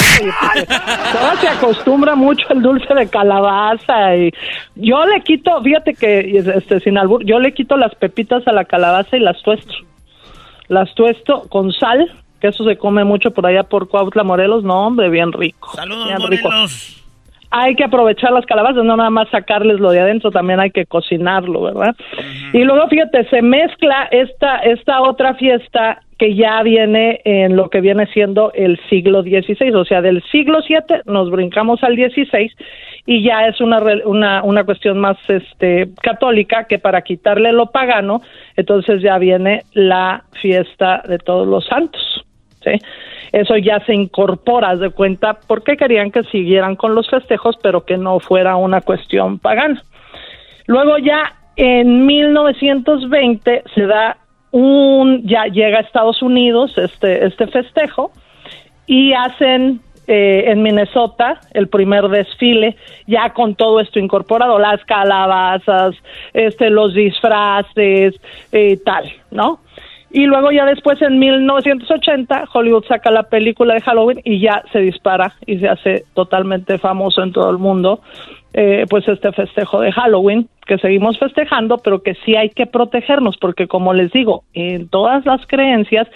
Todo 1.11 1.35
se 1.39 1.47
acostumbra 1.47 2.15
mucho 2.15 2.47
el 2.49 2.61
dulce 2.61 2.93
de 2.93 3.09
calabaza 3.09 4.15
y 4.15 4.31
yo 4.75 5.05
le 5.05 5.21
quito, 5.21 5.61
fíjate 5.61 5.93
que 5.93 6.37
este 6.55 6.79
sin 6.79 6.97
albur, 6.97 7.23
yo 7.25 7.39
le 7.39 7.53
quito 7.53 7.77
las 7.77 7.93
pepitas 7.95 8.47
a 8.47 8.51
la 8.51 8.65
calabaza 8.65 9.17
y 9.17 9.19
las 9.19 9.41
tuesto. 9.41 9.73
Las 10.67 10.93
tuesto 10.95 11.43
con 11.49 11.71
sal, 11.71 12.11
que 12.41 12.47
eso 12.47 12.63
se 12.65 12.77
come 12.77 13.03
mucho 13.03 13.31
por 13.31 13.45
allá 13.45 13.63
por 13.63 13.87
Cuautla, 13.87 14.23
Morelos, 14.23 14.63
no, 14.63 14.87
hombre, 14.87 15.09
bien 15.09 15.31
rico. 15.31 15.71
Saludos, 15.75 16.07
bien 16.07 16.19
Morelos 16.19 16.97
hay 17.49 17.75
que 17.75 17.83
aprovechar 17.83 18.31
las 18.31 18.45
calabazas, 18.45 18.83
no 18.83 18.97
nada 18.97 19.09
más 19.09 19.29
sacarles 19.29 19.79
lo 19.79 19.91
de 19.91 20.01
adentro, 20.01 20.31
también 20.31 20.59
hay 20.59 20.71
que 20.71 20.85
cocinarlo, 20.85 21.61
¿verdad? 21.61 21.95
Y 22.53 22.63
luego, 22.63 22.87
fíjate, 22.87 23.27
se 23.29 23.41
mezcla 23.41 24.07
esta, 24.11 24.57
esta 24.59 25.01
otra 25.01 25.33
fiesta 25.35 26.01
que 26.17 26.35
ya 26.35 26.63
viene 26.63 27.21
en 27.25 27.55
lo 27.55 27.69
que 27.69 27.79
viene 27.79 28.07
siendo 28.07 28.51
el 28.53 28.79
siglo 28.89 29.21
XVI, 29.21 29.73
o 29.75 29.85
sea, 29.85 30.01
del 30.01 30.23
siglo 30.31 30.59
VII 30.67 31.01
nos 31.05 31.29
brincamos 31.29 31.83
al 31.83 31.95
XVI 31.95 32.51
y 33.05 33.23
ya 33.23 33.47
es 33.47 33.61
una, 33.61 33.79
una, 34.05 34.43
una 34.43 34.63
cuestión 34.63 34.99
más 34.99 35.17
este, 35.27 35.89
católica 36.01 36.65
que 36.65 36.79
para 36.79 37.01
quitarle 37.01 37.51
lo 37.51 37.67
pagano, 37.67 38.21
entonces 38.55 39.01
ya 39.01 39.17
viene 39.19 39.61
la 39.73 40.23
fiesta 40.41 41.03
de 41.07 41.19
todos 41.19 41.47
los 41.47 41.65
santos, 41.65 42.25
¿sí? 42.63 42.71
eso 43.31 43.55
ya 43.57 43.79
se 43.85 43.93
incorpora 43.93 44.75
de 44.75 44.89
cuenta 44.89 45.37
porque 45.47 45.77
querían 45.77 46.11
que 46.11 46.23
siguieran 46.23 46.75
con 46.75 46.95
los 46.95 47.09
festejos, 47.09 47.57
pero 47.61 47.85
que 47.85 47.97
no 47.97 48.19
fuera 48.19 48.55
una 48.55 48.81
cuestión 48.81 49.37
pagana. 49.37 49.81
Luego 50.65 50.97
ya 50.97 51.33
en 51.55 52.05
1920 52.05 53.63
se 53.73 53.85
da 53.85 54.17
un, 54.51 55.27
ya 55.27 55.45
llega 55.45 55.79
a 55.79 55.81
Estados 55.81 56.21
Unidos 56.21 56.77
este, 56.77 57.25
este 57.25 57.47
festejo 57.47 58.11
y 58.85 59.13
hacen 59.13 59.81
eh, 60.07 60.45
en 60.47 60.61
Minnesota 60.63 61.41
el 61.53 61.67
primer 61.67 62.07
desfile 62.07 62.77
ya 63.07 63.33
con 63.33 63.55
todo 63.55 63.81
esto 63.81 63.99
incorporado 63.99 64.57
las 64.57 64.83
calabazas 64.85 65.95
este 66.33 66.69
los 66.69 66.93
disfraces 66.93 68.15
y 68.53 68.57
eh, 68.57 68.79
tal 68.85 69.11
no 69.31 69.59
y 70.09 70.25
luego 70.25 70.51
ya 70.51 70.65
después 70.65 71.01
en 71.01 71.19
1980 71.19 72.45
Hollywood 72.53 72.85
saca 72.85 73.11
la 73.11 73.23
película 73.23 73.73
de 73.73 73.81
Halloween 73.81 74.21
y 74.23 74.39
ya 74.39 74.63
se 74.71 74.79
dispara 74.79 75.33
y 75.45 75.59
se 75.59 75.67
hace 75.67 76.05
totalmente 76.13 76.77
famoso 76.77 77.23
en 77.23 77.33
todo 77.33 77.49
el 77.49 77.57
mundo 77.57 78.01
eh, 78.53 78.85
pues 78.89 79.07
este 79.07 79.31
festejo 79.33 79.81
de 79.81 79.91
Halloween 79.91 80.47
que 80.65 80.77
seguimos 80.77 81.19
festejando 81.19 81.77
pero 81.77 82.01
que 82.01 82.15
sí 82.25 82.35
hay 82.35 82.49
que 82.49 82.65
protegernos 82.65 83.37
porque 83.37 83.67
como 83.67 83.93
les 83.93 84.11
digo 84.11 84.43
en 84.53 84.87
todas 84.87 85.25
las 85.25 85.45
creencias 85.45 86.07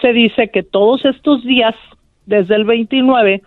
se 0.00 0.12
dice 0.12 0.50
que 0.50 0.62
todos 0.62 1.04
estos 1.04 1.42
días 1.44 1.74
desde 2.26 2.56
el 2.56 2.64
29 2.64 3.42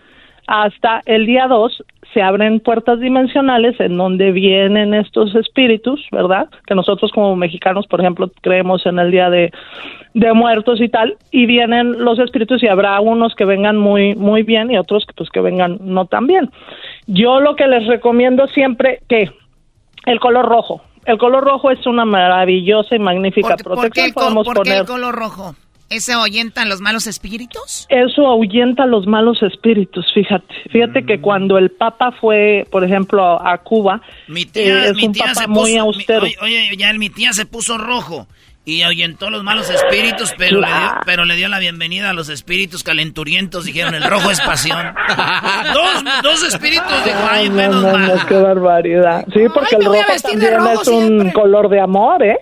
hasta 0.48 1.02
el 1.06 1.26
día 1.26 1.48
2 1.48 1.84
se 2.14 2.22
abren 2.22 2.60
puertas 2.60 3.00
dimensionales 3.00 3.80
en 3.80 3.98
donde 3.98 4.32
vienen 4.32 4.94
estos 4.94 5.34
espíritus, 5.36 6.06
¿verdad? 6.12 6.50
Que 6.66 6.76
nosotros 6.76 7.12
como 7.12 7.36
mexicanos, 7.36 7.88
por 7.88 8.02
ejemplo, 8.02 8.32
creemos 8.42 8.86
en 8.86 9.00
el 9.00 9.12
Día 9.12 9.30
de, 9.30 9.52
de 10.14 10.34
Muertos 10.34 10.80
y 10.82 10.90
tal, 10.90 11.18
y 11.32 11.46
vienen 11.46 12.04
los 12.04 12.20
espíritus 12.20 12.62
y 12.64 12.68
habrá 12.68 13.00
unos 13.00 13.36
que 13.36 13.46
vengan 13.46 13.78
muy 13.78 14.16
muy 14.16 14.44
bien 14.44 14.72
y 14.72 14.78
otros 14.78 15.06
que 15.06 15.14
pues 15.14 15.30
que 15.30 15.42
vengan 15.42 15.78
no 15.82 16.06
tan 16.06 16.28
bien. 16.28 16.52
Yo 17.08 17.40
lo 17.40 17.56
que 17.56 17.68
les 17.68 17.88
recomiendo 17.88 18.48
siempre 18.48 19.00
que 19.08 19.32
el 20.06 20.20
color 20.20 20.46
rojo, 20.46 20.82
el 21.06 21.18
color 21.18 21.44
rojo 21.44 21.72
es 21.72 21.86
una 21.86 22.06
maravillosa 22.06 22.96
y 22.96 23.00
magnífica 23.00 23.58
protección. 23.58 24.14
¿por 24.44 24.64
qué 24.64 24.78
el 24.78 24.86
color 24.86 25.16
rojo? 25.16 25.56
¿Eso 25.94 26.14
ahuyenta 26.14 26.66
los 26.66 26.82
malos 26.82 27.06
espíritus? 27.06 27.86
Eso 27.88 28.26
ahuyenta 28.26 28.88
los 28.88 29.06
malos 29.06 29.44
espíritus, 29.44 30.06
fíjate. 30.14 30.54
Fíjate 30.72 31.06
que 31.06 31.18
mm. 31.18 31.22
cuando 31.22 31.58
el 31.60 31.70
Papa 31.70 32.12
fue, 32.20 32.66
por 32.72 32.84
ejemplo, 32.84 33.40
a 33.46 33.60
Cuba, 33.60 34.02
mi 34.28 34.46
tía, 34.46 34.88
eh, 34.88 34.90
es 34.90 35.04
un 35.04 35.14
Papa 35.14 35.48
muy 35.48 35.78
austero. 35.78 36.26
oye, 36.42 36.72
ya 36.78 36.92
mi 36.94 37.12
tía 37.12 37.32
se 37.34 37.46
puso 37.46 37.78
rojo 37.78 38.28
y 38.66 38.82
ahuyentó 38.82 39.30
los 39.30 39.44
malos 39.44 39.70
espíritus, 39.70 40.34
pero, 40.38 40.62
le 40.62 40.68
dio, 40.68 40.92
pero 41.06 41.26
le 41.26 41.36
dio 41.36 41.48
la 41.48 41.60
bienvenida 41.60 42.10
a 42.10 42.14
los 42.14 42.30
espíritus 42.30 42.82
calenturientos. 42.84 43.66
Dijeron, 43.66 43.94
el 43.94 44.04
rojo 44.04 44.32
es 44.32 44.40
pasión. 44.42 44.96
dos, 45.74 46.04
dos 46.24 46.44
espíritus, 46.44 47.06
dijo, 47.06 47.20
ay, 47.30 47.50
menos 47.50 47.84
no, 47.84 48.26
qué 48.28 48.36
barbaridad. 48.36 49.26
Sí, 49.34 49.42
porque 49.54 49.76
el 49.76 49.86
rojo 49.86 50.02
también 50.24 50.54
es 50.82 50.88
un 50.88 51.32
color 51.32 51.70
de 51.70 51.82
amor, 51.82 52.24
¿eh? 52.24 52.38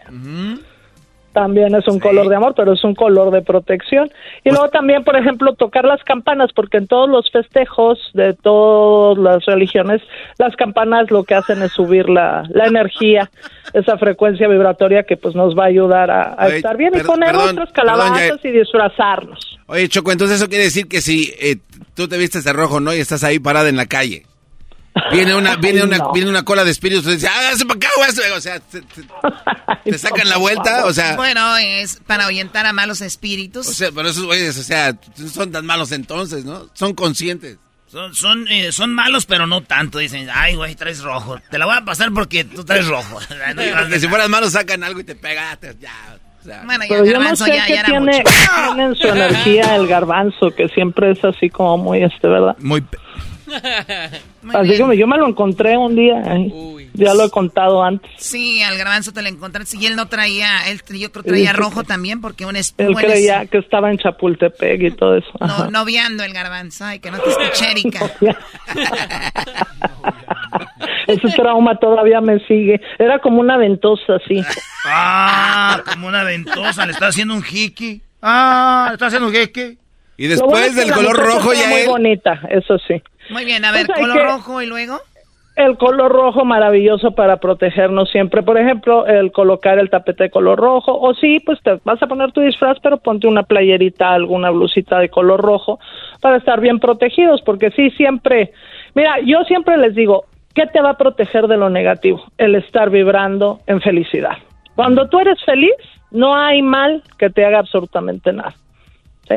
También 1.33 1.75
es 1.75 1.87
un 1.87 1.99
color 1.99 2.27
de 2.29 2.35
amor, 2.35 2.53
pero 2.55 2.73
es 2.73 2.83
un 2.83 2.95
color 2.95 3.31
de 3.31 3.41
protección. 3.41 4.11
Y 4.39 4.43
pues 4.43 4.53
luego 4.53 4.69
también, 4.69 5.03
por 5.03 5.15
ejemplo, 5.15 5.53
tocar 5.53 5.85
las 5.85 6.03
campanas, 6.03 6.51
porque 6.53 6.77
en 6.77 6.87
todos 6.87 7.09
los 7.09 7.29
festejos 7.31 7.99
de 8.13 8.33
todas 8.33 9.17
las 9.17 9.45
religiones, 9.45 10.01
las 10.37 10.55
campanas 10.55 11.11
lo 11.11 11.23
que 11.23 11.35
hacen 11.35 11.61
es 11.61 11.71
subir 11.71 12.09
la, 12.09 12.43
la 12.49 12.67
energía, 12.67 13.29
esa 13.73 13.97
frecuencia 13.97 14.47
vibratoria 14.47 15.03
que 15.03 15.17
pues 15.17 15.35
nos 15.35 15.57
va 15.57 15.65
a 15.65 15.67
ayudar 15.67 16.11
a, 16.11 16.47
estar 16.47 16.77
bien 16.77 16.93
y 16.95 17.01
poner 17.01 17.33
nuestros 17.33 17.71
calabazas 17.71 18.43
y 18.43 18.51
disfrazarnos. 18.51 19.59
Oye, 19.67 19.87
Choco, 19.87 20.11
entonces 20.11 20.37
eso 20.37 20.49
quiere 20.49 20.65
decir 20.65 20.87
que 20.87 21.01
si 21.01 21.33
eh, 21.39 21.57
tú 21.93 22.07
te 22.07 22.17
vistes 22.17 22.43
de 22.43 22.53
rojo, 22.53 22.79
¿no? 22.79 22.93
Y 22.93 22.99
estás 22.99 23.23
ahí 23.23 23.39
parada 23.39 23.69
en 23.69 23.77
la 23.77 23.85
calle 23.85 24.23
Viene 25.11 25.35
una, 25.35 25.55
viene 25.57 25.83
una, 25.83 26.11
viene 26.13 26.29
una 26.29 26.43
cola 26.43 26.63
de 26.63 26.71
espíritus 26.71 27.05
y 27.07 27.15
dice, 27.15 27.27
ah, 27.27 27.51
para 27.67 27.77
acá, 27.77 27.89
O 28.35 28.41
sea, 28.41 28.59
te, 28.59 29.97
sacan 29.97 30.29
la 30.29 30.37
vuelta, 30.37 30.85
o 30.85 30.93
sea. 30.93 31.15
Bueno, 31.15 31.57
es 31.57 31.99
para 32.05 32.25
ahuyentar 32.25 32.65
a 32.65 32.73
malos 32.73 33.01
espíritus. 33.01 33.67
O 33.67 33.73
sea, 33.73 33.91
pero 33.91 34.09
esos 34.09 34.25
güeyes, 34.25 34.57
o 34.57 34.63
sea, 34.63 34.95
son 35.31 35.51
tan 35.51 35.65
malos 35.65 35.91
entonces, 35.91 36.45
¿no? 36.45 36.69
Son 36.73 36.93
conscientes. 36.93 37.57
Son, 37.87 38.15
son, 38.15 38.47
eh, 38.47 38.71
son 38.71 38.93
malos, 38.93 39.25
pero 39.25 39.47
no 39.47 39.61
tanto. 39.61 39.99
Dicen, 39.99 40.29
ay, 40.33 40.55
güey, 40.55 40.75
traes 40.75 41.01
rojo. 41.01 41.37
Te 41.49 41.57
la 41.57 41.65
voy 41.65 41.75
a 41.75 41.81
pasar 41.81 42.09
porque 42.13 42.45
tú 42.45 42.63
traes 42.63 42.87
rojo. 42.87 43.19
no, 43.89 43.99
si 43.99 44.07
fueras 44.07 44.29
malo, 44.29 44.49
sacan 44.49 44.81
algo 44.83 45.01
y 45.01 45.03
te 45.03 45.15
pegaste, 45.15 45.75
ya. 45.77 46.17
O 46.39 46.43
sea, 46.43 46.63
bueno, 46.65 46.85
ya 46.89 47.03
yo 47.03 47.19
no 47.19 47.35
sé 47.35 47.53
ya, 47.53 47.65
qué 47.67 47.81
tiene, 47.85 48.23
tiene, 48.23 48.83
en 48.83 48.95
su 48.95 49.07
energía 49.07 49.75
el 49.75 49.87
garbanzo, 49.87 50.49
que 50.51 50.69
siempre 50.69 51.11
es 51.11 51.23
así 51.23 51.49
como 51.49 51.77
muy 51.77 52.01
este, 52.01 52.27
¿verdad? 52.27 52.55
Muy 52.59 52.81
Así 54.53 54.77
como 54.79 54.93
yo 54.93 55.07
me 55.07 55.17
lo 55.17 55.27
encontré 55.27 55.77
un 55.77 55.95
día. 55.95 56.21
Ya 56.93 57.13
lo 57.13 57.23
he 57.25 57.29
contado 57.29 57.83
antes. 57.83 58.11
Sí, 58.17 58.61
al 58.61 58.77
garbanzo 58.77 59.13
te 59.13 59.21
lo 59.21 59.29
encontraste. 59.29 59.77
Y 59.77 59.85
él 59.85 59.95
no 59.95 60.07
traía, 60.07 60.67
él 60.69 60.81
yo 60.99 61.11
creo 61.11 61.23
que 61.23 61.29
traía 61.29 61.51
Sí. 61.51 61.57
rojo 61.57 61.83
también 61.83 62.19
porque 62.21 62.45
un 62.45 62.55
es- 62.57 62.73
Él 62.77 62.91
es- 62.91 62.97
creía 62.97 63.45
que 63.45 63.59
estaba 63.59 63.89
en 63.91 63.97
Chapultepec 63.97 64.81
y 64.81 64.91
todo 64.91 65.15
eso. 65.17 65.29
Ajá. 65.39 65.65
No, 65.65 65.71
noviando 65.71 66.23
el 66.23 66.33
garbanzo. 66.33 66.83
Ay, 66.85 66.99
que 66.99 67.09
no 67.11 67.19
te 67.19 67.29
escuché, 67.29 67.71
Erika. 67.71 67.99
Ese 71.07 71.29
trauma 71.35 71.77
todavía 71.77 72.21
me 72.21 72.39
sigue. 72.45 72.79
Era 72.99 73.19
como 73.19 73.39
una 73.39 73.57
ventosa, 73.57 74.15
así. 74.23 74.41
Ah, 74.85 75.81
como 75.91 76.07
una 76.07 76.23
ventosa, 76.23 76.85
le 76.85 76.91
está 76.93 77.07
haciendo 77.07 77.33
un 77.33 77.41
jiqui. 77.43 78.01
Ah, 78.21 78.85
le 78.89 78.93
está 78.93 79.07
haciendo 79.07 79.27
un 79.27 79.33
jiqui. 79.33 79.77
Y 80.17 80.27
bueno 80.35 80.57
es 80.57 80.75
que 80.75 80.85
la 80.85 80.97
muchacha 80.97 81.53
era 81.61 81.69
muy 81.69 81.85
bonita, 81.87 82.41
eso 82.49 82.77
sí. 82.87 83.01
Muy 83.31 83.45
bien, 83.45 83.63
a 83.65 83.71
ver, 83.71 83.87
Pues 83.87 83.99
color 83.99 84.23
rojo 84.23 84.61
y 84.61 84.65
luego. 84.65 84.99
El 85.55 85.77
color 85.77 86.11
rojo 86.11 86.45
maravilloso 86.45 87.11
para 87.11 87.37
protegernos 87.37 88.09
siempre. 88.09 88.41
Por 88.41 88.57
ejemplo, 88.57 89.05
el 89.05 89.31
colocar 89.31 89.79
el 89.79 89.89
tapete 89.89 90.25
de 90.25 90.29
color 90.29 90.59
rojo. 90.59 90.97
O 90.97 91.13
sí, 91.13 91.39
pues 91.45 91.61
te 91.61 91.79
vas 91.83 92.01
a 92.01 92.07
poner 92.07 92.31
tu 92.31 92.41
disfraz, 92.41 92.77
pero 92.81 92.97
ponte 92.97 93.27
una 93.27 93.43
playerita, 93.43 94.13
alguna 94.13 94.49
blusita 94.49 94.99
de 94.99 95.09
color 95.09 95.41
rojo 95.41 95.79
para 96.21 96.37
estar 96.37 96.61
bien 96.61 96.79
protegidos. 96.79 97.41
Porque 97.41 97.71
sí, 97.71 97.89
siempre. 97.91 98.53
Mira, 98.95 99.19
yo 99.25 99.43
siempre 99.43 99.77
les 99.77 99.93
digo, 99.93 100.25
¿qué 100.55 100.67
te 100.67 100.81
va 100.81 100.91
a 100.91 100.97
proteger 100.97 101.47
de 101.47 101.57
lo 101.57 101.69
negativo? 101.69 102.23
El 102.37 102.55
estar 102.55 102.89
vibrando 102.89 103.59
en 103.67 103.81
felicidad. 103.81 104.37
Cuando 104.75 105.09
tú 105.09 105.19
eres 105.19 105.43
feliz, 105.43 105.75
no 106.11 106.35
hay 106.35 106.61
mal 106.61 107.03
que 107.17 107.29
te 107.29 107.45
haga 107.45 107.59
absolutamente 107.59 108.31
nada. 108.31 108.53
¿sí? 109.27 109.35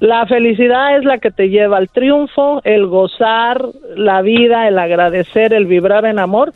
La 0.00 0.26
felicidad 0.26 0.96
es 0.96 1.04
la 1.04 1.18
que 1.18 1.30
te 1.30 1.48
lleva 1.48 1.76
al 1.78 1.88
triunfo, 1.88 2.60
el 2.64 2.86
gozar 2.86 3.64
la 3.96 4.22
vida, 4.22 4.68
el 4.68 4.78
agradecer, 4.78 5.52
el 5.52 5.66
vibrar 5.66 6.04
en 6.04 6.18
amor. 6.20 6.52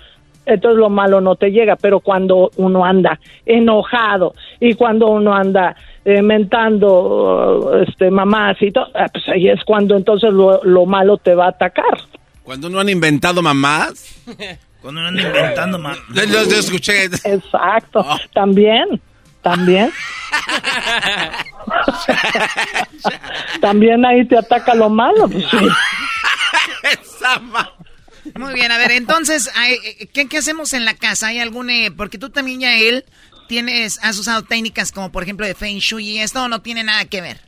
Entonces 0.47 0.79
lo 0.79 0.91
malo 0.91 1.21
no 1.21 1.37
te 1.37 1.51
llega, 1.51 1.77
pero 1.77 2.01
cuando 2.01 2.51
uno 2.57 2.85
anda 2.85 3.19
enojado 3.47 4.35
y 4.61 4.75
cuando 4.75 5.09
uno 5.09 5.35
anda 5.35 5.77
eh, 6.05 6.21
mentando 6.23 7.59
uh, 7.73 7.83
este, 7.83 8.11
mamás 8.11 8.57
y 8.61 8.71
todo, 8.73 8.87
ah, 8.95 9.07
pues 9.13 9.29
ahí 9.29 9.49
es 9.49 9.63
cuando 9.65 9.97
entonces 9.97 10.33
lo, 10.33 10.61
lo 10.65 10.85
malo 10.87 11.17
te 11.17 11.35
va 11.37 11.47
a 11.47 11.51
atacar. 11.51 11.97
Cuando 12.43 12.69
no 12.69 12.81
han 12.81 12.89
inventado 12.89 13.41
mamás. 13.43 14.21
Cuando 14.83 15.01
no 15.01 15.07
andan 15.09 15.27
inventando 15.27 15.79
más. 15.79 15.97
Yo, 16.13 16.25
yo- 16.25 16.43
yo 16.51 16.57
escuché. 16.59 17.05
Exacto, 17.05 18.05
también, 18.33 19.01
también. 19.41 19.91
también 23.61 24.05
ahí 24.05 24.27
te 24.27 24.39
ataca 24.39 24.75
lo 24.75 24.89
malo. 24.89 25.29
pues 25.29 25.45
sí. 25.51 25.57
Muy 28.37 28.55
bien, 28.55 28.71
a 28.71 28.79
ver, 28.79 28.93
entonces, 28.93 29.51
ay, 29.55 29.77
eh, 29.85 30.09
¿qué, 30.13 30.29
qué 30.29 30.39
hacemos 30.39 30.73
en 30.75 30.85
la 30.85 30.95
casa? 30.95 31.29
¿Hay 31.29 31.39
algún, 31.39 31.71
eh, 31.71 31.91
porque 31.91 32.19
tú 32.19 32.31
también 32.31 32.61
ya 32.61 32.77
él 32.77 33.05
tienes, 33.49 33.99
has 34.03 34.19
usado 34.19 34.43
técnicas 34.43 34.93
como 34.93 35.11
por 35.11 35.25
ejemplo 35.25 35.47
de 35.47 35.55
Feng 35.55 35.79
Shui 35.79 36.09
y 36.09 36.19
esto 36.21 36.49
no 36.49 36.63
tiene 36.63 36.85
nada 36.85 37.05
que 37.05 37.21
ver? 37.21 37.41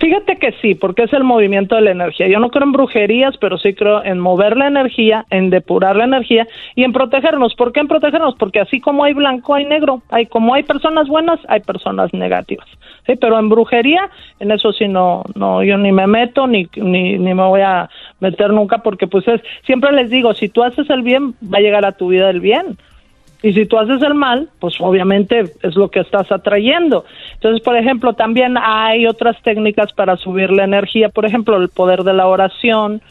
Fíjate 0.00 0.36
que 0.38 0.52
sí, 0.60 0.74
porque 0.74 1.04
es 1.04 1.12
el 1.12 1.22
movimiento 1.22 1.76
de 1.76 1.82
la 1.82 1.92
energía. 1.92 2.26
Yo 2.26 2.40
no 2.40 2.50
creo 2.50 2.64
en 2.64 2.72
brujerías, 2.72 3.36
pero 3.38 3.56
sí 3.56 3.72
creo 3.72 4.02
en 4.04 4.18
mover 4.18 4.56
la 4.56 4.66
energía, 4.66 5.24
en 5.30 5.48
depurar 5.48 5.94
la 5.94 6.04
energía 6.04 6.48
y 6.74 6.82
en 6.82 6.92
protegernos. 6.92 7.54
¿Por 7.54 7.72
qué 7.72 7.80
en 7.80 7.88
protegernos? 7.88 8.34
Porque 8.34 8.58
así 8.58 8.80
como 8.80 9.04
hay 9.04 9.14
blanco, 9.14 9.54
hay 9.54 9.64
negro. 9.64 10.02
Hay 10.10 10.26
como 10.26 10.54
hay 10.54 10.64
personas 10.64 11.06
buenas, 11.06 11.38
hay 11.48 11.60
personas 11.60 12.12
negativas. 12.12 12.66
Sí, 13.06 13.14
pero 13.14 13.38
en 13.38 13.48
brujería, 13.48 14.10
en 14.40 14.50
eso 14.50 14.72
sí 14.72 14.88
no, 14.88 15.22
no, 15.36 15.62
yo 15.62 15.78
ni 15.78 15.92
me 15.92 16.08
meto 16.08 16.48
ni, 16.48 16.68
ni, 16.74 17.16
ni 17.18 17.34
me 17.34 17.44
voy 17.44 17.60
a 17.60 17.88
meter 18.18 18.52
nunca, 18.52 18.78
porque 18.78 19.06
pues 19.06 19.28
es, 19.28 19.40
siempre 19.64 19.92
les 19.92 20.10
digo, 20.10 20.34
si 20.34 20.48
tú 20.48 20.64
haces 20.64 20.90
el 20.90 21.02
bien, 21.02 21.34
va 21.42 21.58
a 21.58 21.60
llegar 21.60 21.84
a 21.86 21.92
tu 21.92 22.08
vida 22.08 22.28
el 22.28 22.40
bien. 22.40 22.76
Y 23.46 23.52
si 23.52 23.64
tú 23.64 23.78
haces 23.78 24.02
el 24.02 24.14
mal, 24.14 24.48
pues 24.58 24.74
obviamente 24.80 25.44
es 25.62 25.76
lo 25.76 25.88
que 25.88 26.00
estás 26.00 26.32
atrayendo. 26.32 27.04
Entonces, 27.34 27.62
por 27.62 27.76
ejemplo, 27.76 28.14
también 28.14 28.56
hay 28.60 29.06
otras 29.06 29.40
técnicas 29.42 29.92
para 29.92 30.16
subir 30.16 30.50
la 30.50 30.64
energía, 30.64 31.10
por 31.10 31.24
ejemplo, 31.26 31.56
el 31.56 31.68
poder 31.68 32.02
de 32.02 32.12
la 32.12 32.26
oración, 32.26 33.02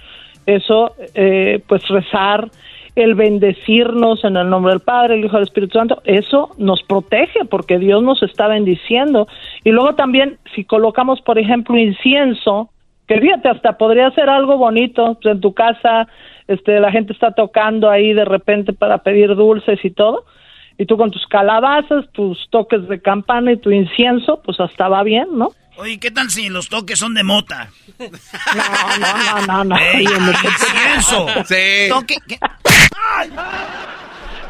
eso, 0.45 0.93
eh, 1.13 1.61
pues 1.65 1.87
rezar, 1.87 2.49
el 2.97 3.15
bendecirnos 3.15 4.25
en 4.25 4.35
el 4.35 4.49
nombre 4.49 4.73
del 4.73 4.81
Padre, 4.81 5.15
el 5.15 5.23
Hijo 5.23 5.37
del 5.37 5.43
Espíritu 5.43 5.77
Santo, 5.77 6.01
eso 6.03 6.49
nos 6.57 6.83
protege 6.83 7.45
porque 7.49 7.79
Dios 7.79 8.03
nos 8.03 8.21
está 8.21 8.49
bendiciendo. 8.49 9.29
Y 9.63 9.71
luego 9.71 9.95
también, 9.95 10.37
si 10.53 10.65
colocamos, 10.65 11.21
por 11.21 11.39
ejemplo, 11.39 11.77
incienso, 11.77 12.71
que 13.07 13.21
fíjate, 13.21 13.47
hasta 13.47 13.77
podría 13.77 14.11
ser 14.11 14.29
algo 14.29 14.57
bonito 14.57 15.17
en 15.23 15.39
tu 15.39 15.53
casa, 15.53 16.09
este, 16.47 16.79
la 16.79 16.91
gente 16.91 17.13
está 17.13 17.31
tocando 17.33 17.89
ahí 17.89 18.13
de 18.13 18.25
repente 18.25 18.73
para 18.73 18.99
pedir 18.99 19.35
dulces 19.35 19.79
y 19.83 19.89
todo, 19.91 20.25
y 20.77 20.85
tú 20.85 20.97
con 20.97 21.09
tus 21.11 21.25
calabazas, 21.27 22.05
tus 22.11 22.37
toques 22.49 22.87
de 22.87 23.01
campana 23.01 23.53
y 23.53 23.57
tu 23.57 23.71
incienso, 23.71 24.41
pues 24.43 24.59
hasta 24.59 24.87
va 24.89 25.03
bien, 25.03 25.27
¿no? 25.33 25.51
Oye, 25.77 25.99
¿qué 25.99 26.09
tal 26.11 26.29
si 26.29 26.47
los 26.49 26.69
toques 26.69 26.97
son 26.99 27.13
de 27.13 27.23
mota? 27.23 27.69
No, 27.99 28.07
no, 29.37 29.47
no, 29.47 29.63
no. 29.65 29.77
Ey, 29.77 30.05
Oye, 30.07 30.19
me- 30.19 30.31
incienso. 30.31 31.27
Sí. 31.45 31.89
Toque, 31.89 32.15
¿qué? 32.27 32.37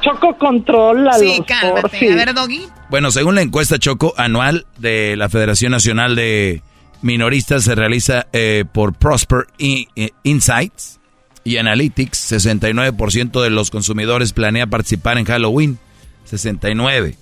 Choco 0.01 0.38
control 0.38 1.07
a 1.07 1.13
Sí, 1.13 1.38
los 1.38 1.47
cálmate. 1.47 2.11
A 2.11 2.15
ver, 2.15 2.34
Doggy. 2.34 2.61
Bueno, 2.89 3.09
según 3.09 3.35
la 3.35 3.41
encuesta 3.41 3.80
Choco 3.80 4.13
anual 4.17 4.65
de 4.77 5.15
la 5.17 5.30
Federación 5.30 5.72
Nacional 5.72 6.15
de 6.15 6.61
Minoristas, 7.01 7.63
se 7.63 7.73
realiza 7.73 8.27
eh, 8.31 8.65
por 8.72 8.93
Prosper 8.93 9.45
I- 9.57 9.88
Insights 10.23 10.99
y 11.45 11.57
Analytics, 11.57 12.34
69% 12.34 13.41
de 13.41 13.49
los 13.51 13.69
consumidores 13.69 14.34
planea 14.34 14.67
participar 14.67 15.17
en 15.17 15.26
Halloween, 15.26 15.77
69, 16.26 17.15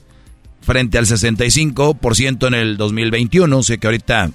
frente 0.61 0.97
al 0.97 1.05
65% 1.05 2.47
en 2.47 2.53
el 2.53 2.77
2021, 2.77 3.55
o 3.55 3.63
sea 3.63 3.77
que 3.77 3.85
ahorita 3.85 4.31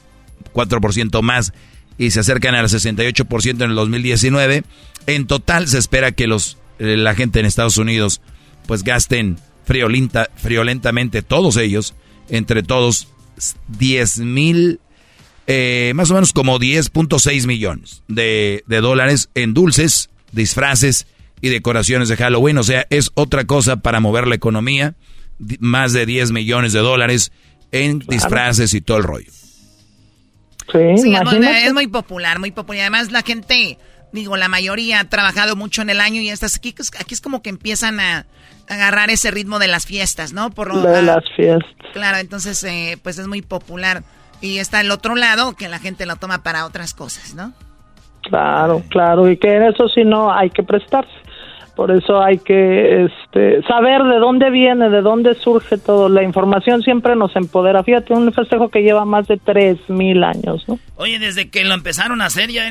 4% 0.52 1.22
más 1.22 1.54
y 1.96 2.10
se 2.10 2.20
acercan 2.20 2.54
al 2.54 2.68
68% 2.68 3.64
en 3.64 3.70
el 3.70 3.74
2019. 3.74 4.62
En 5.06 5.26
total 5.26 5.66
se 5.66 5.78
espera 5.78 6.12
que 6.12 6.26
los 6.26 6.58
eh, 6.78 6.96
la 6.96 7.14
gente 7.14 7.40
en 7.40 7.46
Estados 7.46 7.78
Unidos 7.78 8.20
pues 8.66 8.84
gasten 8.84 9.38
friolenta, 9.64 10.28
friolentamente 10.36 11.22
todos 11.22 11.56
ellos, 11.56 11.94
entre 12.28 12.62
todos 12.62 13.08
10 13.68 14.18
mil, 14.18 14.80
eh, 15.48 15.92
más 15.96 16.10
o 16.10 16.14
menos 16.14 16.32
como 16.32 16.58
10.6 16.60 17.46
millones 17.46 18.02
de, 18.06 18.62
de 18.66 18.80
dólares 18.80 19.30
en 19.34 19.54
dulces, 19.54 20.10
disfraces 20.30 21.06
y 21.40 21.48
decoraciones 21.48 22.08
de 22.08 22.16
Halloween. 22.16 22.58
O 22.58 22.62
sea, 22.62 22.86
es 22.90 23.10
otra 23.14 23.44
cosa 23.46 23.76
para 23.76 23.98
mover 23.98 24.26
la 24.28 24.34
economía. 24.36 24.94
Más 25.58 25.92
de 25.92 26.04
10 26.06 26.32
millones 26.32 26.72
de 26.72 26.80
dólares 26.80 27.32
en 27.72 28.00
disfraces 28.00 28.74
y 28.74 28.80
todo 28.80 28.98
el 28.98 29.04
rollo. 29.04 29.30
Sí, 30.72 30.78
Sí, 31.02 31.14
es 31.14 31.24
muy, 31.24 31.46
es 31.46 31.72
muy 31.72 31.86
popular, 31.86 32.38
muy 32.38 32.50
popular. 32.50 32.82
Además, 32.82 33.10
la 33.10 33.22
gente, 33.22 33.78
digo, 34.12 34.36
la 34.36 34.48
mayoría 34.48 35.00
ha 35.00 35.04
trabajado 35.08 35.56
mucho 35.56 35.80
en 35.80 35.90
el 35.90 36.00
año 36.00 36.20
y 36.20 36.28
estas 36.28 36.56
aquí, 36.56 36.74
aquí 36.98 37.14
es 37.14 37.20
como 37.20 37.40
que 37.40 37.48
empiezan 37.50 38.00
a 38.00 38.26
agarrar 38.68 39.08
ese 39.10 39.30
ritmo 39.30 39.58
de 39.58 39.68
las 39.68 39.86
fiestas, 39.86 40.32
¿no? 40.34 40.50
Por 40.50 40.74
lo- 40.74 40.82
de 40.82 40.98
ah, 40.98 41.02
las 41.02 41.24
fiestas. 41.36 41.72
Claro, 41.94 42.18
entonces, 42.18 42.62
eh, 42.64 42.98
pues 43.02 43.16
es 43.18 43.26
muy 43.26 43.40
popular. 43.40 44.02
Y 44.40 44.58
está 44.58 44.80
el 44.80 44.90
otro 44.90 45.14
lado, 45.14 45.54
que 45.54 45.68
la 45.68 45.78
gente 45.78 46.06
lo 46.06 46.16
toma 46.16 46.42
para 46.42 46.64
otras 46.64 46.94
cosas, 46.94 47.34
¿no? 47.34 47.52
Claro, 48.22 48.82
claro, 48.88 49.30
y 49.30 49.36
que 49.36 49.56
en 49.56 49.64
eso 49.64 49.88
sí 49.88 50.04
no 50.04 50.32
hay 50.32 50.50
que 50.50 50.62
prestarse. 50.62 51.10
Por 51.74 51.92
eso 51.92 52.20
hay 52.20 52.38
que 52.38 53.04
este, 53.04 53.62
saber 53.62 54.02
de 54.02 54.18
dónde 54.18 54.50
viene, 54.50 54.90
de 54.90 55.00
dónde 55.00 55.36
surge 55.36 55.78
todo. 55.78 56.08
La 56.08 56.24
información 56.24 56.82
siempre 56.82 57.14
nos 57.14 57.36
empodera. 57.36 57.84
Fíjate, 57.84 58.12
un 58.14 58.32
festejo 58.32 58.68
que 58.68 58.80
lleva 58.80 59.04
más 59.04 59.28
de 59.28 59.36
tres 59.36 59.78
mil 59.88 60.24
años, 60.24 60.64
¿no? 60.66 60.80
Oye, 60.96 61.20
desde 61.20 61.50
que 61.50 61.62
lo 61.62 61.74
empezaron 61.74 62.20
a 62.20 62.26
hacer 62.26 62.50
ya... 62.50 62.66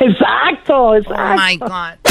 exacto, 0.00 0.94
exacto. 0.94 1.14
Oh 1.16 1.36
my 1.36 1.56
God. 1.56 2.04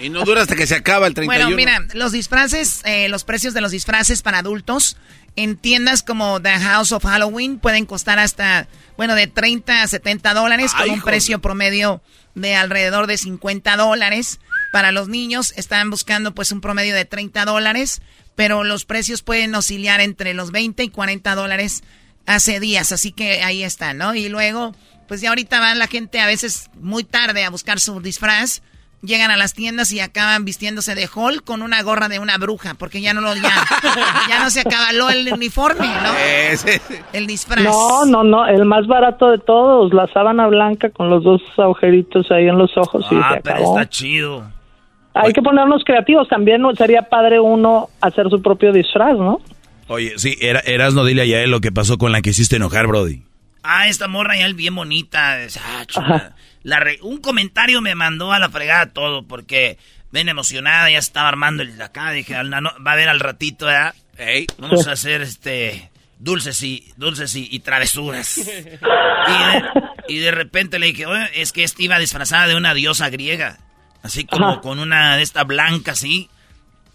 Y 0.00 0.10
no 0.10 0.24
dura 0.24 0.42
hasta 0.42 0.56
que 0.56 0.66
se 0.66 0.74
acaba 0.74 1.06
el 1.06 1.14
31. 1.14 1.44
Bueno, 1.44 1.56
mira, 1.56 1.94
los 1.94 2.10
disfraces, 2.10 2.82
eh, 2.86 3.08
los 3.08 3.22
precios 3.22 3.54
de 3.54 3.60
los 3.60 3.70
disfraces 3.70 4.22
para 4.22 4.38
adultos 4.38 4.96
en 5.36 5.56
tiendas 5.56 6.02
como 6.02 6.40
The 6.40 6.58
House 6.58 6.92
of 6.92 7.04
Halloween 7.04 7.58
pueden 7.58 7.86
costar 7.86 8.18
hasta, 8.18 8.68
bueno, 8.96 9.14
de 9.14 9.26
30 9.26 9.82
a 9.82 9.86
70 9.86 10.34
dólares 10.34 10.72
con 10.74 10.90
un 10.90 11.02
precio 11.02 11.40
promedio 11.40 12.02
de 12.34 12.54
alrededor 12.54 13.06
de 13.06 13.18
50 13.18 13.76
dólares. 13.76 14.40
Para 14.72 14.92
los 14.92 15.08
niños 15.08 15.52
están 15.56 15.90
buscando 15.90 16.34
pues 16.34 16.52
un 16.52 16.60
promedio 16.60 16.94
de 16.94 17.04
30 17.04 17.44
dólares, 17.44 18.02
pero 18.34 18.64
los 18.64 18.84
precios 18.84 19.22
pueden 19.22 19.54
oscilar 19.54 20.00
entre 20.00 20.34
los 20.34 20.50
20 20.50 20.82
y 20.82 20.90
40 20.90 21.34
dólares 21.34 21.82
hace 22.26 22.60
días, 22.60 22.92
así 22.92 23.10
que 23.10 23.42
ahí 23.42 23.64
está, 23.64 23.94
¿no? 23.94 24.14
Y 24.14 24.28
luego, 24.28 24.74
pues 25.08 25.20
ya 25.20 25.30
ahorita 25.30 25.60
va 25.60 25.74
la 25.74 25.86
gente 25.86 26.20
a 26.20 26.26
veces 26.26 26.68
muy 26.74 27.02
tarde 27.02 27.44
a 27.44 27.50
buscar 27.50 27.80
su 27.80 28.00
disfraz, 28.00 28.60
llegan 29.02 29.30
a 29.30 29.36
las 29.36 29.54
tiendas 29.54 29.92
y 29.92 30.00
acaban 30.00 30.44
vistiéndose 30.44 30.94
de 30.94 31.08
Hulk 31.12 31.44
con 31.44 31.62
una 31.62 31.82
gorra 31.82 32.08
de 32.08 32.18
una 32.18 32.36
bruja, 32.38 32.74
porque 32.74 33.00
ya 33.00 33.14
no 33.14 33.20
lo 33.20 33.34
ya, 33.36 33.64
ya 34.28 34.42
no 34.42 34.50
se 34.50 34.60
acabó 34.60 35.10
el 35.10 35.32
uniforme, 35.32 35.86
¿no? 35.86 36.12
El 37.12 37.26
disfraz. 37.26 37.62
No, 37.64 38.04
no, 38.06 38.24
no, 38.24 38.46
el 38.46 38.64
más 38.64 38.86
barato 38.86 39.30
de 39.30 39.38
todos, 39.38 39.92
la 39.94 40.06
sábana 40.12 40.46
blanca 40.48 40.90
con 40.90 41.10
los 41.10 41.22
dos 41.24 41.40
agujeritos 41.56 42.30
ahí 42.30 42.48
en 42.48 42.58
los 42.58 42.76
ojos 42.76 43.04
y 43.10 43.14
Ah, 43.16 43.34
se 43.34 43.40
pero 43.42 43.56
acabó. 43.56 43.78
está 43.78 43.88
chido. 43.90 44.50
Hay 45.14 45.32
que 45.32 45.42
ponernos 45.42 45.82
creativos, 45.84 46.28
también 46.28 46.62
¿no? 46.62 46.74
sería 46.76 47.02
padre 47.02 47.40
uno 47.40 47.88
hacer 48.00 48.28
su 48.30 48.40
propio 48.40 48.72
disfraz, 48.72 49.16
¿no? 49.16 49.40
Oye, 49.88 50.12
sí, 50.16 50.36
era, 50.40 50.60
Erasno, 50.60 51.04
dile 51.04 51.22
a 51.22 51.24
Yael 51.24 51.50
lo 51.50 51.60
que 51.60 51.72
pasó 51.72 51.98
con 51.98 52.12
la 52.12 52.20
que 52.20 52.30
hiciste 52.30 52.56
enojar, 52.56 52.86
Brody. 52.86 53.22
Ah, 53.62 53.88
esta 53.88 54.06
morra 54.06 54.36
ya 54.36 54.46
es 54.46 54.54
bien 54.54 54.74
bonita. 54.74 55.40
es- 55.42 55.58
ah. 55.96 56.30
La 56.62 56.80
re- 56.80 56.98
un 57.02 57.18
comentario 57.18 57.80
me 57.80 57.94
mandó 57.94 58.32
a 58.32 58.38
la 58.38 58.48
fregada 58.48 58.86
todo 58.92 59.26
porque 59.26 59.78
ven 60.10 60.28
emocionada, 60.28 60.90
ya 60.90 60.98
estaba 60.98 61.28
armando 61.28 61.62
el 61.62 61.80
acá. 61.80 62.10
Dije, 62.12 62.34
al 62.34 62.50
nano- 62.50 62.74
va 62.84 62.92
a 62.92 62.96
ver 62.96 63.08
al 63.08 63.20
ratito, 63.20 63.66
¿verdad? 63.66 63.94
Vamos 64.58 64.86
a 64.88 64.92
hacer 64.92 65.22
este 65.22 65.90
dulces 66.18 66.60
y 66.64 66.92
dulces 66.96 67.34
y, 67.36 67.48
y 67.50 67.60
travesuras. 67.60 68.38
Y 69.28 69.30
de, 69.30 69.62
y 70.08 70.18
de 70.20 70.30
repente 70.30 70.78
le 70.78 70.86
dije, 70.86 71.04
oye, 71.04 71.28
es 71.34 71.52
que 71.52 71.62
esta 71.64 71.82
iba 71.82 71.98
disfrazada 71.98 72.46
de 72.48 72.56
una 72.56 72.72
diosa 72.72 73.10
griega. 73.10 73.58
Así 74.02 74.24
como 74.24 74.48
Ajá. 74.48 74.60
con 74.62 74.78
una 74.78 75.16
de 75.16 75.22
esta 75.22 75.44
blanca, 75.44 75.92
así. 75.92 76.30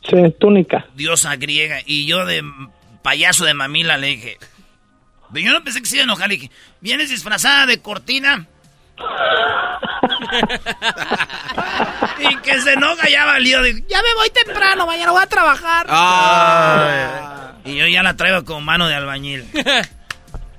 Sí, 0.10 0.15
túnica. 0.40 0.88
Diosa 0.95 1.35
griega. 1.35 1.80
Y 1.85 2.07
yo 2.07 2.26
de 2.26 2.44
payaso 3.03 3.45
de 3.45 3.53
mamila 3.53 3.98
le 3.98 4.07
dije. 4.07 4.38
Yo 5.31 5.52
no 5.52 5.64
pensé 5.64 5.81
que 5.81 5.85
se 5.88 5.98
iba 5.98 6.03
a 6.03 6.06
enojar. 6.06 6.27
Le 6.30 6.35
dije, 6.38 6.52
¿vienes 6.81 7.10
disfrazada 7.11 7.68
de 7.68 7.81
cortina? 7.81 8.48
Y 12.20 12.36
que 12.38 12.61
se 12.61 12.74
enoja 12.74 13.10
ya 13.10 13.26
valió. 13.26 13.61
Digo, 13.64 13.86
ya 13.90 14.02
me 14.02 14.14
voy 14.15 14.30
temprano, 14.30 14.86
mañana 14.86 15.11
voy 15.11 15.24
a 15.24 15.28
trabajar. 15.28 15.88
Y 17.65 17.76
yo 17.78 17.88
ya 17.88 18.03
la 18.03 18.15
traigo 18.15 18.44
con 18.44 18.64
mano 18.64 18.88
de 18.88 18.95
albañil. 18.95 19.45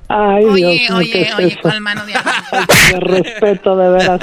Ay, 0.08 0.44
Oye, 0.44 0.78
Dios 0.80 0.90
oye, 0.98 1.10
¿qué 1.10 1.22
es 1.22 1.34
oye, 1.34 1.46
eso? 1.48 1.58
¿cuál 1.62 1.80
mano 1.80 2.04
de 2.04 2.12
De 2.12 3.00
respeto, 3.00 3.74
de 3.74 3.88
veras. 3.90 4.20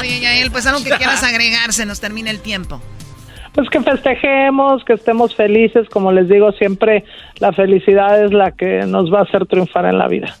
Oye, 0.00 0.20
Yael, 0.20 0.50
pues 0.52 0.64
algo 0.66 0.82
que 0.82 0.90
quieras 0.90 1.22
agregar, 1.24 1.72
se 1.72 1.84
nos 1.86 2.00
termina 2.00 2.30
el 2.30 2.40
tiempo. 2.40 2.80
Pues 3.52 3.68
que 3.68 3.80
festejemos, 3.80 4.84
que 4.84 4.92
estemos 4.92 5.34
felices, 5.34 5.88
como 5.88 6.12
les 6.12 6.28
digo 6.28 6.52
siempre, 6.52 7.04
la 7.40 7.52
felicidad 7.52 8.24
es 8.24 8.32
la 8.32 8.52
que 8.52 8.82
nos 8.86 9.12
va 9.12 9.18
a 9.20 9.22
hacer 9.22 9.44
triunfar 9.46 9.86
en 9.86 9.98
la 9.98 10.06
vida. 10.06 10.36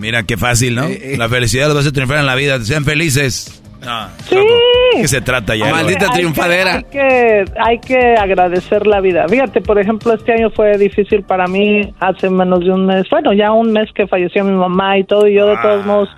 Mira 0.00 0.22
qué 0.24 0.36
fácil, 0.36 0.74
¿no? 0.74 0.88
La 1.16 1.28
felicidad 1.28 1.66
los 1.66 1.74
va 1.76 1.78
a 1.78 1.82
hacer 1.82 1.92
triunfar 1.92 2.18
en 2.18 2.26
la 2.26 2.34
vida. 2.34 2.58
Sean 2.64 2.84
felices. 2.84 3.62
No, 3.84 4.08
Sí. 4.28 4.36
¿Qué 4.96 5.08
se 5.08 5.20
trata 5.20 5.54
ya? 5.54 5.66
Hay 5.76 5.84
que- 5.94 6.22
Hay 6.76 6.84
que, 6.90 7.44
hay 7.58 7.78
que 7.78 8.14
agradecer 8.16 8.86
la 8.86 9.00
vida. 9.00 9.26
Fíjate, 9.28 9.60
por 9.60 9.78
ejemplo, 9.78 10.12
este 10.12 10.32
año 10.32 10.50
fue 10.50 10.76
difícil 10.76 11.22
para 11.22 11.46
mí. 11.46 11.94
Hace 12.00 12.28
menos 12.28 12.60
de 12.60 12.70
un 12.72 12.86
mes, 12.86 13.06
bueno, 13.10 13.32
ya 13.32 13.52
un 13.52 13.72
mes 13.72 13.88
que 13.94 14.06
falleció 14.06 14.44
mi 14.44 14.52
mamá 14.52 14.98
y 14.98 15.04
todo, 15.04 15.28
y 15.28 15.34
yo 15.36 15.46
de 15.46 15.56
todos 15.58 15.86
modos, 15.86 16.08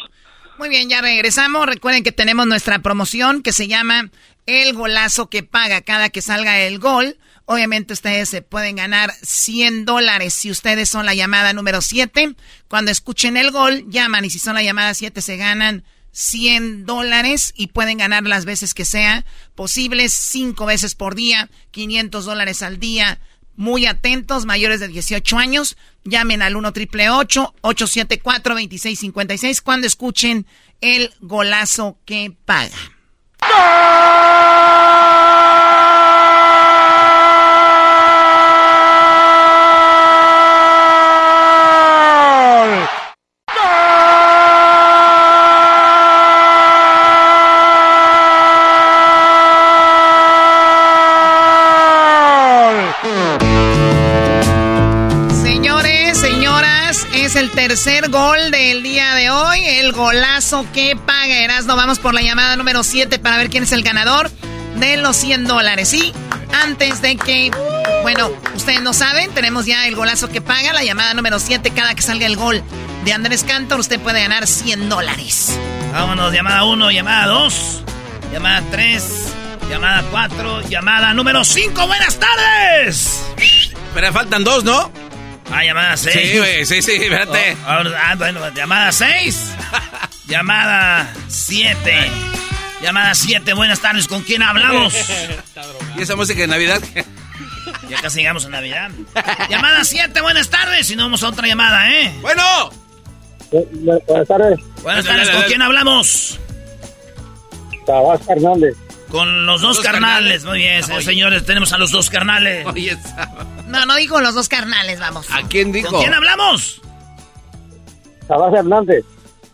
Muy 0.56 0.68
bien, 0.68 0.88
ya 0.88 1.00
regresamos. 1.00 1.66
Recuerden 1.66 2.04
que 2.04 2.12
tenemos 2.12 2.46
nuestra 2.46 2.78
promoción 2.78 3.42
que 3.42 3.50
se 3.50 3.66
llama 3.66 4.10
El 4.46 4.72
Golazo 4.72 5.30
que 5.30 5.42
paga 5.42 5.80
cada 5.80 6.10
que 6.10 6.22
salga 6.22 6.60
el 6.60 6.78
gol. 6.78 7.16
Obviamente 7.48 7.92
ustedes 7.92 8.28
se 8.28 8.42
pueden 8.42 8.74
ganar 8.74 9.12
100 9.22 9.84
dólares 9.84 10.34
si 10.34 10.50
ustedes 10.50 10.88
son 10.88 11.06
la 11.06 11.14
llamada 11.14 11.52
número 11.52 11.80
7. 11.80 12.34
Cuando 12.66 12.90
escuchen 12.90 13.36
el 13.36 13.52
gol, 13.52 13.84
llaman 13.88 14.24
y 14.24 14.30
si 14.30 14.40
son 14.40 14.54
la 14.54 14.64
llamada 14.64 14.92
7 14.94 15.22
se 15.22 15.36
ganan 15.36 15.84
100 16.10 16.86
dólares 16.86 17.52
y 17.56 17.68
pueden 17.68 17.98
ganar 17.98 18.24
las 18.24 18.46
veces 18.46 18.74
que 18.74 18.84
sea 18.84 19.24
posibles, 19.54 20.12
5 20.12 20.66
veces 20.66 20.96
por 20.96 21.14
día, 21.14 21.48
500 21.70 22.24
dólares 22.24 22.62
al 22.62 22.80
día. 22.80 23.20
Muy 23.54 23.86
atentos, 23.86 24.44
mayores 24.44 24.80
de 24.80 24.88
18 24.88 25.38
años, 25.38 25.76
llamen 26.04 26.42
al 26.42 26.56
1 26.56 26.72
triple 26.72 27.10
874 27.10 28.54
2656 28.54 29.62
cuando 29.62 29.86
escuchen 29.86 30.46
el 30.80 31.14
golazo 31.20 31.98
que 32.04 32.36
paga. 32.44 32.76
El 57.36 57.50
tercer 57.50 58.08
gol 58.08 58.50
del 58.50 58.82
día 58.82 59.14
de 59.14 59.30
hoy. 59.30 59.60
El 59.62 59.92
golazo 59.92 60.66
que 60.72 60.96
paga 60.96 61.38
Erasmo. 61.38 61.76
Vamos 61.76 61.98
por 61.98 62.14
la 62.14 62.22
llamada 62.22 62.56
número 62.56 62.82
7 62.82 63.18
para 63.18 63.36
ver 63.36 63.50
quién 63.50 63.62
es 63.64 63.72
el 63.72 63.82
ganador 63.82 64.30
de 64.76 64.96
los 64.96 65.16
100 65.16 65.44
dólares. 65.44 65.92
Y 65.92 66.14
antes 66.64 67.02
de 67.02 67.16
que, 67.16 67.50
bueno, 68.02 68.30
ustedes 68.54 68.80
no 68.80 68.94
saben, 68.94 69.30
tenemos 69.32 69.66
ya 69.66 69.86
el 69.86 69.94
golazo 69.94 70.28
que 70.28 70.40
paga, 70.40 70.72
la 70.72 70.82
llamada 70.82 71.12
número 71.12 71.38
7. 71.38 71.70
Cada 71.70 71.94
que 71.94 72.00
salga 72.00 72.26
el 72.26 72.36
gol 72.36 72.62
de 73.04 73.12
Andrés 73.12 73.44
Cantor, 73.44 73.80
usted 73.80 74.00
puede 74.00 74.22
ganar 74.22 74.46
100 74.46 74.88
dólares. 74.88 75.58
Vámonos, 75.92 76.32
llamada 76.32 76.64
1, 76.64 76.90
llamada 76.90 77.26
2, 77.26 77.82
llamada 78.32 78.62
3, 78.70 79.04
llamada 79.68 80.02
4, 80.10 80.68
llamada 80.68 81.12
número 81.12 81.44
5. 81.44 81.86
Buenas 81.86 82.18
tardes. 82.18 83.22
Pero 83.94 84.12
faltan 84.12 84.42
dos, 84.42 84.64
¿no? 84.64 85.05
Ah, 85.52 85.64
llamada 85.64 85.96
6. 85.96 86.14
Sí, 86.32 86.38
güey, 86.38 86.66
sí, 86.66 86.82
sí, 86.82 86.92
espérate. 86.92 87.56
ah, 87.64 88.14
bueno, 88.16 88.40
llamada 88.50 88.92
6. 88.92 89.52
llamada 90.26 91.12
7. 91.28 92.10
Llamada 92.82 93.14
7, 93.14 93.54
buenas 93.54 93.80
tardes. 93.80 94.06
¿Con 94.06 94.22
quién 94.22 94.42
hablamos? 94.42 94.94
¿Y 95.96 96.02
esa 96.02 96.16
música 96.16 96.40
de 96.40 96.46
Navidad? 96.48 96.80
Ya 97.88 98.00
casi 98.00 98.18
llegamos 98.20 98.44
a 98.46 98.48
Navidad. 98.48 98.90
llamada 99.50 99.84
7, 99.84 100.20
buenas 100.20 100.50
tardes. 100.50 100.86
Si 100.86 100.94
no, 100.94 101.04
vamos 101.04 101.22
a 101.24 101.28
otra 101.28 101.46
llamada, 101.48 101.90
¿eh? 101.90 102.12
Bueno. 102.20 102.42
Buenas 103.50 104.28
tardes. 104.28 104.58
Buenas 104.82 105.04
tardes, 105.04 105.30
¿con 105.30 105.42
quién 105.44 105.62
hablamos? 105.62 106.38
Tabás 107.84 108.20
Hernández. 108.28 108.76
Con 109.10 109.46
los 109.46 109.60
dos, 109.60 109.76
Dos 109.76 109.84
carnales. 109.84 110.42
carnales. 110.42 110.44
Muy 110.44 110.58
bien, 110.58 111.02
señores, 111.02 111.44
tenemos 111.46 111.72
a 111.72 111.78
los 111.78 111.90
dos 111.92 112.10
carnales. 112.10 112.66
Oye, 112.66 112.96
No, 113.68 113.86
no 113.86 113.94
dijo 113.96 114.20
los 114.20 114.34
dos 114.34 114.48
carnales, 114.48 114.98
vamos. 114.98 115.26
¿a 115.30 115.42
quién 115.42 115.70
dijo? 115.72 115.90
¿Con 115.90 116.00
quién 116.00 116.12
hablamos? 116.14 116.80
Tabás 118.26 118.52
Hernández. 118.54 119.04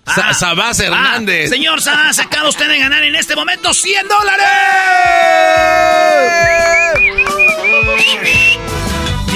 Sa- 0.07 0.33
Sabás 0.35 0.81
Hernández. 0.81 1.47
Ah, 1.47 1.55
señor 1.55 1.81
Sabás, 1.83 2.19
acaba 2.19 2.49
usted 2.49 2.67
de 2.69 2.79
ganar 2.79 3.03
en 3.05 3.15
este 3.15 3.37
momento 3.37 3.73
100 3.75 4.09
dólares. 4.09 4.47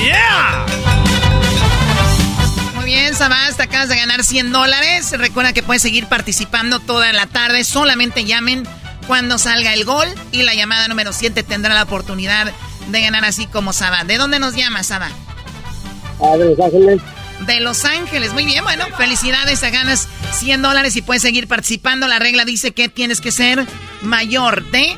¡Yeah! 0.03 0.65
Muy 2.75 2.85
bien, 2.85 3.15
Sabás, 3.15 3.57
te 3.57 3.63
acabas 3.65 3.89
de 3.89 3.97
ganar 3.97 4.25
100 4.25 4.53
dólares. 4.53 5.13
Recuerda 5.17 5.53
que 5.53 5.63
puedes 5.63 5.83
seguir 5.83 6.07
participando 6.07 6.81
toda 6.81 7.13
la 7.13 7.27
tarde. 7.27 7.65
Solamente 7.65 8.25
llamen 8.25 8.67
cuando 9.07 9.39
salga 9.39 9.73
el 9.75 9.85
gol 9.85 10.09
y 10.33 10.43
la 10.43 10.55
llamada 10.55 10.89
número 10.89 11.13
7 11.13 11.43
tendrá 11.43 11.75
la 11.75 11.85
oportunidad 11.85 12.53
de 12.89 13.01
ganar 13.01 13.25
así 13.25 13.47
como 13.47 13.73
Sabá. 13.73 14.05
¿De 14.05 14.17
dónde 14.19 14.39
nos 14.39 14.55
llama, 14.55 14.83
Sabá? 14.83 15.11
Ah, 16.21 16.37
de 16.37 16.47
Los 16.47 16.61
Ángeles. 16.61 17.01
De 17.47 17.61
Los 17.61 17.85
Ángeles. 17.85 18.33
Muy 18.33 18.45
bien, 18.45 18.65
bueno, 18.65 18.87
felicidades, 18.97 19.61
te 19.61 19.71
ganas 19.71 20.09
100 20.33 20.63
dólares 20.63 20.97
y 20.97 21.03
puedes 21.03 21.23
seguir 21.23 21.49
participando. 21.49 22.09
La 22.09 22.19
regla 22.19 22.45
dice 22.45 22.73
que 22.73 22.89
tienes 22.89 23.21
que 23.21 23.33
ser 23.33 23.67
mayor 24.03 24.71
de 24.71 24.97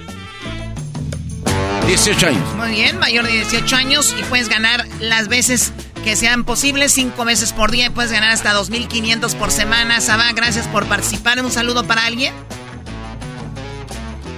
18 1.87 2.27
años. 2.27 2.55
Muy 2.57 2.71
bien, 2.71 2.99
mayor 2.99 3.27
de 3.27 3.33
18 3.33 3.77
años 3.77 4.15
y 4.19 4.23
puedes 4.25 4.49
ganar 4.49 4.87
las 5.01 5.29
veces 5.29 5.73
que 6.05 6.17
sean 6.17 6.45
posibles, 6.45 6.93
cinco 6.93 7.25
veces 7.25 7.53
por 7.53 7.71
día 7.71 7.87
y 7.87 7.91
puedes 7.91 8.13
ganar 8.13 8.31
hasta 8.31 8.55
2.500 8.55 9.35
por 9.35 9.51
semana. 9.51 10.01
Sabá, 10.01 10.33
gracias 10.33 10.67
por 10.69 10.87
participar. 10.87 11.43
Un 11.45 11.51
saludo 11.51 11.85
para 11.85 12.07
alguien. 12.07 12.33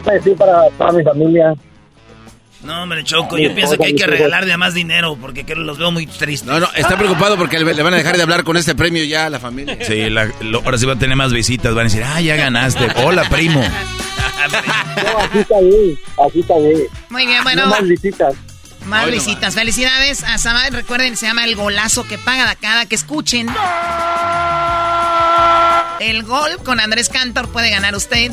Pues 0.04 0.22
sí, 0.24 0.30
para, 0.30 0.68
para 0.78 0.92
mi 0.92 1.04
familia. 1.04 1.54
No, 2.62 2.82
hombre, 2.82 3.02
Choco, 3.04 3.38
yo 3.38 3.54
pienso 3.54 3.76
que 3.78 3.86
hay 3.86 3.94
que 3.94 4.06
regalarle 4.06 4.54
más 4.58 4.74
dinero 4.74 5.16
porque 5.18 5.44
que 5.44 5.54
los 5.54 5.78
veo 5.78 5.90
muy 5.90 6.06
tristes. 6.06 6.46
No, 6.46 6.60
no, 6.60 6.68
está 6.74 6.96
preocupado 6.98 7.38
porque 7.38 7.58
le, 7.58 7.82
van 7.82 7.94
a 7.94 7.96
dejar 7.96 8.16
de 8.16 8.22
hablar 8.22 8.44
con 8.44 8.56
este 8.58 8.74
premio 8.74 9.02
ya 9.04 9.26
a 9.26 9.30
la 9.30 9.38
familia. 9.40 9.78
Sí, 9.86 10.10
la- 10.10 10.30
lo- 10.42 10.60
ahora 10.62 10.76
sí 10.76 10.84
va 10.84 10.92
a 10.92 10.98
tener 10.98 11.16
más 11.16 11.32
visitas. 11.32 11.74
Van 11.74 11.86
a 11.86 11.88
decir, 11.88 12.04
ah, 12.04 12.20
ya 12.20 12.36
ganaste. 12.36 12.86
Hola, 12.96 13.24
primo. 13.30 13.60
No, 13.62 15.18
así 15.18 15.38
está 15.38 15.60
bien, 15.60 15.98
así 16.26 16.40
está 16.40 16.58
bien. 16.58 16.82
Muy 17.08 17.26
bien, 17.26 17.42
bueno. 17.44 17.62
No 17.64 17.70
más 17.70 17.86
visitas. 17.88 18.34
Más 18.86 19.04
Hoy 19.06 19.12
visitas. 19.12 19.54
Felicidades 19.54 20.24
a 20.24 20.36
Sabá. 20.38 20.68
Recuerden, 20.70 21.16
se 21.16 21.26
llama 21.26 21.44
el 21.44 21.56
golazo 21.56 22.06
que 22.06 22.18
paga 22.18 22.54
cada 22.56 22.84
que 22.86 22.94
escuchen. 22.94 23.46
El 26.00 26.22
gol 26.24 26.50
con 26.64 26.80
Andrés 26.80 27.08
Cantor 27.10 27.48
puede 27.50 27.70
ganar 27.70 27.94
usted 27.94 28.32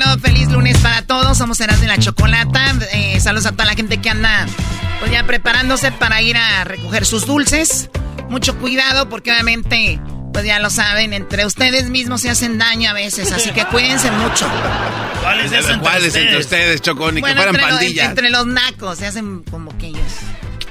Bueno, 0.00 0.18
feliz 0.20 0.48
lunes 0.50 0.78
para 0.78 1.02
todos. 1.02 1.36
Somos 1.36 1.60
Erasmo 1.60 1.84
y 1.84 1.88
la 1.88 1.98
Chocolata. 1.98 2.74
Eh, 2.92 3.20
saludos 3.20 3.46
a 3.46 3.52
toda 3.52 3.66
la 3.66 3.74
gente 3.74 3.98
que 4.00 4.08
anda 4.10 4.46
pues 4.98 5.10
ya 5.10 5.24
preparándose 5.26 5.92
para 5.92 6.20
ir 6.22 6.36
a 6.36 6.64
recoger 6.64 7.04
sus 7.04 7.26
dulces. 7.26 7.90
Mucho 8.28 8.56
cuidado 8.58 9.08
porque 9.08 9.30
obviamente, 9.32 10.00
pues 10.32 10.44
ya 10.44 10.58
lo 10.60 10.70
saben, 10.70 11.12
entre 11.12 11.44
ustedes 11.44 11.90
mismos 11.90 12.20
se 12.22 12.30
hacen 12.30 12.58
daño 12.58 12.90
a 12.90 12.92
veces. 12.92 13.32
Así 13.32 13.50
que 13.50 13.64
cuídense 13.66 14.10
mucho. 14.10 14.48
¿Cuáles 15.22 15.52
es 15.52 15.58
entre 15.64 15.78
¿Cuáles 15.80 16.14
entre 16.14 16.38
ustedes? 16.38 16.80
Chocón? 16.80 17.16
Ni 17.16 17.22
que 17.22 17.26
fueran 17.34 17.48
entre, 17.48 17.62
los- 17.62 17.70
pandillas. 17.70 18.08
entre 18.08 18.30
los 18.30 18.46
nacos 18.46 18.98
se 18.98 19.06
hacen 19.06 19.42
como 19.50 19.76
que 19.76 19.88
ellos. 19.88 20.02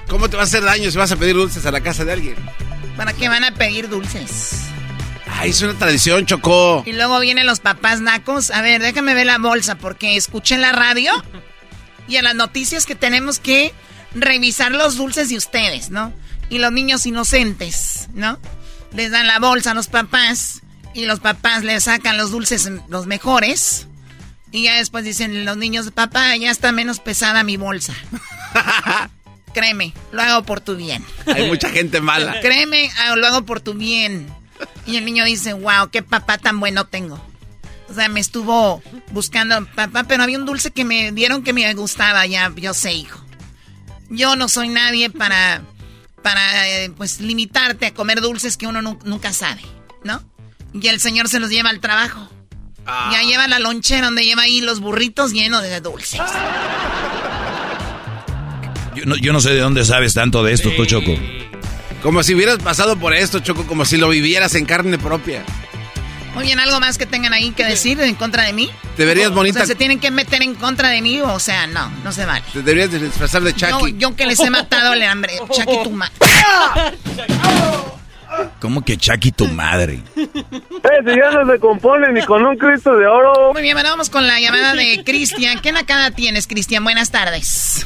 ¿Cómo 0.07 0.27
te 0.29 0.37
va 0.37 0.43
a 0.43 0.45
hacer 0.45 0.63
daño 0.63 0.89
si 0.89 0.97
vas 0.97 1.11
a 1.11 1.17
pedir 1.17 1.35
dulces 1.35 1.65
a 1.65 1.71
la 1.71 1.81
casa 1.81 2.03
de 2.03 2.13
alguien? 2.13 2.35
¿Para 2.97 3.13
qué 3.13 3.29
van 3.29 3.43
a 3.43 3.51
pedir 3.51 3.89
dulces? 3.89 4.68
Ay, 5.41 5.51
es 5.51 5.61
una 5.61 5.73
tradición, 5.73 6.25
Chocó. 6.25 6.83
Y 6.85 6.91
luego 6.91 7.17
vienen 7.21 7.45
los 7.45 7.61
papás 7.61 8.01
nacos. 8.01 8.51
A 8.51 8.61
ver, 8.61 8.81
déjame 8.81 9.13
ver 9.13 9.25
la 9.25 9.37
bolsa 9.37 9.75
porque 9.75 10.17
escuché 10.17 10.55
en 10.55 10.61
la 10.61 10.73
radio 10.73 11.13
y 12.09 12.17
en 12.17 12.25
las 12.25 12.35
noticias 12.35 12.85
que 12.85 12.93
tenemos 12.93 13.39
que 13.39 13.73
revisar 14.13 14.73
los 14.73 14.97
dulces 14.97 15.29
de 15.29 15.37
ustedes, 15.37 15.91
¿no? 15.91 16.11
Y 16.49 16.57
los 16.57 16.73
niños 16.73 17.05
inocentes, 17.05 18.09
¿no? 18.13 18.37
Les 18.93 19.11
dan 19.11 19.27
la 19.27 19.39
bolsa 19.39 19.71
a 19.71 19.73
los 19.75 19.87
papás 19.87 20.61
y 20.93 21.05
los 21.05 21.21
papás 21.21 21.63
les 21.63 21.85
sacan 21.85 22.17
los 22.17 22.31
dulces 22.31 22.69
los 22.89 23.07
mejores. 23.07 23.87
Y 24.51 24.63
ya 24.63 24.75
después 24.75 25.05
dicen 25.05 25.45
los 25.45 25.55
niños, 25.55 25.89
papá, 25.91 26.35
ya 26.35 26.51
está 26.51 26.73
menos 26.73 26.99
pesada 26.99 27.43
mi 27.45 27.55
bolsa. 27.55 27.93
Créeme, 29.53 29.93
lo 30.11 30.21
hago 30.21 30.43
por 30.43 30.59
tu 30.59 30.75
bien. 30.75 31.05
Hay 31.27 31.47
mucha 31.47 31.69
gente 31.69 32.01
mala. 32.01 32.41
Créeme, 32.41 32.91
lo 33.15 33.25
hago 33.25 33.45
por 33.45 33.61
tu 33.61 33.73
bien. 33.73 34.27
Y 34.85 34.97
el 34.97 35.05
niño 35.05 35.23
dice, 35.25 35.53
wow, 35.53 35.89
qué 35.91 36.01
papá 36.03 36.37
tan 36.37 36.59
bueno 36.59 36.85
tengo. 36.85 37.23
O 37.89 37.93
sea, 37.93 38.07
me 38.09 38.19
estuvo 38.19 38.81
buscando 39.11 39.65
papá, 39.75 40.03
pero 40.03 40.23
había 40.23 40.37
un 40.37 40.45
dulce 40.45 40.71
que 40.71 40.85
me 40.85 41.11
dieron 41.11 41.43
que 41.43 41.53
me 41.53 41.73
gustaba, 41.73 42.25
ya, 42.25 42.51
yo 42.55 42.73
sé, 42.73 42.93
hijo. 42.93 43.19
Yo 44.09 44.35
no 44.35 44.47
soy 44.49 44.69
nadie 44.69 45.09
para, 45.09 45.61
para 46.21 46.67
eh, 46.69 46.91
pues, 46.95 47.19
limitarte 47.19 47.87
a 47.87 47.93
comer 47.93 48.21
dulces 48.21 48.57
que 48.57 48.67
uno 48.67 48.81
nu- 48.81 48.99
nunca 49.05 49.33
sabe, 49.33 49.61
¿no? 50.03 50.23
Y 50.73 50.87
el 50.87 50.99
señor 50.99 51.29
se 51.29 51.39
los 51.39 51.49
lleva 51.49 51.69
al 51.69 51.79
trabajo. 51.79 52.29
Ya 53.11 53.21
lleva 53.21 53.47
la 53.47 53.59
lonchera 53.59 54.05
donde 54.07 54.23
lleva 54.25 54.43
ahí 54.43 54.61
los 54.61 54.79
burritos 54.79 55.31
llenos 55.31 55.61
de 55.61 55.79
dulces. 55.79 56.19
Yo 58.95 59.05
no, 59.05 59.15
yo 59.15 59.31
no 59.31 59.39
sé 59.41 59.51
de 59.51 59.59
dónde 59.59 59.85
sabes 59.85 60.13
tanto 60.15 60.43
de 60.43 60.53
esto, 60.53 60.71
tú, 60.75 60.85
Choco. 60.85 61.11
Como 62.01 62.23
si 62.23 62.33
hubieras 62.33 62.57
pasado 62.59 62.97
por 62.97 63.13
esto, 63.13 63.39
Choco, 63.39 63.65
como 63.67 63.83
si 63.85 63.97
lo 63.97 64.09
vivieras 64.09 64.55
en 64.55 64.65
carne 64.65 64.97
propia. 64.97 65.43
Muy 66.33 66.45
bien, 66.45 66.59
¿algo 66.59 66.79
más 66.79 66.97
que 66.97 67.05
tengan 67.05 67.33
ahí 67.33 67.51
que 67.51 67.65
decir 67.65 67.99
en 67.99 68.15
contra 68.15 68.43
de 68.43 68.53
mí? 68.53 68.69
Te 68.95 69.03
verías 69.03 69.31
O 69.31 69.33
bonita. 69.33 69.59
sea, 69.59 69.65
¿se 69.67 69.75
tienen 69.75 69.99
que 69.99 70.11
meter 70.11 70.41
en 70.41 70.55
contra 70.55 70.89
de 70.89 71.01
mí? 71.01 71.19
O 71.21 71.39
sea, 71.39 71.67
no, 71.67 71.89
no 72.03 72.11
se 72.11 72.25
vale. 72.25 72.43
Te 72.53 72.59
deberías 72.61 72.91
de 72.91 72.99
disfrazar 72.99 73.41
de 73.41 73.51
Yo, 73.53 73.67
Chucky. 73.79 73.95
yo 73.97 74.15
que 74.15 74.25
les 74.27 74.39
he 74.39 74.49
matado 74.49 74.93
el 74.93 75.01
hambre. 75.03 75.33
Chucky, 75.51 75.83
tu 75.83 75.89
madre. 75.91 76.13
¿Cómo 78.61 78.85
que 78.85 78.95
Chucky 78.95 79.31
tu 79.31 79.47
madre? 79.47 80.01
Eh, 80.15 80.29
si 81.05 81.15
ya 81.17 81.31
no 81.31 81.51
se 81.51 81.59
compone 81.59 82.13
ni 82.13 82.23
con 82.25 82.45
un 82.45 82.55
Cristo 82.57 82.95
de 82.95 83.07
oro. 83.07 83.51
Muy 83.53 83.61
bien, 83.63 83.73
bueno, 83.75 83.89
vamos 83.89 84.09
con 84.09 84.25
la 84.27 84.39
llamada 84.39 84.75
de 84.75 85.03
Cristian. 85.03 85.59
¿Qué 85.59 85.71
nacada 85.71 86.11
tienes, 86.11 86.45
Cristian? 86.47 86.83
Buenas 86.83 87.09
tardes. 87.11 87.85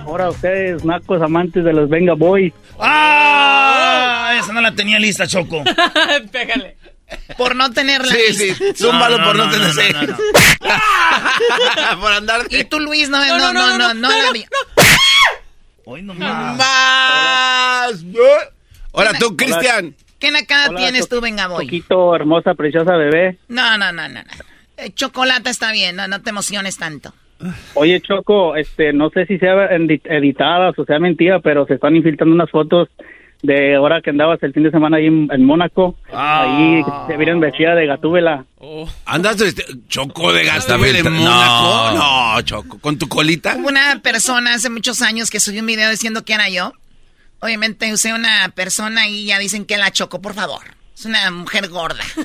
Ahora 0.00 0.30
ustedes, 0.30 0.84
nacos 0.84 1.22
amantes 1.22 1.64
de 1.64 1.72
los 1.72 1.88
Venga 1.88 2.14
Boys. 2.14 2.52
¡Ah! 2.78 4.34
Esa 4.38 4.52
no 4.52 4.60
la 4.60 4.74
tenía 4.74 4.98
lista, 4.98 5.26
Choco. 5.26 5.62
Pégale. 6.32 6.76
Por 7.36 7.54
no 7.54 7.70
tenerla. 7.70 8.12
Sí, 8.12 8.20
lista. 8.28 8.64
sí, 8.64 8.72
zúmbalo 8.74 9.22
por 9.22 9.36
no, 9.36 9.50
tener 9.50 9.74
no, 9.74 10.02
no, 10.02 10.16
no. 11.92 12.00
por 12.00 12.12
andar. 12.12 12.46
Y 12.50 12.64
tú, 12.64 12.80
Luis, 12.80 13.08
no, 13.10 13.18
no, 13.18 13.52
no, 13.52 13.78
no, 13.78 13.94
no, 13.94 14.08
la 14.08 14.32
vi- 14.32 14.46
Hoy 15.84 16.02
no 16.02 16.14
más. 16.14 16.58
Ahora 18.92 19.12
tú, 19.18 19.36
Cristian. 19.36 19.94
¿Qué 20.18 20.30
nacada 20.30 20.68
Hola, 20.68 20.78
tienes 20.78 21.08
tú, 21.08 21.20
venga, 21.20 21.48
voy? 21.48 21.64
Poquito 21.66 22.14
hermosa, 22.14 22.54
preciosa 22.54 22.92
bebé. 22.92 23.38
No, 23.48 23.76
no, 23.76 23.92
no, 23.92 24.08
no. 24.08 24.22
no. 24.22 24.30
Eh, 24.76 24.92
chocolate 24.94 25.50
está 25.50 25.72
bien, 25.72 25.96
no, 25.96 26.06
no 26.06 26.22
te 26.22 26.30
emociones 26.30 26.76
tanto. 26.76 27.12
Oye, 27.74 28.00
Choco, 28.00 28.56
este, 28.56 28.92
no 28.92 29.10
sé 29.10 29.26
si 29.26 29.38
sea 29.38 29.66
editadas 29.66 30.78
o 30.78 30.84
sea 30.84 30.98
mentira, 30.98 31.40
pero 31.40 31.66
se 31.66 31.74
están 31.74 31.96
infiltrando 31.96 32.34
unas 32.34 32.50
fotos 32.50 32.88
de 33.42 33.74
ahora 33.74 34.00
que 34.00 34.10
andabas 34.10 34.40
el 34.44 34.52
fin 34.52 34.62
de 34.62 34.70
semana 34.70 34.98
ahí 34.98 35.06
en, 35.06 35.28
en 35.32 35.44
Mónaco. 35.44 35.96
Ahí 36.12 36.80
te 37.08 37.16
vieron 37.16 37.40
vestida 37.40 37.74
de 37.74 37.86
gatúbela. 37.86 38.44
¿Andas 39.04 39.40
este, 39.40 39.64
Choco 39.88 40.32
de 40.32 40.44
de 40.44 41.02
filtra- 41.02 41.10
Mónaco? 41.10 41.96
No. 41.98 42.34
No, 42.36 42.42
Choco, 42.42 42.78
con 42.78 42.98
tu 42.98 43.08
colita. 43.08 43.56
Hubo 43.58 43.68
una 43.68 43.98
persona 44.02 44.54
hace 44.54 44.70
muchos 44.70 45.02
años 45.02 45.28
que 45.30 45.40
subió 45.40 45.60
un 45.60 45.66
video 45.66 45.90
diciendo 45.90 46.24
que 46.24 46.34
era 46.34 46.48
yo. 46.48 46.72
Obviamente 47.40 47.92
usé 47.92 48.14
una 48.14 48.48
persona 48.54 49.08
y 49.08 49.24
ya 49.26 49.40
dicen 49.40 49.64
que 49.64 49.76
la 49.76 49.90
chocó, 49.90 50.22
por 50.22 50.34
favor. 50.34 50.60
Es 51.02 51.06
una 51.06 51.28
mujer 51.32 51.68
gorda. 51.68 52.04
Se 52.14 52.22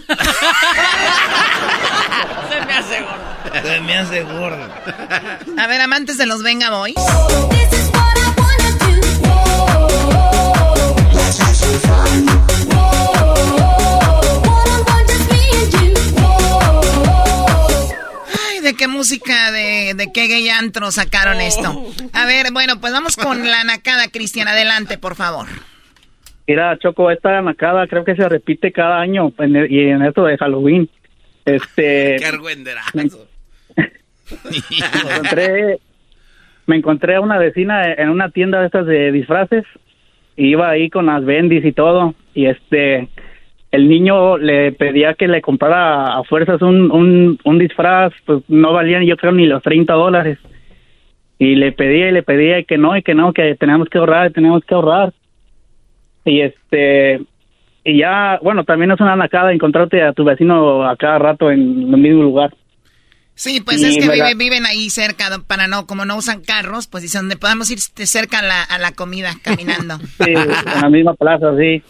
me 2.63 2.73
hace 2.73 3.01
gordo. 3.01 3.63
Se 3.63 3.81
me 3.81 3.97
hace 3.97 4.21
gordo. 4.21 4.69
A 5.57 5.65
ver, 5.65 5.81
amantes 5.81 6.19
de 6.19 6.27
los 6.27 6.43
Venga 6.43 6.69
Boys. 6.69 6.93
Ay, 18.47 18.59
¿de 18.59 18.75
qué 18.75 18.87
música, 18.87 19.51
de, 19.51 19.95
de 19.95 20.11
qué 20.13 20.27
gay 20.27 20.49
antro 20.49 20.91
sacaron 20.91 21.41
esto? 21.41 21.83
A 22.13 22.25
ver, 22.25 22.51
bueno, 22.51 22.79
pues 22.79 22.93
vamos 22.93 23.15
con 23.15 23.49
la 23.49 23.63
nacada, 23.63 24.07
Cristian. 24.09 24.47
Adelante, 24.47 24.99
por 24.99 25.15
favor. 25.15 25.47
Mira, 26.47 26.77
Choco, 26.79 27.11
esta 27.11 27.41
nacada 27.41 27.87
creo 27.87 28.05
que 28.05 28.15
se 28.15 28.27
repite 28.29 28.71
cada 28.71 28.99
año 28.99 29.31
en 29.39 29.55
el- 29.55 29.71
y 29.71 29.89
en 29.89 30.01
esto 30.03 30.23
de 30.23 30.37
Halloween. 30.37 30.87
Este, 31.45 32.15
Qué 32.19 32.25
argüenderazo. 32.25 32.91
me 32.95 33.03
encontré, 35.11 35.79
me 36.65 36.75
encontré 36.77 37.15
a 37.15 37.21
una 37.21 37.37
vecina 37.37 37.93
en 37.93 38.09
una 38.09 38.29
tienda 38.29 38.59
de 38.61 38.67
estas 38.67 38.85
de 38.85 39.11
disfraces 39.11 39.63
y 40.35 40.47
iba 40.49 40.69
ahí 40.69 40.89
con 40.89 41.07
las 41.07 41.23
bendis 41.25 41.65
y 41.65 41.71
todo 41.71 42.13
y 42.33 42.45
este 42.47 43.07
el 43.71 43.89
niño 43.89 44.37
le 44.37 44.71
pedía 44.71 45.13
que 45.13 45.27
le 45.27 45.41
comprara 45.41 46.17
a 46.17 46.23
fuerzas 46.23 46.61
un, 46.61 46.91
un, 46.91 47.39
un 47.43 47.59
disfraz 47.59 48.13
pues 48.25 48.41
no 48.47 48.73
valían 48.73 49.03
yo 49.05 49.17
creo 49.17 49.31
ni 49.31 49.45
los 49.45 49.61
30 49.63 49.93
dólares 49.93 50.37
y 51.39 51.55
le 51.55 51.71
pedía 51.71 52.09
y 52.09 52.11
le 52.11 52.23
pedía 52.23 52.59
y 52.59 52.65
que 52.65 52.77
no 52.77 52.97
y 52.97 53.03
que 53.03 53.13
no 53.15 53.33
que 53.33 53.55
teníamos 53.55 53.89
que 53.89 53.97
ahorrar 53.97 54.31
teníamos 54.31 54.63
que 54.65 54.75
ahorrar 54.75 55.13
y 56.27 56.41
este 56.41 57.21
y 57.83 57.99
ya 57.99 58.37
bueno 58.43 58.63
también 58.63 58.91
es 58.91 58.99
una 58.99 59.15
nacada 59.15 59.51
encontrarte 59.53 60.03
a 60.03 60.13
tu 60.13 60.23
vecino 60.23 60.87
a 60.87 60.95
cada 60.97 61.17
rato 61.19 61.49
en 61.51 61.59
el 61.61 61.97
mismo 61.97 62.23
lugar 62.23 62.53
Sí, 63.39 63.61
pues 63.61 63.79
Y 63.83 63.85
es 63.85 63.97
que 63.99 64.07
me 64.09 64.17
la- 64.17 64.29
vive- 64.31 64.45
viven 64.45 64.65
ahí 64.65 64.89
cerca, 64.89 65.25
para 65.45 65.67
no, 65.67 65.85
como 65.85 66.05
no 66.05 66.15
usan 66.17 66.41
carros, 66.41 66.87
pues 66.87 67.03
dicen 67.03 67.21
donde 67.21 67.37
podamos 67.37 67.69
ir 67.69 67.77
este, 67.77 68.07
cerca 68.07 68.39
a 68.39 68.41
la, 68.41 68.63
a 68.63 68.79
la 68.79 68.93
comida, 68.93 69.31
caminando. 69.43 69.99
Sí, 69.99 70.31
en 70.33 70.47
la 70.81 70.89
misma 70.89 71.13
plaza, 71.13 71.51
sí. 71.55 71.83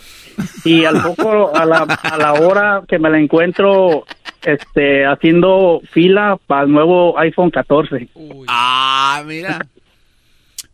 Y 0.66 0.84
al 0.84 1.02
poco, 1.02 1.56
a 1.56 1.66
la, 1.66 1.78
a 2.04 2.18
la 2.18 2.34
hora 2.34 2.82
que 2.86 3.00
me 3.00 3.10
la 3.10 3.18
encuentro 3.18 4.04
este, 4.44 5.06
haciendo 5.06 5.80
fila 5.94 6.38
para 6.48 6.64
el 6.64 6.72
nuevo 6.74 7.18
iPhone 7.18 7.50
14. 7.50 8.10
Ah, 8.50 9.24
mira. 9.26 9.66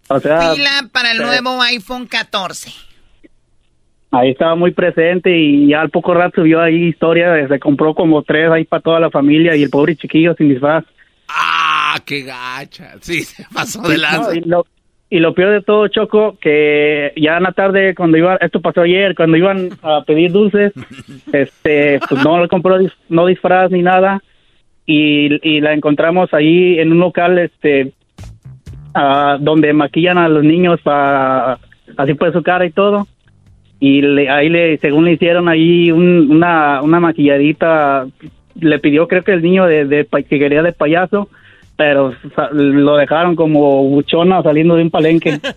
O 0.08 0.20
sea, 0.20 0.56
Fila 0.56 0.90
para 0.92 1.12
el 1.12 1.22
eh, 1.22 1.24
nuevo 1.24 1.62
iPhone 1.62 2.08
14. 2.08 2.74
Ahí 4.14 4.30
estaba 4.30 4.56
muy 4.56 4.72
presente 4.72 5.36
y 5.36 5.68
ya 5.68 5.82
al 5.82 5.90
poco 5.90 6.14
rato 6.14 6.42
subió 6.42 6.62
ahí 6.62 6.90
historia, 6.90 7.48
se 7.48 7.60
compró 7.60 7.94
como 7.96 8.22
tres 8.22 8.50
ahí 8.52 8.64
para 8.64 8.82
toda 8.82 9.00
la 9.00 9.10
familia 9.10 9.56
y 9.56 9.64
el 9.64 9.70
pobre 9.70 9.96
chiquillo 9.96 10.36
sin 10.36 10.50
disfraz. 10.50 10.86
Ah, 11.28 11.98
qué 12.06 12.22
gacha. 12.22 12.94
Sí, 13.02 13.22
se 13.22 13.44
pasó 13.54 13.82
de 13.82 13.98
lanza. 13.98 14.30
No, 14.30 14.34
y, 14.36 14.42
lo, 14.42 14.66
y 15.10 15.20
lo 15.20 15.34
peor 15.34 15.52
de 15.52 15.62
todo, 15.62 15.88
Choco, 15.88 16.38
que 16.40 17.12
ya 17.16 17.38
en 17.38 17.44
la 17.44 17.54
tarde, 17.54 17.96
cuando 17.96 18.18
iba, 18.18 18.36
esto 18.36 18.62
pasó 18.62 18.82
ayer, 18.82 19.16
cuando 19.16 19.38
iban 19.38 19.70
a 19.82 20.04
pedir 20.06 20.32
dulces, 20.32 20.74
este, 21.34 22.00
pues 22.08 22.24
no 22.24 22.40
le 22.40 22.48
compró 22.48 22.78
no 23.10 23.26
disfraz 23.26 23.72
ni 23.72 23.82
nada, 23.82 24.22
y, 24.86 25.40
y 25.48 25.60
la 25.62 25.74
encontramos 25.74 26.32
ahí 26.34 26.78
en 26.78 26.92
un 26.92 27.00
local, 27.00 27.40
este, 27.40 27.94
ah, 28.94 29.38
donde 29.40 29.74
maquillan 29.74 30.20
a 30.20 30.30
los 30.30 30.44
niños 30.44 30.80
para 30.84 31.58
así 31.98 32.14
por 32.14 32.32
su 32.32 32.44
cara 32.44 32.66
y 32.66 32.72
todo, 32.72 33.08
y 33.86 34.02
le- 34.02 34.30
ahí 34.30 34.48
le, 34.48 34.78
según 34.78 35.04
le 35.04 35.12
hicieron 35.12 35.50
ahí 35.50 35.92
un- 35.92 36.32
una, 36.32 36.82
una 36.82 37.02
maquilladita, 37.02 38.06
le 38.56 38.80
pidió 38.80 39.10
creo 39.10 39.26
que 39.26 39.34
el 39.34 39.42
niño 39.42 39.66
de, 39.66 39.84
de 39.84 40.06
pa- 40.06 40.22
que 40.22 40.40
quería 40.40 40.62
de 40.62 40.72
payaso, 40.72 41.28
pero 41.76 42.14
sa- 42.34 42.48
lo 42.52 42.96
dejaron 42.96 43.36
como 43.36 43.84
buchona 43.84 44.42
saliendo 44.42 44.78
de 44.78 44.84
un 44.84 44.90
palenque. 44.90 45.38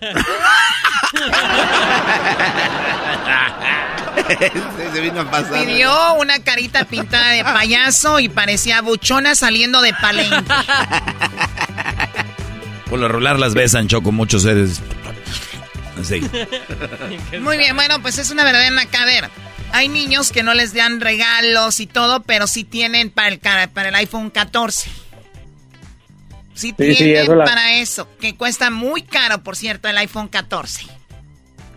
se 4.93 5.01
vino 5.01 5.21
a 5.21 5.31
pasar. 5.31 5.65
Pidió 5.65 5.89
una 6.19 6.39
carita 6.43 6.85
pintada 6.85 7.31
de 7.31 7.43
payaso 7.43 8.19
y 8.19 8.29
parecía 8.29 8.81
buchona 8.81 9.35
saliendo 9.35 9.81
de 9.81 9.93
palenque. 10.01 10.35
Por 12.89 12.99
lo 12.99 13.07
regular 13.07 13.39
las 13.39 13.53
besan, 13.53 13.87
Choco, 13.87 14.11
muchos 14.11 14.43
seres. 14.43 14.81
Sí. 16.03 16.21
Muy 17.41 17.57
bien, 17.57 17.75
bueno, 17.75 18.01
pues 18.01 18.17
es 18.17 18.29
una 18.31 18.43
verdadera 18.43 18.71
naca. 18.71 19.01
A 19.01 19.05
ver, 19.05 19.29
hay 19.71 19.87
niños 19.89 20.31
que 20.31 20.43
no 20.43 20.53
les 20.53 20.73
dan 20.73 21.01
regalos 21.01 21.79
y 21.79 21.87
todo, 21.87 22.23
pero 22.23 22.47
sí 22.47 22.63
tienen 22.63 23.09
para 23.09 23.29
el, 23.29 23.39
para 23.39 23.89
el 23.89 23.95
iPhone 23.95 24.29
14. 24.29 24.89
Sí, 24.89 24.93
Sí, 26.53 26.69
sí, 26.69 26.73
tienen 26.95 27.17
eso 27.23 27.35
la- 27.35 27.45
para 27.45 27.73
eso, 27.75 28.09
que 28.19 28.35
cuesta 28.35 28.69
muy 28.71 29.03
caro, 29.03 29.43
por 29.43 29.55
cierto, 29.55 29.87
el 29.89 29.97
iPhone 29.97 30.27
14. 30.27 30.85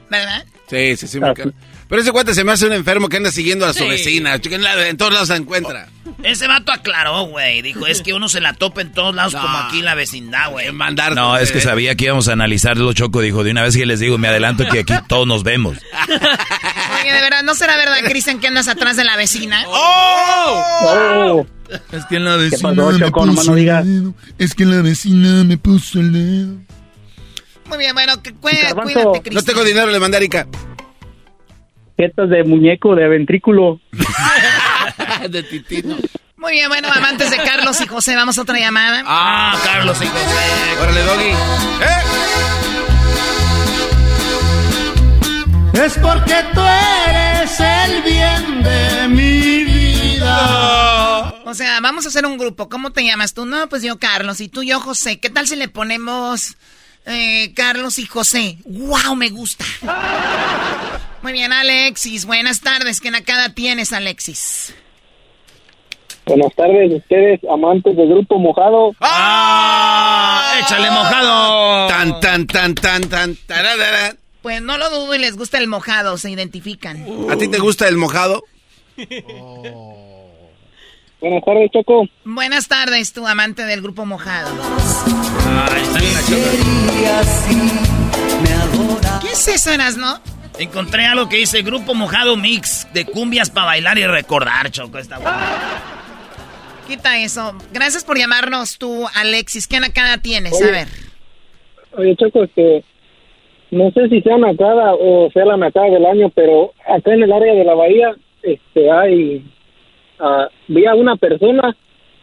¿Verdad? 0.09 0.45
Sí, 0.69 0.97
sí, 0.97 1.07
sí. 1.07 1.21
muy 1.21 1.35
caro. 1.35 1.53
Pero 1.91 2.01
ese 2.03 2.12
cuate 2.12 2.35
se 2.35 2.45
me 2.45 2.53
hace 2.53 2.67
un 2.67 2.73
enfermo 2.73 3.09
que 3.09 3.17
anda 3.19 3.31
siguiendo 3.33 3.67
a 3.67 3.73
su 3.75 3.81
Sí. 3.83 3.89
vecina. 3.89 4.35
En, 4.43 4.62
la- 4.62 4.87
en 4.89 4.97
todos 4.97 5.12
lados 5.12 5.29
se 5.29 5.35
encuentra. 5.37 5.89
Ese 6.23 6.47
vato 6.47 6.71
aclaró, 6.73 7.25
güey. 7.25 7.62
Dijo, 7.62 7.87
es 7.87 8.01
que 8.01 8.15
uno 8.15 8.29
se 8.29 8.41
la 8.41 8.53
topa 8.55 8.81
en 8.81 8.93
todos 8.93 9.12
lados 9.15 9.35
como 9.35 9.59
aquí 9.59 9.81
en 9.81 9.85
la 9.87 9.95
vecindad, 9.97 10.51
güey. 10.53 10.71
Mandar. 10.73 11.15
No, 11.17 11.37
es 11.37 11.51
que 11.51 11.61
sabía 11.61 11.97
que 11.97 12.05
íbamos 12.07 12.29
a 12.29 12.33
analizarlo, 12.35 12.93
Choco. 12.93 13.21
Dijo, 13.21 13.43
de 13.43 13.51
una 13.51 13.62
vez 13.65 13.77
que 13.77 13.85
les 13.87 13.99
digo, 14.01 14.19
me 14.19 14.29
adelanto 14.29 14.67
que 14.69 14.79
aquí 14.81 14.95
todos 15.09 15.27
nos 15.27 15.43
vemos. 15.43 15.79
Oye, 17.03 17.12
de 17.12 17.21
verdad, 17.23 17.43
¿no 17.43 17.55
será 17.57 17.77
verdad, 17.77 17.97
Cristian, 18.05 18.39
que 18.39 18.47
andas 18.47 18.69
atrás 18.69 18.97
de 18.97 19.05
la 19.05 19.17
vecina? 19.17 19.65
¡Oh! 19.67 21.47
Es 21.93 22.05
que 22.07 22.19
la 22.21 22.37
¿Qué 22.37 22.43
vecina 22.45 22.71
pasó, 22.71 22.93
me 22.93 22.99
Choco? 22.99 23.27
Puso 23.27 23.51
no 23.53 23.57
el 23.57 23.65
dedo. 23.67 24.15
Es 24.39 24.55
que 24.55 24.65
la 24.65 24.83
vecina 24.83 25.45
me 25.45 25.57
puso 25.57 25.99
el 26.01 26.12
dedo. 26.12 26.55
Muy 27.67 27.79
bien, 27.79 27.95
bueno, 27.95 28.15
Garbanzo. 28.17 28.41
cuídate, 28.41 28.75
No 29.11 29.23
Cristian. 29.23 29.45
tengo 29.45 29.65
dinero, 29.65 29.87
le 29.91 30.01
mandé 30.01 30.17
a 30.17 30.21
Erika. 30.21 30.47
Jetas 32.01 32.31
de 32.31 32.45
muñeco, 32.45 32.95
de 32.95 33.07
ventrículo. 33.09 33.79
de 35.29 35.43
titino. 35.43 35.97
Muy 36.35 36.53
bien, 36.53 36.71
bueno, 36.71 36.89
amantes 36.91 37.31
de 37.31 37.37
Carlos 37.37 37.79
y 37.83 37.87
José, 37.87 38.17
vamos 38.17 38.39
a 38.39 38.43
otra 38.43 38.59
llamada. 38.59 39.03
Ah, 39.05 39.55
Carlos 39.63 40.01
y 40.01 40.07
José. 40.07 40.81
Órale, 40.81 41.03
Doggy. 41.03 41.29
¡Eh! 41.83 42.01
Es 45.85 45.99
porque 45.99 46.37
tú 46.55 46.63
eres 47.11 47.61
el 47.61 48.03
bien 48.03 48.63
de 48.63 49.09
mi 49.09 49.65
vida. 49.65 51.35
O 51.45 51.53
sea, 51.53 51.81
vamos 51.83 52.07
a 52.07 52.09
hacer 52.09 52.25
un 52.25 52.39
grupo. 52.39 52.71
¿Cómo 52.71 52.93
te 52.93 53.05
llamas 53.05 53.35
tú? 53.35 53.45
No, 53.45 53.69
pues 53.69 53.83
yo 53.83 53.99
Carlos 53.99 54.41
y 54.41 54.49
tú 54.49 54.63
yo 54.63 54.81
José. 54.81 55.21
¿Qué 55.21 55.29
tal 55.29 55.47
si 55.47 55.57
le 55.57 55.69
ponemos 55.69 56.57
eh, 57.05 57.53
Carlos 57.55 57.99
y 57.99 58.07
José? 58.07 58.57
¡Wow! 58.65 59.17
Me 59.17 59.29
gusta. 59.29 59.67
Muy 61.23 61.33
bien, 61.33 61.53
Alexis. 61.53 62.25
Buenas 62.25 62.61
tardes. 62.61 63.01
¿Qué 63.01 63.11
nacada 63.11 63.51
tienes, 63.55 63.93
Alexis? 63.93 64.75
Buenas 66.27 66.55
tardes, 66.55 66.93
ustedes 66.93 67.41
amantes 67.51 67.97
del 67.97 68.09
grupo 68.09 68.39
mojado. 68.39 68.93
¡Ah! 69.01 70.55
¡Échale 70.61 70.91
mojado! 70.91 71.89
Tan, 71.89 72.21
tan, 72.21 72.47
tan, 72.47 72.75
tan, 72.75 73.03
tan. 73.09 73.37
tararara. 73.47 74.15
Pues 74.41 74.63
no 74.63 74.79
lo 74.79 74.89
dudo 74.91 75.15
y 75.15 75.19
les 75.19 75.37
gusta 75.37 75.59
el 75.59 75.67
mojado. 75.67 76.17
Se 76.19 76.31
identifican. 76.31 77.05
¿A 77.31 77.37
ti 77.37 77.49
te 77.49 77.59
gusta 77.59 77.89
el 77.89 77.97
mojado? 77.97 78.45
Buenas 81.21 81.45
tardes, 81.45 81.71
Choco. 81.73 82.05
Buenas 82.25 82.69
tardes, 82.69 83.13
tu 83.13 83.27
amante 83.27 83.65
del 83.65 83.83
grupo 83.83 84.07
mojado. 84.07 84.51
Ay, 85.47 85.83
está 85.83 85.99
bien. 85.99 86.15
¿Qué 89.21 89.33
es 89.33 89.49
eso, 89.49 89.77
no? 89.99 90.40
Encontré 90.59 91.07
algo 91.07 91.29
que 91.29 91.37
dice 91.37 91.63
Grupo 91.63 91.95
Mojado 91.95 92.37
Mix 92.37 92.87
de 92.93 93.07
cumbias 93.07 93.51
para 93.51 93.67
bailar 93.67 93.99
y 93.99 94.07
recordar, 94.07 94.71
Choco. 94.71 94.99
Está 94.99 95.19
bueno. 95.19 95.37
Quita 96.87 97.19
eso. 97.21 97.53
Gracias 97.73 98.05
por 98.05 98.19
llamarnos 98.19 98.77
tú, 98.79 99.07
Alexis. 99.15 99.67
¿Qué 99.67 99.81
nacada 99.81 100.19
tienes? 100.19 100.61
A 100.61 100.71
ver. 100.71 100.89
Oye, 101.97 102.15
Choco, 102.17 102.45
este, 102.45 102.85
no 103.71 103.91
sé 103.93 104.09
si 104.09 104.21
sea 104.21 104.37
nacada 104.39 104.95
o 104.95 105.31
sea 105.33 105.45
la 105.45 105.57
nacada 105.57 105.87
del 105.87 106.05
año, 106.05 106.31
pero 106.35 106.73
acá 106.87 107.15
en 107.15 107.23
el 107.23 107.33
área 107.33 107.55
de 107.55 107.65
la 107.65 107.75
bahía, 107.75 108.15
este, 108.43 108.91
hay, 108.91 109.45
ah, 110.19 110.49
vi 110.69 110.85
a 110.87 110.95
una 110.95 111.17
persona 111.17 111.75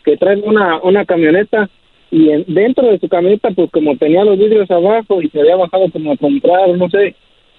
que 0.06 0.16
trae 0.18 0.38
una, 0.38 0.80
una 0.82 1.06
camioneta 1.06 1.70
y 2.12 2.30
en- 2.30 2.45
dentro 2.48 2.88
de 2.88 2.99
su 2.99 3.10
camioneta, 3.10 3.49
pues 3.52 3.70
como 3.72 3.98
tenía 3.98 4.24
los 4.24 4.38
vidrios 4.38 4.70
abajo 4.72 5.22
y 5.22 5.30
se 5.30 5.40
había 5.40 5.56
bajado 5.56 5.90
como 5.91 6.14
a 6.14 6.18
comprar, 6.18 6.70
no 6.70 6.90
sé, 6.90 7.16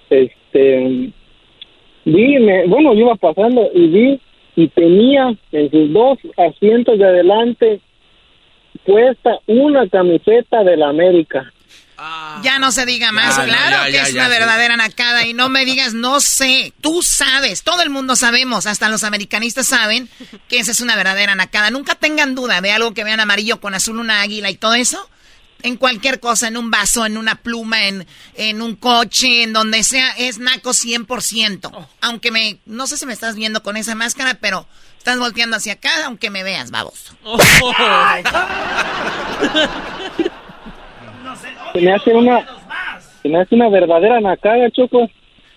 este, 0.09 0.35
vi, 0.53 2.39
me, 2.39 2.67
bueno, 2.67 2.95
yo 2.95 3.01
iba 3.01 3.17
pasando 3.17 3.69
y 3.75 3.87
vi 3.89 4.21
y 4.57 4.69
tenía 4.69 5.35
en 5.53 5.71
sus 5.71 5.93
dos 5.93 6.19
asientos 6.37 6.99
de 6.99 7.05
adelante 7.05 7.81
puesta 8.85 9.39
una 9.47 9.89
camiseta 9.89 10.65
de 10.65 10.77
la 10.77 10.89
América. 10.89 11.53
Ya 12.43 12.59
no 12.61 12.71
se 12.71 12.87
diga 12.87 13.11
más. 13.11 13.37
Ya, 13.37 13.45
claro 13.45 13.77
ya, 13.77 13.87
que 13.87 13.93
ya, 13.93 14.03
es 14.03 14.13
ya, 14.15 14.21
una 14.21 14.29
verdadera 14.29 14.77
nacada. 14.77 15.27
Y 15.27 15.35
no 15.35 15.49
me 15.49 15.65
digas, 15.65 15.95
no 15.95 16.21
sé. 16.21 16.73
Tú 16.81 17.03
sabes. 17.03 17.65
Todo 17.65 17.83
el 17.83 17.91
mundo 17.91 18.15
sabemos. 18.15 18.67
Hasta 18.67 18.89
los 18.89 19.03
americanistas 19.03 19.67
saben 19.67 20.09
que 20.49 20.61
esa 20.61 20.71
es 20.71 20.81
una 20.81 20.95
verdadera 20.95 21.35
nacada. 21.35 21.71
Nunca 21.71 21.97
tengan 21.97 22.37
duda 22.37 22.61
de 22.61 22.71
algo 22.71 22.95
que 22.95 23.03
vean 23.03 23.19
amarillo 23.19 23.61
con 23.61 23.75
azul, 23.75 23.99
una 23.99 24.23
águila 24.23 24.49
y 24.51 24.55
todo 24.55 24.75
eso. 24.75 25.09
En 25.63 25.77
cualquier 25.77 26.21
cosa, 26.21 26.49
en 26.49 26.57
un 26.57 26.71
vaso, 26.71 27.05
en 27.05 27.17
una 27.19 27.35
pluma, 27.37 27.87
en, 27.87 28.07
en 28.35 28.63
un 28.63 28.77
coche, 28.77 29.43
en 29.43 29.53
donde 29.53 29.83
sea, 29.83 30.11
es 30.17 30.39
naco 30.39 30.71
100%. 30.71 31.89
Aunque 32.01 32.31
me, 32.31 32.59
no 32.65 32.87
sé 32.87 32.97
si 32.97 33.07
me 33.07 33.13
estás 33.13 33.35
viendo 33.35 33.63
con 33.63 33.77
esa 33.77 33.95
máscara, 33.97 34.35
pero 34.41 34.67
estás 34.97 35.19
volteando 35.19 35.57
hacia 35.57 35.73
acá, 35.75 35.91
aunque 36.07 36.31
me 36.31 36.43
veas, 36.45 36.71
baboso. 36.71 37.17
Se 41.73 41.81
me 41.81 41.93
hace 41.95 42.11
una, 42.13 42.41
se 43.23 43.29
me 43.29 43.41
hace 43.41 43.55
una 43.55 43.69
verdadera 43.69 44.21
nacada, 44.21 44.71
Choco. 44.71 45.09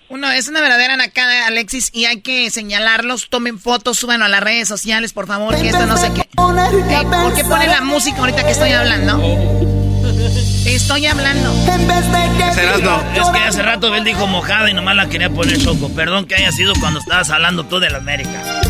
Uno, 0.08 0.30
es 0.30 0.46
una 0.48 0.60
verdadera 0.60 0.96
nacada, 0.96 1.46
Alexis, 1.46 1.90
y 1.92 2.04
hay 2.04 2.20
que 2.20 2.50
señalarlos. 2.50 3.30
Tomen 3.30 3.58
fotos, 3.58 3.98
súbanlo 3.98 4.26
a 4.26 4.28
las 4.28 4.42
redes 4.42 4.68
sociales, 4.68 5.14
por 5.14 5.26
favor, 5.26 5.56
que 5.56 5.68
esto 5.68 5.86
no 5.86 5.96
sé 5.96 6.12
qué. 6.12 6.20
Ey, 6.20 7.04
¿Por 7.06 7.34
qué 7.34 7.44
pone 7.44 7.66
la 7.66 7.80
música 7.80 8.18
ahorita 8.18 8.44
que 8.44 8.50
estoy 8.50 8.72
hablando? 8.72 9.71
Estoy 10.66 11.06
hablando. 11.06 11.52
Es 13.14 13.28
que 13.30 13.38
hace 13.38 13.62
rato 13.62 13.94
él 13.94 14.04
dijo 14.04 14.26
mojada 14.26 14.70
y 14.70 14.74
nomás 14.74 14.96
la 14.96 15.08
quería 15.08 15.30
poner 15.30 15.58
Choco. 15.58 15.88
Perdón 15.94 16.26
que 16.26 16.36
haya 16.36 16.52
sido 16.52 16.72
cuando 16.80 17.00
estabas 17.00 17.30
hablando 17.30 17.64
tú 17.64 17.78
de 17.80 17.90
la 17.90 17.98
América. 17.98 18.60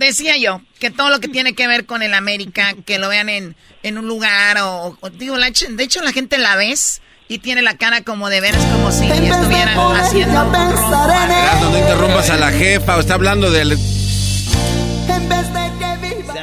Decía 0.00 0.36
yo 0.38 0.62
que 0.78 0.90
todo 0.90 1.10
lo 1.10 1.20
que 1.20 1.28
tiene 1.28 1.54
que 1.54 1.66
ver 1.66 1.84
con 1.84 2.02
el 2.02 2.14
América, 2.14 2.74
que 2.86 2.98
lo 2.98 3.08
vean 3.08 3.28
en, 3.28 3.56
en 3.82 3.98
un 3.98 4.06
lugar 4.06 4.56
o, 4.62 4.96
o- 5.00 5.10
digo, 5.10 5.36
la- 5.36 5.50
de 5.50 5.82
hecho 5.84 6.00
la 6.02 6.12
gente 6.12 6.38
la 6.38 6.54
ves 6.56 7.02
y 7.26 7.38
tiene 7.38 7.60
la 7.62 7.76
cara 7.76 8.02
como 8.02 8.30
de 8.30 8.40
veras 8.40 8.64
como 8.72 8.90
si 8.92 9.06
estuvieran 9.06 9.76
haciendo. 9.96 10.50
Gerardo, 10.52 11.70
no 11.70 11.78
interrumpas 11.78 12.30
a 12.30 12.36
la 12.36 12.50
jefa 12.52 12.96
o 12.96 13.00
está 13.00 13.14
hablando 13.14 13.50
del... 13.50 13.76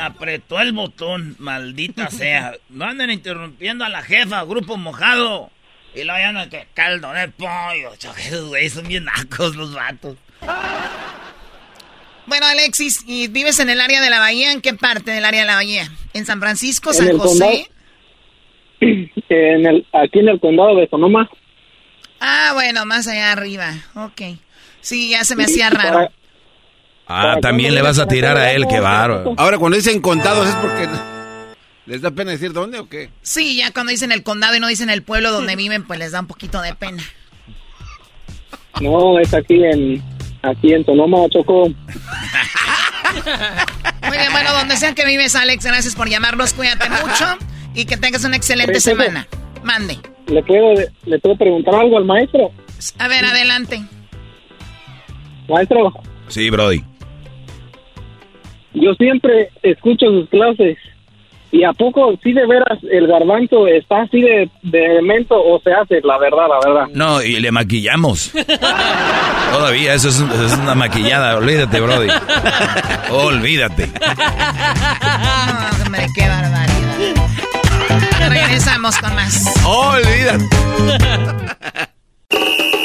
Apretó 0.06 0.60
el 0.60 0.74
botón, 0.74 1.36
maldita 1.40 2.10
sea. 2.12 2.56
No 2.70 2.86
anden 2.86 3.10
interrumpiendo 3.10 3.86
a 3.86 3.90
la 3.90 4.02
jefa, 4.02 4.44
grupo 4.44 4.78
mojado. 4.78 5.50
Y 5.94 6.04
luego 6.04 6.20
ya 6.20 6.32
no 6.32 6.50
que 6.50 6.68
caldo 6.74 7.12
de 7.14 7.30
pollo. 7.30 7.94
Esos 7.94 8.50
güeyes 8.50 8.74
son 8.74 8.88
bien 8.88 9.06
nacos 9.06 9.56
los 9.56 9.74
vatos. 9.74 10.18
Bueno, 12.28 12.46
Alexis, 12.48 13.04
¿y 13.08 13.28
vives 13.28 13.60
en 13.60 13.70
el 13.70 13.80
área 13.80 14.02
de 14.02 14.10
la 14.10 14.20
bahía? 14.20 14.52
¿En 14.52 14.62
qué 14.62 14.74
parte 14.74 15.12
del 15.12 15.26
área 15.26 15.42
de 15.42 15.48
la 15.48 15.56
bahía? 15.56 15.90
¿En 16.14 16.26
San 16.26 16.40
Francisco, 16.40 16.94
San 16.94 17.18
José? 17.18 17.70
En 19.30 19.66
el, 19.66 19.88
aquí 19.94 20.20
en 20.20 20.28
el 20.30 20.40
condado 20.40 20.76
de 20.76 20.88
Sonoma. 20.88 21.28
Ah, 22.20 22.52
bueno, 22.54 22.86
más 22.86 23.08
allá 23.08 23.32
arriba. 23.32 23.74
Ok. 23.96 24.38
Sí, 24.82 25.10
ya 25.10 25.24
se 25.24 25.36
me 25.36 25.46
hacía 25.46 25.70
raro. 25.70 26.12
Ah, 27.08 27.38
también 27.42 27.76
le 27.76 27.82
vas 27.82 28.00
a 28.00 28.08
tirar 28.08 28.38
a 28.38 28.52
él, 28.52 28.66
qué 28.68 28.80
bárbaro. 28.80 29.34
Ahora, 29.38 29.58
cuando 29.60 29.78
dicen 29.78 30.02
contados, 30.02 30.48
¿es 30.48 30.56
porque 30.56 30.88
les 31.86 32.02
da 32.02 32.10
pena 32.12 32.32
decir 32.32 32.52
dónde 32.52 32.80
o 32.80 32.90
qué? 32.90 33.12
Sí, 33.22 33.58
ya 33.58 33.72
cuando 33.72 33.92
dicen 33.92 34.12
el 34.12 34.24
condado 34.24 34.56
y 34.56 34.60
no 34.60 34.68
dicen 34.68 34.90
el 34.90 35.04
pueblo 35.04 35.32
donde 35.32 35.56
viven, 35.56 35.84
pues 35.84 36.00
les 36.00 36.12
da 36.12 36.22
un 36.22 36.28
poquito 36.28 36.62
de 36.62 36.74
pena. 36.74 37.04
No, 38.82 39.20
es 39.20 39.34
aquí 39.34 39.64
en 39.64 40.04
aquí 40.42 40.74
en 40.74 40.86
Sonoma, 40.86 41.18
Choco. 41.30 41.70
Muy 44.08 44.18
bien, 44.18 44.32
bueno, 44.32 44.52
donde 44.54 44.76
sea 44.78 44.94
que 44.94 45.06
vives, 45.06 45.36
Alex, 45.36 45.64
gracias 45.66 45.96
por 45.96 46.10
llamarnos. 46.10 46.54
Cuídate 46.54 46.90
mucho 46.90 47.38
y 47.74 47.86
que 47.86 47.98
tengas 47.98 48.24
una 48.26 48.36
excelente 48.36 48.80
semana. 48.80 49.28
Mande. 49.64 49.98
¿Le 50.28 50.42
puedo, 50.44 50.74
¿Le 51.06 51.20
puedo 51.20 51.36
preguntar 51.38 51.76
algo 51.76 51.98
al 51.98 52.06
maestro? 52.06 52.52
A 52.98 53.08
ver, 53.08 53.26
adelante. 53.26 53.84
Maestro, 55.48 55.94
Sí, 56.28 56.50
Brody. 56.50 56.84
Yo 58.76 58.94
siempre 58.96 59.50
escucho 59.64 60.08
sus 60.08 60.30
clases. 60.30 60.78
¿Y 61.52 61.64
a 61.64 61.72
poco, 61.72 62.14
sí 62.22 62.34
de 62.34 62.46
veras, 62.46 62.80
el 62.92 63.08
garbanzo 63.08 63.66
está 63.68 64.02
así 64.02 64.20
de, 64.20 64.50
de 64.64 64.86
elemento 64.86 65.36
o 65.42 65.62
se 65.62 65.72
hace, 65.72 66.02
la 66.04 66.18
verdad, 66.18 66.48
la 66.50 66.60
verdad? 66.68 66.88
No, 66.94 67.22
y 67.22 67.40
le 67.40 67.50
maquillamos. 67.50 68.32
Todavía, 69.54 69.94
eso 69.94 70.10
es, 70.10 70.20
es 70.20 70.58
una 70.58 70.76
maquillada. 70.76 71.38
Olvídate, 71.38 71.80
Brody. 71.80 72.10
Olvídate. 73.10 73.88
No, 73.88 75.86
hombre, 75.86 76.08
qué 76.14 76.28
barbaridad. 76.28 76.76
Regresamos 78.28 78.98
con 78.98 79.16
más. 79.16 79.64
Olvídate. 79.66 80.44